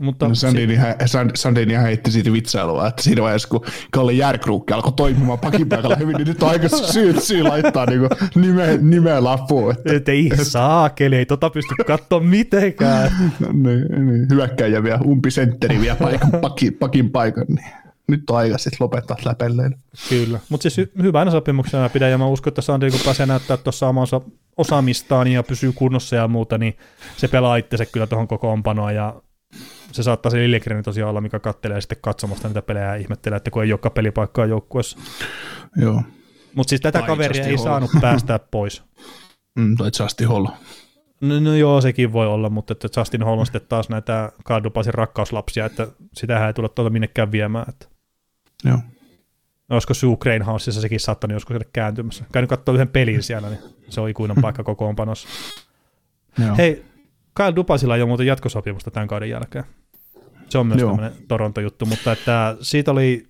Mutta 0.00 0.28
No, 0.28 0.34
Sandini, 0.34 0.74
hä- 0.76 0.96
Sand- 1.06 1.30
Sandini 1.34 1.74
heitti 1.74 2.10
siitä 2.10 2.32
vitsailua, 2.32 2.88
että 2.88 3.02
siinä 3.02 3.22
vaiheessa, 3.22 3.48
kun 3.48 3.64
Kalle 3.90 4.12
Järkruukki 4.12 4.72
alkoi 4.72 4.92
toimimaan 4.92 5.38
pakin 5.38 5.68
paikalla 5.68 5.96
hyvin, 5.96 6.16
niin 6.16 6.28
nyt 6.28 6.42
on 6.42 6.48
aika 6.48 6.68
syyt 6.68 7.22
syy 7.22 7.42
laittaa 7.42 7.86
niinku 7.86 8.08
nime, 8.34 8.78
nimeä 8.80 9.24
lappuun. 9.24 9.72
Että, 9.72 9.94
että 9.94 10.12
ei 10.12 10.30
saakeli, 10.42 11.16
ei 11.16 11.26
tota 11.26 11.50
pysty 11.50 11.74
katsoa 11.86 12.20
mitenkään. 12.20 13.10
niin, 13.52 14.06
niin, 14.06 14.28
hyökkäjä 14.30 14.82
vielä, 14.82 14.98
umpisentteri 15.06 15.80
vielä 15.80 15.96
paikan, 15.96 16.30
pakin, 16.40 16.74
pakin 16.74 17.10
paikan, 17.10 17.44
niin 17.48 17.66
nyt 18.08 18.30
on 18.30 18.36
aika 18.36 18.58
sitten 18.58 18.76
lopettaa 18.80 19.16
läpelleen. 19.24 19.76
Kyllä, 20.08 20.40
mutta 20.48 20.70
siis 20.70 20.88
hy- 20.88 21.02
hyvänä 21.02 21.30
sopimuksena 21.30 21.88
pidän, 21.88 22.10
ja 22.10 22.18
mä 22.18 22.26
uskon, 22.26 22.50
että 22.50 22.62
Sandri, 22.62 22.90
kun 22.90 23.00
pääsee 23.04 23.26
näyttää 23.26 23.56
tuossa 23.56 23.88
omansa 23.88 24.20
osaamistaan 24.56 25.28
ja 25.28 25.42
pysyy 25.42 25.72
kunnossa 25.72 26.16
ja 26.16 26.28
muuta, 26.28 26.58
niin 26.58 26.76
se 27.16 27.28
pelaa 27.28 27.56
itsensä 27.56 27.86
kyllä 27.86 28.06
tuohon 28.06 28.28
kokoonpanoon, 28.28 28.94
ja 28.94 29.22
se 29.92 30.02
saattaa 30.02 30.30
se 30.30 30.38
Liljegreni 30.38 30.82
tosiaan 30.82 31.10
olla, 31.10 31.20
mikä 31.20 31.38
kattelee 31.38 31.80
sitten 31.80 31.98
katsomasta 32.00 32.48
niitä 32.48 32.62
pelejä 32.62 32.86
ja 32.86 32.94
ihmettelee, 32.94 33.36
että 33.36 33.50
kun 33.50 33.64
ei 33.64 33.72
olekaan 33.72 33.92
pelipaikkaa 33.92 34.46
joukkueessa. 34.46 34.98
Joo. 35.76 36.02
Mutta 36.54 36.70
siis 36.70 36.80
tätä 36.80 36.98
Tai 36.98 37.06
kaveria 37.06 37.44
ei 37.44 37.58
saanut 37.58 37.90
päästää 38.00 38.38
pois. 38.50 38.82
Mm, 39.58 39.76
tai 39.76 39.90
Justin 40.00 40.28
Hall. 40.28 40.46
No, 41.20 41.40
no 41.40 41.54
joo, 41.54 41.80
sekin 41.80 42.12
voi 42.12 42.26
olla, 42.26 42.50
mutta 42.50 42.72
että 42.72 42.88
Justin 42.96 43.22
Hall 43.22 43.38
on 43.38 43.46
sitten 43.46 43.62
taas 43.68 43.88
näitä 43.88 44.32
Kardupasin 44.44 44.94
rakkauslapsia, 44.94 45.66
että 45.66 45.88
sitähän 46.14 46.46
ei 46.46 46.54
tule 46.54 46.68
tuolta 46.68 46.90
minnekään 46.90 47.32
viemään. 47.32 47.66
Että 47.68 47.86
Joo. 48.66 48.78
olisiko 49.70 49.94
Sue 49.94 50.16
Cranehouseissa 50.16 50.80
sekin 50.80 51.00
saattanut 51.00 51.34
joskus 51.34 51.54
käydä 51.54 51.64
kääntymässä. 51.72 52.24
Käynyt 52.32 52.48
katsoa 52.48 52.74
yhden 52.74 52.88
pelin 52.88 53.22
siellä, 53.22 53.48
niin 53.48 53.60
se 53.88 54.00
on 54.00 54.08
ikuinen 54.08 54.36
paikka 54.42 54.64
kokoonpanossa. 54.64 55.28
Joo. 56.46 56.56
Hei, 56.56 56.84
Kyle 57.34 57.56
Dupasilla 57.56 57.96
ei 57.96 58.02
ole 58.02 58.08
muuten 58.08 58.26
jatkosopimusta 58.26 58.90
tämän 58.90 59.08
kauden 59.08 59.30
jälkeen. 59.30 59.64
Se 60.48 60.58
on 60.58 60.66
myös 60.66 60.80
Joo. 60.80 60.90
tämmöinen 60.90 61.18
Toronto-juttu, 61.28 61.86
mutta 61.86 62.12
että 62.12 62.56
siitä 62.60 62.90
oli 62.90 63.26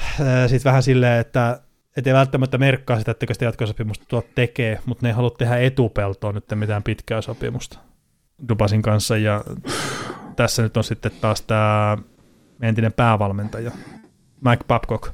äh, 0.00 0.48
sit 0.48 0.64
vähän 0.64 0.82
silleen, 0.82 1.20
että 1.20 1.60
et 1.96 2.06
ei 2.06 2.14
välttämättä 2.14 2.58
merkkaa 2.58 2.98
sitä, 2.98 3.10
että 3.10 3.26
sitä 3.32 3.44
jatkosopimusta 3.44 4.04
tuot 4.08 4.34
tekee, 4.34 4.80
mutta 4.86 5.06
ne 5.06 5.08
ei 5.08 5.14
halua 5.14 5.30
tehdä 5.30 5.56
etupeltoon 5.56 6.34
nyt 6.34 6.44
mitään 6.54 6.82
pitkää 6.82 7.20
sopimusta. 7.20 7.78
Dubasin 8.48 8.82
kanssa 8.82 9.16
ja 9.16 9.44
tässä 10.36 10.62
nyt 10.62 10.76
on 10.76 10.84
sitten 10.84 11.12
taas 11.20 11.42
tämä 11.42 11.98
entinen 12.62 12.92
päävalmentaja 12.92 13.70
Mike 14.50 14.64
Babcock, 14.68 15.12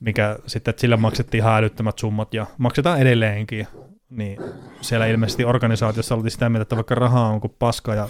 mikä 0.00 0.38
sitten, 0.46 0.70
että 0.70 0.80
sillä 0.80 0.96
maksettiin 0.96 1.42
ihan 1.42 1.56
älyttömät 1.56 1.98
summat 1.98 2.34
ja 2.34 2.46
maksetaan 2.58 3.00
edelleenkin. 3.00 3.66
Niin 4.10 4.38
siellä 4.80 5.06
ilmeisesti 5.06 5.44
organisaatiossa 5.44 6.14
oltiin 6.14 6.30
sitä 6.30 6.48
mieltä, 6.48 6.62
että 6.62 6.76
vaikka 6.76 6.94
rahaa 6.94 7.28
on 7.28 7.40
kuin 7.40 7.54
paska 7.58 7.94
ja, 7.94 8.08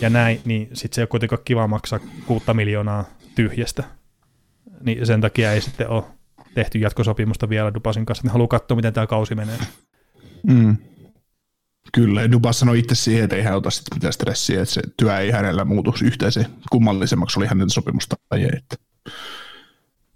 ja 0.00 0.10
näin, 0.10 0.40
niin 0.44 0.68
sitten 0.72 0.94
se 0.94 1.00
ei 1.00 1.02
ole 1.02 1.08
kuitenkaan 1.08 1.42
kiva 1.44 1.66
maksaa 1.66 2.00
kuutta 2.26 2.54
miljoonaa 2.54 3.04
tyhjästä. 3.34 3.84
Niin 4.80 5.06
sen 5.06 5.20
takia 5.20 5.52
ei 5.52 5.60
sitten 5.60 5.88
ole 5.88 6.04
tehty 6.54 6.78
jatkosopimusta 6.78 7.48
vielä 7.48 7.74
Dubasin 7.74 8.06
kanssa. 8.06 8.24
Ne 8.24 8.32
haluaa 8.32 8.48
katsoa, 8.48 8.76
miten 8.76 8.92
tämä 8.92 9.06
kausi 9.06 9.34
menee. 9.34 9.58
Mm. 10.46 10.76
Kyllä, 11.92 12.32
Dubas 12.32 12.58
sanoi 12.58 12.78
itse 12.78 12.94
siihen, 12.94 13.24
että 13.24 13.36
ei 13.36 13.42
hän 13.42 13.56
ota 13.56 13.70
sitten 13.70 13.96
mitään 13.96 14.12
stressiä, 14.12 14.62
että 14.62 14.74
se 14.74 14.82
työ 14.96 15.18
ei 15.18 15.30
hänellä 15.30 15.64
muutu 15.64 15.94
yhtään 16.04 16.32
se 16.32 16.46
kummallisemmaksi 16.70 17.38
oli 17.38 17.46
hänen 17.46 17.70
sopimusta 17.70 18.16
ei. 18.36 18.44
Että 18.44 18.76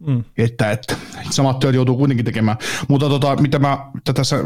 Mm. 0.07 0.25
Että, 0.39 0.71
että 0.71 0.97
samat 1.31 1.59
työt 1.59 1.75
joutuu 1.75 1.97
kuitenkin 1.97 2.25
tekemään. 2.25 2.57
Mutta 2.89 3.09
tota, 3.09 3.37
mitä 3.37 3.59
mä 3.59 3.79
tässä 4.15 4.37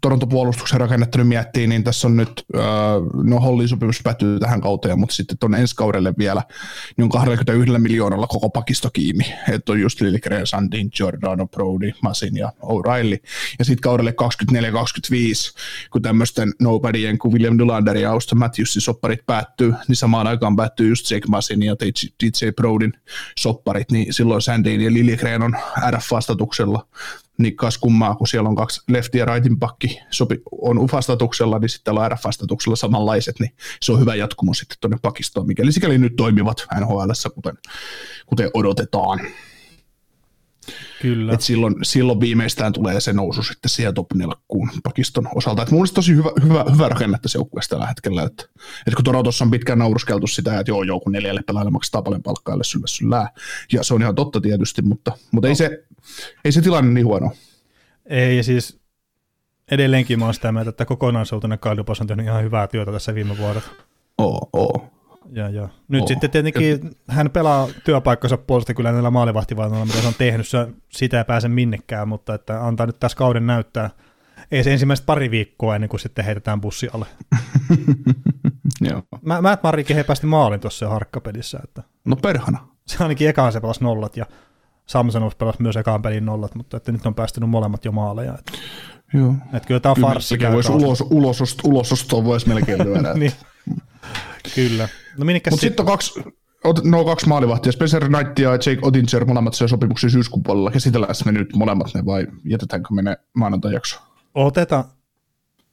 Toronto-puolustuksen 0.00 0.80
rakennetta 0.80 1.24
miettii, 1.24 1.66
niin 1.66 1.84
tässä 1.84 2.08
on 2.08 2.16
nyt, 2.16 2.44
no 3.24 3.40
Hollin 3.40 3.68
sopimus 3.68 4.00
päättyy 4.02 4.40
tähän 4.40 4.60
kauteen, 4.60 4.98
mutta 4.98 5.14
sitten 5.14 5.38
tuonne 5.38 5.60
ensi 5.60 5.76
kaudelle 5.76 6.14
vielä, 6.18 6.42
niin 6.96 7.04
on 7.04 7.08
21 7.08 7.78
miljoonalla 7.78 8.26
koko 8.26 8.50
pakisto 8.50 8.90
kiinni. 8.92 9.24
Että 9.48 9.72
on 9.72 9.80
just 9.80 10.00
Lilligren, 10.00 10.46
Sandin, 10.46 10.90
Giordano, 10.96 11.46
Brody, 11.46 11.92
Masin 12.02 12.36
ja 12.36 12.52
O'Reilly. 12.62 13.18
Ja 13.58 13.64
sitten 13.64 13.82
kaudelle 13.82 14.14
24-25, 14.52 14.54
kun 15.90 16.02
tämmöisten 16.02 16.52
nobodyen 16.60 17.18
kuin 17.18 17.32
William 17.32 17.56
Nylander 17.56 17.96
ja 17.96 18.10
Auston 18.10 18.38
Matthewsin 18.38 18.82
sopparit 18.82 19.26
päättyy, 19.26 19.74
niin 19.88 19.96
samaan 19.96 20.26
aikaan 20.26 20.56
päättyy 20.56 20.88
just 20.88 21.10
Jake 21.10 21.26
Masin 21.28 21.62
ja 21.62 21.76
DJ 22.22 22.50
Brodin 22.56 22.92
sopparit, 23.38 23.90
niin 23.90 24.14
silloin 24.14 24.42
Sandin 24.42 24.80
ja 24.80 24.92
Liljegren 25.00 25.42
on 25.42 25.56
RF-vastatuksella, 25.90 26.86
niin 27.38 27.56
kas 27.56 27.78
kummaa, 27.78 28.14
kun 28.14 28.28
siellä 28.28 28.48
on 28.48 28.54
kaksi 28.54 28.82
lefti 28.88 29.18
ja 29.18 29.24
rightin 29.24 29.58
pakki 29.58 30.00
sopi, 30.10 30.42
on 30.52 30.78
UFA-statuksella, 30.78 31.58
niin 31.58 31.68
sitten 31.68 31.98
on 31.98 32.10
RF-vastatuksella 32.10 32.76
samanlaiset, 32.76 33.40
niin 33.40 33.52
se 33.80 33.92
on 33.92 34.00
hyvä 34.00 34.14
jatkumo 34.14 34.54
sitten 34.54 34.76
tuonne 34.80 34.98
pakistoon, 35.02 35.46
mikäli 35.46 35.72
sikäli 35.72 35.98
nyt 35.98 36.16
toimivat 36.16 36.66
NHL, 36.80 37.10
kuten, 37.34 37.58
kuten 38.26 38.50
odotetaan. 38.54 39.20
Kyllä. 41.02 41.32
Et 41.32 41.40
silloin, 41.40 41.74
silloin 41.82 42.20
viimeistään 42.20 42.72
tulee 42.72 43.00
se 43.00 43.12
nousu 43.12 43.42
sitten 43.42 43.68
siihen 43.70 43.94
top 43.94 44.12
4 44.14 44.34
pakiston 44.82 45.28
osalta. 45.34 45.62
Et 45.62 45.70
mun 45.70 45.78
mielestä 45.78 45.94
tosi 45.94 46.14
hyvä, 46.14 46.30
hyvä, 46.44 46.64
hyvä 46.72 46.88
rakenne 46.88 47.18
tässä 47.22 47.38
joukkueessa 47.38 47.70
tällä 47.70 47.86
hetkellä. 47.86 48.22
Et, 48.22 48.50
et 48.86 48.94
kun 48.94 49.04
Torontossa 49.04 49.44
on 49.44 49.50
pitkään 49.50 49.78
nauruskeltu 49.78 50.26
sitä, 50.26 50.60
että 50.60 50.70
joo, 50.70 50.82
joku 50.82 51.10
neljälle 51.10 51.42
pelaajalle 51.46 51.70
maksaa 51.70 52.02
paljon 52.02 52.22
palkkaa, 52.22 52.62
syllä 52.62 52.86
syllää. 52.86 53.28
Ja 53.72 53.84
se 53.84 53.94
on 53.94 54.02
ihan 54.02 54.14
totta 54.14 54.40
tietysti, 54.40 54.82
mutta, 54.82 55.12
mutta 55.32 55.48
no. 55.48 55.50
ei, 55.50 55.56
se, 55.56 55.84
ei 56.44 56.52
se 56.52 56.60
tilanne 56.60 56.94
niin 56.94 57.06
huono. 57.06 57.32
Ei, 58.06 58.36
ja 58.36 58.42
siis 58.42 58.80
edelleenkin 59.70 60.18
mä 60.18 60.24
oon 60.24 60.34
sitä 60.34 60.52
mieltä, 60.52 60.70
että 60.70 60.84
kokonaisuutena 60.84 61.56
Kaldupas 61.56 62.00
on 62.00 62.06
tehnyt 62.06 62.26
ihan 62.26 62.42
hyvää 62.42 62.66
työtä 62.66 62.92
tässä 62.92 63.14
viime 63.14 63.38
vuodet. 63.38 63.64
Oo, 64.18 64.48
oo. 64.52 64.99
Ja, 65.32 65.48
ja. 65.48 65.68
Nyt 65.88 66.02
oh. 66.02 66.08
sitten 66.08 66.30
tietenkin 66.30 66.70
ja... 66.70 66.90
hän 67.08 67.30
pelaa 67.30 67.68
työpaikkansa 67.84 68.36
puolesta 68.36 68.74
kyllä 68.74 68.92
näillä 68.92 69.10
maalivahtivalinnoilla, 69.10 69.86
mitä 69.86 70.00
se 70.00 70.06
on 70.06 70.14
tehnyt, 70.18 70.48
se, 70.48 70.68
sitä 70.88 71.18
ei 71.18 71.24
pääse 71.24 71.48
minnekään, 71.48 72.08
mutta 72.08 72.34
että 72.34 72.66
antaa 72.66 72.86
nyt 72.86 73.00
tässä 73.00 73.18
kauden 73.18 73.46
näyttää. 73.46 73.90
Ei 74.50 74.64
se 74.64 74.72
ensimmäistä 74.72 75.06
pari 75.06 75.30
viikkoa 75.30 75.74
ennen 75.74 75.88
kuin 75.88 76.00
sitten 76.00 76.24
heitetään 76.24 76.60
bussi 76.60 76.88
alle. 76.92 77.06
Joo. 78.90 79.02
Mä, 79.22 79.42
Matt 79.42 79.62
Marrikin 79.62 79.96
he 79.96 80.04
päästi 80.04 80.26
maalin 80.26 80.60
tuossa 80.60 80.88
harkkapelissä. 80.88 81.60
Että 81.64 81.82
no 82.04 82.16
perhana. 82.16 82.68
Se 82.86 82.96
ainakin 83.00 83.28
ekaan 83.28 83.52
se 83.52 83.60
pelasi 83.60 83.84
nollat 83.84 84.16
ja 84.16 84.26
Samsonov 84.86 85.32
pelasi 85.38 85.62
myös 85.62 85.76
ekaan 85.76 86.02
pelin 86.02 86.26
nollat, 86.26 86.54
mutta 86.54 86.76
että 86.76 86.92
nyt 86.92 87.06
on 87.06 87.14
päästynyt 87.14 87.50
molemmat 87.50 87.84
jo 87.84 87.92
maaleja. 87.92 88.34
Että, 88.38 88.52
Joo. 89.14 89.34
Että 89.52 89.66
kyllä 89.66 89.80
tämä 89.80 89.90
on 89.96 90.00
farssi. 90.00 90.38
Voisi 90.52 90.72
ulos, 90.72 91.00
ulosost, 91.00 91.58
ulosostoa 91.64 92.24
voisi 92.24 92.48
melkein 92.48 92.84
lyödä. 92.84 93.14
niin. 93.18 93.32
Kyllä. 94.54 94.88
No 95.20 95.26
Mutta 95.50 95.60
sitten 95.60 95.82
on 95.82 95.86
kaksi, 95.86 96.22
no 96.84 97.04
kaksi 97.04 97.28
maalivahtia, 97.28 97.72
Spencer 97.72 98.08
Knight 98.08 98.38
ja 98.38 98.50
Jake 98.50 98.78
Ottinger, 98.82 99.24
molemmat 99.24 99.54
se 99.54 99.68
sopimuksen 99.68 100.10
syyskuun 100.10 100.42
puolella. 100.42 100.70
Käsitellään 100.70 101.14
me 101.24 101.32
nyt 101.32 101.56
molemmat 101.56 101.94
ne 101.94 102.04
vai 102.04 102.26
jätetäänkö 102.44 102.94
me 102.94 103.02
ne 103.02 103.16
maanantai 103.34 103.72
jakso? 103.72 104.00
Otetaan. 104.34 104.84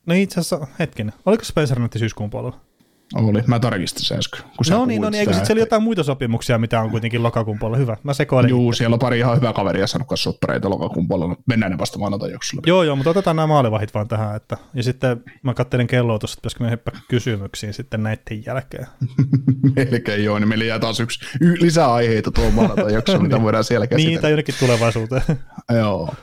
No 0.06 0.14
itse 0.16 0.40
asiassa, 0.40 0.68
hetkinen, 0.80 1.14
oliko 1.26 1.44
Spencer 1.44 1.78
Knight 1.78 2.00
syyskuun 2.00 2.30
puolella? 2.30 2.67
Oli, 3.16 3.44
mä 3.48 3.60
tarkistin 3.60 4.06
sen 4.06 4.18
äsken. 4.18 4.42
Kun 4.42 4.66
no 4.70 4.86
niin, 4.86 5.02
no 5.02 5.10
niin, 5.10 5.20
eikö 5.20 5.34
sitten 5.34 5.48
siellä 5.48 5.62
jotain 5.62 5.84
muita 5.84 6.04
sopimuksia, 6.04 6.58
mitä 6.58 6.82
on 6.82 6.92
kuitenkin 6.92 7.24
lokakuun 7.24 7.60
puolella? 7.60 7.78
Hyvä, 7.78 7.98
mä 8.04 8.14
sekoilen. 8.14 8.50
Juu, 8.50 8.74
siellä 8.74 8.94
on 8.94 9.00
pari 9.00 9.20
ihan 9.20 9.38
hyvää 9.38 9.54
kaveria 9.54 9.88
saanut 9.88 10.08
kanssa 10.08 10.32
soppareita 10.32 10.70
lokakuun 10.70 11.08
puolella. 11.08 11.36
Mennään 11.46 11.72
ne 11.72 11.78
vasta 11.78 12.00
maanantai 12.00 12.32
jaksolla. 12.32 12.64
Joo, 12.66 12.84
joo, 12.84 12.96
mutta 12.96 13.10
otetaan 13.10 13.36
nämä 13.36 13.48
maalivahit 13.48 13.94
vaan 13.94 14.08
tähän. 14.08 14.36
Että, 14.36 14.58
ja 14.74 14.84
sitten 14.84 15.24
mä 15.44 15.54
katselin 15.54 15.88
kelloa 15.88 16.20
tuossa, 16.20 16.34
että 16.34 16.42
pitäisikö 16.42 16.64
me 16.64 16.72
hyppää 16.72 17.02
kysymyksiin 17.08 17.74
sitten 17.74 18.04
näiden 18.04 18.46
jälkeen. 18.46 18.88
Melkein 19.76 20.24
joo, 20.24 20.40
niin 20.40 20.50
meillä 20.50 20.66
jää 20.66 20.80
taas 20.80 21.00
yksi 21.00 21.20
y- 21.42 21.58
lisää 21.60 21.94
aiheita 21.94 22.32
tuohon 22.32 22.54
maanantai 22.54 22.94
jaksoon, 22.94 23.24
mitä 23.24 23.36
niin. 23.36 23.44
voidaan 23.44 23.64
siellä 23.64 23.88
käsitellä. 23.88 24.10
Niin, 24.10 24.22
tai 24.22 24.32
jonnekin 24.32 24.56
tulevaisuuteen. 24.60 25.24
joo. 25.80 26.14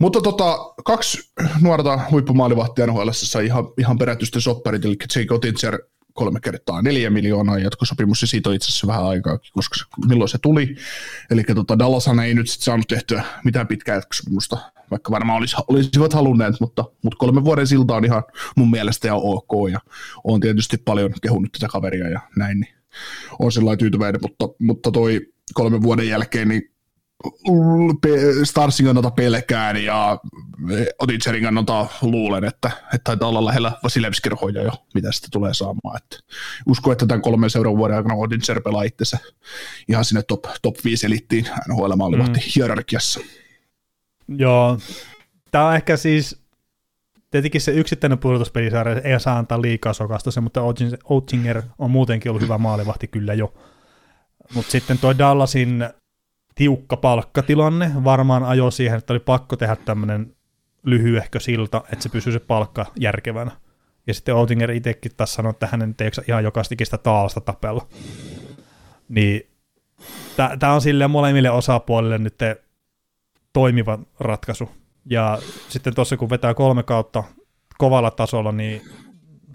Mutta 0.00 0.20
tota, 0.20 0.58
kaksi 0.84 1.32
nuorta 1.60 2.00
huippumaalivahtia 2.10 2.86
NHL 2.86 3.08
ihan, 3.44 3.64
ihan 3.78 3.98
perätysten 3.98 4.42
sopparit, 4.42 4.84
eli 4.84 4.96
Jake 5.16 5.34
kolme 6.14 6.40
kertaa 6.40 6.82
neljä 6.82 7.10
miljoonaa 7.10 7.58
jatkosopimus, 7.58 8.22
ja 8.22 8.28
siitä 8.28 8.48
on 8.48 8.54
itse 8.54 8.68
asiassa 8.68 8.86
vähän 8.86 9.04
aikaa, 9.04 9.38
koska 9.52 9.74
se, 9.78 9.84
milloin 10.08 10.28
se 10.28 10.38
tuli. 10.42 10.76
Eli 11.30 11.44
tota, 11.54 11.78
Dallashan 11.78 12.20
ei 12.20 12.34
nyt 12.34 12.48
sitten 12.48 12.64
saanut 12.64 12.88
tehtyä 12.88 13.24
mitään 13.44 13.66
pitkää 13.66 13.94
jatkosopimusta, 13.94 14.58
vaikka 14.90 15.10
varmaan 15.10 15.38
olis, 15.38 15.54
olisivat 15.68 16.12
halunneet, 16.12 16.60
mutta, 16.60 16.84
mutta 17.02 17.16
kolme 17.18 17.44
vuoden 17.44 17.66
silta 17.66 17.94
on 17.94 18.04
ihan 18.04 18.22
mun 18.56 18.70
mielestä 18.70 19.08
ihan 19.08 19.20
ok, 19.22 19.70
ja 19.72 19.80
on 20.24 20.40
tietysti 20.40 20.76
paljon 20.76 21.14
kehunut 21.22 21.52
tätä 21.52 21.68
kaveria 21.68 22.08
ja 22.08 22.20
näin, 22.36 22.60
niin 22.60 22.74
on 23.38 23.52
sellainen 23.52 23.78
tyytyväinen, 23.78 24.20
mutta, 24.22 24.48
mutta 24.60 24.90
toi 24.90 25.20
kolmen 25.54 25.82
vuoden 25.82 26.08
jälkeen, 26.08 26.48
niin 26.48 26.73
Starsin 28.44 28.86
kannalta 28.86 29.10
pelkään 29.10 29.84
ja 29.84 30.18
Otitserin 30.98 31.42
kannalta 31.44 31.86
luulen, 32.02 32.44
että, 32.44 32.70
että 32.84 33.04
taitaa 33.04 33.28
olla 33.28 33.44
lähellä 33.44 33.72
Vasilevskin 33.82 34.32
jo, 34.64 34.72
mitä 34.94 35.12
sitä 35.12 35.28
tulee 35.32 35.54
saamaan. 35.54 35.96
Että 35.96 36.16
usko, 36.68 36.92
että 36.92 37.06
tämän 37.06 37.22
kolmen 37.22 37.50
seuraavan 37.50 37.78
vuoden 37.78 37.96
aikana 37.96 38.14
Otitser 38.14 38.60
pelaa 38.60 38.82
itsensä 38.82 39.18
ihan 39.88 40.04
sinne 40.04 40.22
top, 40.22 40.44
top 40.62 40.76
5 40.84 41.06
elittiin 41.06 41.46
NHL 41.68 41.94
maalivahti 41.96 42.40
mm. 42.40 42.46
hierarkiassa. 42.56 43.20
Joo, 44.28 44.78
tämä 45.50 45.68
on 45.68 45.74
ehkä 45.74 45.96
siis 45.96 46.44
tietenkin 47.30 47.60
se 47.60 47.72
yksittäinen 47.72 48.18
pudotuspelisarja 48.18 49.00
ei 49.00 49.20
saa 49.20 49.38
antaa 49.38 49.62
liikaa 49.62 49.92
sokasta 49.92 50.30
se, 50.30 50.40
mutta 50.40 50.60
Oettinger 51.04 51.62
on 51.78 51.90
muutenkin 51.90 52.30
ollut 52.30 52.42
hyvä 52.42 52.58
maalivahti 52.58 53.08
kyllä 53.08 53.34
jo. 53.34 53.54
Mutta 54.54 54.72
sitten 54.72 54.98
tuo 54.98 55.18
Dallasin 55.18 55.84
tiukka 56.54 56.96
palkkatilanne 56.96 57.92
varmaan 58.04 58.44
ajoi 58.44 58.72
siihen, 58.72 58.98
että 58.98 59.12
oli 59.12 59.20
pakko 59.20 59.56
tehdä 59.56 59.76
tämmöinen 59.76 60.36
lyhyehkö 60.82 61.40
silta, 61.40 61.82
että 61.92 62.02
se 62.02 62.08
pysyy 62.08 62.32
se 62.32 62.38
palkka 62.38 62.86
järkevänä. 63.00 63.50
Ja 64.06 64.14
sitten 64.14 64.34
Outinger 64.34 64.70
itsekin 64.70 65.12
taas 65.16 65.34
sanoi, 65.34 65.50
että 65.50 65.68
hänen 65.72 65.94
ei 66.00 66.10
ihan 66.28 66.44
jokaista 66.44 66.74
sitä 66.82 66.98
taalasta 66.98 67.40
tapella. 67.40 67.88
Niin 69.08 69.50
tämä 70.58 70.72
on 70.72 70.80
silleen 70.80 71.10
molemmille 71.10 71.50
osapuolille 71.50 72.18
nyt 72.18 72.38
toimiva 73.52 73.98
ratkaisu. 74.20 74.70
Ja 75.04 75.38
sitten 75.68 75.94
tuossa 75.94 76.16
kun 76.16 76.30
vetää 76.30 76.54
kolme 76.54 76.82
kautta 76.82 77.24
kovalla 77.78 78.10
tasolla, 78.10 78.52
niin 78.52 78.82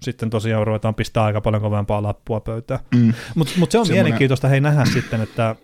sitten 0.02 0.30
tosiaan 0.30 0.66
ruvetaan 0.66 0.94
pistää 0.94 1.24
aika 1.24 1.40
paljon 1.40 1.62
kovempaa 1.62 2.02
lappua 2.02 2.40
pöytään. 2.40 2.80
Mm. 2.94 3.12
Mutta 3.34 3.52
mut 3.56 3.70
se 3.70 3.78
on 3.78 3.86
Semmoinen... 3.86 4.04
mielenkiintoista 4.04 4.48
hei 4.48 4.60
nähdä 4.60 4.84
sitten, 4.84 5.20
että 5.20 5.56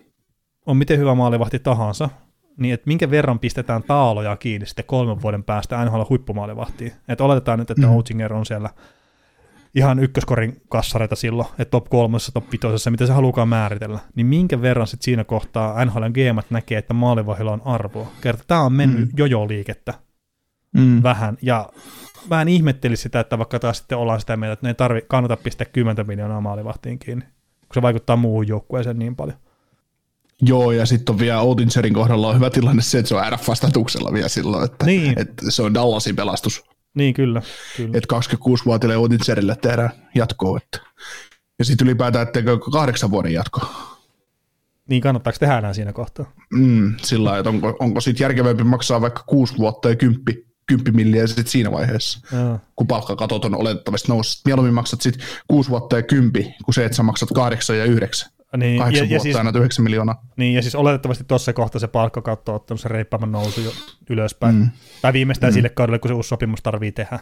on 0.67 0.77
miten 0.77 0.99
hyvä 0.99 1.15
maalivahti 1.15 1.59
tahansa, 1.59 2.09
niin 2.57 2.73
että 2.73 2.87
minkä 2.87 3.11
verran 3.11 3.39
pistetään 3.39 3.83
taaloja 3.83 4.35
kiinni 4.35 4.67
sitten 4.67 4.85
kolmen 4.85 5.21
vuoden 5.21 5.43
päästä 5.43 5.85
NHL 5.85 6.01
huippumaalivahtiin. 6.09 6.91
Että 7.07 7.23
oletetaan 7.23 7.59
nyt, 7.59 7.71
että 7.71 7.87
mm. 7.87 7.95
Oettinger 7.95 8.33
on 8.33 8.45
siellä 8.45 8.69
ihan 9.75 9.99
ykköskorin 9.99 10.61
kassareita 10.69 11.15
silloin, 11.15 11.47
että 11.51 11.71
top 11.71 11.89
kolmessa, 11.89 12.31
top 12.31 12.51
vitosessa, 12.51 12.91
mitä 12.91 13.05
se 13.05 13.13
halukaan 13.13 13.47
määritellä, 13.47 13.99
niin 14.15 14.27
minkä 14.27 14.61
verran 14.61 14.87
sitten 14.87 15.05
siinä 15.05 15.23
kohtaa 15.23 15.85
NHL 15.85 16.03
GM 16.03 16.39
näkee, 16.49 16.77
että 16.77 16.93
maalivahilla 16.93 17.51
on 17.51 17.61
arvoa. 17.65 18.11
Kerta 18.21 18.43
tämä 18.47 18.61
on 18.61 18.73
mennyt 18.73 19.01
mm. 19.01 19.17
jojo-liikettä 19.17 19.93
mm. 20.73 21.03
vähän, 21.03 21.37
ja 21.41 21.69
vähän 22.29 22.47
ihmettelisi 22.47 23.03
sitä, 23.03 23.19
että 23.19 23.37
vaikka 23.37 23.59
taas 23.59 23.77
sitten 23.77 23.97
ollaan 23.97 24.19
sitä 24.19 24.37
mieltä, 24.37 24.53
että 24.53 24.65
ne 24.65 24.69
ei 24.69 24.75
tarvi, 24.75 25.01
kannata 25.07 25.37
pistää 25.37 25.67
10 25.73 26.07
miljoonaa 26.07 26.41
maalivahtiin 26.41 26.99
kiinni, 26.99 27.25
kun 27.59 27.73
se 27.73 27.81
vaikuttaa 27.81 28.15
muuhun 28.15 28.47
joukkueeseen 28.47 28.99
niin 28.99 29.15
paljon. 29.15 29.37
Joo, 30.41 30.71
ja 30.71 30.85
sitten 30.85 31.13
on 31.13 31.19
vielä 31.19 31.41
Outingerin 31.41 31.93
kohdalla 31.93 32.27
on 32.27 32.35
hyvä 32.35 32.49
tilanne 32.49 32.81
se, 32.81 32.99
että 32.99 33.09
se 33.09 33.15
on 33.15 33.33
RF-vastatuksella 33.33 34.13
vielä 34.13 34.29
silloin, 34.29 34.65
että, 34.65 34.85
niin. 34.85 35.19
että 35.19 35.51
se 35.51 35.61
on 35.61 35.73
Dallasin 35.73 36.15
pelastus. 36.15 36.63
Niin, 36.93 37.13
kyllä. 37.13 37.41
kyllä. 37.77 37.97
Että 37.97 38.15
26-vuotiaille 38.15 38.97
Otinserille 38.97 39.55
tehdään 39.61 39.89
jatkoa. 40.15 40.57
Että. 40.57 40.79
Ja 41.59 41.65
sitten 41.65 41.87
ylipäätään, 41.87 42.27
että 42.27 42.39
kahdeksan 42.71 43.11
vuoden 43.11 43.33
jatko. 43.33 43.61
Niin 44.89 45.01
kannattaako 45.01 45.37
tehdä 45.39 45.57
enää 45.57 45.73
siinä 45.73 45.93
kohtaa? 45.93 46.31
Mm, 46.53 46.95
sillä 47.01 47.25
lailla, 47.25 47.39
että 47.39 47.49
onko, 47.49 47.77
onko 47.79 48.01
sitten 48.01 48.25
järkevämpi 48.25 48.63
maksaa 48.63 49.01
vaikka 49.01 49.23
kuusi 49.23 49.57
vuotta 49.57 49.89
ja 49.89 49.95
kymppi, 49.95 50.45
kymppi 50.65 50.91
milliä 50.91 51.27
sitten 51.27 51.47
siinä 51.47 51.71
vaiheessa, 51.71 52.19
Joo. 52.35 52.59
kun 52.75 52.87
palkkakatot 52.87 53.45
on 53.45 53.55
oletettavasti 53.55 54.07
noussut. 54.07 54.45
Mieluummin 54.45 54.73
maksat 54.73 55.01
sitten 55.01 55.27
kuusi 55.47 55.69
vuotta 55.69 55.95
ja 55.95 56.03
kymppi, 56.03 56.55
kuin 56.65 56.75
se, 56.75 56.85
että 56.85 56.95
sä 56.95 57.03
maksat 57.03 57.29
kahdeksan 57.35 57.77
ja 57.77 57.85
yhdeksän. 57.85 58.31
Niin, 58.57 58.79
Kahdeksan 58.79 59.05
ja, 59.05 59.05
ja, 59.05 59.09
vuotta 59.09 59.23
siis, 59.23 59.35
aina 59.35 59.51
yhdeksän 59.55 59.83
miljoonaa. 59.83 60.23
niin, 60.37 60.53
ja 60.53 60.61
siis 60.61 60.75
oletettavasti 60.75 61.23
tuossa 61.23 61.53
kohtaa 61.53 61.79
se 61.79 61.87
palkkakatto 61.87 62.51
on 62.51 62.55
ottanut 62.55 62.81
se 62.81 62.87
reippaaman 62.87 63.31
nousu 63.31 63.61
jo 63.61 63.71
ylöspäin. 64.09 64.55
Mm. 64.55 64.69
Tai 65.01 65.13
viimeistään 65.13 65.53
mm. 65.53 65.53
sille 65.53 65.69
kaudelle, 65.69 65.99
kun 65.99 66.09
se 66.09 66.13
uusi 66.13 66.29
sopimus 66.29 66.61
tarvii 66.61 66.91
tehdä. 66.91 67.19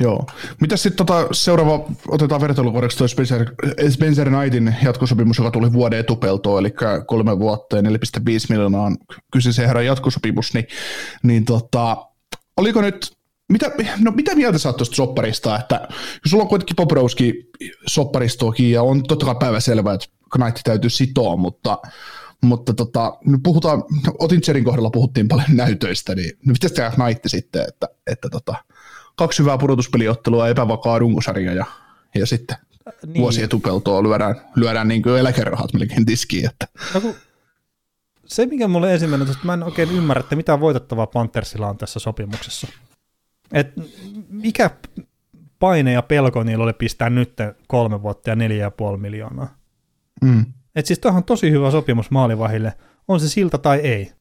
Joo. 0.00 0.26
Mitä 0.60 0.76
sitten 0.76 1.06
tota, 1.06 1.28
seuraava, 1.32 1.84
otetaan 2.08 2.40
vertailukohdaksi 2.40 2.98
toi 2.98 3.08
Spencer, 3.08 3.46
Spencer 3.90 4.28
Knightin 4.30 4.76
jatkosopimus, 4.84 5.38
joka 5.38 5.50
tuli 5.50 5.72
vuoden 5.72 5.98
etupeltoon, 5.98 6.60
eli 6.60 6.74
kolme 7.06 7.38
vuotta 7.38 7.76
ja 7.76 7.82
4,5 7.82 7.88
miljoonaa 8.48 8.82
on 8.82 8.96
kyseisen 9.32 9.66
herran 9.66 9.86
jatkosopimus, 9.86 10.54
niin, 10.54 10.66
niin 11.22 11.44
tota, 11.44 11.96
oliko 12.56 12.80
nyt, 12.80 13.15
mitä, 13.48 13.70
no 14.00 14.10
mitä 14.10 14.34
mieltä 14.34 14.58
sä 14.58 14.68
oot 14.68 14.76
tuosta 14.76 14.96
sopparista, 14.96 15.58
että 15.58 15.88
jos 15.90 16.30
sulla 16.30 16.42
on 16.42 16.48
kuitenkin 16.48 16.76
Poprowski 16.76 17.50
sopparistoakin 17.86 18.70
ja 18.70 18.82
on 18.82 19.02
totta 19.02 19.26
kai 19.26 19.34
päivä 19.40 19.58
että 19.58 20.06
Knight 20.32 20.60
täytyy 20.64 20.90
sitoa, 20.90 21.36
mutta 21.36 21.78
mutta 22.40 22.74
tota, 22.74 23.18
nyt 23.26 23.40
puhutaan, 23.42 23.84
Otincherin 24.18 24.64
kohdalla 24.64 24.90
puhuttiin 24.90 25.28
paljon 25.28 25.56
näytöistä, 25.56 26.14
niin 26.14 26.32
mitä 26.46 26.68
tämä 26.68 26.90
Knight 26.90 27.22
sitten, 27.26 27.64
että, 27.68 27.88
että 28.06 28.28
tota, 28.28 28.54
kaksi 29.16 29.42
hyvää 29.42 29.58
pudotuspeliottelua, 29.58 30.48
epävakaa 30.48 30.98
runkosarja 30.98 31.52
ja, 31.52 31.64
ja 32.14 32.26
sitten 32.26 32.56
niin. 33.06 33.20
vuosi 33.20 33.42
etupeltoa 33.42 34.02
lyödään, 34.02 34.40
lyödään 34.56 34.88
niin 34.88 35.02
kuin 35.02 35.18
eläkerahat 35.18 35.72
melkein 35.72 36.06
tiskiin. 36.06 36.50
Että. 36.50 36.68
No 36.94 37.00
kun, 37.00 37.14
se, 38.26 38.46
mikä 38.46 38.68
mulle 38.68 38.92
ensimmäinen, 38.92 39.30
että 39.30 39.46
mä 39.46 39.54
en 39.54 39.62
oikein 39.62 39.90
ymmärrä, 39.90 40.20
että 40.20 40.36
mitä 40.36 40.60
voitettavaa 40.60 41.06
Panthersilla 41.06 41.68
on 41.68 41.78
tässä 41.78 41.98
sopimuksessa. 41.98 42.66
Et 43.52 43.72
mikä 44.28 44.70
paine 45.58 45.92
ja 45.92 46.02
pelko 46.02 46.42
niillä 46.42 46.64
oli 46.64 46.72
pistää 46.72 47.10
nyt 47.10 47.32
kolme 47.66 48.02
vuotta 48.02 48.30
ja 48.30 48.36
neljä 48.36 48.64
ja 48.64 48.70
puoli 48.70 48.98
miljoonaa. 48.98 49.56
Mm. 50.22 50.44
Et 50.74 50.86
siis 50.86 51.00
on 51.04 51.24
tosi 51.24 51.50
hyvä 51.50 51.70
sopimus 51.70 52.10
maalivahille, 52.10 52.72
on 53.08 53.20
se 53.20 53.28
silta 53.28 53.58
tai 53.58 53.78
ei. 53.78 54.12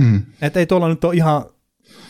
Mm. 0.00 0.22
Et 0.42 0.56
ei 0.56 0.66
tuolla 0.66 0.88
nyt 0.88 1.04
ole 1.04 1.14
ihan 1.14 1.44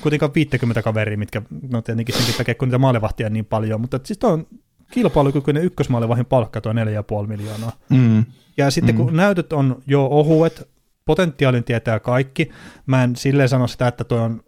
kuitenkaan 0.01 0.35
50 0.35 0.83
kaveria, 0.83 1.19
mitkä, 1.19 1.43
no 1.71 1.83
tietenkin 1.83 2.15
senkin 2.15 2.35
takia, 2.35 2.55
kun 2.55 2.69
niitä 2.69 2.79
maalivahtia 2.79 3.31
niin 3.31 3.45
paljon, 3.45 3.81
mutta 3.81 4.01
siis 4.03 4.19
toi 4.19 4.33
on 4.33 4.47
kilpailukykyinen 4.91 5.65
ykkösmaalivahin 5.65 6.27
palkka 6.27 6.61
tuo 6.61 6.73
4,5 6.73 7.27
miljoonaa. 7.27 7.73
Mm. 7.89 8.25
Ja 8.57 8.71
sitten 8.71 8.95
kun 8.95 9.17
näytöt 9.17 9.53
on 9.53 9.83
jo 9.87 10.07
ohuet, 10.07 10.69
potentiaalin 11.05 11.65
tietää 11.65 12.01
kaikki, 12.01 12.51
mä 12.87 13.05
en 13.05 13.17
silleen 13.17 13.49
sano 13.49 13.67
sitä, 13.67 13.89
että 13.89 14.05
toi 14.05 14.19
on 14.19 14.43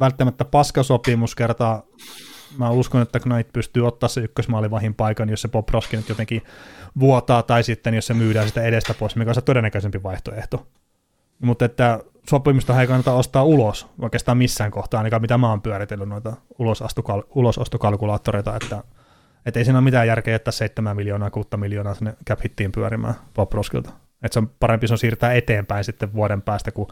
välttämättä 0.00 0.44
paskasopimus 0.44 1.34
kertaa, 1.34 1.82
mä 2.58 2.70
uskon, 2.70 3.02
että 3.02 3.20
Knight 3.20 3.52
pystyy 3.52 3.86
ottaa 3.86 4.08
se 4.08 4.20
ykkösmaalivahin 4.20 4.94
paikan, 4.94 5.28
jos 5.28 5.42
se 5.42 5.48
Bob 5.48 5.68
Roskin 5.68 5.96
nyt 5.96 6.08
jotenkin 6.08 6.42
vuotaa, 7.00 7.42
tai 7.42 7.62
sitten 7.62 7.94
jos 7.94 8.06
se 8.06 8.14
myydään 8.14 8.48
sitä 8.48 8.62
edestä 8.62 8.94
pois, 8.94 9.16
mikä 9.16 9.30
on 9.30 9.34
se 9.34 9.40
todennäköisempi 9.40 10.02
vaihtoehto. 10.02 10.66
Mutta 11.42 11.64
että 11.64 12.00
sopimusta 12.30 12.80
ei 12.80 12.86
kannata 12.86 13.12
ostaa 13.12 13.44
ulos 13.44 13.86
oikeastaan 14.02 14.38
missään 14.38 14.70
kohtaa, 14.70 14.98
ainakaan 14.98 15.22
mitä 15.22 15.38
mä 15.38 15.50
oon 15.50 15.62
pyöritellyt 15.62 16.08
noita 16.08 16.32
ulosostokalkulaattoreita, 17.34 18.56
että, 18.56 18.82
että 19.46 19.60
ei 19.60 19.64
siinä 19.64 19.78
ole 19.78 19.84
mitään 19.84 20.06
järkeä 20.06 20.34
jättää 20.34 20.52
7 20.52 20.96
miljoonaa, 20.96 21.30
6 21.30 21.48
miljoonaa 21.56 21.94
sinne 21.94 22.14
cap 22.28 22.40
pyörimään 22.74 23.14
Bob 23.34 23.52
Roskilta. 23.52 23.90
Että 24.22 24.34
se 24.34 24.38
on 24.38 24.50
parempi 24.60 24.88
se 24.88 24.94
on 24.94 24.98
siirtää 24.98 25.34
eteenpäin 25.34 25.84
sitten 25.84 26.12
vuoden 26.12 26.42
päästä, 26.42 26.72
kun 26.72 26.88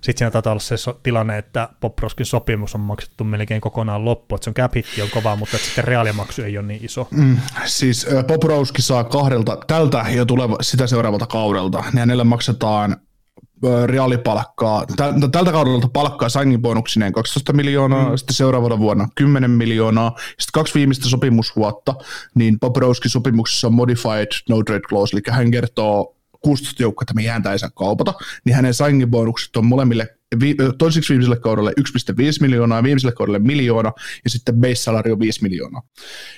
sitten 0.00 0.18
siinä 0.18 0.30
taitaa 0.30 0.52
olla 0.52 0.60
se 0.60 0.76
so- 0.76 1.00
tilanne, 1.02 1.38
että 1.38 1.68
Bob 1.80 1.98
Roskin 1.98 2.26
sopimus 2.26 2.74
on 2.74 2.80
maksettu 2.80 3.24
melkein 3.24 3.60
kokonaan 3.60 4.04
loppu, 4.04 4.34
että 4.34 4.44
se 4.44 4.50
on 4.50 4.54
cap 4.54 4.72
on 5.02 5.10
kova, 5.10 5.36
mutta 5.36 5.56
että 5.56 5.66
sitten 5.66 5.84
reaalimaksu 5.84 6.42
ei 6.42 6.58
ole 6.58 6.66
niin 6.66 6.84
iso. 6.84 7.08
Mm, 7.10 7.36
siis 7.64 8.06
äh, 8.12 8.24
Bob 8.24 8.42
Roski 8.42 8.82
saa 8.82 9.04
kahdelta, 9.04 9.58
tältä 9.66 10.04
ja 10.10 10.26
tuleva, 10.26 10.56
sitä 10.60 10.86
seuraavalta 10.86 11.26
kaudelta, 11.26 11.78
niin 11.78 11.98
hänelle 11.98 12.24
maksetaan 12.24 12.96
reaalipalkkaa, 13.86 14.84
no, 15.16 15.28
tältä 15.28 15.52
kaudelta 15.52 15.88
palkkaa 15.92 16.28
signing 16.28 16.62
bonuksineen 16.62 17.12
12 17.12 17.52
miljoonaa, 17.52 18.10
mm. 18.10 18.16
sitten 18.16 18.34
seuraavana 18.34 18.78
vuonna 18.78 19.08
10 19.14 19.50
miljoonaa, 19.50 20.10
sitten 20.18 20.52
kaksi 20.52 20.74
viimeistä 20.74 21.08
sopimusvuotta, 21.08 21.94
niin 22.34 22.60
Bobrovskin 22.60 23.10
sopimuksessa 23.10 23.66
on 23.66 23.74
modified 23.74 24.26
no 24.48 24.62
trade 24.62 24.80
clause, 24.80 25.16
eli 25.16 25.22
hän 25.30 25.50
kertoo 25.50 26.16
16 26.40 26.82
joukkuetta, 26.82 27.14
me 27.14 27.22
jääntää 27.22 27.52
ei 27.52 27.58
saa 27.58 27.70
kaupata, 27.70 28.14
niin 28.44 28.56
hänen 28.56 28.74
signing 28.74 29.10
bonukset 29.10 29.56
on 29.56 29.64
molemmille 29.64 30.08
vi, 30.40 30.56
toiseksi 30.78 31.08
viimeiselle 31.08 31.36
kaudelle 31.36 31.72
1,5 31.80 32.16
miljoonaa, 32.40 32.82
viimeiselle 32.82 33.14
kaudelle 33.14 33.38
miljoona, 33.38 33.92
ja 34.24 34.30
sitten 34.30 34.54
base 34.54 34.74
salary 34.74 35.12
on 35.12 35.18
5 35.18 35.42
miljoonaa. 35.42 35.82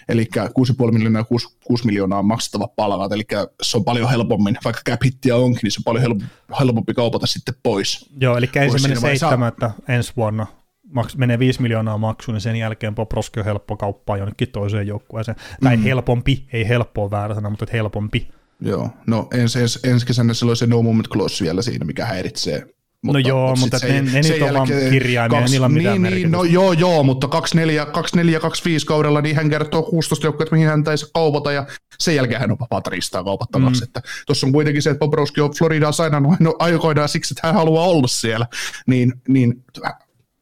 Eli 0.08 0.28
6,5 0.36 0.92
miljoonaa 0.92 1.20
ja 1.20 1.24
6, 1.24 1.48
6 1.64 1.86
miljoonaa 1.86 2.18
on 2.18 2.26
maksettava 2.26 2.68
palkat, 2.76 3.12
eli 3.12 3.24
se 3.62 3.76
on 3.76 3.84
paljon 3.84 4.10
helpommin, 4.10 4.58
vaikka 4.64 4.82
cap 4.90 5.04
hittiä 5.04 5.36
onkin, 5.36 5.60
niin 5.62 5.70
se 5.70 5.80
on 5.80 5.84
paljon 5.84 6.20
helpompi 6.60 6.94
kaupata 6.94 7.26
sitten 7.26 7.54
pois. 7.62 8.10
Joo, 8.20 8.36
eli 8.36 8.50
ensimmäinen 8.54 9.00
seitsemättä 9.00 9.70
ensi 9.88 10.12
vuonna 10.16 10.46
maks, 10.92 11.16
menee 11.16 11.38
5 11.38 11.62
miljoonaa 11.62 11.98
maksuun, 11.98 12.34
niin 12.34 12.40
sen 12.40 12.56
jälkeen 12.56 12.94
Poproski 12.94 13.40
on 13.40 13.46
helppo 13.46 13.76
kauppaa 13.76 14.16
jonnekin 14.16 14.48
toiseen 14.48 14.86
joukkueeseen. 14.86 15.36
Mm. 15.36 15.64
Tai 15.64 15.84
helpompi, 15.84 16.48
ei 16.52 16.68
helppoa 16.68 17.10
väärä 17.10 17.34
sana, 17.34 17.50
mutta 17.50 17.66
helpompi. 17.72 18.28
Joo, 18.62 18.90
no 19.06 19.28
ens, 19.32 19.56
ens, 19.56 19.78
ensi 19.84 20.06
kesänä 20.06 20.34
silloin 20.34 20.56
se 20.56 20.66
no 20.66 20.82
moment 20.82 21.08
clause 21.08 21.44
vielä 21.44 21.62
siinä, 21.62 21.84
mikä 21.84 22.06
häiritsee 22.06 22.66
mutta, 23.02 23.18
no 23.18 23.28
joo, 23.28 23.56
mutta, 23.56 23.76
mutta 23.76 23.86
ne, 23.86 24.02
ne 24.02 24.20
nyt 24.20 24.42
on 24.42 24.54
vaan 24.54 24.68
kirjaimia, 24.90 25.38
kaksi, 25.38 25.52
niillä 25.52 25.64
on 25.64 25.72
mitään 25.72 26.02
niin, 26.02 26.14
niin, 26.14 26.30
no 26.30 26.44
joo, 26.44 26.72
joo, 26.72 27.02
mutta 27.02 27.28
24, 27.28 27.86
24 27.86 28.40
25 28.40 28.86
kaudella 28.86 29.20
niin 29.20 29.36
hän 29.36 29.50
kertoo 29.50 29.82
16 29.82 30.26
joukkoja, 30.26 30.48
mihin 30.52 30.68
hän 30.68 30.84
ei 30.90 30.98
saa 30.98 31.08
kaupata, 31.14 31.52
ja 31.52 31.66
sen 31.98 32.16
jälkeen 32.16 32.40
hän 32.40 32.50
on 32.50 32.58
vapaata 32.60 32.90
ristaa 32.90 33.24
kaupattavaksi. 33.24 33.80
Mm. 33.80 33.84
Että 33.84 34.02
tuossa 34.26 34.46
on 34.46 34.52
kuitenkin 34.52 34.82
se, 34.82 34.90
että 34.90 34.98
Bobrovski 34.98 35.40
on 35.40 35.50
Floridaa 35.58 35.92
sainannut 35.92 36.40
no, 36.40 36.56
aikoinaan 36.58 37.08
siksi, 37.08 37.34
että 37.34 37.46
hän 37.48 37.54
haluaa 37.54 37.86
olla 37.86 38.08
siellä, 38.08 38.46
niin, 38.86 39.12
niin 39.28 39.64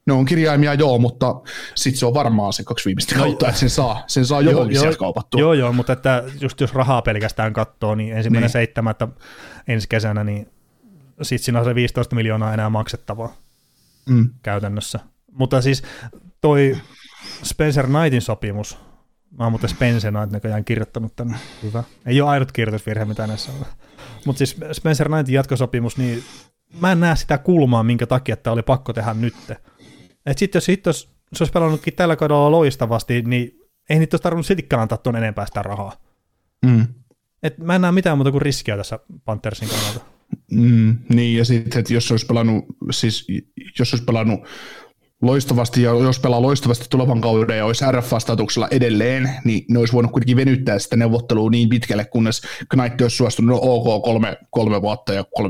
ne 0.06 0.12
on 0.12 0.24
kirjaimia 0.24 0.74
joo, 0.74 0.98
mutta 0.98 1.40
sitten 1.74 1.98
se 1.98 2.06
on 2.06 2.14
varmaan 2.14 2.52
se 2.52 2.64
kaksi 2.64 2.86
viimeistä 2.86 3.16
no, 3.16 3.24
kautta, 3.24 3.48
että 3.48 3.60
sen 3.60 3.70
saa, 3.70 4.04
sen 4.06 4.26
saa 4.26 4.40
johonkin 4.40 4.74
joo, 4.74 4.82
sieltä 4.82 4.98
kaupattua. 4.98 5.40
Joo, 5.40 5.52
joo, 5.52 5.72
mutta 5.72 5.92
että 5.92 6.24
just 6.40 6.60
jos 6.60 6.74
rahaa 6.74 7.02
pelkästään 7.02 7.52
katsoo, 7.52 7.94
niin 7.94 8.16
ensimmäinen 8.16 8.46
niin. 8.46 8.52
seitsemättä 8.52 9.08
ensi 9.68 9.88
kesänä, 9.88 10.24
niin 10.24 10.48
sitten 11.22 11.44
siinä 11.44 11.58
on 11.58 11.64
se 11.64 11.74
15 11.74 12.16
miljoonaa 12.16 12.54
enää 12.54 12.70
maksettavaa 12.70 13.36
mm. 14.08 14.30
käytännössä. 14.42 15.00
Mutta 15.32 15.62
siis 15.62 15.82
toi 16.40 16.76
Spencer 17.42 17.86
Knightin 17.86 18.22
sopimus, 18.22 18.78
mä 19.38 19.44
oon 19.44 19.52
muuten 19.52 19.70
Spencer 19.70 20.12
Knight 20.12 20.32
näköjään 20.32 20.64
kirjoittanut 20.64 21.16
tänne, 21.16 21.36
hyvä. 21.62 21.84
Ei 22.06 22.20
ole 22.20 22.30
ainut 22.30 22.52
kirjoitusvirhe, 22.52 23.04
mitä 23.04 23.26
näissä 23.26 23.52
on. 23.52 23.66
Mutta 24.24 24.38
siis 24.38 24.56
Spencer 24.72 25.08
Knightin 25.08 25.34
jatkosopimus, 25.34 25.96
niin 25.96 26.24
mä 26.80 26.92
en 26.92 27.00
näe 27.00 27.16
sitä 27.16 27.38
kulmaa, 27.38 27.82
minkä 27.82 28.06
takia 28.06 28.32
että 28.32 28.52
oli 28.52 28.62
pakko 28.62 28.92
tehdä 28.92 29.14
nytte. 29.14 29.56
Et 30.26 30.38
sitten 30.38 30.56
jos, 30.56 30.64
sit, 30.64 30.86
jos 30.86 31.08
se 31.32 31.42
olisi 31.42 31.52
pelannutkin 31.52 31.94
tällä 31.94 32.16
kaudella 32.16 32.50
loistavasti, 32.50 33.22
niin 33.22 33.60
ei 33.90 33.98
niitä 33.98 34.14
olisi 34.14 34.22
tarvinnut 34.22 34.46
sitikään 34.46 34.82
antaa 34.82 34.98
tuon 34.98 35.16
enempää 35.16 35.46
sitä 35.46 35.62
rahaa. 35.62 35.92
Mm. 36.66 36.86
Et 37.42 37.58
mä 37.58 37.74
en 37.74 37.80
näe 37.80 37.92
mitään 37.92 38.18
muuta 38.18 38.30
kuin 38.30 38.42
riskiä 38.42 38.76
tässä 38.76 38.98
Panthersin 39.24 39.68
kannalta. 39.68 40.00
Mm, 40.50 40.98
niin, 41.08 41.38
ja 41.38 41.44
sitten, 41.44 41.80
että 41.80 41.94
jos 41.94 42.10
olisi 42.10 42.26
pelannut, 42.26 42.64
siis 42.90 43.26
jos 43.78 43.92
olisi 43.92 44.04
pelannut 44.04 44.40
loistavasti, 45.22 45.82
ja 45.82 45.90
jos 45.90 46.18
pelaa 46.18 46.42
loistavasti 46.42 46.86
tulevan 46.90 47.20
kauden 47.20 47.58
ja 47.58 47.66
olisi 47.66 47.84
RF-statuksella 47.84 48.68
edelleen, 48.70 49.30
niin 49.44 49.64
ne 49.68 49.78
olisi 49.78 49.92
voinut 49.92 50.12
kuitenkin 50.12 50.36
venyttää 50.36 50.78
sitä 50.78 50.96
neuvottelua 50.96 51.50
niin 51.50 51.68
pitkälle, 51.68 52.04
kunnes 52.04 52.42
Knight 52.68 53.00
olisi 53.00 53.16
suostunut 53.16 53.50
no 53.50 53.60
OK 53.62 54.04
kolme, 54.04 54.38
kolme 54.50 54.82
vuotta 54.82 55.12
ja 55.12 55.22
3,5 55.22 55.46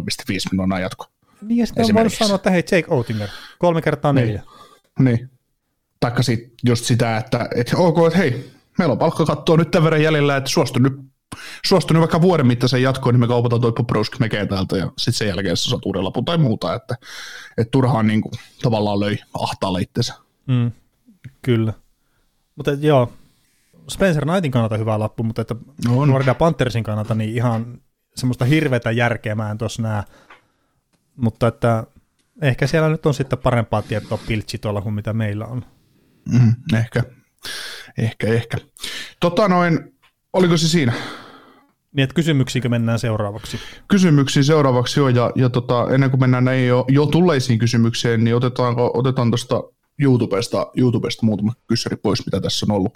miljoonaa 0.52 0.80
jatko. 0.80 1.06
Niin, 1.42 1.58
ja 1.58 1.66
sitten 1.66 1.84
on 1.84 1.94
voinut 1.94 2.12
sanoa, 2.12 2.34
että 2.34 2.50
hei, 2.50 2.64
Jake 2.72 2.84
Oettinger, 2.88 3.28
kolme 3.58 3.82
kertaa 3.82 4.12
neljä. 4.12 4.40
Niin. 4.40 4.59
Niin. 5.04 5.30
Taikka 6.00 6.22
sitten 6.22 6.50
just 6.66 6.84
sitä, 6.84 7.16
että, 7.16 7.48
että 7.56 7.76
ok, 7.76 8.06
että 8.06 8.18
hei, 8.18 8.50
meillä 8.78 8.92
on 8.92 8.98
palkkakattoa 8.98 9.56
nyt 9.56 9.70
tämän 9.70 9.84
verran 9.84 10.02
jäljellä, 10.02 10.36
että 10.36 10.50
suostu 10.50 10.78
nyt 10.78 10.92
suostunut 11.66 12.00
vaikka 12.00 12.22
vuoden 12.22 12.46
mittaisen 12.46 12.82
jatkoon, 12.82 13.14
niin 13.14 13.20
me 13.20 13.26
kaupataan 13.28 13.60
toi 13.62 13.72
Poprouski 13.72 14.16
mekeen 14.20 14.48
täältä 14.48 14.76
ja 14.76 14.86
sitten 14.86 15.12
sen 15.18 15.28
jälkeen 15.28 15.56
sä 15.56 15.70
saat 15.70 15.86
uuden 15.86 16.04
lapun 16.04 16.24
tai 16.24 16.38
muuta, 16.38 16.74
että, 16.74 16.96
että 17.58 17.70
turhaan 17.70 18.06
niin 18.06 18.20
kuin, 18.20 18.32
tavallaan 18.62 19.00
löi 19.00 19.18
ahtaalle 19.34 19.80
itsensä. 19.80 20.14
Mm, 20.46 20.72
kyllä. 21.42 21.72
Mutta 22.56 22.70
joo, 22.70 23.12
Spencer 23.90 24.24
Knightin 24.24 24.50
kannalta 24.50 24.76
hyvä 24.76 24.98
lappu, 24.98 25.22
mutta 25.22 25.42
että 25.42 25.56
on. 25.88 26.08
Florida 26.08 26.34
Panthersin 26.34 26.84
kannalta 26.84 27.14
niin 27.14 27.34
ihan 27.34 27.80
semmoista 28.16 28.44
hirveätä 28.44 28.90
järkeä 28.90 29.34
mä 29.34 29.50
en 29.50 29.58
tuossa 29.58 29.82
näe. 29.82 30.02
Mutta 31.16 31.46
että 31.46 31.84
ehkä 32.42 32.66
siellä 32.66 32.88
nyt 32.88 33.06
on 33.06 33.14
sitten 33.14 33.38
parempaa 33.38 33.82
tietoa 33.82 34.18
piltsi 34.28 34.58
tuolla 34.58 34.82
kuin 34.82 34.94
mitä 34.94 35.12
meillä 35.12 35.46
on. 35.46 35.64
Mm, 36.32 36.54
ehkä, 36.78 37.02
ehkä, 37.98 38.26
ehkä. 38.26 38.56
Tota 39.20 39.48
noin, 39.48 39.94
oliko 40.32 40.56
se 40.56 40.68
siinä? 40.68 40.92
Niin, 41.92 42.04
että 42.04 42.14
kysymyksiinkö 42.14 42.68
mennään 42.68 42.98
seuraavaksi? 42.98 43.58
Kysymyksiin 43.88 44.44
seuraavaksi 44.44 45.00
jo, 45.00 45.08
ja, 45.08 45.30
ja 45.34 45.48
tota, 45.48 45.86
ennen 45.90 46.10
kuin 46.10 46.20
mennään 46.20 46.44
näihin 46.44 46.68
jo, 46.68 46.84
jo 46.88 47.06
tulleisiin 47.06 47.58
kysymykseen, 47.58 48.24
niin 48.24 48.36
otetaanko, 48.36 48.90
otetaan 48.94 49.30
tuosta 49.30 49.62
YouTubesta, 49.98 50.66
YouTubesta 50.76 51.26
muutama 51.26 51.52
kyssäri 51.66 51.96
pois, 51.96 52.26
mitä 52.26 52.40
tässä 52.40 52.66
on 52.68 52.76
ollut. 52.76 52.92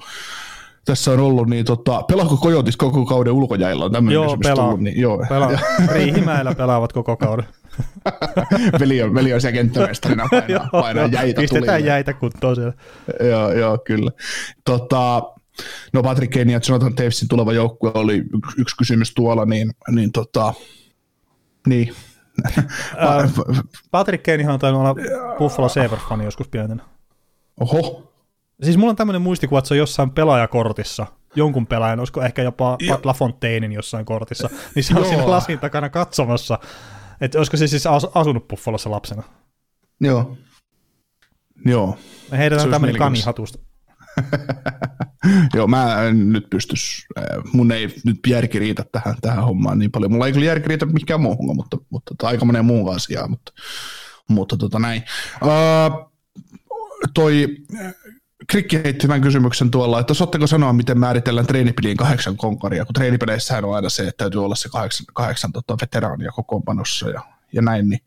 Tässä 0.85 1.11
on 1.11 1.21
ollut, 1.21 1.49
niin 1.49 1.65
tota, 1.65 2.03
pelaako 2.03 2.37
Kojotis 2.37 2.77
koko 2.77 3.07
kauden 3.07 3.33
ulkojäillä? 3.33 3.85
On 3.85 3.93
tämmöinen 3.93 4.15
Joo, 4.15 4.37
pelaa. 4.37 4.65
tullut, 4.65 4.81
niin, 4.81 5.01
joo. 5.01 5.27
Pelaa. 5.29 5.51
Riihimäellä 5.95 6.55
pelaavat 6.55 6.93
koko 6.93 7.17
kauden. 7.17 7.47
veli, 8.81 9.03
on, 9.03 9.15
veli 9.15 9.35
on 9.35 9.41
siellä 9.41 9.55
kenttämestarina 9.55 10.29
painaa, 10.31 10.69
painaa 10.83 11.07
jäitä 11.07 11.41
Pistetään 11.41 11.67
tulille. 11.67 11.89
jäitä 11.89 12.13
kuntoon 12.13 12.57
siellä. 12.57 12.73
Joo, 13.21 13.53
joo, 13.53 13.79
kyllä. 13.79 14.11
Tota, 14.65 15.23
no 15.93 16.03
Patrick 16.03 16.33
Kane 16.33 16.53
ja 16.53 16.61
Jonathan 16.69 16.97
Davisin 16.97 17.29
tuleva 17.29 17.53
joukkue 17.53 17.91
oli 17.95 18.23
yksi, 18.59 18.77
kysymys 18.77 19.15
tuolla, 19.15 19.45
niin, 19.45 19.71
niin 19.91 20.13
tota, 20.13 20.55
niin. 21.67 21.95
Patrick 23.91 24.25
Kanehan 24.25 24.55
on 24.55 24.61
tainnut 24.61 24.81
olla 24.81 24.95
Buffalo 25.39 25.69
Sabres-fani 25.69 26.25
joskus 26.25 26.49
pienenä. 26.49 26.83
Oho, 27.61 28.11
Siis 28.63 28.77
mulla 28.77 28.91
on 28.91 28.97
tämmöinen 28.97 29.23
muistikuva, 29.23 29.59
että 29.59 29.69
se 29.69 29.75
on 29.75 29.79
jossain 29.79 30.11
pelaajakortissa, 30.11 31.07
jonkun 31.37 31.67
pelaajan, 31.67 31.99
olisiko 31.99 32.23
ehkä 32.23 32.43
jopa 32.43 32.77
Pat 32.89 33.07
LaFontainein 33.07 33.73
jossain 33.73 34.05
kortissa, 34.05 34.51
niin 34.75 34.85
se 34.85 34.95
on 34.95 35.01
Joo. 35.01 35.09
siinä 35.09 35.31
lasin 35.31 35.59
takana 35.59 35.89
katsomassa, 35.89 36.59
että 37.21 37.39
olisiko 37.39 37.57
se 37.57 37.67
siis 37.67 37.87
as- 37.87 38.07
asunut 38.15 38.49
Buffalossa 38.49 38.91
lapsena. 38.91 39.23
joo. 40.01 40.37
Joo. 41.67 41.99
Me 42.31 42.39
heitetään 42.39 42.71
tämmöinen 42.71 42.99
kani 42.99 43.21
hatusta. 43.21 43.59
Joo, 45.55 45.67
mä 45.67 46.03
en 46.03 46.33
nyt 46.33 46.51
pystys, 46.51 47.07
äh, 47.19 47.25
mun 47.53 47.73
ei 47.73 47.95
nyt 48.05 48.19
järki 48.29 48.59
riitä 48.59 48.85
tähän, 48.93 49.15
tähän 49.21 49.45
hommaan 49.45 49.79
niin 49.79 49.91
paljon. 49.91 50.13
Mulla 50.13 50.27
ei 50.27 50.33
kyllä 50.33 50.47
järki 50.47 50.69
riitä 50.69 50.87
mikään 50.87 51.21
muuhun, 51.21 51.57
mutta, 51.57 51.77
mutta 51.91 52.15
tai 52.19 52.33
aika 52.33 52.45
moneen 52.45 52.65
muuhun 52.65 52.95
asiaan, 52.95 53.31
mutta, 53.31 53.53
mutta 54.29 54.57
tota 54.57 54.79
näin. 54.79 55.03
Uh, 55.43 56.13
toi 57.15 57.57
Krikki 58.49 58.77
heitti 58.85 59.07
tämän 59.07 59.21
kysymyksen 59.21 59.71
tuolla, 59.71 60.01
että 60.01 60.13
osaatteko 60.13 60.47
sanoa, 60.47 60.73
miten 60.73 60.99
määritellään 60.99 61.47
treenipeliin 61.47 61.97
kahdeksan 61.97 62.37
konkaria, 62.37 62.85
kun 62.85 62.95
treenipeleissähän 62.95 63.65
on 63.65 63.75
aina 63.75 63.89
se, 63.89 64.03
että 64.03 64.25
täytyy 64.25 64.45
olla 64.45 64.55
se 64.55 64.69
kahdeksan, 64.69 65.07
kahdeksan 65.15 65.53
tota, 65.53 65.77
veteraania 65.81 66.31
kokoonpanossa 66.31 67.11
ja, 67.11 67.23
ja 67.53 67.63
näin, 67.63 67.89
niin 67.89 68.01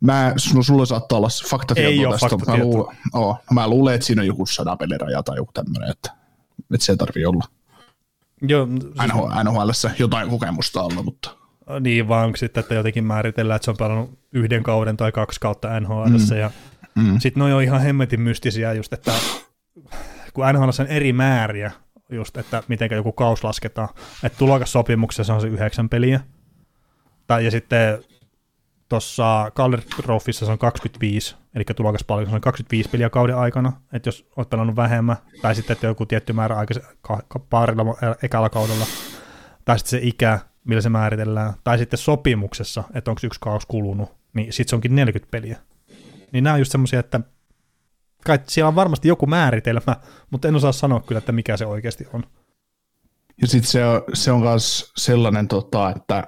mä, 0.00 0.34
no, 0.54 0.62
sulla 0.62 0.86
saattaa 0.86 1.18
olla 1.18 1.28
faktatietoa 1.50 1.92
Ei 1.92 2.06
oo 2.06 2.12
tästä, 2.12 2.36
mutta 2.36 2.50
mä, 2.50 2.58
luulen, 2.58 2.96
oh, 3.12 3.40
mä 3.52 3.68
luulen, 3.68 3.94
että 3.94 4.06
siinä 4.06 4.22
on 4.22 4.26
joku 4.26 4.46
sadan 4.46 4.78
peliraja 4.78 5.22
tai 5.22 5.36
joku 5.36 5.52
tämmöinen, 5.52 5.90
että, 5.90 6.10
että 6.74 6.86
se 6.86 6.92
ei 6.92 6.96
tarvii 6.96 7.26
olla. 7.26 7.44
Joo, 8.42 8.66
siis, 8.66 8.94
NHL, 9.06 9.26
NHLssä 9.44 9.90
jotain 9.98 10.28
kokemusta 10.28 10.82
olla, 10.82 11.02
mutta 11.02 11.30
niin 11.80 12.08
vaan 12.08 12.36
sitten, 12.36 12.60
että 12.60 12.74
jotenkin 12.74 13.04
määritellään, 13.04 13.56
että 13.56 13.64
se 13.64 13.70
on 13.70 13.76
pelannut 13.76 14.18
yhden 14.32 14.62
kauden 14.62 14.96
tai 14.96 15.12
kaksi 15.12 15.40
kautta 15.40 15.80
NHL, 15.80 16.08
mm. 16.08 16.36
ja 16.40 16.50
mm, 16.94 17.18
sitten 17.20 17.44
ne 17.44 17.54
on 17.54 17.62
ihan 17.62 17.80
hemmetin 17.80 18.20
mystisiä 18.20 18.72
just, 18.72 18.92
että 18.92 19.12
kun 20.34 20.44
NHL 20.52 20.68
on 20.80 20.86
eri 20.88 21.12
määriä, 21.12 21.72
just, 22.10 22.36
että 22.36 22.62
miten 22.68 22.88
joku 22.92 23.12
kaus 23.12 23.44
lasketaan, 23.44 23.88
että 24.24 24.38
tulokassopimuksessa 24.38 25.34
on 25.34 25.40
se 25.40 25.48
yhdeksän 25.48 25.88
peliä, 25.88 26.20
tai, 27.26 27.44
ja 27.44 27.50
sitten 27.50 28.04
tuossa 28.88 29.50
Calder 29.54 29.80
Trophyssa 29.96 30.46
se 30.46 30.52
on 30.52 30.58
25, 30.58 31.36
eli 31.54 31.64
tulokaspalkinto 31.76 32.34
on 32.34 32.40
25 32.40 32.88
peliä 32.88 33.10
kauden 33.10 33.36
aikana, 33.36 33.72
että 33.92 34.08
jos 34.08 34.26
olet 34.36 34.50
pelannut 34.50 34.76
vähemmän, 34.76 35.16
tai 35.42 35.54
sitten 35.54 35.74
että 35.74 35.86
joku 35.86 36.06
tietty 36.06 36.32
määrä 36.32 36.56
aikais, 36.56 36.80
ka, 37.00 37.22
ka, 37.28 37.38
parilla 37.38 37.96
ä, 38.02 38.14
ekalla 38.22 38.50
kaudella, 38.50 38.86
tai 39.64 39.78
sitten 39.78 40.00
se 40.00 40.06
ikä, 40.06 40.38
millä 40.64 40.80
se 40.80 40.88
määritellään, 40.88 41.52
tai 41.64 41.78
sitten 41.78 41.98
sopimuksessa, 41.98 42.84
että 42.94 43.10
onko 43.10 43.20
yksi 43.24 43.40
kaus 43.40 43.66
kulunut, 43.66 44.16
niin 44.34 44.52
sitten 44.52 44.70
se 44.70 44.76
onkin 44.76 44.94
40 44.94 45.30
peliä. 45.30 45.58
Niin 46.32 46.44
nämä 46.44 46.54
on 46.54 46.60
just 46.60 46.72
semmoisia, 46.72 47.00
että 47.00 47.20
kai 48.24 48.38
siellä 48.48 48.68
on 48.68 48.74
varmasti 48.74 49.08
joku 49.08 49.26
määritelmä, 49.26 49.96
mutta 50.30 50.48
en 50.48 50.56
osaa 50.56 50.72
sanoa 50.72 51.00
kyllä, 51.00 51.18
että 51.18 51.32
mikä 51.32 51.56
se 51.56 51.66
oikeasti 51.66 52.06
on. 52.12 52.22
ja 53.42 53.46
sitten 53.46 53.70
se, 53.70 53.84
on- 53.84 54.02
se 54.14 54.32
on 54.32 54.40
myös 54.40 54.92
sellainen, 54.96 55.48
tota, 55.48 55.90
että 55.96 56.24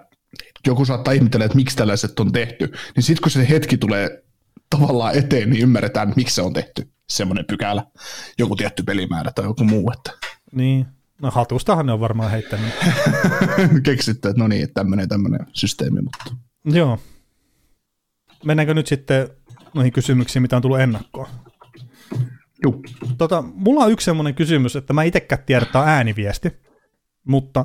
joku 0.66 0.84
saattaa 0.84 1.14
ihmetellä, 1.14 1.44
että 1.44 1.56
miksi 1.56 1.76
tällaiset 1.76 2.20
on 2.20 2.32
tehty, 2.32 2.72
niin 2.96 3.02
sitten 3.02 3.22
kun 3.22 3.30
se 3.30 3.48
hetki 3.48 3.76
tulee 3.76 4.22
tavallaan 4.70 5.14
eteen, 5.14 5.50
niin 5.50 5.62
ymmärretään, 5.62 6.08
että 6.08 6.16
miksi 6.20 6.34
se 6.34 6.42
on 6.42 6.52
tehty 6.52 6.90
semmoinen 7.08 7.44
pykälä, 7.48 7.84
joku 8.38 8.56
tietty 8.56 8.82
pelimäärä 8.82 9.30
tai 9.34 9.44
joku 9.44 9.64
muu, 9.64 9.90
että 9.92 10.12
Niin, 10.52 10.86
no 11.22 11.30
hatustahan 11.30 11.86
ne 11.86 11.92
on 11.92 12.00
varmaan 12.00 12.30
heittänyt. 12.30 12.72
keksitty, 13.82 14.28
että 14.28 14.42
no 14.42 14.48
niin, 14.48 14.64
että 14.64 14.74
tämmöinen 14.74 15.08
tämmöinen 15.08 15.46
systeemi, 15.52 16.00
mutta 16.00 16.36
Joo. 16.64 16.98
Mennäänkö 18.44 18.74
nyt 18.74 18.86
sitten 18.86 19.28
noihin 19.74 19.92
kysymyksiin, 19.92 20.42
mitä 20.42 20.56
on 20.56 20.62
tullut 20.62 20.80
ennakkoon? 20.80 21.28
Juu, 22.62 22.82
Tota, 23.18 23.44
mulla 23.54 23.84
on 23.84 23.92
yksi 23.92 24.04
semmoinen 24.04 24.34
kysymys, 24.34 24.76
että 24.76 24.92
mä 24.92 25.02
itsekään 25.02 25.42
tiedän, 25.46 25.66
että 25.66 25.78
ääniviesti, 25.78 26.52
mutta 27.24 27.64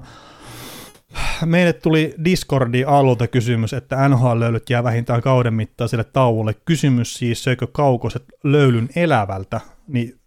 meille 1.45 1.73
tuli 1.73 2.15
Discordin 2.23 2.87
alueelta 2.87 3.27
kysymys, 3.27 3.73
että 3.73 4.09
NHL-löylyt 4.09 4.69
jää 4.69 4.83
vähintään 4.83 5.21
kauden 5.21 5.53
mittaiselle 5.53 6.03
tauolle. 6.03 6.53
Kysymys 6.53 7.13
siis, 7.13 7.43
söikö 7.43 7.67
kaukoset 7.67 8.23
löylyn 8.43 8.89
elävältä? 8.95 9.61
Niin, 9.87 10.19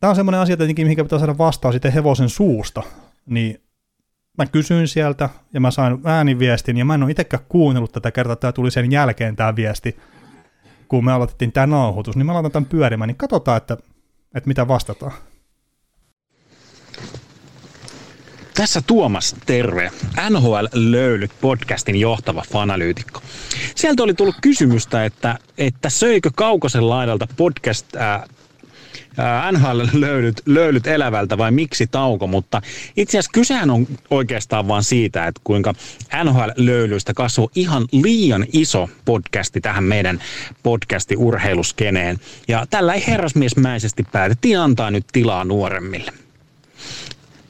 tämä 0.00 0.08
on 0.08 0.16
semmoinen 0.16 0.40
asia 0.40 0.56
tietenkin, 0.56 0.86
mihin 0.86 1.04
pitää 1.04 1.18
saada 1.18 1.38
vastaus 1.38 1.72
sitten 1.72 1.92
hevosen 1.92 2.28
suusta. 2.28 2.82
Niin 3.26 3.62
mä 4.38 4.46
kysyin 4.46 4.88
sieltä 4.88 5.28
ja 5.54 5.60
mä 5.60 5.70
sain 5.70 5.98
ääniviestin 6.04 6.76
ja 6.76 6.84
mä 6.84 6.94
en 6.94 7.02
ole 7.02 7.10
itsekään 7.10 7.44
kuunnellut 7.48 7.92
tätä 7.92 8.10
kertaa, 8.10 8.36
tämä 8.36 8.52
tuli 8.52 8.70
sen 8.70 8.92
jälkeen 8.92 9.36
tämä 9.36 9.56
viesti, 9.56 9.96
kun 10.88 11.04
me 11.04 11.12
aloitettiin 11.12 11.52
tämä 11.52 11.66
nauhoitus, 11.66 12.16
niin 12.16 12.26
mä 12.26 12.34
laitan 12.34 12.52
tämän 12.52 12.68
pyörimään, 12.68 13.08
niin 13.08 13.16
katsotaan, 13.16 13.56
että, 13.56 13.76
että 14.34 14.48
mitä 14.48 14.68
vastataan. 14.68 15.12
Tässä 18.54 18.82
Tuomas, 18.86 19.36
terve. 19.46 19.90
NHL 20.30 20.66
Löylyt 20.72 21.30
podcastin 21.40 21.96
johtava 21.96 22.42
fanalyytikko. 22.52 23.20
Sieltä 23.74 24.02
oli 24.02 24.14
tullut 24.14 24.34
kysymystä, 24.42 25.04
että, 25.04 25.38
että 25.58 25.90
söikö 25.90 26.30
Kaukosen 26.36 26.88
laidalta 26.88 27.26
podcast 27.36 27.96
ää, 27.96 28.26
ää, 29.16 29.52
NHL 29.52 29.80
löylyt, 29.92 30.42
löylyt 30.46 30.86
elävältä 30.86 31.38
vai 31.38 31.50
miksi 31.50 31.86
tauko, 31.86 32.26
mutta 32.26 32.62
itse 32.96 33.18
asiassa 33.18 33.30
kysehän 33.34 33.70
on 33.70 33.86
oikeastaan 34.10 34.68
vaan 34.68 34.84
siitä, 34.84 35.26
että 35.26 35.40
kuinka 35.44 35.74
NHL 36.24 36.50
löylyistä 36.56 37.14
kasvoi 37.14 37.48
ihan 37.54 37.86
liian 37.92 38.46
iso 38.52 38.88
podcasti 39.04 39.60
tähän 39.60 39.84
meidän 39.84 40.20
podcasti 40.62 41.16
urheiluskeneen. 41.16 42.18
Ja 42.48 42.66
tällä 42.70 42.94
ei 42.94 43.04
herrasmiesmäisesti 43.06 44.06
päätettiin 44.12 44.58
antaa 44.58 44.90
nyt 44.90 45.06
tilaa 45.12 45.44
nuoremmille. 45.44 46.12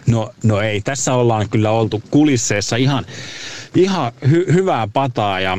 No, 0.07 0.31
no 0.45 0.61
ei, 0.61 0.81
tässä 0.81 1.15
ollaan 1.15 1.49
kyllä 1.49 1.71
oltu 1.71 2.03
kulisseissa 2.11 2.77
ihan, 2.77 3.07
ihan 3.75 4.13
hy- 4.25 4.53
hyvää 4.53 4.89
pataa 4.93 5.41
ja 5.41 5.59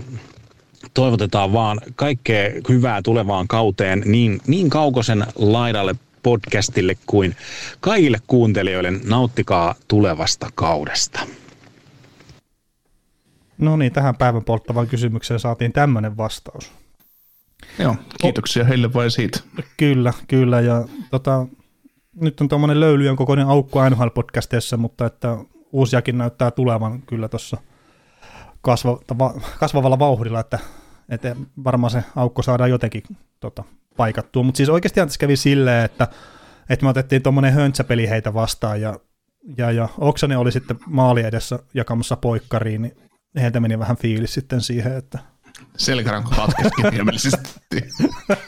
toivotetaan 0.93 1.53
vaan 1.53 1.81
kaikkea 1.95 2.49
hyvää 2.69 3.01
tulevaan 3.01 3.47
kauteen 3.47 4.03
niin, 4.05 4.41
niin 4.47 4.69
kaukosen 4.69 5.25
laidalle 5.35 5.95
podcastille 6.23 6.97
kuin 7.05 7.35
kaikille 7.79 8.17
kuuntelijoille. 8.27 8.91
Nauttikaa 8.91 9.75
tulevasta 9.87 10.49
kaudesta. 10.55 11.19
No 13.57 13.77
niin, 13.77 13.91
tähän 13.91 14.15
päivän 14.15 14.43
polttavaan 14.43 14.87
kysymykseen 14.87 15.39
saatiin 15.39 15.73
tämmöinen 15.73 16.17
vastaus. 16.17 16.71
joo, 17.79 17.95
kiitoksia 18.21 18.65
heille 18.65 18.93
vain 18.93 19.11
siitä. 19.11 19.39
Kyllä, 19.77 20.13
kyllä, 20.27 20.61
ja 20.61 20.85
tota, 21.11 21.45
nyt 22.15 22.41
on 22.41 22.47
tuommoinen 22.47 22.79
löylyjen 22.79 23.15
kokoinen 23.15 23.47
aukko 23.47 23.89
NHL-podcasteissa, 23.89 24.77
mutta 24.77 25.05
että 25.05 25.37
uusiakin 25.71 26.17
näyttää 26.17 26.51
tulevan 26.51 27.01
kyllä 27.01 27.27
tuossa 27.27 27.57
kasvava, 28.61 29.33
kasvavalla 29.59 29.99
vauhdilla, 29.99 30.39
että, 30.39 30.59
että 31.11 31.35
varmaan 31.63 31.91
se 31.91 32.03
aukko 32.15 32.41
saadaan 32.41 32.69
jotenkin 32.69 33.03
tota, 33.39 33.63
paikattua. 33.97 34.43
Mutta 34.43 34.57
siis 34.57 34.69
oikeasti 34.69 34.99
tässä 34.99 35.19
kävi 35.19 35.35
silleen, 35.35 35.85
että, 35.85 36.07
että 36.69 36.85
me 36.85 36.89
otettiin 36.89 37.23
tuommoinen 37.23 37.53
höntsäpeli 37.53 38.09
heitä 38.09 38.33
vastaan, 38.33 38.81
ja, 38.81 38.99
ja, 39.57 39.71
ja 39.71 39.89
Oksanen 39.97 40.37
oli 40.37 40.51
sitten 40.51 40.77
maali 40.87 41.21
edessä 41.21 41.59
jakamassa 41.73 42.15
poikkariin, 42.15 42.81
niin 42.81 42.97
heiltä 43.35 43.59
meni 43.59 43.79
vähän 43.79 43.97
fiilis 43.97 44.33
sitten 44.33 44.61
siihen, 44.61 44.97
että 44.97 45.19
Selkäranko 45.77 46.31
katkesi 46.35 46.69
kirjaimellisesti. 46.81 47.49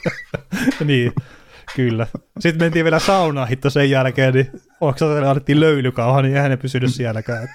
niin, 0.86 1.14
kyllä. 1.76 2.08
Sitten 2.40 2.66
mentiin 2.66 2.86
vielä 2.86 3.00
saunaan 3.00 3.48
hitto 3.48 3.70
sen 3.70 3.90
jälkeen, 3.90 4.34
niin 4.34 4.52
Oksaselle 4.82 5.28
annettiin 5.28 5.60
löylykauha, 5.60 6.22
niin 6.22 6.36
eihän 6.36 6.52
ne 6.52 6.58
pysynyt 6.58 6.94
sielläkään. 6.94 7.48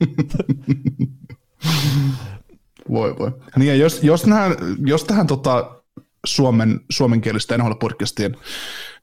Voi 2.90 3.18
voi. 3.18 3.32
Niin 3.56 3.68
ja 3.68 3.74
jos, 3.74 4.02
jos, 4.02 4.22
tähän, 4.22 4.56
jos 4.86 5.04
tähän 5.04 5.26
tota, 5.26 5.82
suomen, 6.26 6.80
suomenkielistä 6.90 7.56
NHL-podcastien 7.56 8.36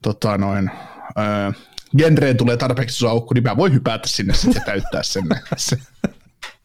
tota, 0.04 0.38
noin, 0.38 0.72
öö, 1.18 1.52
genreen 1.98 2.38
tulee 2.38 2.58
tarpeeksi 2.58 2.96
iso 2.96 3.10
aukko, 3.10 3.34
niin 3.34 3.44
mä 3.44 3.58
voin 3.58 3.74
hypätä 3.74 4.08
sinne 4.08 4.34
sitten 4.34 4.60
ja 4.62 4.66
täyttää 4.66 5.04
sen. 5.04 5.24
se, 5.58 5.78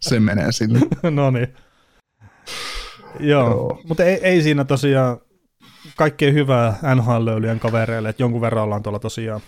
se 0.01 0.21
menee 0.21 0.53
sinne. 0.53 0.81
no 1.11 1.31
niin. 1.31 1.49
Joo, 3.21 3.51
Joo. 3.51 3.81
mutta 3.89 4.05
ei, 4.05 4.19
ei 4.23 4.43
siinä 4.43 4.65
tosiaan 4.65 5.19
kaikkea 5.97 6.33
hyvää 6.33 6.79
NHL-löylyjen 6.95 7.59
kavereille, 7.59 8.09
että 8.09 8.23
jonkun 8.23 8.41
verran 8.41 8.65
ollaan 8.65 8.83
tuolla 8.83 8.99
tosiaan 8.99 9.41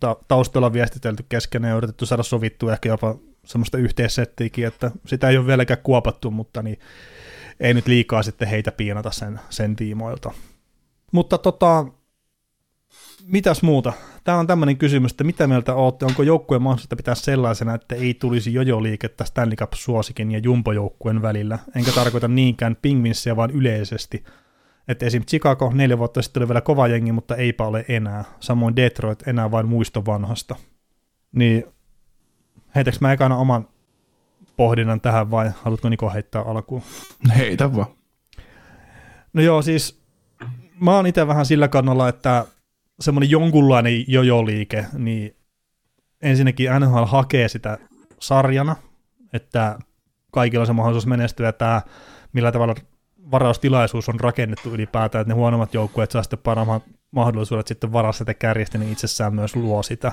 ta- 0.00 0.16
taustalla 0.28 0.72
viestitelty 0.72 1.24
keskenään 1.28 1.70
ja 1.70 1.76
yritetty 1.76 2.06
saada 2.06 2.22
sovittua 2.22 2.72
ehkä 2.72 2.88
jopa 2.88 3.16
semmoista 3.44 3.78
yhteissettiäkin, 3.78 4.66
että 4.66 4.90
sitä 5.06 5.28
ei 5.28 5.36
ole 5.36 5.46
vieläkään 5.46 5.82
kuopattu, 5.82 6.30
mutta 6.30 6.62
niin 6.62 6.78
ei 7.60 7.74
nyt 7.74 7.86
liikaa 7.86 8.22
sitten 8.22 8.48
heitä 8.48 8.72
piinata 8.72 9.10
sen, 9.10 9.40
sen 9.50 9.76
tiimoilta. 9.76 10.32
Mutta 11.12 11.38
tota, 11.38 11.86
mitäs 13.26 13.62
muuta? 13.62 13.92
Tämä 14.24 14.38
on 14.38 14.46
tämmöinen 14.46 14.76
kysymys, 14.76 15.10
että 15.10 15.24
mitä 15.24 15.46
mieltä 15.46 15.74
olette, 15.74 16.04
onko 16.04 16.22
joukkueen 16.22 16.62
mahdollista 16.62 16.96
pitää 16.96 17.14
sellaisena, 17.14 17.74
että 17.74 17.94
ei 17.94 18.14
tulisi 18.14 18.54
jojo-liikettä 18.54 19.24
Stanley 19.24 19.56
Cup-suosikin 19.56 20.32
ja 20.32 20.38
jumbo-joukkueen 20.38 21.22
välillä, 21.22 21.58
enkä 21.76 21.92
tarkoita 21.92 22.28
niinkään 22.28 22.76
pingvinssiä, 22.82 23.36
vaan 23.36 23.50
yleisesti. 23.50 24.24
Että 24.88 25.06
esim. 25.06 25.22
Chicago 25.22 25.72
neljä 25.74 25.98
vuotta 25.98 26.22
sitten 26.22 26.40
oli 26.40 26.48
vielä 26.48 26.60
kova 26.60 26.88
jengi, 26.88 27.12
mutta 27.12 27.36
eipä 27.36 27.66
ole 27.66 27.84
enää. 27.88 28.24
Samoin 28.40 28.76
Detroit 28.76 29.28
enää 29.28 29.50
vain 29.50 29.68
muisto 29.68 30.06
vanhasta. 30.06 30.56
Niin 31.32 31.64
heitäks 32.74 33.00
mä 33.00 33.12
ekana 33.12 33.36
oman 33.36 33.68
pohdinnan 34.56 35.00
tähän 35.00 35.30
vai 35.30 35.50
haluatko 35.62 35.88
Niko 35.88 36.10
heittää 36.10 36.42
alkuun? 36.42 36.82
Heitä 37.36 37.76
vaan. 37.76 37.86
No 39.32 39.42
joo, 39.42 39.62
siis 39.62 40.00
mä 40.80 40.96
oon 40.96 41.06
itse 41.06 41.26
vähän 41.26 41.46
sillä 41.46 41.68
kannalla, 41.68 42.08
että 42.08 42.46
semmoinen 43.00 43.30
jonkunlainen 43.30 44.04
jojo-liike, 44.08 44.86
niin 44.98 45.36
ensinnäkin 46.22 46.70
NHL 46.80 47.04
hakee 47.04 47.48
sitä 47.48 47.78
sarjana, 48.20 48.76
että 49.32 49.78
kaikilla 50.32 50.62
on 50.62 50.66
se 50.66 50.72
mahdollisuus 50.72 51.06
menestyä, 51.06 51.52
tämä 51.52 51.82
millä 52.32 52.52
tavalla 52.52 52.74
varaustilaisuus 53.30 54.08
on 54.08 54.20
rakennettu 54.20 54.70
ylipäätään, 54.74 55.22
että 55.22 55.34
ne 55.34 55.38
huonommat 55.38 55.74
joukkueet 55.74 56.10
saa 56.10 56.22
sitten 56.22 56.38
parhaat 56.38 56.82
mahdollisuudet 57.10 57.66
sitten 57.66 57.92
varassa 57.92 58.18
sitä 58.18 58.34
kärjestä, 58.34 58.78
niin 58.78 58.92
itsessään 58.92 59.34
myös 59.34 59.56
luo 59.56 59.82
sitä. 59.82 60.12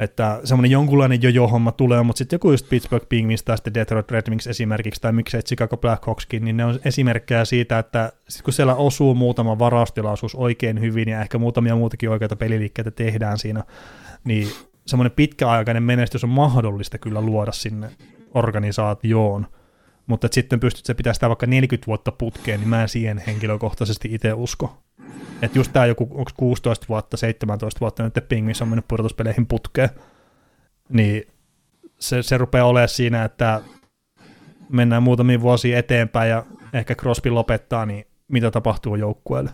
Että 0.00 0.40
semmoinen 0.44 0.70
jonkunlainen 0.70 1.22
jojo-homma 1.22 1.72
tulee, 1.72 2.02
mutta 2.02 2.18
sitten 2.18 2.34
joku 2.36 2.50
just 2.50 2.68
Pittsburgh 2.68 3.08
Penguins 3.08 3.42
tai 3.42 3.56
sitten 3.56 3.74
Detroit 3.74 4.10
Red 4.10 4.28
Wings 4.28 4.46
esimerkiksi, 4.46 5.00
tai 5.00 5.12
miksei 5.12 5.42
Chicago 5.42 5.76
Blackhawkskin, 5.76 6.44
niin 6.44 6.56
ne 6.56 6.64
on 6.64 6.80
esimerkkejä 6.84 7.44
siitä, 7.44 7.78
että 7.78 8.12
sit 8.28 8.42
kun 8.42 8.52
siellä 8.52 8.74
osuu 8.74 9.14
muutama 9.14 9.58
varaustilaisuus 9.58 10.34
oikein 10.34 10.80
hyvin 10.80 11.08
ja 11.08 11.20
ehkä 11.20 11.38
muutamia 11.38 11.76
muutakin 11.76 12.10
oikeita 12.10 12.36
peliliikkeitä 12.36 12.90
tehdään 12.90 13.38
siinä, 13.38 13.64
niin 14.24 14.48
semmoinen 14.86 15.12
pitkäaikainen 15.12 15.82
menestys 15.82 16.24
on 16.24 16.30
mahdollista 16.30 16.98
kyllä 16.98 17.20
luoda 17.20 17.52
sinne 17.52 17.90
organisaatioon. 18.34 19.46
Mutta 20.06 20.28
sitten 20.30 20.60
pystyt 20.60 20.86
se 20.86 20.94
pitää 20.94 21.12
sitä 21.12 21.28
vaikka 21.28 21.46
40 21.46 21.86
vuotta 21.86 22.12
putkeen, 22.12 22.60
niin 22.60 22.68
mä 22.68 22.82
en 22.82 22.88
siihen 22.88 23.22
henkilökohtaisesti 23.26 24.08
itse 24.12 24.32
usko. 24.32 24.82
Että 25.42 25.58
just 25.58 25.72
tämä 25.72 25.86
joku, 25.86 26.08
onko 26.10 26.30
16 26.36 26.86
vuotta, 26.88 27.16
17 27.16 27.80
vuotta 27.80 28.02
nyt 28.02 28.28
Pingvissä 28.28 28.64
on 28.64 28.68
mennyt 28.68 28.88
pudotuspeleihin 28.88 29.46
putkeen, 29.46 29.90
niin 30.88 31.22
se, 31.98 32.22
se 32.22 32.38
rupeaa 32.38 32.66
olemaan 32.66 32.88
siinä, 32.88 33.24
että 33.24 33.60
mennään 34.68 35.02
muutamia 35.02 35.40
vuosia 35.40 35.78
eteenpäin 35.78 36.30
ja 36.30 36.44
ehkä 36.72 36.94
Crosby 36.94 37.30
lopettaa, 37.30 37.86
niin 37.86 38.06
mitä 38.28 38.50
tapahtuu 38.50 38.96
joukkueelle. 38.96 39.50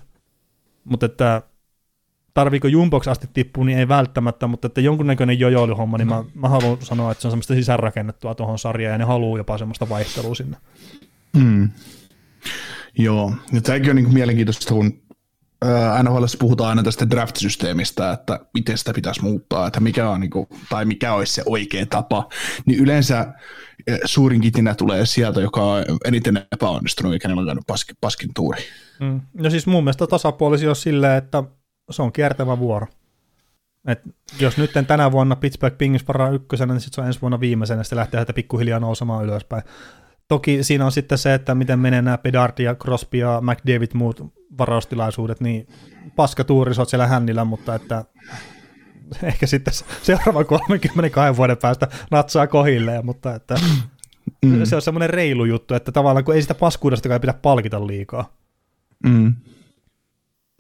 Mutta 0.85 1.07
että 1.07 1.43
tarviiko 2.35 2.69
Jumbox 2.69 3.09
asti 3.09 3.29
tippua, 3.33 3.65
niin 3.65 3.79
ei 3.79 3.89
välttämättä, 3.89 4.47
mutta 4.47 4.67
että 4.67 4.81
jonkunnäköinen 4.81 5.39
jojoiluhomma, 5.39 5.99
niin 5.99 6.09
mä, 6.09 6.25
mä 6.35 6.49
haluan 6.49 6.79
sanoa, 6.81 7.13
että 7.13 7.23
se 7.23 7.29
on 7.29 7.33
semmoista 7.33 7.55
sisäänrakennettua 7.55 8.35
tuohon 8.35 8.59
sarjaan, 8.59 8.93
ja 8.93 8.99
ne 8.99 9.05
haluaa 9.05 9.39
jopa 9.39 9.59
semmoista 9.59 9.89
vaihtelua 9.89 10.35
sinne. 10.35 10.57
Hmm. 11.39 11.71
Joo, 12.99 13.33
ja 13.53 13.61
tämäkin 13.61 13.91
on 13.91 13.97
niin 13.97 14.15
mielenkiintoista, 14.15 14.75
kun 14.75 15.01
NHL 16.03 16.25
puhutaan 16.39 16.69
aina 16.69 16.83
tästä 16.83 17.11
draft-systeemistä, 17.11 18.13
että 18.13 18.41
miten 18.55 18.79
sitä 18.79 18.93
pitäisi 18.93 19.23
muuttaa, 19.23 19.67
että 19.67 19.81
mikä 19.81 20.11
on, 20.11 20.21
niin 20.21 20.31
kuin, 20.31 20.47
tai 20.69 20.85
mikä 20.85 21.13
olisi 21.13 21.33
se 21.33 21.43
oikea 21.47 21.87
tapa, 21.87 22.29
niin 22.67 22.79
yleensä 22.79 23.35
suurin 24.05 24.41
kitinä 24.41 24.75
tulee 24.75 25.07
sieltä, 25.07 25.41
joka 25.41 25.63
on 25.63 25.85
eniten 26.05 26.47
epäonnistunut, 26.53 27.13
eikä 27.13 27.29
on 27.29 27.47
käynyt 27.47 27.65
paskin, 27.67 27.97
paskin 28.01 28.31
tuuri. 28.35 28.63
Mm. 29.01 29.21
No 29.35 29.51
siis 29.51 29.67
mun 29.67 29.85
mielestä 29.85 30.07
tasapuolisi 30.07 30.69
on 30.69 30.77
silleen, 30.77 31.19
että 31.19 31.45
se 31.91 32.03
on 32.03 32.13
kiertävä 32.13 32.59
vuoro. 32.59 32.87
Et 33.87 34.01
jos 34.41 34.57
nyt 34.57 34.71
tänä 34.87 35.13
vuonna 35.13 35.37
Pittsburgh 35.37 35.79
Penguins 35.79 36.09
varaa 36.09 36.31
ykkösenä, 36.31 36.73
niin 36.73 36.81
sitten 36.81 36.95
se 36.95 37.01
on 37.01 37.07
ensi 37.07 37.21
vuonna 37.21 37.41
viimeisenä, 37.41 37.83
sitten 37.83 37.99
lähtee 37.99 38.25
pikkuhiljaa 38.35 38.81
nousemaan 38.81 39.25
ylöspäin. 39.25 39.63
Toki 40.29 40.63
siinä 40.63 40.85
on 40.85 40.93
sitten 40.93 41.19
se, 41.19 41.35
että 41.35 41.55
miten 41.55 41.79
menee 41.79 42.03
nämä 42.03 42.19
Bedard 42.19 42.59
ja 42.59 42.75
Crosby 42.75 43.19
ja 43.19 43.41
McDavid 43.41 43.91
muut 43.95 44.33
varaustilaisuudet, 44.59 45.41
niin 45.41 45.69
paska 46.17 46.45
tuuri 46.45 46.75
sä 46.75 46.85
siellä 46.85 47.07
hännillä, 47.07 47.45
mutta 47.45 47.75
että 47.75 48.05
ehkä 49.23 49.47
sitten 49.47 49.75
seuraavan 50.03 50.47
32 50.47 51.37
vuoden 51.37 51.57
päästä 51.57 51.89
natsaa 52.11 52.47
kohille, 52.47 53.03
mutta 53.03 53.35
että 53.35 53.55
mm. 54.45 54.65
se 54.65 54.77
on 54.77 54.83
semmoinen 54.83 55.11
reilu 55.11 55.45
juttu, 55.45 55.75
että 55.75 55.93
tavallaan 55.93 56.25
kun 56.25 56.35
ei 56.35 56.43
sitä 56.43 56.55
paskuudesta 56.55 57.09
kai 57.09 57.21
pidä 57.21 57.33
palkita 57.33 57.87
liikaa. 57.87 58.33
Mm. 59.07 59.35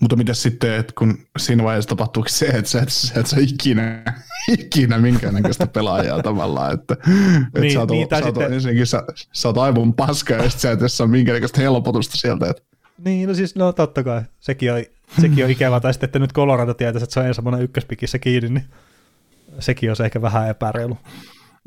Mutta 0.01 0.16
mitä 0.16 0.35
sitten, 0.35 0.74
että 0.74 0.93
kun 0.98 1.18
siinä 1.39 1.64
vaiheessa 1.64 1.89
tapahtuu 1.89 2.24
se, 2.27 2.47
että 2.47 2.70
sä 2.70 2.82
et, 2.82 2.89
sä 2.89 3.20
et 3.20 3.27
saa 3.27 3.40
ikinä, 3.43 4.02
ikinä 4.59 4.98
minkäännäköistä 4.98 5.66
pelaajaa 5.66 6.23
tavallaan, 6.23 6.74
että, 6.74 6.94
että 7.47 7.60
niin, 7.60 7.73
sä 7.73 7.81
oot, 7.81 7.90
niin, 7.90 8.09
sä 8.10 8.16
oot, 8.16 8.24
sitten... 8.24 8.52
ensinnäkin 8.52 8.86
sä, 8.86 9.02
sä 9.32 9.48
oot 9.48 9.59
aivan 9.59 9.94
paska 9.94 10.35
ja 10.35 10.51
sitten 10.51 10.60
sä 10.78 10.85
et 10.85 10.93
saa 10.93 11.06
minkäännäköistä 11.06 11.60
helpotusta 11.60 12.16
sieltä. 12.16 12.51
Että... 12.51 12.62
Niin, 13.05 13.28
no 13.28 13.35
siis 13.35 13.56
no 13.56 13.73
totta 13.73 14.05
kai, 14.05 14.23
sekin 14.40 14.73
on, 14.73 14.82
sekin 15.20 15.44
on 15.44 15.51
ikävä, 15.51 15.81
tai 15.81 15.94
sitten, 15.94 16.09
että 16.09 16.18
nyt 16.18 16.32
Colorado 16.32 16.74
tietäisi, 16.74 17.05
että 17.05 17.14
se 17.14 17.20
on 17.20 17.35
semmoinen 17.35 17.62
ykköspikissä 17.62 18.18
kiinni, 18.18 18.48
niin 18.48 18.64
sekin 19.59 19.90
on 19.90 19.97
se 19.97 20.05
ehkä 20.05 20.23
vähän 20.23 20.48
epäreilu. 20.48 20.98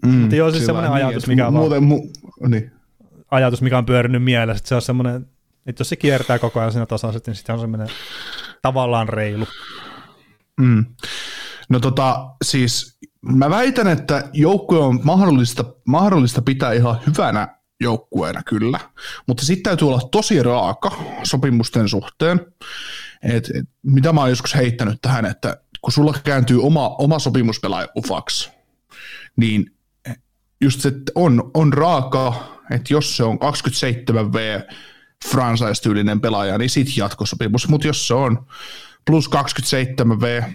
Mm, 0.06 0.12
Mutta 0.12 0.36
joo, 0.36 0.52
siis 0.52 0.66
semmoinen 0.66 0.92
niin, 0.92 1.06
ajatus, 1.06 1.28
mikä 1.28 1.48
on, 1.48 1.54
muuten, 1.54 1.84
mu- 1.84 2.50
niin. 2.50 2.72
ajatus, 3.32 3.62
mikä 3.62 3.78
on 3.78 3.86
pyörinyt 3.86 4.24
mielessä, 4.24 4.60
että 4.60 4.70
se 4.70 4.76
on 4.76 4.82
semmoinen 4.82 5.26
että 5.65 5.81
jos 5.81 5.90
se 5.90 5.95
kiertää 5.95 6.40
koko 6.40 6.60
ajan 6.60 6.72
siinä 6.72 6.86
tasaisesti, 6.86 7.31
niin 7.31 7.36
sitten 7.36 7.53
on 7.53 7.61
semmoinen 7.61 7.88
tavallaan 8.61 9.10
reilu. 9.10 9.48
Mm. 10.60 10.86
No 11.69 11.80
tota, 11.80 12.30
siis 12.44 12.98
mä 13.22 13.49
väitän, 13.49 13.88
että 13.88 14.30
joukkue 14.34 14.80
on 14.80 14.99
mahdollista, 15.03 15.65
mahdollista 15.88 16.41
pitää 16.41 16.73
ihan 16.73 16.99
hyvänä 17.07 17.60
joukkueena 17.81 18.44
kyllä, 18.44 18.80
mutta 19.27 19.45
sitten 19.45 19.64
täytyy 19.64 19.88
olla 19.88 20.10
tosi 20.11 20.44
raaka 20.44 20.91
sopimusten 21.23 21.90
suhteen. 21.90 22.41
Et, 23.23 23.49
et, 23.56 23.65
mitä 23.84 24.14
mä 24.14 24.22
oon 24.22 24.30
joskus 24.30 24.56
heittänyt 24.56 24.99
tähän, 25.02 25.26
että 25.26 25.57
kun 25.81 25.94
sulla 25.94 26.14
kääntyy 26.23 26.61
oma, 26.64 26.90
oma 26.90 27.19
sopimuspelaaja 27.19 27.88
ufaksi, 27.98 28.49
niin 29.36 29.76
just 30.61 30.81
se 30.81 30.91
on, 31.15 31.52
on 31.53 31.73
raaka, 31.73 32.57
että 32.72 32.94
jos 32.94 33.18
se 33.18 33.23
on 33.23 33.40
27V 33.40 34.73
franchise-tyylinen 35.28 36.22
pelaaja, 36.22 36.58
niin 36.58 36.70
sitten 36.70 36.94
jatkosopimus. 36.98 37.68
Mutta 37.68 37.88
jos 37.88 38.08
se 38.08 38.14
on 38.14 38.46
plus 39.06 39.30
27V, 39.30 40.52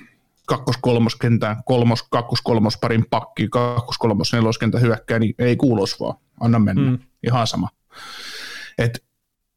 kakkos 0.47 0.77
kolmos 0.81 1.17
kentään, 1.17 1.57
kolmos, 1.65 2.03
kakkos 2.03 2.41
kolmos 2.41 2.79
parin 2.79 3.07
pakki, 3.11 3.49
kakkos 3.49 3.99
kolmos 3.99 4.33
neloskentän 4.33 4.81
hyökkää, 4.81 5.19
niin 5.19 5.35
ei 5.39 5.57
kuulos 5.57 6.01
vaan, 6.01 6.19
anna 6.41 6.59
mennä, 6.59 6.91
mm. 6.91 6.99
ihan 7.27 7.47
sama. 7.47 7.69
Et 8.79 9.05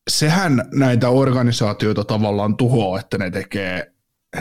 sehän 0.10 0.70
näitä 0.74 1.10
organisaatioita 1.10 2.04
tavallaan 2.04 2.58
tuhoaa, 2.58 3.00
että 3.00 3.18
ne 3.18 3.32
tekee 3.32 3.92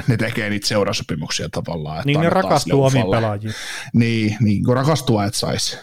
ne 0.08 0.16
tekee 0.16 0.50
niitä 0.50 0.66
seurasopimuksia 0.66 1.48
tavallaan. 1.48 1.96
Että 1.96 2.06
niin 2.06 2.20
ne 2.20 2.30
rakastuu 2.30 2.84
omiin 2.84 3.10
pelaajiin. 3.10 3.54
Niin, 3.92 4.36
niin 4.40 4.64
kun 4.64 4.74
rakastua 4.74 5.24
et 5.24 5.34
saisi. 5.34 5.78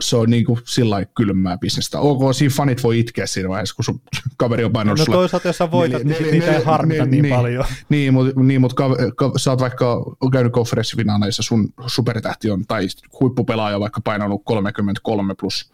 Se 0.00 0.16
on 0.16 0.30
niin 0.30 0.44
kuin 0.44 0.60
sillä 0.64 1.04
kylmää 1.04 1.58
bisnestä. 1.58 2.00
Ok, 2.00 2.34
siinä 2.34 2.54
fanit 2.56 2.82
voi 2.82 2.98
itkeä 2.98 3.26
siinä 3.26 3.48
vaiheessa, 3.48 3.74
kun 3.74 3.84
sun 3.84 4.00
kaveri 4.36 4.64
on 4.64 4.72
painanut 4.72 4.98
No 4.98 5.04
sulle 5.04 5.16
toisaalta, 5.16 5.48
jos 5.48 5.58
sä 5.58 5.70
voitat, 5.70 6.04
niin 6.04 6.22
nel, 6.22 6.32
niitä 6.32 6.56
ei 6.56 6.64
harmita 6.64 7.04
niin, 7.04 7.22
niin, 7.22 7.34
paljon. 7.34 7.64
Niin, 7.88 8.14
mutta 8.14 8.40
niin, 8.40 8.60
mut 8.60 8.74
ka, 8.74 8.88
ka, 9.16 9.32
sä 9.36 9.50
oot 9.50 9.60
vaikka 9.60 10.04
käynyt 10.32 10.52
konferenssifinaaleissa, 10.52 11.42
sun 11.42 11.68
supertähti 11.86 12.50
on, 12.50 12.66
tai 12.66 12.86
huippupelaaja 13.20 13.80
vaikka 13.80 14.00
painanut 14.00 14.42
33 14.44 15.34
plus 15.34 15.72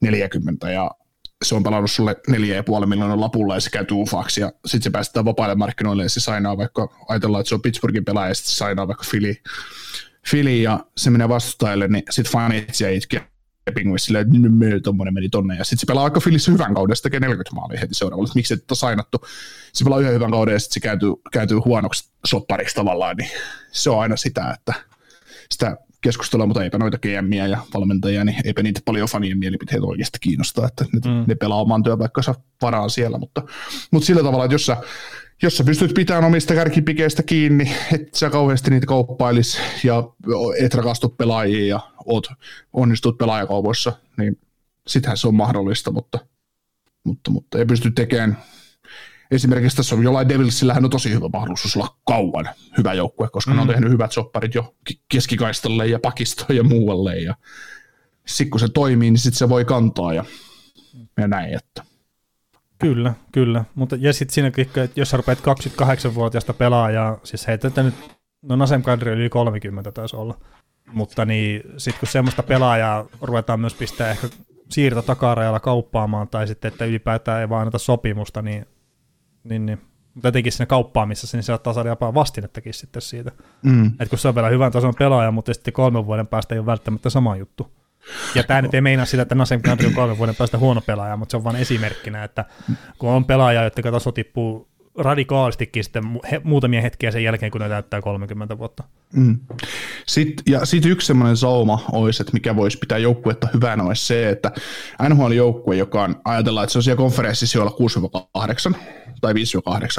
40, 0.00 0.70
ja 0.70 0.90
se 1.42 1.54
on 1.54 1.62
pelannut 1.62 1.90
sulle 1.90 2.16
4,5 2.30 2.86
miljoonan 2.86 3.20
lapulla 3.20 3.54
ja 3.54 3.60
se 3.60 3.70
käy 3.70 3.84
tuufaksi 3.84 4.40
ja 4.40 4.52
sitten 4.66 4.82
se 4.82 4.90
päästetään 4.90 5.24
vapaille 5.24 5.54
markkinoille 5.54 6.02
ja 6.02 6.08
se 6.08 6.20
sainaa 6.20 6.56
vaikka, 6.56 6.88
ajatellaan, 7.08 7.40
että 7.40 7.48
se 7.48 7.54
on 7.54 7.62
Pittsburghin 7.62 8.04
pelaaja 8.04 8.28
ja 8.28 8.34
sitten 8.34 8.52
se 8.52 8.56
sainaa 8.56 8.88
vaikka 8.88 9.04
Philly, 9.10 9.34
Philly 10.30 10.56
ja 10.56 10.86
se 10.96 11.10
menee 11.10 11.28
vastustajille, 11.28 11.88
niin 11.88 12.02
sitten 12.10 12.32
fanit 12.32 12.80
ja 12.80 12.90
itkee 12.90 13.26
penguins 13.74 14.04
silleen, 14.04 14.26
että 14.26 14.48
me 14.48 14.80
tommonen 14.80 15.14
meni 15.14 15.28
tonne, 15.28 15.56
ja 15.56 15.64
sitten 15.64 15.78
se 15.78 15.86
pelaa 15.86 16.04
aika 16.04 16.20
filissä 16.20 16.52
hyvän 16.52 16.74
kauden, 16.74 16.96
se 16.96 17.02
tekee 17.02 17.20
40 17.20 17.54
maalia 17.54 17.80
heti 17.80 17.94
seuraavalla, 17.94 18.28
että 18.28 18.38
miksi 18.38 18.54
et 18.54 18.70
ole 18.70 18.78
sainattu, 18.78 19.18
se 19.72 19.84
pelaa 19.84 19.98
yhden 19.98 20.14
hyvän 20.14 20.30
kauden, 20.30 20.52
ja 20.52 20.58
sitten 20.58 20.74
se 20.74 20.80
kääntyy, 20.80 21.12
kääntyy 21.32 21.58
huonoksi 21.58 22.08
soppariksi 22.24 22.74
tavallaan, 22.74 23.16
niin 23.16 23.30
se 23.72 23.90
on 23.90 24.00
aina 24.00 24.16
sitä, 24.16 24.50
että 24.50 24.74
sitä 25.50 25.76
keskustelua, 26.02 26.46
mutta 26.46 26.64
eipä 26.64 26.78
noita 26.78 26.98
GMiä 26.98 27.46
ja 27.46 27.58
valmentajia, 27.74 28.24
niin 28.24 28.36
eipä 28.44 28.62
niitä 28.62 28.80
paljon 28.84 29.08
fanien 29.08 29.38
mielipiteitä 29.38 29.86
oikeasti 29.86 30.18
kiinnostaa, 30.20 30.66
että 30.66 30.84
ne, 30.92 31.10
mm. 31.10 31.24
ne 31.26 31.34
pelaa 31.34 31.60
oman 31.60 31.82
työpaikkansa 31.82 32.34
varaan 32.62 32.90
siellä, 32.90 33.18
mutta, 33.18 33.42
mutta 33.90 34.06
sillä 34.06 34.22
tavalla, 34.22 34.44
että 34.44 34.54
jos 34.54 34.66
sä, 34.66 34.76
jos 35.42 35.56
sä 35.56 35.64
pystyt 35.64 35.94
pitämään 35.94 36.24
omista 36.24 36.54
kärkipikeistä 36.54 37.22
kiinni, 37.22 37.72
että 37.92 38.18
sä 38.18 38.30
kauheasti 38.30 38.70
niitä 38.70 38.86
kauppailis 38.86 39.58
ja 39.84 40.04
et 40.58 40.74
rakastu 40.74 41.08
pelaajiin 41.08 41.68
ja 41.68 41.80
oot, 42.04 42.26
onnistut 42.72 43.18
pelaajakaupoissa, 43.18 43.92
niin 44.18 44.38
sittenhän 44.86 45.16
se 45.16 45.28
on 45.28 45.34
mahdollista, 45.34 45.90
mutta, 45.90 46.18
mutta, 47.04 47.30
mutta 47.30 47.58
ei 47.58 47.66
pysty 47.66 47.90
tekemään 47.90 48.36
esimerkiksi 49.32 49.76
tässä 49.76 49.94
on 49.94 50.04
jollain 50.04 50.28
Devilsillähän 50.28 50.84
on 50.84 50.90
tosi 50.90 51.10
hyvä 51.14 51.28
mahdollisuus 51.32 51.76
olla 51.76 51.96
kauan 52.06 52.48
hyvä 52.78 52.94
joukkue, 52.94 53.28
koska 53.28 53.50
mm. 53.50 53.54
ne 53.54 53.60
on 53.60 53.68
mm. 53.68 53.72
tehnyt 53.72 53.90
hyvät 53.90 54.12
sopparit 54.12 54.54
jo 54.54 54.74
keskikaistalle 55.08 55.86
ja 55.86 55.98
pakistoon 55.98 56.56
ja 56.56 56.64
muualle. 56.64 57.18
Ja 57.18 57.34
sitten 58.26 58.50
kun 58.50 58.60
se 58.60 58.68
toimii, 58.68 59.10
niin 59.10 59.18
sitten 59.18 59.38
se 59.38 59.48
voi 59.48 59.64
kantaa 59.64 60.14
ja, 60.14 60.24
ja 61.18 61.28
näin. 61.28 61.54
Että. 61.54 61.82
Kyllä, 62.78 63.14
kyllä. 63.32 63.64
Mutta, 63.74 63.96
ja 64.00 64.12
sitten 64.12 64.34
siinä, 64.34 64.52
että 64.58 65.00
jos 65.00 65.10
sä 65.10 65.16
rupeat 65.16 65.38
28-vuotiaasta 65.38 66.54
pelaajaa, 66.54 67.20
siis 67.24 67.46
heitetään 67.46 67.84
nyt, 67.84 67.94
no 68.42 68.56
Nasem 68.56 68.82
Kadri 68.82 69.12
yli 69.12 69.28
30 69.28 69.92
taisi 69.92 70.16
olla, 70.16 70.38
mutta 70.92 71.24
niin 71.24 71.62
sitten 71.76 72.00
kun 72.00 72.08
semmoista 72.08 72.42
pelaajaa 72.42 73.06
ruvetaan 73.20 73.60
myös 73.60 73.74
pistää 73.74 74.10
ehkä 74.10 74.28
siirto 74.70 75.02
takarajalla 75.02 75.60
kauppaamaan, 75.60 76.28
tai 76.28 76.46
sitten, 76.46 76.68
että 76.68 76.84
ylipäätään 76.84 77.40
ei 77.40 77.48
vaan 77.48 77.60
anneta 77.60 77.78
sopimusta, 77.78 78.42
niin 78.42 78.66
niin, 79.44 79.66
niin. 79.66 79.80
Mutta 80.14 80.28
etenkin 80.28 80.52
siinä 80.52 80.66
kauppaamisessa, 80.66 81.36
niin 81.36 81.44
saattaa 81.44 81.72
saada 81.72 81.88
jopa 81.88 82.14
vastinettakin 82.14 82.74
sitten 82.74 83.02
siitä. 83.02 83.32
Mm. 83.62 83.86
Että 83.86 84.06
kun 84.06 84.18
se 84.18 84.28
on 84.28 84.34
vielä 84.34 84.48
hyvän 84.48 84.72
tason 84.72 84.94
pelaaja, 84.98 85.30
mutta 85.30 85.54
sitten 85.54 85.74
kolmen 85.74 86.06
vuoden 86.06 86.26
päästä 86.26 86.54
ei 86.54 86.58
ole 86.58 86.66
välttämättä 86.66 87.10
sama 87.10 87.36
juttu. 87.36 87.72
Ja 88.34 88.44
tämä 88.44 88.62
nyt 88.62 88.74
ei 88.74 88.80
meinaa 88.80 89.06
sitä, 89.06 89.22
että 89.22 89.34
Nasem 89.34 89.62
Kadri 89.62 89.86
on 89.86 89.94
kolmen 89.94 90.18
vuoden 90.18 90.36
päästä 90.36 90.58
huono 90.58 90.80
pelaaja, 90.80 91.16
mutta 91.16 91.30
se 91.30 91.36
on 91.36 91.44
vain 91.44 91.56
esimerkkinä, 91.56 92.24
että 92.24 92.44
kun 92.98 93.10
on 93.10 93.24
pelaaja, 93.24 93.64
jotka 93.64 93.92
taso 93.92 94.12
tippuu 94.12 94.68
radikaalistikin 94.94 95.84
sitten 95.84 96.04
he, 96.30 96.40
muutamia 96.44 96.80
hetkiä 96.80 97.10
sen 97.10 97.24
jälkeen, 97.24 97.52
kun 97.52 97.60
ne 97.60 97.68
täyttää 97.68 98.02
30 98.02 98.58
vuotta. 98.58 98.84
Mm. 99.12 99.38
Sitten, 100.06 100.44
ja 100.48 100.66
sitten 100.66 100.92
yksi 100.92 101.06
semmoinen 101.06 101.36
sauma 101.36 101.84
olisi, 101.92 102.22
että 102.22 102.32
mikä 102.32 102.56
voisi 102.56 102.78
pitää 102.78 102.98
joukkuetta 102.98 103.48
hyvänä, 103.54 103.84
olisi 103.84 104.06
se, 104.06 104.28
että 104.28 104.52
NHL-joukkue, 105.08 105.76
joka 105.76 106.02
on, 106.02 106.16
ajatellaan, 106.24 106.64
että 106.64 106.72
se 106.72 106.78
on 106.78 106.82
siellä 106.82 106.96
konferenssissa 106.96 107.58
joilla 107.58 107.76
6-8 108.72 108.76
tai 109.20 109.32
5-8 109.32 109.36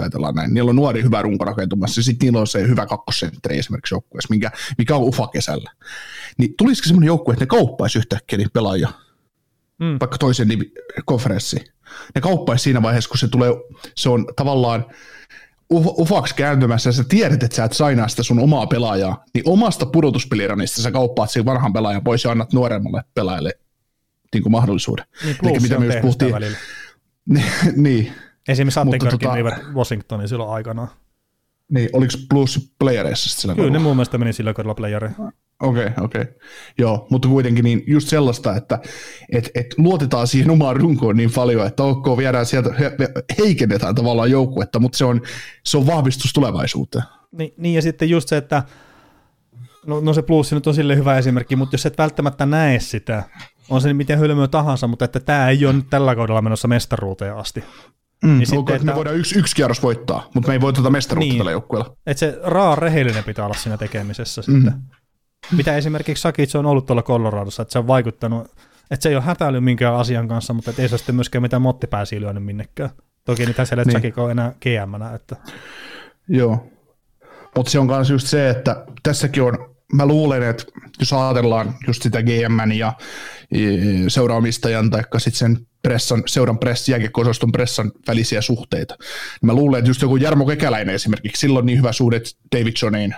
ajatellaan 0.02 0.36
näin, 0.36 0.54
niillä 0.54 0.70
on 0.70 0.76
nuori 0.76 1.04
hyvä 1.04 1.22
runko 1.22 1.46
rakentumassa, 1.46 2.00
ja 2.00 2.04
sitten 2.04 2.26
niillä 2.26 2.40
on 2.40 2.48
se 2.48 2.68
hyvä 2.68 2.86
kakkosentteri 2.86 3.58
esimerkiksi 3.58 3.94
joukkueessa, 3.96 4.34
mikä, 4.34 4.52
mikä 4.78 4.96
on 4.96 5.04
ufa 5.04 5.28
kesällä. 5.28 5.72
Niin 6.38 6.54
tulisiko 6.58 6.88
semmoinen 6.88 7.08
joukkue, 7.08 7.34
että 7.34 7.46
ne 7.46 7.48
kauppaisi 7.48 7.98
yhtäkkiä 7.98 8.38
niitä 8.38 8.54
pelaajia, 8.54 8.90
mm. 9.80 9.98
vaikka 10.00 10.18
toisen 10.18 10.48
konferenssiin? 11.06 11.74
Ne 12.16 12.22
kauppaisi 12.22 12.64
siinä 12.64 12.82
vaiheessa, 12.82 13.10
kun 13.10 13.18
se 13.18 13.28
tulee, 13.28 13.52
se 13.96 14.10
on 14.10 14.26
tavallaan 14.36 14.86
ufaksi 15.74 16.36
kääntymässä 16.36 16.88
ja 16.88 16.94
sä 16.94 17.04
tiedät, 17.10 17.44
että 17.44 17.56
sä 17.56 17.64
et 17.64 17.74
sainaa 17.74 18.08
sitä 18.08 18.24
sun 18.24 18.40
omaa 18.40 18.68
pelaajaa, 18.68 19.24
niin 19.34 19.44
omasta 19.48 19.86
pudotuspeliranista 19.86 20.82
sä 20.82 20.92
kauppaat 20.92 21.32
sen 21.32 21.46
vanhan 21.46 21.74
pelaajan 21.74 22.04
pois 22.04 22.24
ja 22.24 22.32
annat 22.32 22.54
nuoremmalle 22.54 23.04
pelaajalle 23.14 23.52
niin 24.34 24.44
kuin 24.44 24.52
mahdollisuuden. 24.52 25.06
Niin, 25.24 25.38
Eli 25.44 25.60
mitä 25.60 25.80
me 25.80 26.00
puhuttiin. 26.02 26.36
niin. 27.76 28.14
Esimerkiksi 28.48 28.80
Attenkarkin 28.80 29.20
tota, 29.20 29.32
menivät 29.32 29.64
Washingtoniin 29.74 30.30
silloin 30.30 30.50
aikanaan. 30.50 30.88
Niin, 31.70 31.90
oliko 31.94 32.14
Blues 32.30 32.74
playereissa 32.80 33.42
sillä 33.42 33.56
Kyllä, 33.56 33.72
ne 33.72 33.80
mun 33.80 33.96
mielestä 33.96 34.18
meni 34.18 34.34
sillä 34.34 34.54
kaudella 34.54 34.76
playereihin. 34.76 35.18
Okei, 35.64 35.86
okay, 35.86 36.06
okei. 36.06 36.22
Okay. 36.22 36.34
Joo, 36.78 37.08
mutta 37.10 37.28
kuitenkin 37.28 37.64
niin 37.64 37.84
just 37.88 38.08
sellaista, 38.08 38.56
että 38.56 38.80
et, 39.32 39.50
et 39.56 39.68
luotetaan 39.78 40.28
siihen 40.28 40.52
omaan 40.52 40.76
runkoon 40.76 41.18
niin 41.18 41.32
paljon, 41.36 41.68
että 41.68 41.84
ok, 41.84 42.18
viedään 42.18 42.46
sieltä, 42.46 42.74
he, 42.80 42.92
heikennetään 43.38 43.96
tavallaan 43.96 44.32
joukkuetta, 44.32 44.80
mutta 44.80 44.98
se 44.98 45.06
on, 45.06 45.22
se 45.66 45.78
on 45.78 45.88
vahvistus 45.88 46.34
tulevaisuuteen. 46.34 47.06
Niin, 47.32 47.54
niin, 47.58 47.76
ja 47.76 47.82
sitten 47.82 48.10
just 48.10 48.30
se, 48.30 48.38
että 48.38 48.64
no, 49.86 50.00
no 50.00 50.14
se 50.14 50.22
plussi 50.22 50.56
nyt 50.56 50.68
on 50.68 50.74
sille 50.74 50.96
hyvä 50.96 51.18
esimerkki, 51.18 51.56
mutta 51.56 51.74
jos 51.74 51.86
et 51.86 51.98
välttämättä 51.98 52.46
näe 52.46 52.80
sitä, 52.80 53.24
on 53.70 53.82
se 53.82 53.94
miten 53.94 54.20
hölmöä 54.20 54.48
tahansa, 54.48 54.88
mutta 54.88 55.06
että 55.06 55.20
tämä 55.20 55.50
ei 55.50 55.66
ole 55.66 55.74
nyt 55.74 55.90
tällä 55.90 56.16
kaudella 56.16 56.42
menossa 56.42 56.68
mestaruuteen 56.68 57.36
asti. 57.36 57.64
Mm, 58.24 58.30
niin 58.30 58.48
sitten, 58.48 58.60
okay, 58.60 58.76
että, 58.76 58.86
me 58.86 58.96
voidaan 58.96 59.18
yksi, 59.18 59.40
yksi 59.40 59.56
kierros 59.56 59.84
voittaa, 59.84 60.30
mutta 60.34 60.48
me 60.48 60.54
ei 60.54 60.62
voiteta 60.62 60.90
mestaruutta 60.90 61.30
niin, 61.30 61.38
tällä 61.38 61.52
joukkueella. 61.52 61.98
Että 62.06 62.20
se 62.20 62.40
raa 62.44 62.76
rehellinen 62.76 63.24
pitää 63.24 63.46
olla 63.46 63.56
siinä 63.58 63.78
tekemisessä 63.78 64.42
mm. 64.48 64.54
sitten. 64.54 64.74
Mitä 65.52 65.78
esimerkiksi 65.78 66.22
Sakic 66.22 66.56
on 66.56 66.66
ollut 66.66 66.86
tuolla 66.86 67.04
Coloradossa, 67.04 67.62
että 67.62 67.72
se 67.72 67.80
on 67.80 67.88
vaikuttanut, 67.88 68.48
että 68.92 69.04
se 69.04 69.10
ei 69.10 69.16
ole 69.16 69.24
hätäily 69.24 69.60
minkään 69.60 69.96
asian 69.96 70.28
kanssa, 70.28 70.54
mutta 70.54 70.72
ei 70.78 70.90
se 70.90 70.98
sitten 70.98 71.16
myöskään 71.16 71.42
mitään 71.42 71.62
mottipääsiä 71.62 72.22
lyönyt 72.22 72.44
minnekään. 72.44 72.90
Toki 73.26 73.46
nyt 73.46 73.56
siellä 73.64 73.84
niin. 73.84 73.92
Sakic 73.92 74.18
on 74.18 74.32
enää 74.32 74.54
gm 74.62 75.16
että... 75.16 75.36
Joo, 76.28 76.68
mutta 77.56 77.72
se 77.72 77.80
on 77.80 77.88
myös 77.88 78.10
just 78.10 78.28
se, 78.28 78.50
että 78.50 78.86
tässäkin 79.04 79.44
on, 79.44 79.76
mä 79.94 80.06
luulen, 80.06 80.44
että 80.44 80.64
jos 81.00 81.14
ajatellaan 81.14 81.76
just 81.88 82.04
sitä 82.04 82.24
GM 82.24 82.72
ja 82.72 82.94
seuraamistajan 84.08 84.90
tai 84.90 85.04
sitten 85.18 85.40
sen 85.40 85.68
pressan, 85.82 86.24
seuran 86.26 86.60
press, 86.60 86.90
jääkiekko 86.90 87.24
pressan 87.52 87.92
välisiä 88.08 88.42
suhteita. 88.42 88.96
Niin 89.00 89.48
mä 89.48 89.54
luulen, 89.54 89.80
että 89.80 89.90
just 89.90 90.02
joku 90.02 90.18
Jarmo 90.18 90.46
Kekäläinen 90.46 90.96
esimerkiksi, 90.96 91.40
silloin 91.40 91.66
niin 91.66 91.78
hyvä 91.78 91.92
suhde 91.92 92.22
David 92.56 92.74
Johniin, 92.82 93.16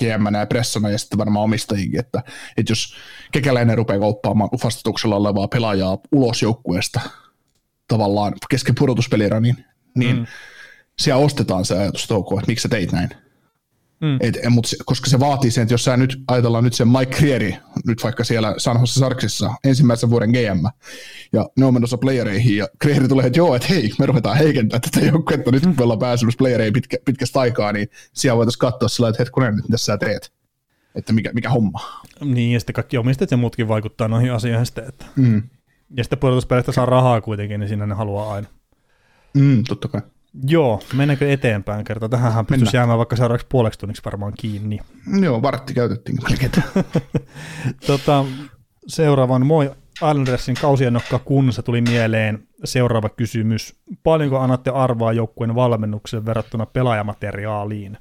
gm 0.00 0.34
ja 0.34 0.46
pressana 0.46 0.90
ja 0.90 0.98
sitten 0.98 1.18
varmaan 1.18 1.44
omistajikin, 1.44 2.00
että, 2.00 2.22
että 2.56 2.72
jos 2.72 2.94
kekäläinen 3.32 3.78
rupeaa 3.78 4.00
kauppaamaan 4.00 4.50
ufastatuksella 4.52 5.16
olevaa 5.16 5.48
pelaajaa 5.48 5.98
ulos 6.12 6.42
joukkueesta 6.42 7.00
tavallaan 7.88 8.32
kesken 8.50 8.74
pudotuspelira, 8.74 9.40
niin, 9.40 9.64
niin 9.94 10.16
mm. 10.16 10.26
siellä 10.98 11.24
ostetaan 11.24 11.64
se 11.64 11.78
ajatus 11.78 12.06
toukoa, 12.06 12.40
että 12.40 12.50
miksi 12.50 12.62
sä 12.62 12.68
teit 12.68 12.92
näin. 12.92 13.08
Mm. 14.00 14.16
Et, 14.20 14.38
mut, 14.50 14.66
koska 14.84 15.10
se 15.10 15.20
vaatii 15.20 15.50
sen, 15.50 15.62
että 15.62 15.74
jos 15.74 15.84
sä 15.84 15.96
nyt 15.96 16.22
ajatellaan 16.28 16.64
nyt 16.64 16.74
sen 16.74 16.88
Mike 16.88 17.16
Creeri, 17.16 17.56
nyt 17.86 18.04
vaikka 18.04 18.24
siellä 18.24 18.54
San 18.58 18.80
Jose 18.80 19.00
Sarksissa 19.00 19.54
ensimmäisen 19.64 20.10
vuoden 20.10 20.30
GM, 20.30 20.64
ja 21.32 21.48
ne 21.58 21.64
on 21.64 21.74
menossa 21.74 21.98
playereihin, 21.98 22.56
ja 22.56 22.68
Creeri 22.82 23.08
tulee, 23.08 23.26
että 23.26 23.38
joo, 23.38 23.54
että 23.54 23.68
hei, 23.68 23.90
me 23.98 24.06
ruvetaan 24.06 24.36
heikentämään 24.36 24.80
tätä 24.80 25.06
joukkuetta, 25.06 25.50
nyt 25.50 25.62
kun 25.62 25.74
me 25.78 25.82
ollaan 25.82 25.98
päässyt 25.98 26.34
playereihin 26.38 26.72
pitkä, 26.72 26.96
pitkästä 27.04 27.40
aikaa, 27.40 27.72
niin 27.72 27.88
siellä 28.12 28.36
voitaisiin 28.36 28.58
katsoa 28.58 28.88
sillä 28.88 29.08
että 29.08 29.22
hetkonen, 29.22 29.54
mitä 29.54 29.76
sä 29.76 29.98
teet, 29.98 30.32
että 30.94 31.12
mikä, 31.12 31.32
mikä 31.32 31.50
homma. 31.50 32.02
Niin, 32.24 32.52
ja 32.52 32.60
sitten 32.60 32.74
kaikki 32.74 32.98
omistajat 32.98 33.30
ja 33.30 33.36
muutkin 33.36 33.68
vaikuttaa 33.68 34.08
noihin 34.08 34.32
asioihin 34.32 34.66
sitten, 34.66 34.88
että... 34.88 35.06
Mm. 35.16 35.42
Ja 35.96 36.04
sitten 36.04 36.18
pudotuspeleistä 36.18 36.72
saa 36.72 36.86
rahaa 36.86 37.20
kuitenkin, 37.20 37.60
niin 37.60 37.68
siinä 37.68 37.86
ne 37.86 37.94
haluaa 37.94 38.34
aina. 38.34 38.48
Mm, 39.34 39.64
totta 39.68 39.88
kai. 39.88 40.00
Joo, 40.46 40.80
mennäänkö 40.94 41.32
eteenpäin 41.32 41.84
kerta? 41.84 42.08
Tähänhän 42.08 42.46
pystyisi 42.46 42.76
jäämään 42.76 42.98
vaikka 42.98 43.16
seuraavaksi 43.16 43.46
puoleksi 43.50 43.78
tunniksi 43.78 44.02
varmaan 44.04 44.32
kiinni. 44.38 44.78
Joo, 45.20 45.42
vartti 45.42 45.74
käytettiin 45.74 46.18
melkein. 46.22 46.52
tota, 47.86 48.24
seuraavan 48.86 49.46
moi 49.46 49.70
Islandersin 49.96 50.56
kausiennokka 50.60 51.18
kunnassa 51.18 51.62
tuli 51.62 51.80
mieleen 51.80 52.48
seuraava 52.64 53.08
kysymys. 53.08 53.76
Paljonko 54.02 54.38
annatte 54.38 54.70
arvoa 54.70 55.12
joukkueen 55.12 55.54
valmennukselle 55.54 56.26
verrattuna 56.26 56.66
pelaajamateriaaliin? 56.66 57.98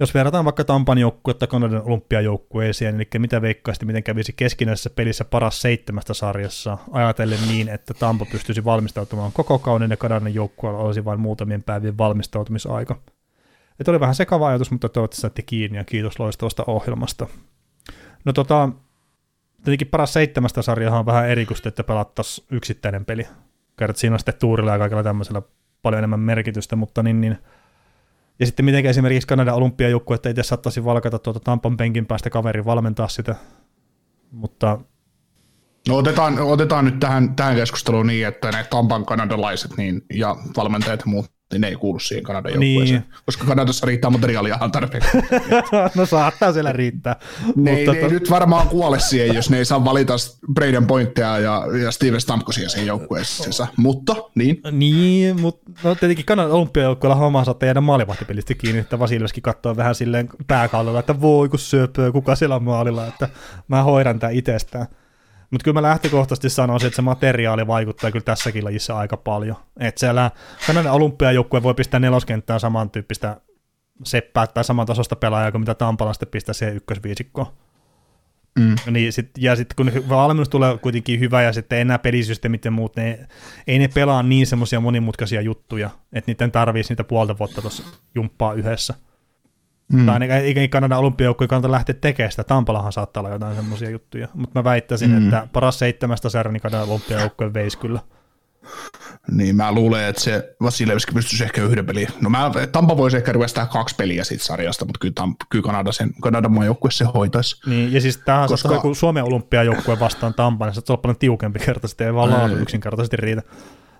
Jos 0.00 0.14
verrataan 0.14 0.44
vaikka 0.44 0.64
Tampan 0.64 0.98
joukkuetta 0.98 1.46
Kanadan 1.46 1.82
olympiajoukkueeseen, 1.82 2.94
eli 2.94 3.08
mitä 3.18 3.42
veikkaasti, 3.42 3.86
miten 3.86 4.02
kävisi 4.02 4.32
keskinäisessä 4.32 4.90
pelissä 4.90 5.24
paras 5.24 5.60
seitsemästä 5.60 6.14
sarjassa, 6.14 6.78
ajatellen 6.90 7.48
niin, 7.48 7.68
että 7.68 7.94
Tampa 7.94 8.26
pystyisi 8.32 8.64
valmistautumaan 8.64 9.32
koko 9.32 9.58
kauden 9.58 9.90
ja 9.90 9.96
Kanadan 9.96 10.34
joukkueella 10.34 10.80
olisi 10.80 11.04
vain 11.04 11.20
muutamien 11.20 11.62
päivien 11.62 11.98
valmistautumisaika. 11.98 13.00
Että 13.80 13.90
oli 13.90 14.00
vähän 14.00 14.14
sekava 14.14 14.48
ajatus, 14.48 14.70
mutta 14.70 14.88
toivottavasti 14.88 15.20
saatte 15.20 15.42
kiinni 15.42 15.78
ja 15.78 15.84
kiitos 15.84 16.18
loistavasta 16.18 16.64
ohjelmasta. 16.66 17.26
No 18.24 18.32
tota, 18.32 18.68
tietenkin 19.56 19.88
paras 19.88 20.12
seitsemästä 20.12 20.62
sarjaa 20.62 20.98
on 20.98 21.06
vähän 21.06 21.28
erikoista, 21.28 21.68
että 21.68 21.84
pelattaisiin 21.84 22.46
yksittäinen 22.50 23.04
peli. 23.04 23.26
Kerrot 23.76 23.96
siinä 23.96 24.14
on 24.14 24.18
sitten 24.18 24.34
tuurilla 24.40 24.72
ja 24.72 24.78
kaikilla 24.78 25.02
tämmöisellä 25.02 25.42
paljon 25.82 25.98
enemmän 25.98 26.20
merkitystä, 26.20 26.76
mutta 26.76 27.02
niin, 27.02 27.20
niin 27.20 27.38
ja 28.40 28.46
sitten 28.46 28.64
miten 28.64 28.86
esimerkiksi 28.86 29.28
Kanadan 29.28 29.54
olympiajoukkue, 29.54 30.14
että 30.14 30.28
itse 30.30 30.42
saattaisi 30.42 30.84
valkata 30.84 31.18
tuota 31.18 31.40
Tampan 31.40 31.76
penkin 31.76 32.06
päästä 32.06 32.30
kaveri 32.30 32.64
valmentaa 32.64 33.08
sitä. 33.08 33.34
Mutta 34.30 34.78
No 35.88 35.96
otetaan, 35.96 36.38
otetaan 36.38 36.84
nyt 36.84 37.00
tähän, 37.00 37.36
tähän 37.36 37.56
keskusteluun 37.56 38.06
niin, 38.06 38.26
että 38.26 38.50
ne 38.50 38.64
Tampan 38.70 39.06
kanadalaiset 39.06 39.76
niin, 39.76 40.02
ja 40.14 40.36
valmentajat 40.56 41.00
ja 41.00 41.06
muut, 41.06 41.33
niin 41.54 41.60
ne 41.60 41.68
ei 41.68 41.76
kuulu 41.76 41.98
siihen 41.98 42.24
Kanadan 42.24 42.52
joukkueeseen, 42.52 43.00
Niin. 43.00 43.14
koska 43.26 43.44
Kanadassa 43.44 43.86
riittää 43.86 44.10
materiaalia 44.10 44.54
ihan 44.54 44.72
tarpeeksi. 44.72 45.08
no 45.96 46.06
saattaa 46.06 46.52
siellä 46.52 46.72
riittää. 46.72 47.16
ne, 47.56 47.70
ei, 47.70 47.76
Mutta 47.86 47.92
ne 47.92 47.98
ei 48.06 48.10
nyt 48.10 48.30
varmaan 48.30 48.68
kuole 48.68 49.00
siihen, 49.00 49.34
jos 49.36 49.50
ne 49.50 49.58
ei 49.58 49.64
saa 49.64 49.84
valita 49.84 50.14
Braden 50.52 50.86
Pointteja 50.86 51.38
ja, 51.38 51.62
ja 51.82 51.90
Steven 51.90 52.20
Stamkosia 52.20 52.68
siihen 52.68 52.86
joukkueeseensa, 52.86 53.66
mutta 53.76 54.16
niin. 54.34 54.60
Niin, 54.70 55.40
mutta 55.40 55.70
no 55.84 55.94
tietenkin 55.94 56.24
Kanadan 56.26 56.52
olympiajoukkueella 56.52 57.14
homma 57.16 57.44
saattaa 57.44 57.66
jäädä 57.66 57.80
maalivahtipelistä 57.80 58.54
kiinni, 58.54 58.80
että 58.80 58.98
Vasilevski 58.98 59.40
katsoo 59.40 59.76
vähän 59.76 59.94
silleen 59.94 60.28
pääkallella, 60.46 61.00
että 61.00 61.20
voi 61.20 61.48
kun 61.48 61.58
syöpöö, 61.58 62.12
kuka 62.12 62.34
siellä 62.36 62.56
on 62.56 62.64
maalilla, 62.64 63.06
että 63.06 63.28
mä 63.68 63.82
hoidan 63.82 64.18
tämän 64.18 64.34
itsestään. 64.34 64.86
Mutta 65.54 65.64
kyllä 65.64 65.80
mä 65.80 65.88
lähtökohtaisesti 65.88 66.50
sanoisin, 66.50 66.86
että 66.86 66.96
se 66.96 67.02
materiaali 67.02 67.66
vaikuttaa 67.66 68.10
kyllä 68.10 68.24
tässäkin 68.24 68.64
lajissa 68.64 68.98
aika 68.98 69.16
paljon. 69.16 69.56
Että 69.80 69.98
siellä 69.98 70.30
Kanadan 70.66 70.92
olympiajoukkue 70.92 71.62
voi 71.62 71.74
pistää 71.74 72.00
neloskenttään 72.00 72.60
samantyyppistä 72.60 73.40
seppää 74.04 74.46
tai 74.46 74.64
samantasosta 74.64 75.16
pelaajaa 75.16 75.50
kuin 75.50 75.62
mitä 75.62 75.74
Tampala 75.74 76.12
sitten 76.12 76.28
pistää 76.28 76.52
siihen 76.52 76.76
ykkösviisikkoon. 76.76 77.46
Mm. 78.58 78.74
Niin 78.90 79.12
sit, 79.12 79.30
ja 79.38 79.56
sitten 79.56 79.76
kun 79.76 80.08
valmennus 80.08 80.48
tulee 80.48 80.78
kuitenkin 80.78 81.20
hyvä 81.20 81.42
ja 81.42 81.52
sitten 81.52 81.78
enää 81.78 81.98
pelisysteemit 81.98 82.64
ja 82.64 82.70
muut, 82.70 82.96
ne, 82.96 83.26
ei 83.66 83.78
ne 83.78 83.88
pelaa 83.88 84.22
niin 84.22 84.46
semmoisia 84.46 84.80
monimutkaisia 84.80 85.40
juttuja, 85.40 85.90
että 86.12 86.30
niiden 86.30 86.52
tarvitsisi 86.52 86.92
niitä 86.92 87.04
puolta 87.04 87.38
vuotta 87.38 87.60
tuossa 87.60 87.82
jumppaa 88.14 88.52
yhdessä. 88.52 88.94
Mm. 89.92 90.06
Tai 90.06 90.12
ainakaan 90.14 90.40
ei 90.40 90.58
ei 90.58 90.68
Kanadan 90.68 90.98
olympiajoukkojen 90.98 91.48
kannata 91.48 91.72
lähteä 91.72 91.94
tekemään 92.00 92.30
sitä. 92.30 92.44
Tampalahan 92.44 92.92
saattaa 92.92 93.20
olla 93.20 93.30
jotain 93.30 93.56
semmoisia 93.56 93.90
juttuja. 93.90 94.28
Mutta 94.34 94.58
mä 94.60 94.64
väittäisin, 94.64 95.10
mm. 95.10 95.24
että 95.24 95.48
paras 95.52 95.78
seitsemästä 95.78 96.28
sarja, 96.28 96.52
niin 96.52 96.60
Kanadan 96.60 96.88
olympiajoukkojen 96.88 97.54
veisi 97.54 97.78
kyllä. 97.78 98.00
Niin 99.30 99.56
mä 99.56 99.72
luulen, 99.72 100.04
että 100.04 100.22
se 100.22 100.54
Vasilevski 100.62 101.12
pystyisi 101.12 101.44
ehkä 101.44 101.62
yhden 101.62 101.86
pelin. 101.86 102.08
No 102.20 102.30
mä, 102.30 102.50
Tampa 102.72 102.96
voisi 102.96 103.16
ehkä 103.16 103.32
ryöstää 103.32 103.66
kaksi 103.66 103.94
peliä 103.94 104.24
siitä 104.24 104.44
sarjasta, 104.44 104.84
mutta 104.84 104.98
kyllä, 104.98 105.12
Tampa, 105.14 105.44
kyllä 105.50 105.62
Kanada 105.62 105.92
sen, 105.92 106.10
Kanadan 106.20 106.52
maan 106.52 106.66
joukkue 106.66 106.90
se 106.90 107.04
hoitaisi. 107.04 107.70
Niin, 107.70 107.92
ja 107.92 108.00
siis 108.00 108.16
tämähän 108.16 108.48
Koska- 108.48 108.68
Koska... 108.68 108.82
kun 108.82 108.96
Suomen 108.96 109.24
olympiajoukkue 109.24 110.00
vastaan 110.00 110.34
Tampaan, 110.34 110.72
niin 110.72 110.82
se 110.86 110.92
on 110.92 110.98
paljon 110.98 111.18
tiukempi 111.18 111.58
kertaisesti, 111.58 112.04
ei 112.04 112.14
vaan 112.14 112.30
laatu 112.30 112.56
yksinkertaisesti 112.56 113.16
riitä 113.16 113.42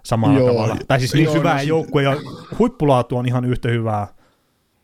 samalla 0.03 0.39
Joo, 0.39 0.49
tavalla. 0.49 0.77
Tai 0.89 0.99
siis 0.99 1.15
niin 1.15 1.25
joo, 1.25 1.35
hyvää 1.35 1.57
no 1.57 1.63
joukkue 1.63 2.03
ja 2.03 2.17
huippulaatu 2.59 3.17
on 3.17 3.27
ihan 3.27 3.45
yhtä 3.45 3.69
hyvää 3.69 4.07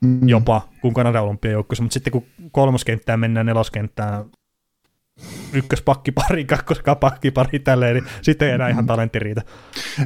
Mm. 0.05 0.29
jopa 0.29 0.69
kuin 0.81 0.95
Kanadan 0.95 1.25
olympiajoukkueessa, 1.25 1.83
mutta 1.83 1.95
sitten 1.95 2.13
kun 2.13 2.25
kolmoskenttään 2.53 3.21
mennään 3.21 3.47
neloskenttään 3.47 4.25
ykköspakkipari, 5.53 6.45
kakkoskapakkipari 6.45 7.59
tälleen, 7.59 7.95
niin 7.95 8.05
sitten 8.23 8.49
ei 8.49 8.55
enää 8.55 8.69
ihan 8.69 8.87
talentti 8.87 9.19
riitä. 9.19 9.43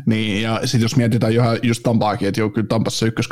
Niin, 0.07 0.43
ja 0.43 0.61
sitten 0.65 0.83
jos 0.85 0.97
mietitään 0.97 1.33
ihan 1.33 1.59
just 1.63 1.83
Tampaakin, 1.83 2.29
että 2.29 2.41
joo, 2.41 2.51
kyllä 2.51 2.67
Tampassa 2.67 3.07
ykkös 3.07 3.29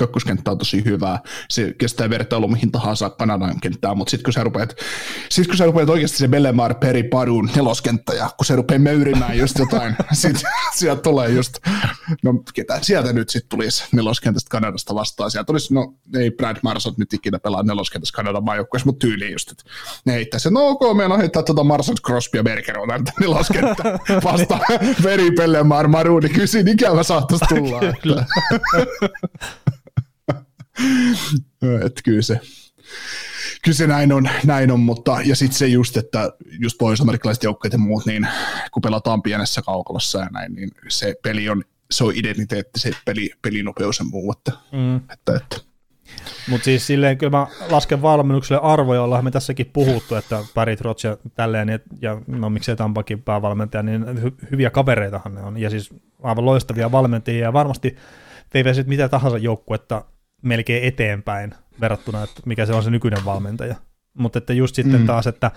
on 0.48 0.58
tosi 0.58 0.84
hyvää. 0.84 1.18
Se 1.48 1.74
kestää 1.78 2.10
vertailu 2.10 2.48
mihin 2.48 2.72
tahansa 2.72 3.10
Kanadan 3.10 3.60
kenttään, 3.60 3.96
mutta 3.96 4.10
sitten 4.10 4.24
kun 4.24 4.32
sä 4.32 4.44
rupeat, 4.44 4.76
sit 5.28 5.46
kun 5.46 5.56
sä 5.56 5.66
rupeat 5.66 5.88
oikeasti 5.88 6.18
se 6.18 6.28
Bellemare, 6.28 6.74
Peri, 6.74 7.02
Padun 7.02 7.50
neloskenttä, 7.56 8.14
ja 8.14 8.30
kun 8.36 8.46
se 8.46 8.56
rupeaa 8.56 8.78
möyrimään 8.78 9.38
just 9.38 9.58
jotain, 9.58 9.96
sitten 10.12 10.50
sieltä 10.74 11.02
tulee 11.02 11.28
just, 11.28 11.58
no 12.22 12.42
ketä 12.54 12.78
sieltä 12.82 13.12
nyt 13.12 13.28
sitten 13.28 13.48
tulisi 13.48 13.84
neloskentästä 13.92 14.50
Kanadasta 14.50 14.94
vastaan. 14.94 15.30
Sieltä 15.30 15.46
tulisi, 15.46 15.74
no 15.74 15.94
ei 16.16 16.30
Brad 16.30 16.56
Marsot 16.62 16.98
nyt 16.98 17.12
ikinä 17.12 17.38
pelaa 17.38 17.62
neloskentässä 17.62 18.16
Kanadan 18.16 18.44
maajoukkueessa, 18.44 18.86
mutta 18.86 19.06
tyyliin 19.06 19.32
just, 19.32 19.50
että 19.50 19.64
ne 20.04 20.12
heittäisi, 20.12 20.50
no 20.50 20.68
ok, 20.68 20.96
meillä 20.96 21.14
on 21.14 21.20
heittää 21.20 21.42
tuota 21.42 21.64
Marsot, 21.64 22.00
Crosby 22.06 22.38
ja 22.38 22.42
Berger 22.42 22.78
on 22.78 22.88
näitä 22.88 23.12
neloskenttä 23.20 23.98
vastaan 24.24 24.60
Veri, 25.02 25.30
Bellemare, 25.30 25.88
Maru, 25.88 26.18
niin 26.18 26.32
kyllä 26.32 26.46
siinä 26.46 26.70
ikävä 26.70 27.02
saattaisi 27.02 27.44
tulla. 27.48 27.80
Kyllä. 28.02 28.26
että 31.86 32.00
kyllä 32.04 32.22
se, 32.22 32.40
kyllä 33.64 33.76
se 33.76 33.86
näin 33.86 34.12
on, 34.12 34.28
näin 34.46 34.70
on 34.70 34.80
mutta 34.80 35.18
ja 35.24 35.36
sitten 35.36 35.58
se 35.58 35.66
just, 35.66 35.96
että 35.96 36.32
just 36.60 36.78
pohjois-amerikkalaiset 36.78 37.44
joukkueet 37.44 37.72
ja 37.72 37.78
muut, 37.78 38.06
niin 38.06 38.28
kun 38.72 38.82
pelataan 38.82 39.22
pienessä 39.22 39.62
kaukalossa 39.62 40.18
ja 40.18 40.28
näin, 40.32 40.54
niin 40.54 40.70
se 40.88 41.14
peli 41.22 41.48
on, 41.48 41.64
se 41.92 42.04
on 42.04 42.12
identiteetti, 42.16 42.80
se 42.80 42.90
peli, 43.04 43.30
pelinopeus 43.42 43.98
ja 43.98 44.04
muu, 44.04 44.32
että, 44.32 44.52
Mm. 44.72 44.96
että, 44.96 45.36
että 45.36 45.56
Mutta 46.50 46.64
siis 46.64 46.86
silleen 46.86 47.18
kyllä 47.18 47.38
mä 47.38 47.46
lasken 47.70 48.02
valmennukselle 48.02 48.60
arvoja, 48.62 49.02
ollaan 49.02 49.24
me 49.24 49.30
tässäkin 49.30 49.70
puhuttu, 49.72 50.14
että 50.14 50.44
Barry 50.54 50.76
Trotz 50.76 51.04
ja 51.04 51.16
tälleen, 51.34 51.68
ja, 51.68 51.78
ja 52.02 52.20
no 52.26 52.50
miksei 52.50 52.76
Tampakin 52.76 53.22
päävalmentaja, 53.22 53.82
niin 53.82 54.02
hy- 54.04 54.46
hyviä 54.50 54.70
kavereitahan 54.70 55.34
ne 55.34 55.40
on, 55.42 55.58
ja 55.58 55.70
siis 55.70 55.90
aivan 56.22 56.44
loistavia 56.44 56.92
valmentajia, 56.92 57.42
ja 57.44 57.52
varmasti 57.52 57.96
veivät 58.54 58.74
sitten 58.74 58.88
mitä 58.88 59.08
tahansa 59.08 59.38
joukkuetta 59.38 60.04
melkein 60.42 60.84
eteenpäin 60.84 61.54
verrattuna, 61.80 62.22
että 62.22 62.40
mikä 62.46 62.66
se 62.66 62.72
on 62.72 62.82
se 62.82 62.90
nykyinen 62.90 63.24
valmentaja. 63.24 63.74
Mutta 64.18 64.38
että 64.38 64.52
just 64.52 64.74
sitten 64.74 65.00
Mm. 65.00 65.06
taas, 65.06 65.26
että 65.26 65.50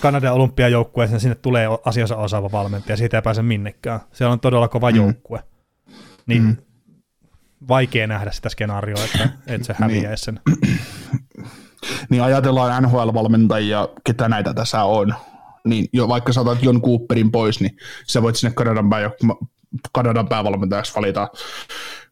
Kanadan 0.00 0.34
olympiajoukkueeseen 0.34 1.20
sinne 1.20 1.34
tulee 1.34 1.68
asiansa 1.84 2.16
osaava 2.16 2.52
valmentaja, 2.52 2.96
siitä 2.96 3.16
ei 3.18 3.22
pääse 3.22 3.42
minnekään. 3.42 4.00
Siellä 4.12 4.32
on 4.32 4.40
todella 4.40 4.68
kova 4.68 4.90
Mm. 4.90 4.96
joukkue. 4.96 5.42
Niin 6.26 6.42
Mm. 6.42 6.56
vaikea 7.68 8.06
nähdä 8.06 8.30
sitä 8.30 8.48
skenaarioa, 8.48 9.04
että, 9.04 9.28
että 9.46 9.66
se 9.66 9.74
häviäisi 9.78 10.24
sen. 10.24 10.40
niin 12.10 12.22
ajatellaan 12.22 12.82
NHL-valmentajia, 12.84 13.88
ketä 14.04 14.28
näitä 14.28 14.54
tässä 14.54 14.84
on, 14.84 15.14
niin 15.64 15.86
jo 15.92 16.08
vaikka 16.08 16.32
saatat 16.32 16.62
Jon 16.62 16.82
Cooperin 16.82 17.32
pois, 17.32 17.60
niin 17.60 17.76
sä 18.08 18.22
voit 18.22 18.36
sinne 18.36 18.54
Kanadan, 18.54 18.90
pää, 18.90 19.10
Kanadan 19.92 20.28
päävalmentajaksi 20.28 20.94
valita 20.94 21.28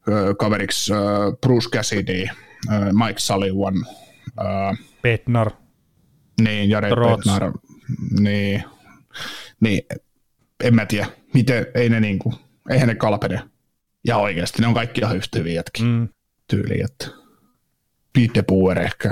ö, 0.08 0.34
kaveriksi 0.38 0.92
ö, 0.94 0.96
Bruce 1.40 1.68
Cassidy, 1.68 2.22
ö, 2.22 2.28
Mike 2.92 3.18
Sullivan, 3.20 3.74
ö, 4.40 4.76
Petnar. 5.02 5.50
niin, 6.40 6.70
Trotz. 6.88 7.16
Petnar, 7.24 7.52
niin, 8.20 8.64
niin, 9.60 9.82
en 10.64 10.74
mä 10.74 10.86
tiedä, 10.86 11.06
miten, 11.34 11.66
ei 11.74 11.88
ne 11.88 12.00
niinku, 12.00 12.34
eihän 12.70 12.88
ne 12.88 12.94
kalpene. 12.94 13.49
Ja 14.06 14.16
oikeasti 14.16 14.62
ne 14.62 14.68
on 14.68 14.74
kaikki 14.74 15.00
ihan 15.00 15.16
yhtä 15.16 15.38
hyviä 15.38 15.62
Mm. 15.82 16.08
tyyliin, 16.46 16.84
että 16.84 17.06
Pete 18.12 18.44
ehkä, 18.84 19.10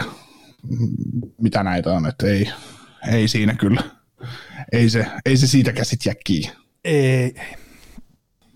mitä 1.40 1.62
näitä 1.62 1.92
on, 1.92 2.06
että 2.06 2.26
ei, 2.26 2.50
ei 3.12 3.28
siinä 3.28 3.54
kyllä, 3.54 3.82
ei 4.72 4.90
se, 4.90 5.06
ei 5.26 5.36
se 5.36 5.46
siitä 5.46 5.72
käsit 5.72 6.06
jää 6.06 6.14
kiinni. 6.24 6.52
Ei. 6.84 7.34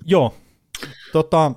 Joo. 0.04 0.36
Tota, 1.12 1.52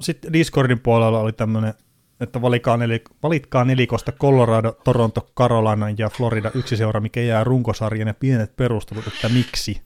sitten 0.00 0.32
Discordin 0.32 0.80
puolella 0.80 1.20
oli 1.20 1.32
tämmöinen, 1.32 1.74
että 2.20 2.42
valitkaa, 2.42 2.76
neli, 2.76 3.02
valitkaa 3.22 3.64
nelikosta 3.64 4.12
Colorado, 4.12 4.72
Toronto, 4.72 5.32
Carolina 5.36 5.90
ja 5.98 6.10
Florida 6.10 6.50
yksi 6.54 6.76
seura, 6.76 7.00
mikä 7.00 7.20
jää 7.20 7.44
runkosarjan 7.44 8.08
ja 8.08 8.14
pienet 8.14 8.56
perustelut, 8.56 9.06
että 9.06 9.28
miksi. 9.28 9.80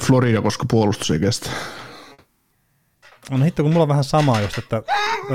Florida, 0.00 0.42
koska 0.42 0.66
puolustus 0.70 1.10
ei 1.10 1.18
kestä. 1.18 1.50
No 3.30 3.44
hitto, 3.44 3.62
kun 3.62 3.72
mulla 3.72 3.82
on 3.82 3.88
vähän 3.88 4.04
sama 4.04 4.40
just, 4.40 4.58
että, 4.58 4.82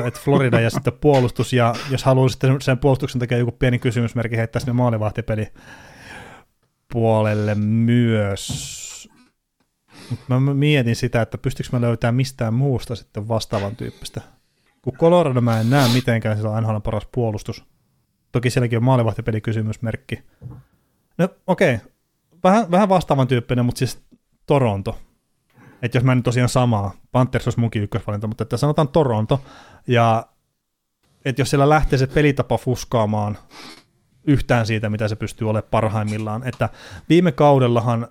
että 0.06 0.20
Florida 0.24 0.60
ja 0.60 0.70
sitten 0.70 0.94
puolustus, 0.94 1.54
ja 1.54 1.76
jos 1.90 2.04
haluaa 2.04 2.30
sitten 2.30 2.62
sen 2.62 2.78
puolustuksen 2.78 3.20
takia 3.20 3.38
joku 3.38 3.52
pieni 3.52 3.80
kysymysmerkki 3.80 4.38
heittää 4.38 4.60
sinne 4.60 4.74
maalivahtipeli 4.74 5.48
puolelle 6.92 7.56
myös. 7.56 9.10
Mut 10.10 10.20
mä 10.28 10.40
mietin 10.40 10.96
sitä, 10.96 11.22
että 11.22 11.38
pystyykö 11.38 11.70
mä 11.72 11.82
löytämään 11.82 12.16
mistään 12.16 12.54
muusta 12.54 12.96
sitten 12.96 13.28
vastaavan 13.28 13.76
tyyppistä. 13.76 14.22
Kun 14.82 14.94
Colorado 14.94 15.42
mä 15.42 15.60
en 15.60 15.70
näe 15.70 15.90
mitenkään, 15.94 16.38
sillä 16.38 16.50
on 16.50 16.64
NHL 16.64 16.78
paras 16.78 17.08
puolustus. 17.12 17.64
Toki 18.32 18.50
sielläkin 18.50 18.78
on 18.78 18.84
maalivahtipeli 18.84 19.42
kysymysmerkki. 19.42 20.24
No 21.18 21.30
okei, 21.48 21.76
okay. 21.76 21.88
vähän, 22.44 22.72
vähän 22.72 22.90
vastaavan 22.90 23.28
tyyppinen, 23.28 23.66
mutta 23.66 23.80
siis 23.80 24.02
Toronto 24.46 24.98
että 25.82 25.98
jos 25.98 26.04
mä 26.04 26.16
nyt 26.16 26.24
tosiaan 26.24 26.50
samaa, 26.50 26.94
Panthers 27.12 27.48
olisi 27.48 27.60
munkin 27.60 27.84
ykkösvalinta, 27.84 28.28
mutta 28.28 28.44
että 28.44 28.58
sanotaan 28.58 28.88
Toronto, 28.88 29.42
ja 29.88 30.26
että 31.26 31.42
jos 31.42 31.50
siellä 31.50 31.70
lähtee 31.70 32.00
se 32.00 32.08
pelitapa 32.08 32.58
fuskaamaan 32.58 33.38
yhtään 34.24 34.66
siitä, 34.66 34.90
mitä 34.90 35.08
se 35.08 35.16
pystyy 35.16 35.50
olemaan 35.50 35.70
parhaimmillaan, 35.72 36.48
että 36.48 36.70
viime 37.10 37.32
kaudellahan 37.32 38.08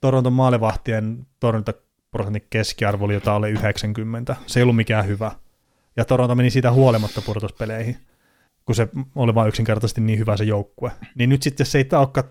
Toronton 0.00 0.32
maalivahtien 0.32 1.26
torjuntaprosentin 1.40 2.46
keskiarvo 2.50 3.04
oli 3.04 3.14
jotain 3.14 3.36
alle 3.36 3.50
90, 3.50 4.36
se 4.46 4.60
ei 4.60 4.62
ollut 4.62 4.76
mikään 4.76 5.06
hyvä, 5.06 5.32
ja 5.96 6.04
Toronto 6.04 6.34
meni 6.34 6.50
siitä 6.50 6.72
huolimatta 6.72 7.22
pudotuspeleihin, 7.22 7.96
kun 8.64 8.74
se 8.74 8.88
oli 9.14 9.34
vain 9.34 9.48
yksinkertaisesti 9.48 10.00
niin 10.00 10.18
hyvä 10.18 10.36
se 10.36 10.44
joukkue. 10.44 10.92
Niin 11.14 11.30
nyt 11.30 11.42
sitten 11.42 11.66
se 11.66 11.78
ei 11.78 11.88
olekaan 11.92 12.28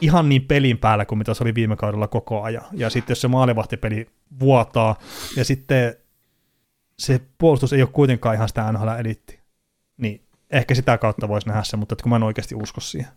ihan 0.00 0.28
niin 0.28 0.44
pelin 0.44 0.78
päällä 0.78 1.04
kuin 1.04 1.18
mitä 1.18 1.34
se 1.34 1.44
oli 1.44 1.54
viime 1.54 1.76
kaudella 1.76 2.08
koko 2.08 2.42
ajan. 2.42 2.64
Ja 2.72 2.90
sitten 2.90 3.12
jos 3.12 3.20
se 3.20 3.28
maalivahtipeli 3.28 4.06
vuotaa, 4.40 4.96
ja 5.36 5.44
sitten 5.44 5.94
se 6.98 7.20
puolustus 7.38 7.72
ei 7.72 7.82
ole 7.82 7.90
kuitenkaan 7.92 8.34
ihan 8.34 8.48
sitä 8.48 8.72
NHL-elitti, 8.72 9.40
niin 9.96 10.26
ehkä 10.50 10.74
sitä 10.74 10.98
kautta 10.98 11.28
voisi 11.28 11.46
nähdä 11.46 11.62
se, 11.62 11.76
mutta 11.76 11.96
kun 12.02 12.10
mä 12.10 12.16
en 12.16 12.22
oikeasti 12.22 12.54
usko 12.54 12.80
siihen. 12.80 13.08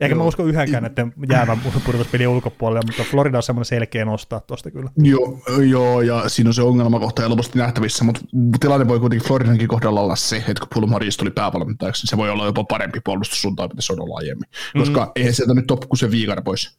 Eikä 0.00 0.14
mä 0.14 0.20
Joo. 0.20 0.28
usko 0.28 0.44
yhdenkään 0.44 0.82
näiden 0.82 1.12
jäävän 1.32 1.60
pudotuspelien 1.86 2.28
ulkopuolelle, 2.28 2.82
mutta 2.86 3.04
Florida 3.10 3.36
on 3.36 3.42
semmoinen 3.42 3.64
selkeä 3.64 4.04
nostaa 4.04 4.40
tuosta 4.40 4.70
kyllä. 4.70 4.90
Joo, 4.96 5.38
joo, 5.66 6.00
ja 6.00 6.28
siinä 6.28 6.50
on 6.50 6.54
se 6.54 6.62
ongelmakohta 6.62 7.22
helposti 7.22 7.58
nähtävissä, 7.58 8.04
mutta 8.04 8.20
tilanne 8.60 8.88
voi 8.88 9.00
kuitenkin 9.00 9.28
Floridankin 9.28 9.68
kohdalla 9.68 10.00
olla 10.00 10.16
se, 10.16 10.36
että 10.36 10.54
kun 10.60 10.68
Paul 10.74 10.86
Maurice 10.86 11.18
tuli 11.18 11.30
päävalmentajaksi, 11.30 12.02
niin 12.02 12.08
se 12.08 12.16
voi 12.16 12.30
olla 12.30 12.46
jopa 12.46 12.64
parempi 12.64 13.00
puolustus 13.04 13.42
sun 13.42 13.56
tai 13.56 13.68
mitä 13.68 13.82
se 13.82 13.92
on 13.92 14.00
ollut 14.00 14.16
aiemmin. 14.16 14.48
Koska 14.78 15.04
mm. 15.04 15.12
eihän 15.16 15.34
sieltä 15.34 15.54
nyt 15.54 15.66
top 15.66 15.80
kuin 15.88 15.98
se 15.98 16.10
viikar 16.10 16.42
pois. 16.42 16.78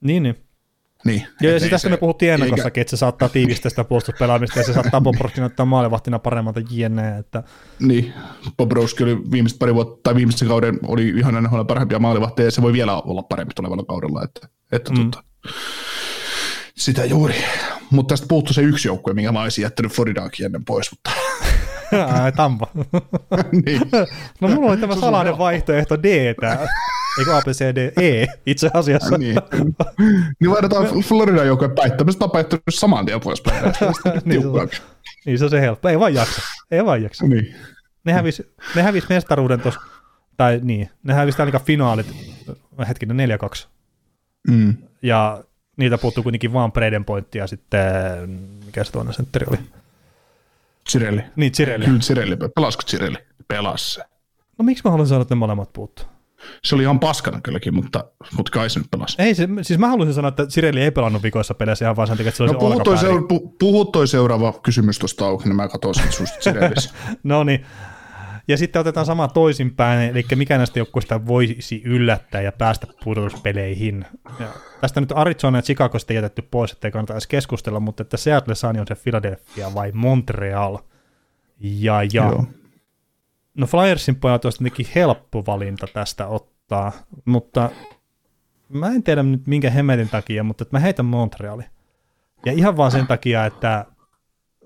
Niin, 0.00 0.22
niin. 0.22 0.47
Niin. 1.04 1.26
Joo, 1.40 1.52
ja 1.52 1.58
siis 1.60 1.70
tästä 1.70 1.88
me 1.88 1.96
puhuttiin 1.96 2.32
eikä- 2.32 2.44
ennakossakin, 2.44 2.80
että 2.80 2.90
se 2.90 2.96
saattaa 2.96 3.28
tiivistää 3.28 3.70
sitä 3.70 3.84
puolustuspelaamista 3.84 4.58
ja 4.58 4.64
se 4.64 4.72
saattaa 4.72 5.00
Bob 5.00 5.14
Rossi 5.20 5.40
näyttää 5.40 5.66
maalivahtina 5.66 6.18
paremmalta 6.18 6.60
jne. 6.70 7.18
Että, 7.18 7.42
Niin, 7.80 8.12
Bobrovski 8.56 9.04
oli 9.04 9.18
viimeiset 9.30 9.58
pari 9.58 9.74
vuotta, 9.74 10.00
tai 10.02 10.14
viimeisen 10.14 10.48
kauden 10.48 10.78
oli 10.86 11.08
ihan 11.08 11.42
NHL 11.44 11.62
parhempia 11.62 11.98
maalivahteja, 11.98 12.46
ja 12.46 12.50
se 12.50 12.62
voi 12.62 12.72
vielä 12.72 13.00
olla 13.00 13.22
parempi 13.22 13.54
tulevalla 13.54 13.84
kaudella, 13.84 14.24
että, 14.24 14.48
että 14.72 14.92
mm. 14.92 15.10
tota, 15.10 15.22
sitä 16.76 17.04
juuri. 17.04 17.34
Mutta 17.90 18.12
tästä 18.12 18.26
puuttuu 18.28 18.54
se 18.54 18.62
yksi 18.62 18.88
joukkue, 18.88 19.14
minkä 19.14 19.32
mä 19.32 19.42
olisin 19.42 19.62
jättänyt 19.62 19.92
Floridaakin 19.92 20.46
ennen 20.46 20.64
pois, 20.64 20.90
mutta 20.92 21.10
Ai, 22.22 22.32
Tampa. 22.32 22.66
niin. 23.66 23.80
No 24.40 24.48
mulla 24.48 24.70
oli 24.70 24.76
tämä 24.80 24.96
salainen 24.96 25.38
vaihtoehto 25.38 26.02
D 26.02 26.34
tää. 26.40 26.66
Eikö 27.18 27.36
A, 27.36 27.40
B, 27.42 27.46
C, 27.48 27.60
D, 27.74 27.92
E 28.02 28.26
itse 28.46 28.70
asiassa. 28.74 29.18
niin. 29.18 29.36
niin 30.40 30.50
vaihdetaan 30.50 30.86
Floridan 30.86 31.46
joukkueen 31.46 31.74
päittämistä, 31.74 32.24
on 32.24 32.30
päättänyt 32.30 32.62
saman 32.70 33.06
tien 33.06 33.20
pois 33.20 33.40
päin. 33.40 33.64
Niin 34.24 34.42
se 34.42 34.48
on. 34.48 34.68
Niin 35.26 35.38
se 35.38 35.44
on 35.44 35.50
se 35.50 35.60
helppo. 35.60 35.88
Ei 35.88 35.98
vaan 36.00 36.14
jaksa. 36.14 36.42
Ei 36.70 36.84
vaan 36.84 37.02
jaksa. 37.02 37.26
niin. 37.26 37.54
Ne 38.04 38.12
hävisi, 38.12 38.54
ne 38.74 38.82
hävisi 38.82 39.06
mestaruuden 39.10 39.60
tuossa, 39.60 39.80
tai 40.36 40.60
niin, 40.62 40.90
ne 41.02 41.14
hävisi 41.14 41.42
ainakaan 41.42 41.64
finaalit, 41.64 42.06
hetkinen 42.88 43.30
4-2. 43.64 43.66
Mm. 44.48 44.74
Ja 45.02 45.44
niitä 45.76 45.98
puuttuu 45.98 46.22
kuitenkin 46.22 46.52
vaan 46.52 46.72
Braden 46.72 47.04
Point 47.04 47.34
ja 47.34 47.46
sitten, 47.46 48.30
mikä 48.66 48.84
se 48.84 48.92
toinen 48.92 49.14
sentteri 49.14 49.46
oli? 49.50 49.58
Cirelli. 50.90 51.22
Niin, 51.36 51.52
Cirelli. 51.52 51.84
Kyllä 51.84 51.98
Cirelli. 52.00 52.36
Pelasko 52.54 52.82
Cirelli? 52.86 53.18
Pelas 53.48 53.94
se. 53.94 54.02
No 54.58 54.64
miksi 54.64 54.82
mä 54.84 54.90
haluan 54.90 55.08
sanoa, 55.08 55.22
että 55.22 55.34
ne 55.34 55.38
molemmat 55.38 55.72
puuttuu? 55.72 56.06
Se 56.64 56.74
oli 56.74 56.82
ihan 56.82 57.00
paskana 57.00 57.40
kylläkin, 57.40 57.74
mutta, 57.74 58.04
mutta 58.36 58.52
kai 58.52 58.70
se 58.70 58.80
nyt 58.80 58.90
pelasi. 58.90 59.22
Ei, 59.22 59.34
se, 59.34 59.48
siis 59.62 59.78
mä 59.78 59.88
haluaisin 59.88 60.14
sanoa, 60.14 60.28
että 60.28 60.46
Cirelli 60.46 60.80
ei 60.82 60.90
pelannut 60.90 61.22
vikoissa 61.22 61.54
peleissä 61.54 61.84
ihan 61.84 61.96
vaan 61.96 62.08
sen 62.08 62.16
takia, 62.16 62.28
että 62.28 62.36
se 62.36 62.44
No 62.44 62.54
puhu 62.54 62.80
toi, 62.80 62.98
seura- 62.98 63.22
pu, 63.28 63.54
puhu 63.58 63.84
toi 63.84 64.08
seuraava 64.08 64.52
kysymys 64.52 64.98
tuosta 64.98 65.26
auki, 65.26 65.44
niin 65.44 65.56
mä 65.56 65.68
katson 65.68 65.94
sen 65.94 66.12
susta. 66.12 66.50
No 67.22 67.44
niin. 67.44 67.66
Ja 68.48 68.56
sitten 68.56 68.80
otetaan 68.80 69.06
sama 69.06 69.28
toisinpäin, 69.28 70.10
eli 70.10 70.24
mikä 70.34 70.56
näistä 70.56 70.78
joukkueista 70.78 71.26
voisi 71.26 71.82
yllättää 71.84 72.40
ja 72.42 72.52
päästä 72.52 72.86
pudotuspeleihin. 73.04 74.04
Ja 74.40 74.46
tästä 74.80 75.00
nyt 75.00 75.12
Arizona 75.14 75.58
ja 75.58 75.62
Chicago 75.62 75.98
sitten 75.98 76.14
jätetty 76.14 76.42
pois, 76.42 76.72
ettei 76.72 76.90
kannata 76.90 77.12
edes 77.14 77.26
keskustella, 77.26 77.80
mutta 77.80 78.02
että 78.02 78.16
Seattle 78.16 78.54
Sun 78.54 78.80
on 78.80 78.86
se 78.88 78.94
Philadelphia 78.94 79.74
vai 79.74 79.92
Montreal. 79.92 80.78
Ja, 81.60 82.02
ja. 82.02 82.08
Joo. 82.12 82.44
No 83.58 83.66
Flyersin 83.66 84.16
pojat 84.16 84.44
olisi 84.44 84.58
tietenkin 84.58 84.86
helppo 84.94 85.46
valinta 85.46 85.86
tästä 85.86 86.26
ottaa, 86.26 86.92
mutta 87.24 87.70
mä 88.68 88.86
en 88.86 89.02
tiedä 89.02 89.22
nyt 89.22 89.46
minkä 89.46 89.70
hemmetin 89.70 90.08
takia, 90.08 90.44
mutta 90.44 90.62
että 90.62 90.76
mä 90.76 90.80
heitän 90.80 91.06
Montreali. 91.06 91.62
Ja 92.46 92.52
ihan 92.52 92.76
vaan 92.76 92.90
sen 92.90 93.06
takia, 93.06 93.46
että 93.46 93.86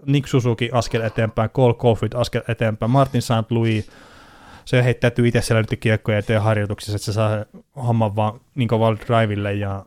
Nick 0.07 0.29
Suzuki 0.29 0.71
askel 0.73 1.01
eteenpäin, 1.01 1.51
Cole 1.51 1.75
Caulfield 1.75 2.13
askel 2.13 2.43
eteenpäin, 2.49 2.91
Martin 2.91 3.23
St. 3.23 3.51
Louis, 3.51 3.91
se 4.65 4.85
heittäytyy 4.85 5.29
itse 5.29 5.41
siellä 5.41 5.63
nyt 5.63 5.81
kiekkoja 5.81 6.19
eteen 6.19 6.43
harjoituksissa, 6.43 6.97
että 6.97 7.05
se 7.05 7.13
saa 7.13 7.45
homman 7.77 8.17
vaan 8.17 8.41
niin 8.55 8.69
kovalla 8.69 8.99
driville 9.07 9.55
ja 9.55 9.87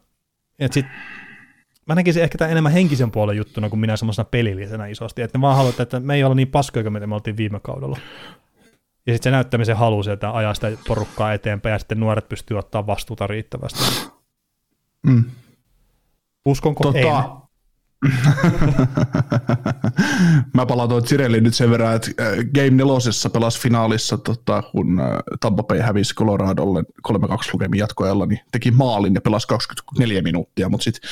et 0.60 0.74
sit, 0.74 0.86
mä 1.86 1.96
näkisin 1.96 2.24
ehkä 2.24 2.38
tämän 2.38 2.52
enemmän 2.52 2.72
henkisen 2.72 3.12
puolen 3.12 3.38
juttuna 3.38 3.70
kuin 3.70 3.80
minä 3.80 3.98
semmoisena 3.98 4.28
pelillisenä 4.32 4.88
isosti, 4.88 5.22
että 5.22 5.38
ne 5.38 5.42
vaan 5.42 5.58
haluavat, 5.58 5.80
että 5.80 6.00
me 6.00 6.16
ei 6.16 6.24
olla 6.24 6.36
niin 6.36 6.48
paskoja 6.48 6.84
kuin 6.84 7.10
me 7.10 7.16
oltiin 7.16 7.38
viime 7.38 7.60
kaudella. 7.60 7.98
Ja 9.08 9.14
sitten 9.14 9.30
se 9.30 9.32
näyttämisen 9.32 9.78
halu 9.78 10.04
sieltä 10.04 10.32
ajaa 10.32 10.54
sitä 10.54 10.72
porukkaa 10.88 11.34
eteenpäin 11.34 11.74
ja 11.74 11.80
sitten 11.80 12.00
nuoret 12.00 12.30
pystyy 12.30 12.58
ottaa 12.60 12.88
vastuuta 12.88 13.28
riittävästi. 13.28 14.10
Mm. 15.08 15.24
Uskonko? 16.46 16.84
Tota, 16.84 17.00
En. 17.00 17.45
Mä 20.54 20.66
palautoin 20.66 21.04
Cirelli 21.04 21.42
nyt 21.42 21.56
sen 21.56 21.70
verran, 21.72 21.96
että 21.96 22.12
äh, 22.22 22.28
Game 22.56 22.70
4 22.70 23.30
pelasi 23.34 23.60
finaalissa, 23.60 24.18
tota, 24.18 24.62
kun 24.62 25.00
äh, 25.00 25.08
Tampa 25.40 25.64
Bay 25.64 25.80
hävisi 25.80 26.16
Coloradolle 26.16 26.84
3-2 27.08 27.14
lukemin 27.54 27.80
jatkoajalla, 27.80 28.26
niin 28.26 28.40
teki 28.52 28.72
maalin 28.72 29.14
ja 29.16 29.22
pelasi 29.22 29.48
24 29.48 30.22
minuuttia, 30.22 30.70
mutta 30.70 30.84
sitten 30.84 31.10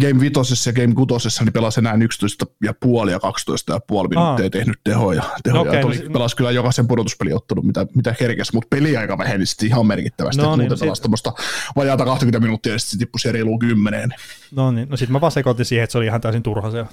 Game 0.00 0.20
5 0.20 0.68
ja 0.68 0.72
Game 0.72 0.94
6 0.94 1.44
niin 1.44 1.52
pelasi 1.52 1.80
enää 1.80 1.94
11 2.00 2.46
ja 2.64 2.74
puoli 2.80 3.12
ja 3.12 3.20
12 3.20 3.72
ja 3.72 3.80
puoli 3.86 4.08
minuuttia, 4.08 4.44
ei 4.44 4.50
tehnyt 4.50 4.76
tehoja. 4.84 5.22
tehoja. 5.42 5.64
No 5.64 5.70
okei, 5.70 5.80
no 5.82 5.88
no 5.88 5.92
okay, 5.94 6.02
si- 6.06 6.12
pelasi 6.12 6.36
kyllä 6.36 6.50
jokaisen 6.50 6.88
pudotuspeliottelun, 6.88 7.66
mitä, 7.66 7.86
mitä 7.94 8.14
herkesi, 8.20 8.54
mutta 8.54 8.76
peliaika 8.76 9.18
väheni 9.18 9.46
sitten 9.46 9.68
ihan 9.68 9.86
merkittävästi, 9.86 10.42
No 10.42 10.48
no, 10.48 10.56
niin, 10.56 10.68
muuten 10.68 10.88
no 10.88 10.94
pelasi 10.94 11.02
sit- 11.16 11.76
vajaata 11.76 12.04
20 12.04 12.40
minuuttia 12.40 12.72
ja 12.72 12.78
sitten 12.78 12.98
tippui 12.98 13.32
reiluun 13.32 13.58
kymmeneen. 13.58 14.14
No 14.50 14.70
niin, 14.70 14.88
no 14.88 14.96
sitten 14.96 15.12
mä 15.12 15.20
vaan 15.20 15.32
sekoitin 15.32 15.64
siihen, 15.64 15.84
että 15.84 15.92
se 15.92 15.98
oli 15.98 16.06
ihan 16.12 16.20
täysin 16.20 16.42
turha 16.42 16.70
se. 16.70 16.84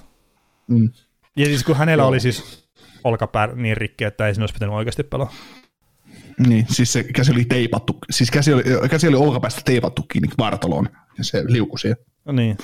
Mm. 0.68 0.90
Ja 1.36 1.46
siis 1.46 1.64
kun 1.64 1.76
hänellä 1.76 2.02
Joo. 2.02 2.10
oli 2.10 2.20
siis 2.20 2.70
olkapää 3.04 3.48
niin 3.48 3.78
rikki, 3.78 4.04
että 4.04 4.28
ei 4.28 4.34
sinne 4.34 4.44
olisi 4.44 4.54
pitänyt 4.54 4.76
oikeasti 4.76 5.04
pelaa. 5.04 5.34
Niin, 6.48 6.66
siis 6.70 6.94
se 6.94 7.04
käsi 7.04 7.32
oli 7.32 7.46
teipattu, 7.46 7.98
siis 8.10 8.32
käsi 8.32 8.54
oli, 8.54 8.64
käsi 8.90 9.08
oli 9.08 9.16
olkapäästä 9.16 9.62
teipattu 9.66 10.04
kiinni 10.04 10.30
vartaloon 10.38 10.90
ja 11.18 11.24
se 11.24 11.44
liukui 11.48 11.80
siihen. 11.80 11.98
No 12.26 12.34
niin. 12.34 12.58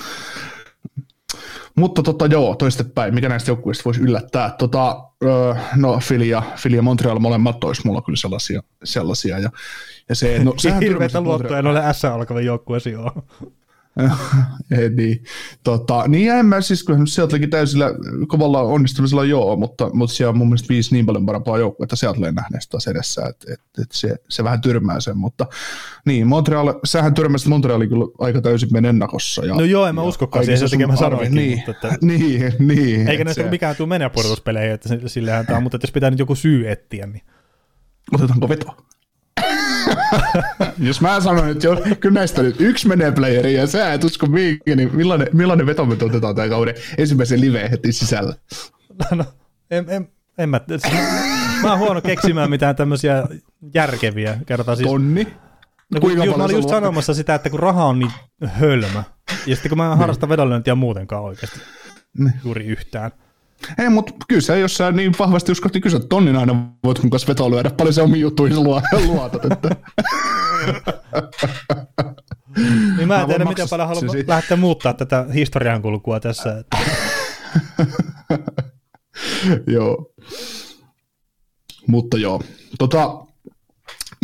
Mutta 1.76 2.02
tota, 2.02 2.26
joo, 2.26 2.54
toistepäin, 2.54 3.14
mikä 3.14 3.28
näistä 3.28 3.50
joukkueista 3.50 3.84
voisi 3.84 4.00
yllättää? 4.00 4.54
Tota, 4.58 5.10
öö, 5.24 5.54
no, 5.76 6.00
Philly 6.08 6.24
ja, 6.24 6.42
Philly 6.62 6.76
ja 6.76 6.82
Montreal 6.82 7.18
molemmat 7.18 7.64
olisi 7.64 7.82
mulla 7.84 8.02
kyllä 8.02 8.16
sellaisia. 8.16 8.62
sellaisia 8.84 9.38
ja, 9.38 9.50
ja 10.08 10.14
se, 10.14 10.44
no, 10.44 10.54
Hirveätä 10.64 10.80
tyrmäsit 10.80 11.20
luottoja 11.20 11.62
noille 11.62 11.82
S 11.92 12.04
alkavan 12.04 12.44
joukkueesi 12.44 12.90
joo. 12.90 13.12
Niin. 14.96 15.24
Tota, 15.64 16.04
niin 16.08 16.32
en 16.32 16.46
mä 16.46 16.60
siis, 16.60 16.84
kun 16.84 17.06
Seattlekin 17.06 17.50
täysillä 17.50 17.86
kovalla 18.28 18.60
onnistumisella 18.62 19.24
joo, 19.24 19.56
mutta, 19.56 19.90
mutta 19.92 20.14
siellä 20.14 20.30
on 20.30 20.38
mun 20.38 20.46
mielestä 20.48 20.68
viisi 20.68 20.94
niin 20.94 21.06
paljon 21.06 21.26
parempaa 21.26 21.58
joukkuetta 21.58 21.96
Seattleen 21.96 22.34
nähneestä 22.34 22.70
taas 22.70 22.86
edessä, 22.86 23.22
että 23.28 23.52
et, 23.52 23.60
et 23.82 23.92
se, 23.92 24.16
se, 24.28 24.44
vähän 24.44 24.60
tyrmää 24.60 25.00
sen, 25.00 25.16
mutta 25.18 25.46
niin, 26.06 26.26
Montreal, 26.26 26.74
sähän 26.84 27.14
tyrmäsit 27.14 27.48
Montrealin 27.48 27.88
kyllä 27.88 28.04
aika 28.18 28.40
täysin 28.40 28.68
meidän 28.72 28.88
ennakossa. 28.88 29.44
Ja, 29.46 29.54
No 29.54 29.64
joo, 29.64 29.86
en 29.86 29.94
mä 29.94 30.02
uskokaan 30.02 30.44
siihen, 30.44 30.58
sen 30.58 30.70
takia 30.70 30.86
sun 30.86 30.94
mä 30.94 30.94
arvi- 30.94 31.10
sanoinkin, 31.16 31.34
Niin, 31.34 31.62
mutta 31.66 31.88
että- 31.88 32.06
niin, 32.06 32.52
niin. 32.74 33.08
Eikä 33.08 33.24
näistä 33.24 33.42
se- 33.42 33.50
mikään 33.50 33.76
tule 33.76 33.88
menee 33.88 34.08
pudotuspeleihin, 34.08 34.72
että 34.72 34.88
sillähän 35.06 35.46
tämä 35.46 35.56
on, 35.56 35.62
mutta 35.62 35.76
että 35.76 35.84
jos 35.86 35.92
pitää 35.92 36.10
nyt 36.10 36.18
joku 36.18 36.34
syy 36.34 36.70
etsiä, 36.70 37.06
niin 37.06 37.22
Otetaanko 38.14 38.48
veto? 38.48 38.76
Jos 40.78 41.00
mä 41.00 41.20
sanon, 41.20 41.48
että 41.48 41.66
jos, 41.66 41.78
kyllä 42.00 42.20
näistä 42.20 42.42
nyt 42.42 42.60
yksi 42.60 42.88
menee 42.88 43.12
playeriin 43.12 43.56
ja 43.56 43.66
sä 43.66 43.92
et 43.92 44.04
usko 44.04 44.26
mihinkin, 44.26 44.76
niin 44.76 44.96
millainen, 44.96 45.28
millainen 45.32 45.66
veto 45.66 45.84
me 45.86 45.96
otetaan 46.02 46.34
tämän 46.34 46.50
kauden 46.50 46.74
ensimmäisen 46.98 47.40
liveen 47.40 47.70
heti 47.70 47.92
sisällä? 47.92 48.34
no, 49.10 49.24
en, 49.70 49.84
en, 49.88 50.08
en 50.38 50.48
mä, 50.48 50.60
mä 51.62 51.70
oon 51.70 51.78
huono 51.78 52.00
keksimään 52.00 52.50
mitään 52.50 52.76
tämmöisiä 52.76 53.24
järkeviä, 53.74 54.38
kertaa 54.46 54.76
siis. 54.76 54.88
Tonni? 54.88 55.26
No, 55.94 56.00
kun, 56.00 56.24
ju, 56.24 56.36
mä 56.36 56.44
olin 56.44 56.56
just 56.56 56.68
sanomassa 56.68 57.14
sitä, 57.14 57.34
että 57.34 57.50
kun 57.50 57.60
raha 57.60 57.84
on 57.84 57.98
niin 57.98 58.12
hölmö, 58.44 59.02
ja 59.46 59.56
sitten 59.56 59.68
kun 59.68 59.78
mä 59.78 59.92
en 59.92 59.98
harrasta 59.98 60.28
vedonlyöntiä 60.28 60.74
muutenkaan 60.74 61.22
oikeasti 61.22 61.60
Niin. 62.18 62.32
juuri 62.44 62.66
yhtään. 62.66 63.10
Ei, 63.78 63.88
mutta 63.88 64.12
kyllä 64.28 64.40
sä, 64.40 64.56
jos 64.56 64.74
sä 64.76 64.92
niin 64.92 65.12
vahvasti 65.18 65.52
uskot, 65.52 65.72
niin 65.74 65.82
kyllä 65.82 65.98
sä 65.98 66.06
tonnin 66.08 66.36
aina 66.36 66.66
voit 66.84 67.02
mun 67.02 67.10
kanssa 67.10 67.28
vetoa 67.28 67.50
lyödä. 67.50 67.70
Paljon 67.70 67.94
se 67.94 68.02
omiin 68.02 68.20
juttuihin 68.20 68.62
luo, 68.64 68.82
luotat. 69.06 69.44
Että. 69.44 69.70
Niin 72.96 73.08
mä 73.08 73.14
en 73.14 73.20
Mä 73.20 73.26
tiedä, 73.26 73.44
miten 73.44 73.68
paljon 73.70 73.88
haluan 73.88 74.10
siitä. 74.10 74.32
lähteä 74.32 74.56
muuttaa 74.56 74.94
tätä 74.94 75.26
historian 75.34 75.82
kulkua 75.82 76.20
tässä. 76.20 76.58
Että. 76.58 76.78
joo. 79.76 80.12
Mutta 81.86 82.16
joo. 82.18 82.42
Tota, 82.78 83.25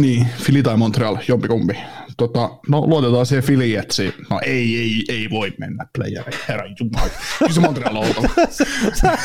niin, 0.01 0.27
Philly 0.45 0.63
tai 0.63 0.77
Montreal, 0.77 1.17
jompikumpi. 1.29 1.79
Tota, 2.17 2.51
no 2.69 2.81
luotetaan 2.81 3.27
siihen 3.27 3.85
se, 3.91 4.15
no 4.31 4.41
ei, 4.43 4.79
ei, 4.79 5.05
ei 5.09 5.31
voi 5.31 5.53
mennä 5.59 5.87
playereihin, 5.99 6.41
herra 6.49 6.67
jumala. 6.81 7.11
Kyllä 7.39 7.53
se 7.53 7.61
Montreal 7.61 7.97
on 7.97 8.07
oltava. 8.07 8.29
sä, 9.01 9.19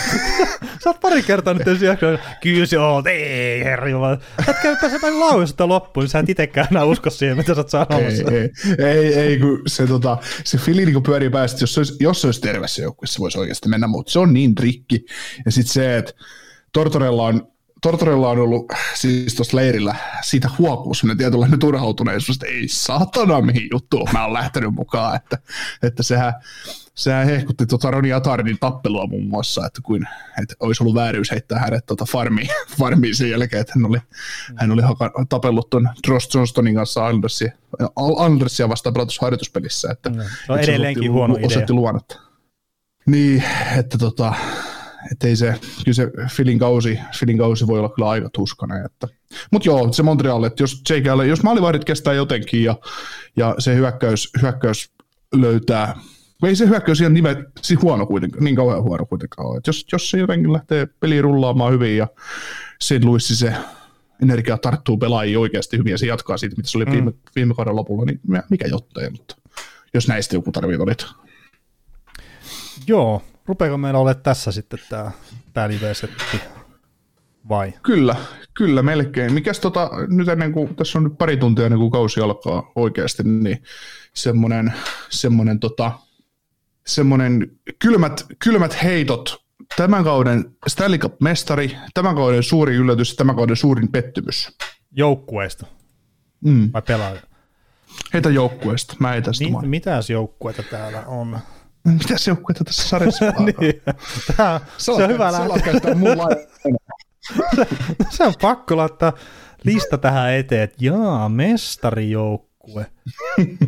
sä 0.83 0.89
oot 0.89 0.99
pari 0.99 1.23
kertaa 1.23 1.53
nyt 1.53 1.67
ensin 1.67 1.87
jaksoa, 1.87 2.17
kyllä 2.41 2.65
se 2.65 2.79
on, 2.79 3.07
ei 3.07 3.63
herra 3.63 3.89
jumala. 3.89 4.17
Sä 4.45 4.51
et 4.51 4.57
käy 4.61 4.75
pääse 4.81 4.99
päin 4.99 5.19
lauista 5.19 5.67
loppuun, 5.67 6.03
niin 6.03 6.09
sä 6.09 6.19
et 6.19 6.29
itekään 6.29 6.67
enää 6.71 6.83
usko 6.83 7.09
siihen, 7.09 7.37
mitä 7.37 7.53
sä 7.55 7.61
oot 7.61 7.69
sanomassa. 7.69 8.31
ei, 8.31 8.49
ei, 8.77 8.85
ei, 8.87 9.13
ei, 9.13 9.39
kun 9.39 9.61
se, 9.67 9.87
tota, 9.87 10.17
se 10.43 10.57
Philly 10.57 10.85
niin 10.85 11.03
pyörii 11.03 11.29
päästä, 11.29 11.63
jos 11.63 11.73
se 11.73 11.79
olisi, 11.79 11.95
jos 11.99 12.21
se 12.21 12.27
olisi 12.27 12.41
terve 12.41 12.67
se 12.67 12.81
joukkue, 12.81 13.07
se 13.07 13.19
voisi 13.19 13.39
oikeasti 13.39 13.69
mennä, 13.69 13.87
mutta 13.87 14.11
se 14.11 14.19
on 14.19 14.33
niin 14.33 14.57
rikki. 14.59 15.05
Ja 15.45 15.51
sitten 15.51 15.73
se, 15.73 15.97
että 15.97 16.11
Tortorella 16.73 17.23
on 17.23 17.47
Tortorella 17.81 18.29
on 18.29 18.39
ollut 18.39 18.65
siis 18.93 19.35
tuossa 19.35 19.57
leirillä 19.57 19.95
siitä 20.21 20.49
huokuu 20.57 20.93
sellainen 20.93 21.17
tietynlainen 21.17 21.59
turhautuneisuus, 21.59 22.35
että 22.35 22.47
ei 22.47 22.67
saatana 22.67 23.41
mihin 23.41 23.67
juttuun 23.71 24.09
mä 24.13 24.23
oon 24.23 24.33
lähtenyt 24.33 24.73
mukaan, 24.73 25.15
että, 25.15 25.37
että 25.83 26.03
sehän, 26.03 26.33
sehän 26.95 27.25
hehkutti 27.25 27.65
tuota 27.65 27.91
Roni 27.91 28.13
Atardin 28.13 28.57
tappelua 28.59 29.07
muun 29.07 29.27
muassa, 29.27 29.65
että, 29.65 29.81
kuin, 29.83 30.07
että 30.41 30.55
olisi 30.59 30.83
ollut 30.83 30.95
vääryys 30.95 31.31
heittää 31.31 31.59
hänet 31.59 31.85
tuota 31.85 32.05
farmiin, 32.05 32.49
farmiin 32.79 33.15
sen 33.15 33.29
jälkeen, 33.29 33.61
että 33.61 33.73
hän 33.75 33.85
oli, 33.85 33.97
hän 34.55 34.71
oli 34.71 34.81
haka, 34.81 35.11
tapellut 35.29 35.69
tuon 35.69 35.89
Dross 36.07 36.35
Johnstonin 36.35 36.75
kanssa 36.75 37.07
Andersia, 37.07 37.51
Andersia 38.17 38.69
vastaan 38.69 38.93
pelatussa 38.93 39.25
harjoituspelissä. 39.25 39.91
Että, 39.91 40.09
no, 40.09 40.23
se 40.23 40.51
on 40.51 40.59
edelleenkin 40.59 41.11
huono 41.11 41.35
idea. 41.35 41.65
Luonnetta. 41.69 42.19
Niin, 43.05 43.43
että 43.77 43.97
tota, 43.97 44.33
että 45.11 45.27
ei 45.27 45.35
se, 45.35 45.55
kyllä 45.85 45.95
se 45.95 46.11
Filin 46.31 46.59
kausi, 46.59 46.99
Filin 47.19 47.37
kausi 47.37 47.67
voi 47.67 47.79
olla 47.79 47.89
kyllä 47.89 48.09
aika 48.09 48.29
tuskainen. 48.33 48.85
Että. 48.85 49.07
Mutta 49.51 49.69
joo, 49.69 49.93
se 49.93 50.03
Montreal, 50.03 50.43
että 50.43 50.63
jos 50.63 50.81
JKL, 50.89 51.21
jos 51.21 51.43
maalivahdit 51.43 51.85
kestää 51.85 52.13
jotenkin 52.13 52.63
ja, 52.63 52.75
ja 53.35 53.55
se 53.59 53.75
hyökkäys, 53.75 54.29
hyökkäys 54.41 54.91
löytää, 55.35 55.95
ei 56.43 56.55
se 56.55 56.67
hyökkäys 56.67 57.01
ihan 57.01 57.13
nime, 57.13 57.45
siis 57.61 57.81
huono 57.81 58.05
kuitenkaan, 58.05 58.43
niin 58.43 58.55
kauhean 58.55 58.83
huono 58.83 59.05
kuitenkaan 59.05 59.47
ole. 59.47 59.61
jos, 59.67 59.85
jos 59.91 60.09
se 60.09 60.17
jotenkin 60.17 60.53
lähtee 60.53 60.87
peli 60.99 61.21
rullaamaan 61.21 61.73
hyvin 61.73 61.97
ja 61.97 62.07
St. 62.81 63.03
Louis 63.03 63.39
se 63.39 63.53
energia 64.23 64.57
tarttuu 64.57 64.97
pelaajia 64.97 65.39
oikeasti 65.39 65.77
hyvin 65.77 65.91
ja 65.91 65.97
se 65.97 66.05
jatkaa 66.05 66.37
siitä, 66.37 66.55
mitä 66.57 66.69
se 66.69 66.77
oli 66.77 66.85
mm. 66.85 66.91
viime, 66.91 67.13
viime 67.35 67.53
kauden 67.53 67.75
lopulla, 67.75 68.05
niin 68.05 68.21
mikä 68.49 68.67
jottaja, 68.67 69.11
mutta 69.11 69.35
jos 69.93 70.07
näistä 70.07 70.35
joku 70.35 70.51
tarvii 70.51 70.79
valita. 70.79 71.07
Joo, 72.87 73.21
rupeako 73.47 73.77
meillä 73.77 73.99
olemaan 73.99 74.23
tässä 74.23 74.51
sitten 74.51 74.79
tämä, 74.89 75.11
tämä 75.53 75.67
live-setti 75.67 76.41
vai? 77.49 77.73
Kyllä, 77.83 78.15
kyllä 78.53 78.83
melkein. 78.83 79.33
Mikäs 79.33 79.59
tota, 79.59 79.89
nyt 80.07 80.27
ennen 80.27 80.51
kuin, 80.51 80.75
tässä 80.75 80.97
on 80.97 81.03
nyt 81.03 81.17
pari 81.17 81.37
tuntia 81.37 81.65
ennen 81.65 81.79
kuin 81.79 81.91
kausi 81.91 82.21
alkaa 82.21 82.71
oikeasti, 82.75 83.23
niin 83.23 83.63
semmoinen, 84.13 84.73
semmoinen, 85.09 85.59
tota, 85.59 85.91
semmoinen 86.87 87.51
kylmät, 87.79 88.25
kylmät 88.43 88.83
heitot 88.83 89.43
tämän 89.75 90.03
kauden 90.03 90.55
Stanley 90.67 90.97
Cup-mestari, 90.99 91.77
tämän 91.93 92.15
kauden 92.15 92.43
suuri 92.43 92.75
yllätys, 92.75 93.15
tämän 93.15 93.35
kauden 93.35 93.55
suurin 93.55 93.91
pettymys. 93.91 94.57
Joukkueesta 94.91 95.65
mm. 96.41 96.69
vai 96.73 96.81
pelaaja? 96.81 97.21
Heitä 98.13 98.29
joukkueesta, 98.29 98.95
mä 98.99 99.09
heitän 99.09 99.33
sitä 99.33 99.51
Mit, 99.51 99.69
Mitäs 99.69 100.09
joukkueita 100.09 100.63
täällä 100.63 101.03
on? 101.07 101.39
Mitä 101.93 102.17
se 102.17 102.31
joukkuetta 102.31 102.63
tässä 102.63 102.89
sarjassa 102.89 103.25
niin. 103.39 103.81
Tämä, 104.37 104.61
se, 104.77 104.91
on, 104.91 104.97
se 104.97 105.03
on 105.03 105.09
hyvä 105.09 105.31
lähteä. 105.31 105.73
se 108.09 108.23
on 108.23 108.33
pakko 108.41 108.77
laittaa 108.77 109.13
lista 109.63 109.97
tähän 109.97 110.33
eteen, 110.33 110.63
että 110.63 110.77
jaa, 110.79 111.29
mestarijoukkue. 111.29 112.85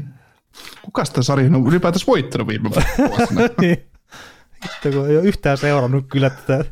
Kuka 0.82 1.06
sitä 1.06 1.22
sarjaa 1.22 1.56
on 1.56 1.68
ylipäätänsä 1.68 2.06
voittanut 2.08 2.48
viime 2.48 2.70
vuosina? 3.10 3.41
niin. 3.62 3.90
Itse, 4.66 4.91
kun 4.91 5.10
ei 5.10 5.18
ole 5.18 5.26
yhtään 5.26 5.58
seurannut 5.58 6.06
kyllä 6.08 6.30
tätä. 6.30 6.66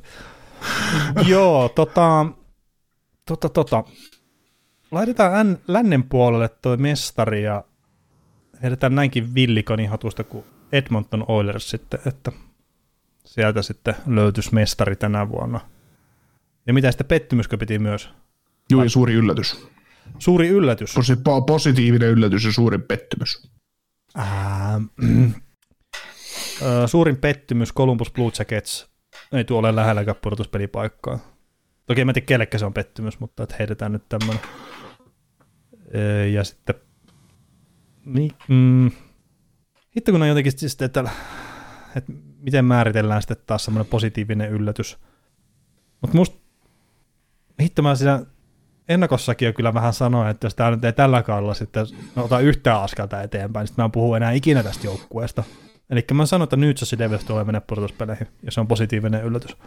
Joo, 1.27 1.69
tota, 1.69 2.25
tota, 3.25 3.49
tota. 3.49 3.83
Laitetaan 4.91 5.57
lännen 5.67 6.03
puolelle 6.03 6.49
toi 6.49 6.77
mestari 6.77 7.43
ja 7.43 7.63
heitetään 8.63 8.95
näinkin 8.95 9.35
villikoni 9.35 9.85
hatusta 9.85 10.23
kuin 10.23 10.45
Edmonton 10.71 11.25
Oilers 11.27 11.69
sitten, 11.69 11.99
että 12.05 12.31
sieltä 13.25 13.61
sitten 13.61 13.95
löytyisi 14.07 14.53
mestari 14.53 14.95
tänä 14.95 15.29
vuonna. 15.29 15.59
Ja 16.67 16.73
mitä 16.73 16.91
sitten 16.91 17.07
pettymyskö 17.07 17.57
piti 17.57 17.79
myös? 17.79 18.09
Joo, 18.69 18.83
ja 18.83 18.89
suuri 18.89 19.13
yllätys. 19.13 19.67
Suuri 20.19 20.47
yllätys. 20.47 20.93
Posi- 20.93 21.21
positiivinen 21.47 22.09
yllätys 22.09 22.45
ja 22.45 22.51
suuri 22.51 22.77
pettymys. 22.77 23.51
Ää, 26.63 26.87
suurin 26.87 27.17
pettymys 27.17 27.73
Columbus 27.73 28.11
Blue 28.11 28.31
Jackets 28.39 28.89
ei 29.31 29.43
tuo 29.43 29.59
ole 29.59 29.75
lähelläkään 29.75 30.17
pudotuspelipaikkaa. 30.21 31.19
Toki 31.85 32.01
en 32.01 32.07
tiedä 32.07 32.21
kellekä 32.21 32.57
se 32.57 32.65
on 32.65 32.73
pettymys, 32.73 33.19
mutta 33.19 33.43
että 33.43 33.55
heitetään 33.59 33.91
nyt 33.91 34.03
tämmöinen. 34.09 34.43
Ja 36.33 36.43
sitten 36.43 36.75
niin, 38.05 38.31
mm, 38.47 38.91
hitto 39.97 40.11
kun 40.11 40.21
on 40.21 40.27
jotenkin 40.27 40.59
siis, 40.59 40.77
että, 40.81 41.09
että 41.95 42.13
miten 42.39 42.65
määritellään 42.65 43.21
sitten 43.21 43.37
taas 43.45 43.65
semmoinen 43.65 43.89
positiivinen 43.89 44.49
yllätys. 44.49 44.97
Mutta 46.01 46.17
musta, 46.17 46.37
hitto 47.61 47.81
mä 47.81 47.95
siinä 47.95 48.25
ennakossakin 48.89 49.45
jo 49.45 49.53
kyllä 49.53 49.73
vähän 49.73 49.93
sanoin, 49.93 50.29
että 50.29 50.45
jos 50.45 50.55
tämä 50.55 50.71
nyt 50.71 50.85
ei 50.85 50.93
tällä 50.93 51.23
kaudella 51.23 51.53
sitten 51.53 51.85
ota 52.15 52.39
yhtään 52.39 52.81
askelta 52.81 53.21
eteenpäin, 53.21 53.61
niin 53.61 53.67
sitten 53.67 53.83
mä 53.83 53.85
en 53.85 53.91
puhu 53.91 54.13
enää 54.13 54.31
ikinä 54.31 54.63
tästä 54.63 54.87
joukkueesta. 54.87 55.43
Eli 55.89 56.05
mä 56.13 56.25
sanon, 56.25 56.43
että 56.43 56.55
New 56.55 56.69
Jersey 56.69 56.99
Devils 56.99 57.23
tulee 57.23 57.43
mennä 57.43 57.61
pudotuspeleihin, 57.61 58.27
ja 58.43 58.51
se 58.51 58.59
on 58.59 58.67
positiivinen 58.67 59.23
yllätys. 59.23 59.57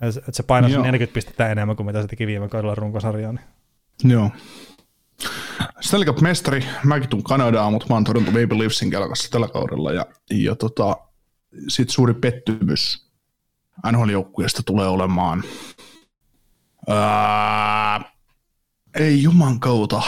Että 0.00 0.32
se 0.32 0.42
painaa 0.42 0.82
40 0.82 1.14
pistettä 1.14 1.48
enemmän 1.48 1.76
kuin 1.76 1.86
mitä 1.86 2.02
se 2.02 2.08
teki 2.08 2.26
viime 2.26 2.48
kaudella 2.48 2.74
runkosarjaan. 2.74 3.40
Niin. 4.02 4.12
Joo. 4.12 4.30
Stanley 5.80 6.06
Cup-mestari, 6.06 6.64
mäkin 6.84 7.08
tuun 7.08 7.22
Kanadaan, 7.22 7.72
mutta 7.72 7.86
mä 7.88 7.94
oon 7.94 8.04
Toronto 8.04 8.30
Maple 8.30 8.58
Leafsin 8.58 8.90
kelkassa 8.90 9.30
tällä 9.30 9.48
kaudella. 9.48 9.92
Ja, 9.92 10.06
ja 10.30 10.56
tota, 10.56 10.96
sitten 11.68 11.94
suuri 11.94 12.14
pettymys 12.14 13.10
NHL-joukkueesta 13.92 14.62
tulee 14.66 14.88
olemaan 14.88 15.42
Ää, 16.88 18.00
ei 18.98 19.22
juman 19.22 19.60
kautta. 19.60 20.02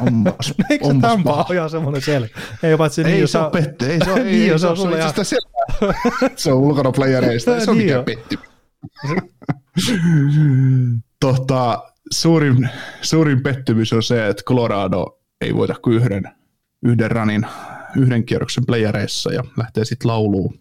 Onpas, 0.00 0.54
Eikö 0.70 0.84
onpas 0.86 1.10
Tampa 1.10 1.46
ole 1.48 1.56
ihan 1.56 1.70
semmoinen 1.70 2.02
selkeä? 2.02 2.42
Ei, 2.62 2.76
paitsi 2.76 3.04
niin, 3.04 3.16
ei 3.16 3.26
se 3.26 3.38
ole 3.38 3.50
petty. 3.50 3.86
Ei 3.86 3.98
se 4.04 4.12
ole, 4.12 4.20
ei, 4.20 4.32
niin, 4.32 4.58
se, 4.58 4.66
on 4.66 4.76
sulle 4.76 4.98
ihan... 4.98 5.12
se 6.36 6.52
on 6.52 6.58
ulkona 6.58 6.92
playereista. 6.92 7.54
Ei 7.54 7.64
se 7.64 7.70
ole 7.70 7.78
mikään 7.78 8.04
petty. 8.04 8.38
tota, 11.20 11.92
suurin, 12.10 12.70
suurin 13.02 13.42
pettymys 13.42 13.92
on 13.92 14.02
se, 14.02 14.28
että 14.28 14.42
Colorado 14.42 15.20
ei 15.40 15.54
voita 15.54 15.74
kuin 15.82 15.96
yhden, 15.96 16.22
yhden 16.82 17.10
ranin, 17.10 17.46
yhden 17.96 18.24
kierroksen 18.24 18.66
playereissa 18.66 19.32
ja 19.32 19.44
lähtee 19.56 19.84
sitten 19.84 20.08
lauluun. 20.10 20.60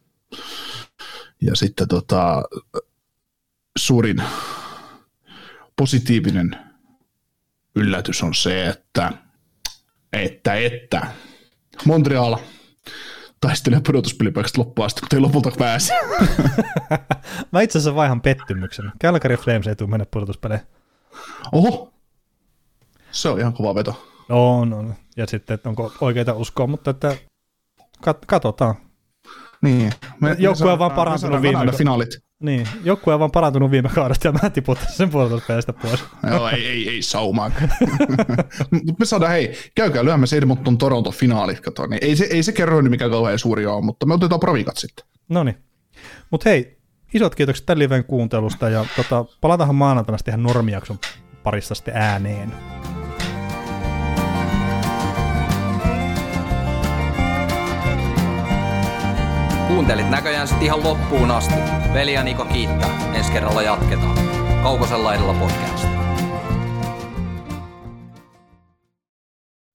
Ja 1.41 1.55
sitten 1.55 1.88
tota, 1.88 2.43
suurin 3.77 4.23
positiivinen 5.76 6.57
yllätys 7.76 8.23
on 8.23 8.34
se, 8.34 8.67
että, 8.67 9.11
että, 10.13 10.53
että 10.53 11.07
Montreal 11.85 12.38
taistelee 13.41 13.81
pudotuspelipaikasta 13.85 14.61
loppuun 14.61 14.85
asti, 14.85 15.01
mutta 15.01 15.15
ei 15.15 15.19
lopulta 15.19 15.51
pääse. 15.57 15.93
Mä 17.51 17.61
itse 17.61 17.77
asiassa 17.77 17.95
vaihan 17.95 18.22
pettymyksen. 18.22 18.91
Calgary 19.01 19.35
Flames 19.35 19.67
ei 19.67 19.76
tule 19.76 19.89
mennä 19.89 20.05
pudotuspeleihin. 20.11 20.67
Oho, 21.52 21.94
se 23.12 23.30
on 23.30 23.40
ihan 23.40 23.54
kova 23.54 23.76
veto. 23.76 24.08
On, 24.30 24.74
on. 24.74 24.96
Ja 25.18 25.28
sitten, 25.28 25.54
että 25.54 25.70
onko 25.70 25.94
oikeita 26.02 26.34
uskoa, 26.34 26.68
mutta 26.68 26.92
että 26.92 27.18
kat- 28.08 28.26
katsotaan. 28.28 28.76
Niin. 29.62 29.92
Me, 30.22 30.36
joukkue 30.40 30.72
on 30.72 30.80
vaan 30.80 30.92
parantunut 30.92 31.42
viime 31.42 31.72
finaalit. 31.72 32.26
Niin, 32.40 32.68
joukkue 32.84 33.14
on 33.14 33.20
vaan 33.20 33.32
parantunut 33.32 33.72
viime 33.72 33.90
kaudesta 33.90 34.28
ja 34.28 34.32
mä 34.32 34.50
tiputtaa 34.50 34.88
sen 34.88 35.10
puolustuspelistä 35.10 35.74
pois. 35.74 36.04
Joo, 36.30 36.50
ei, 36.50 36.68
ei, 36.68 36.90
ei 36.90 37.02
saumaa. 37.02 37.52
me 39.00 39.06
saadaan, 39.06 39.32
hei, 39.32 39.58
käykää 39.76 40.06
lyömässä 40.06 40.36
Edmonton 40.36 40.78
Toronto 40.78 41.12
finaalit, 41.12 41.60
kato. 41.60 41.88
Niin 41.88 42.00
ei, 42.04 42.16
se, 42.16 42.24
ei 42.26 42.44
se 42.44 42.52
kerro, 42.52 42.82
mikä 42.82 43.10
kauhean 43.10 43.40
suuri 43.40 43.66
on, 43.66 43.86
mutta 43.86 44.06
me 44.06 44.14
otetaan 44.14 44.40
provikat 44.40 44.78
sitten. 44.78 45.06
No 45.30 45.44
niin. 45.44 45.58
Mutta 46.32 46.50
hei, 46.50 46.74
isot 47.16 47.36
kiitokset 47.36 47.66
tämän 47.66 47.80
liven 47.80 48.04
kuuntelusta 48.04 48.70
ja 48.70 48.86
tota, 48.96 49.26
palataan 49.42 49.76
maanantaina 49.76 50.18
sitten 50.18 50.32
ihan 50.32 50.44
normiakson 50.44 51.00
parissa 51.44 51.76
sitten 51.76 51.98
ääneen. 51.98 52.54
Kuuntelit 59.68 60.10
näköjään 60.10 60.48
sitten 60.48 60.66
ihan 60.66 60.84
loppuun 60.84 61.32
asti. 61.32 61.56
Veli 61.94 62.14
ja 62.14 62.24
Niko 62.24 62.46
kiittää. 62.46 63.14
Ensi 63.14 63.32
kerralla 63.32 63.62
jatketaan. 63.62 64.18
Kaukosella 64.64 65.14
edellä 65.14 65.34
podcast. 65.34 65.94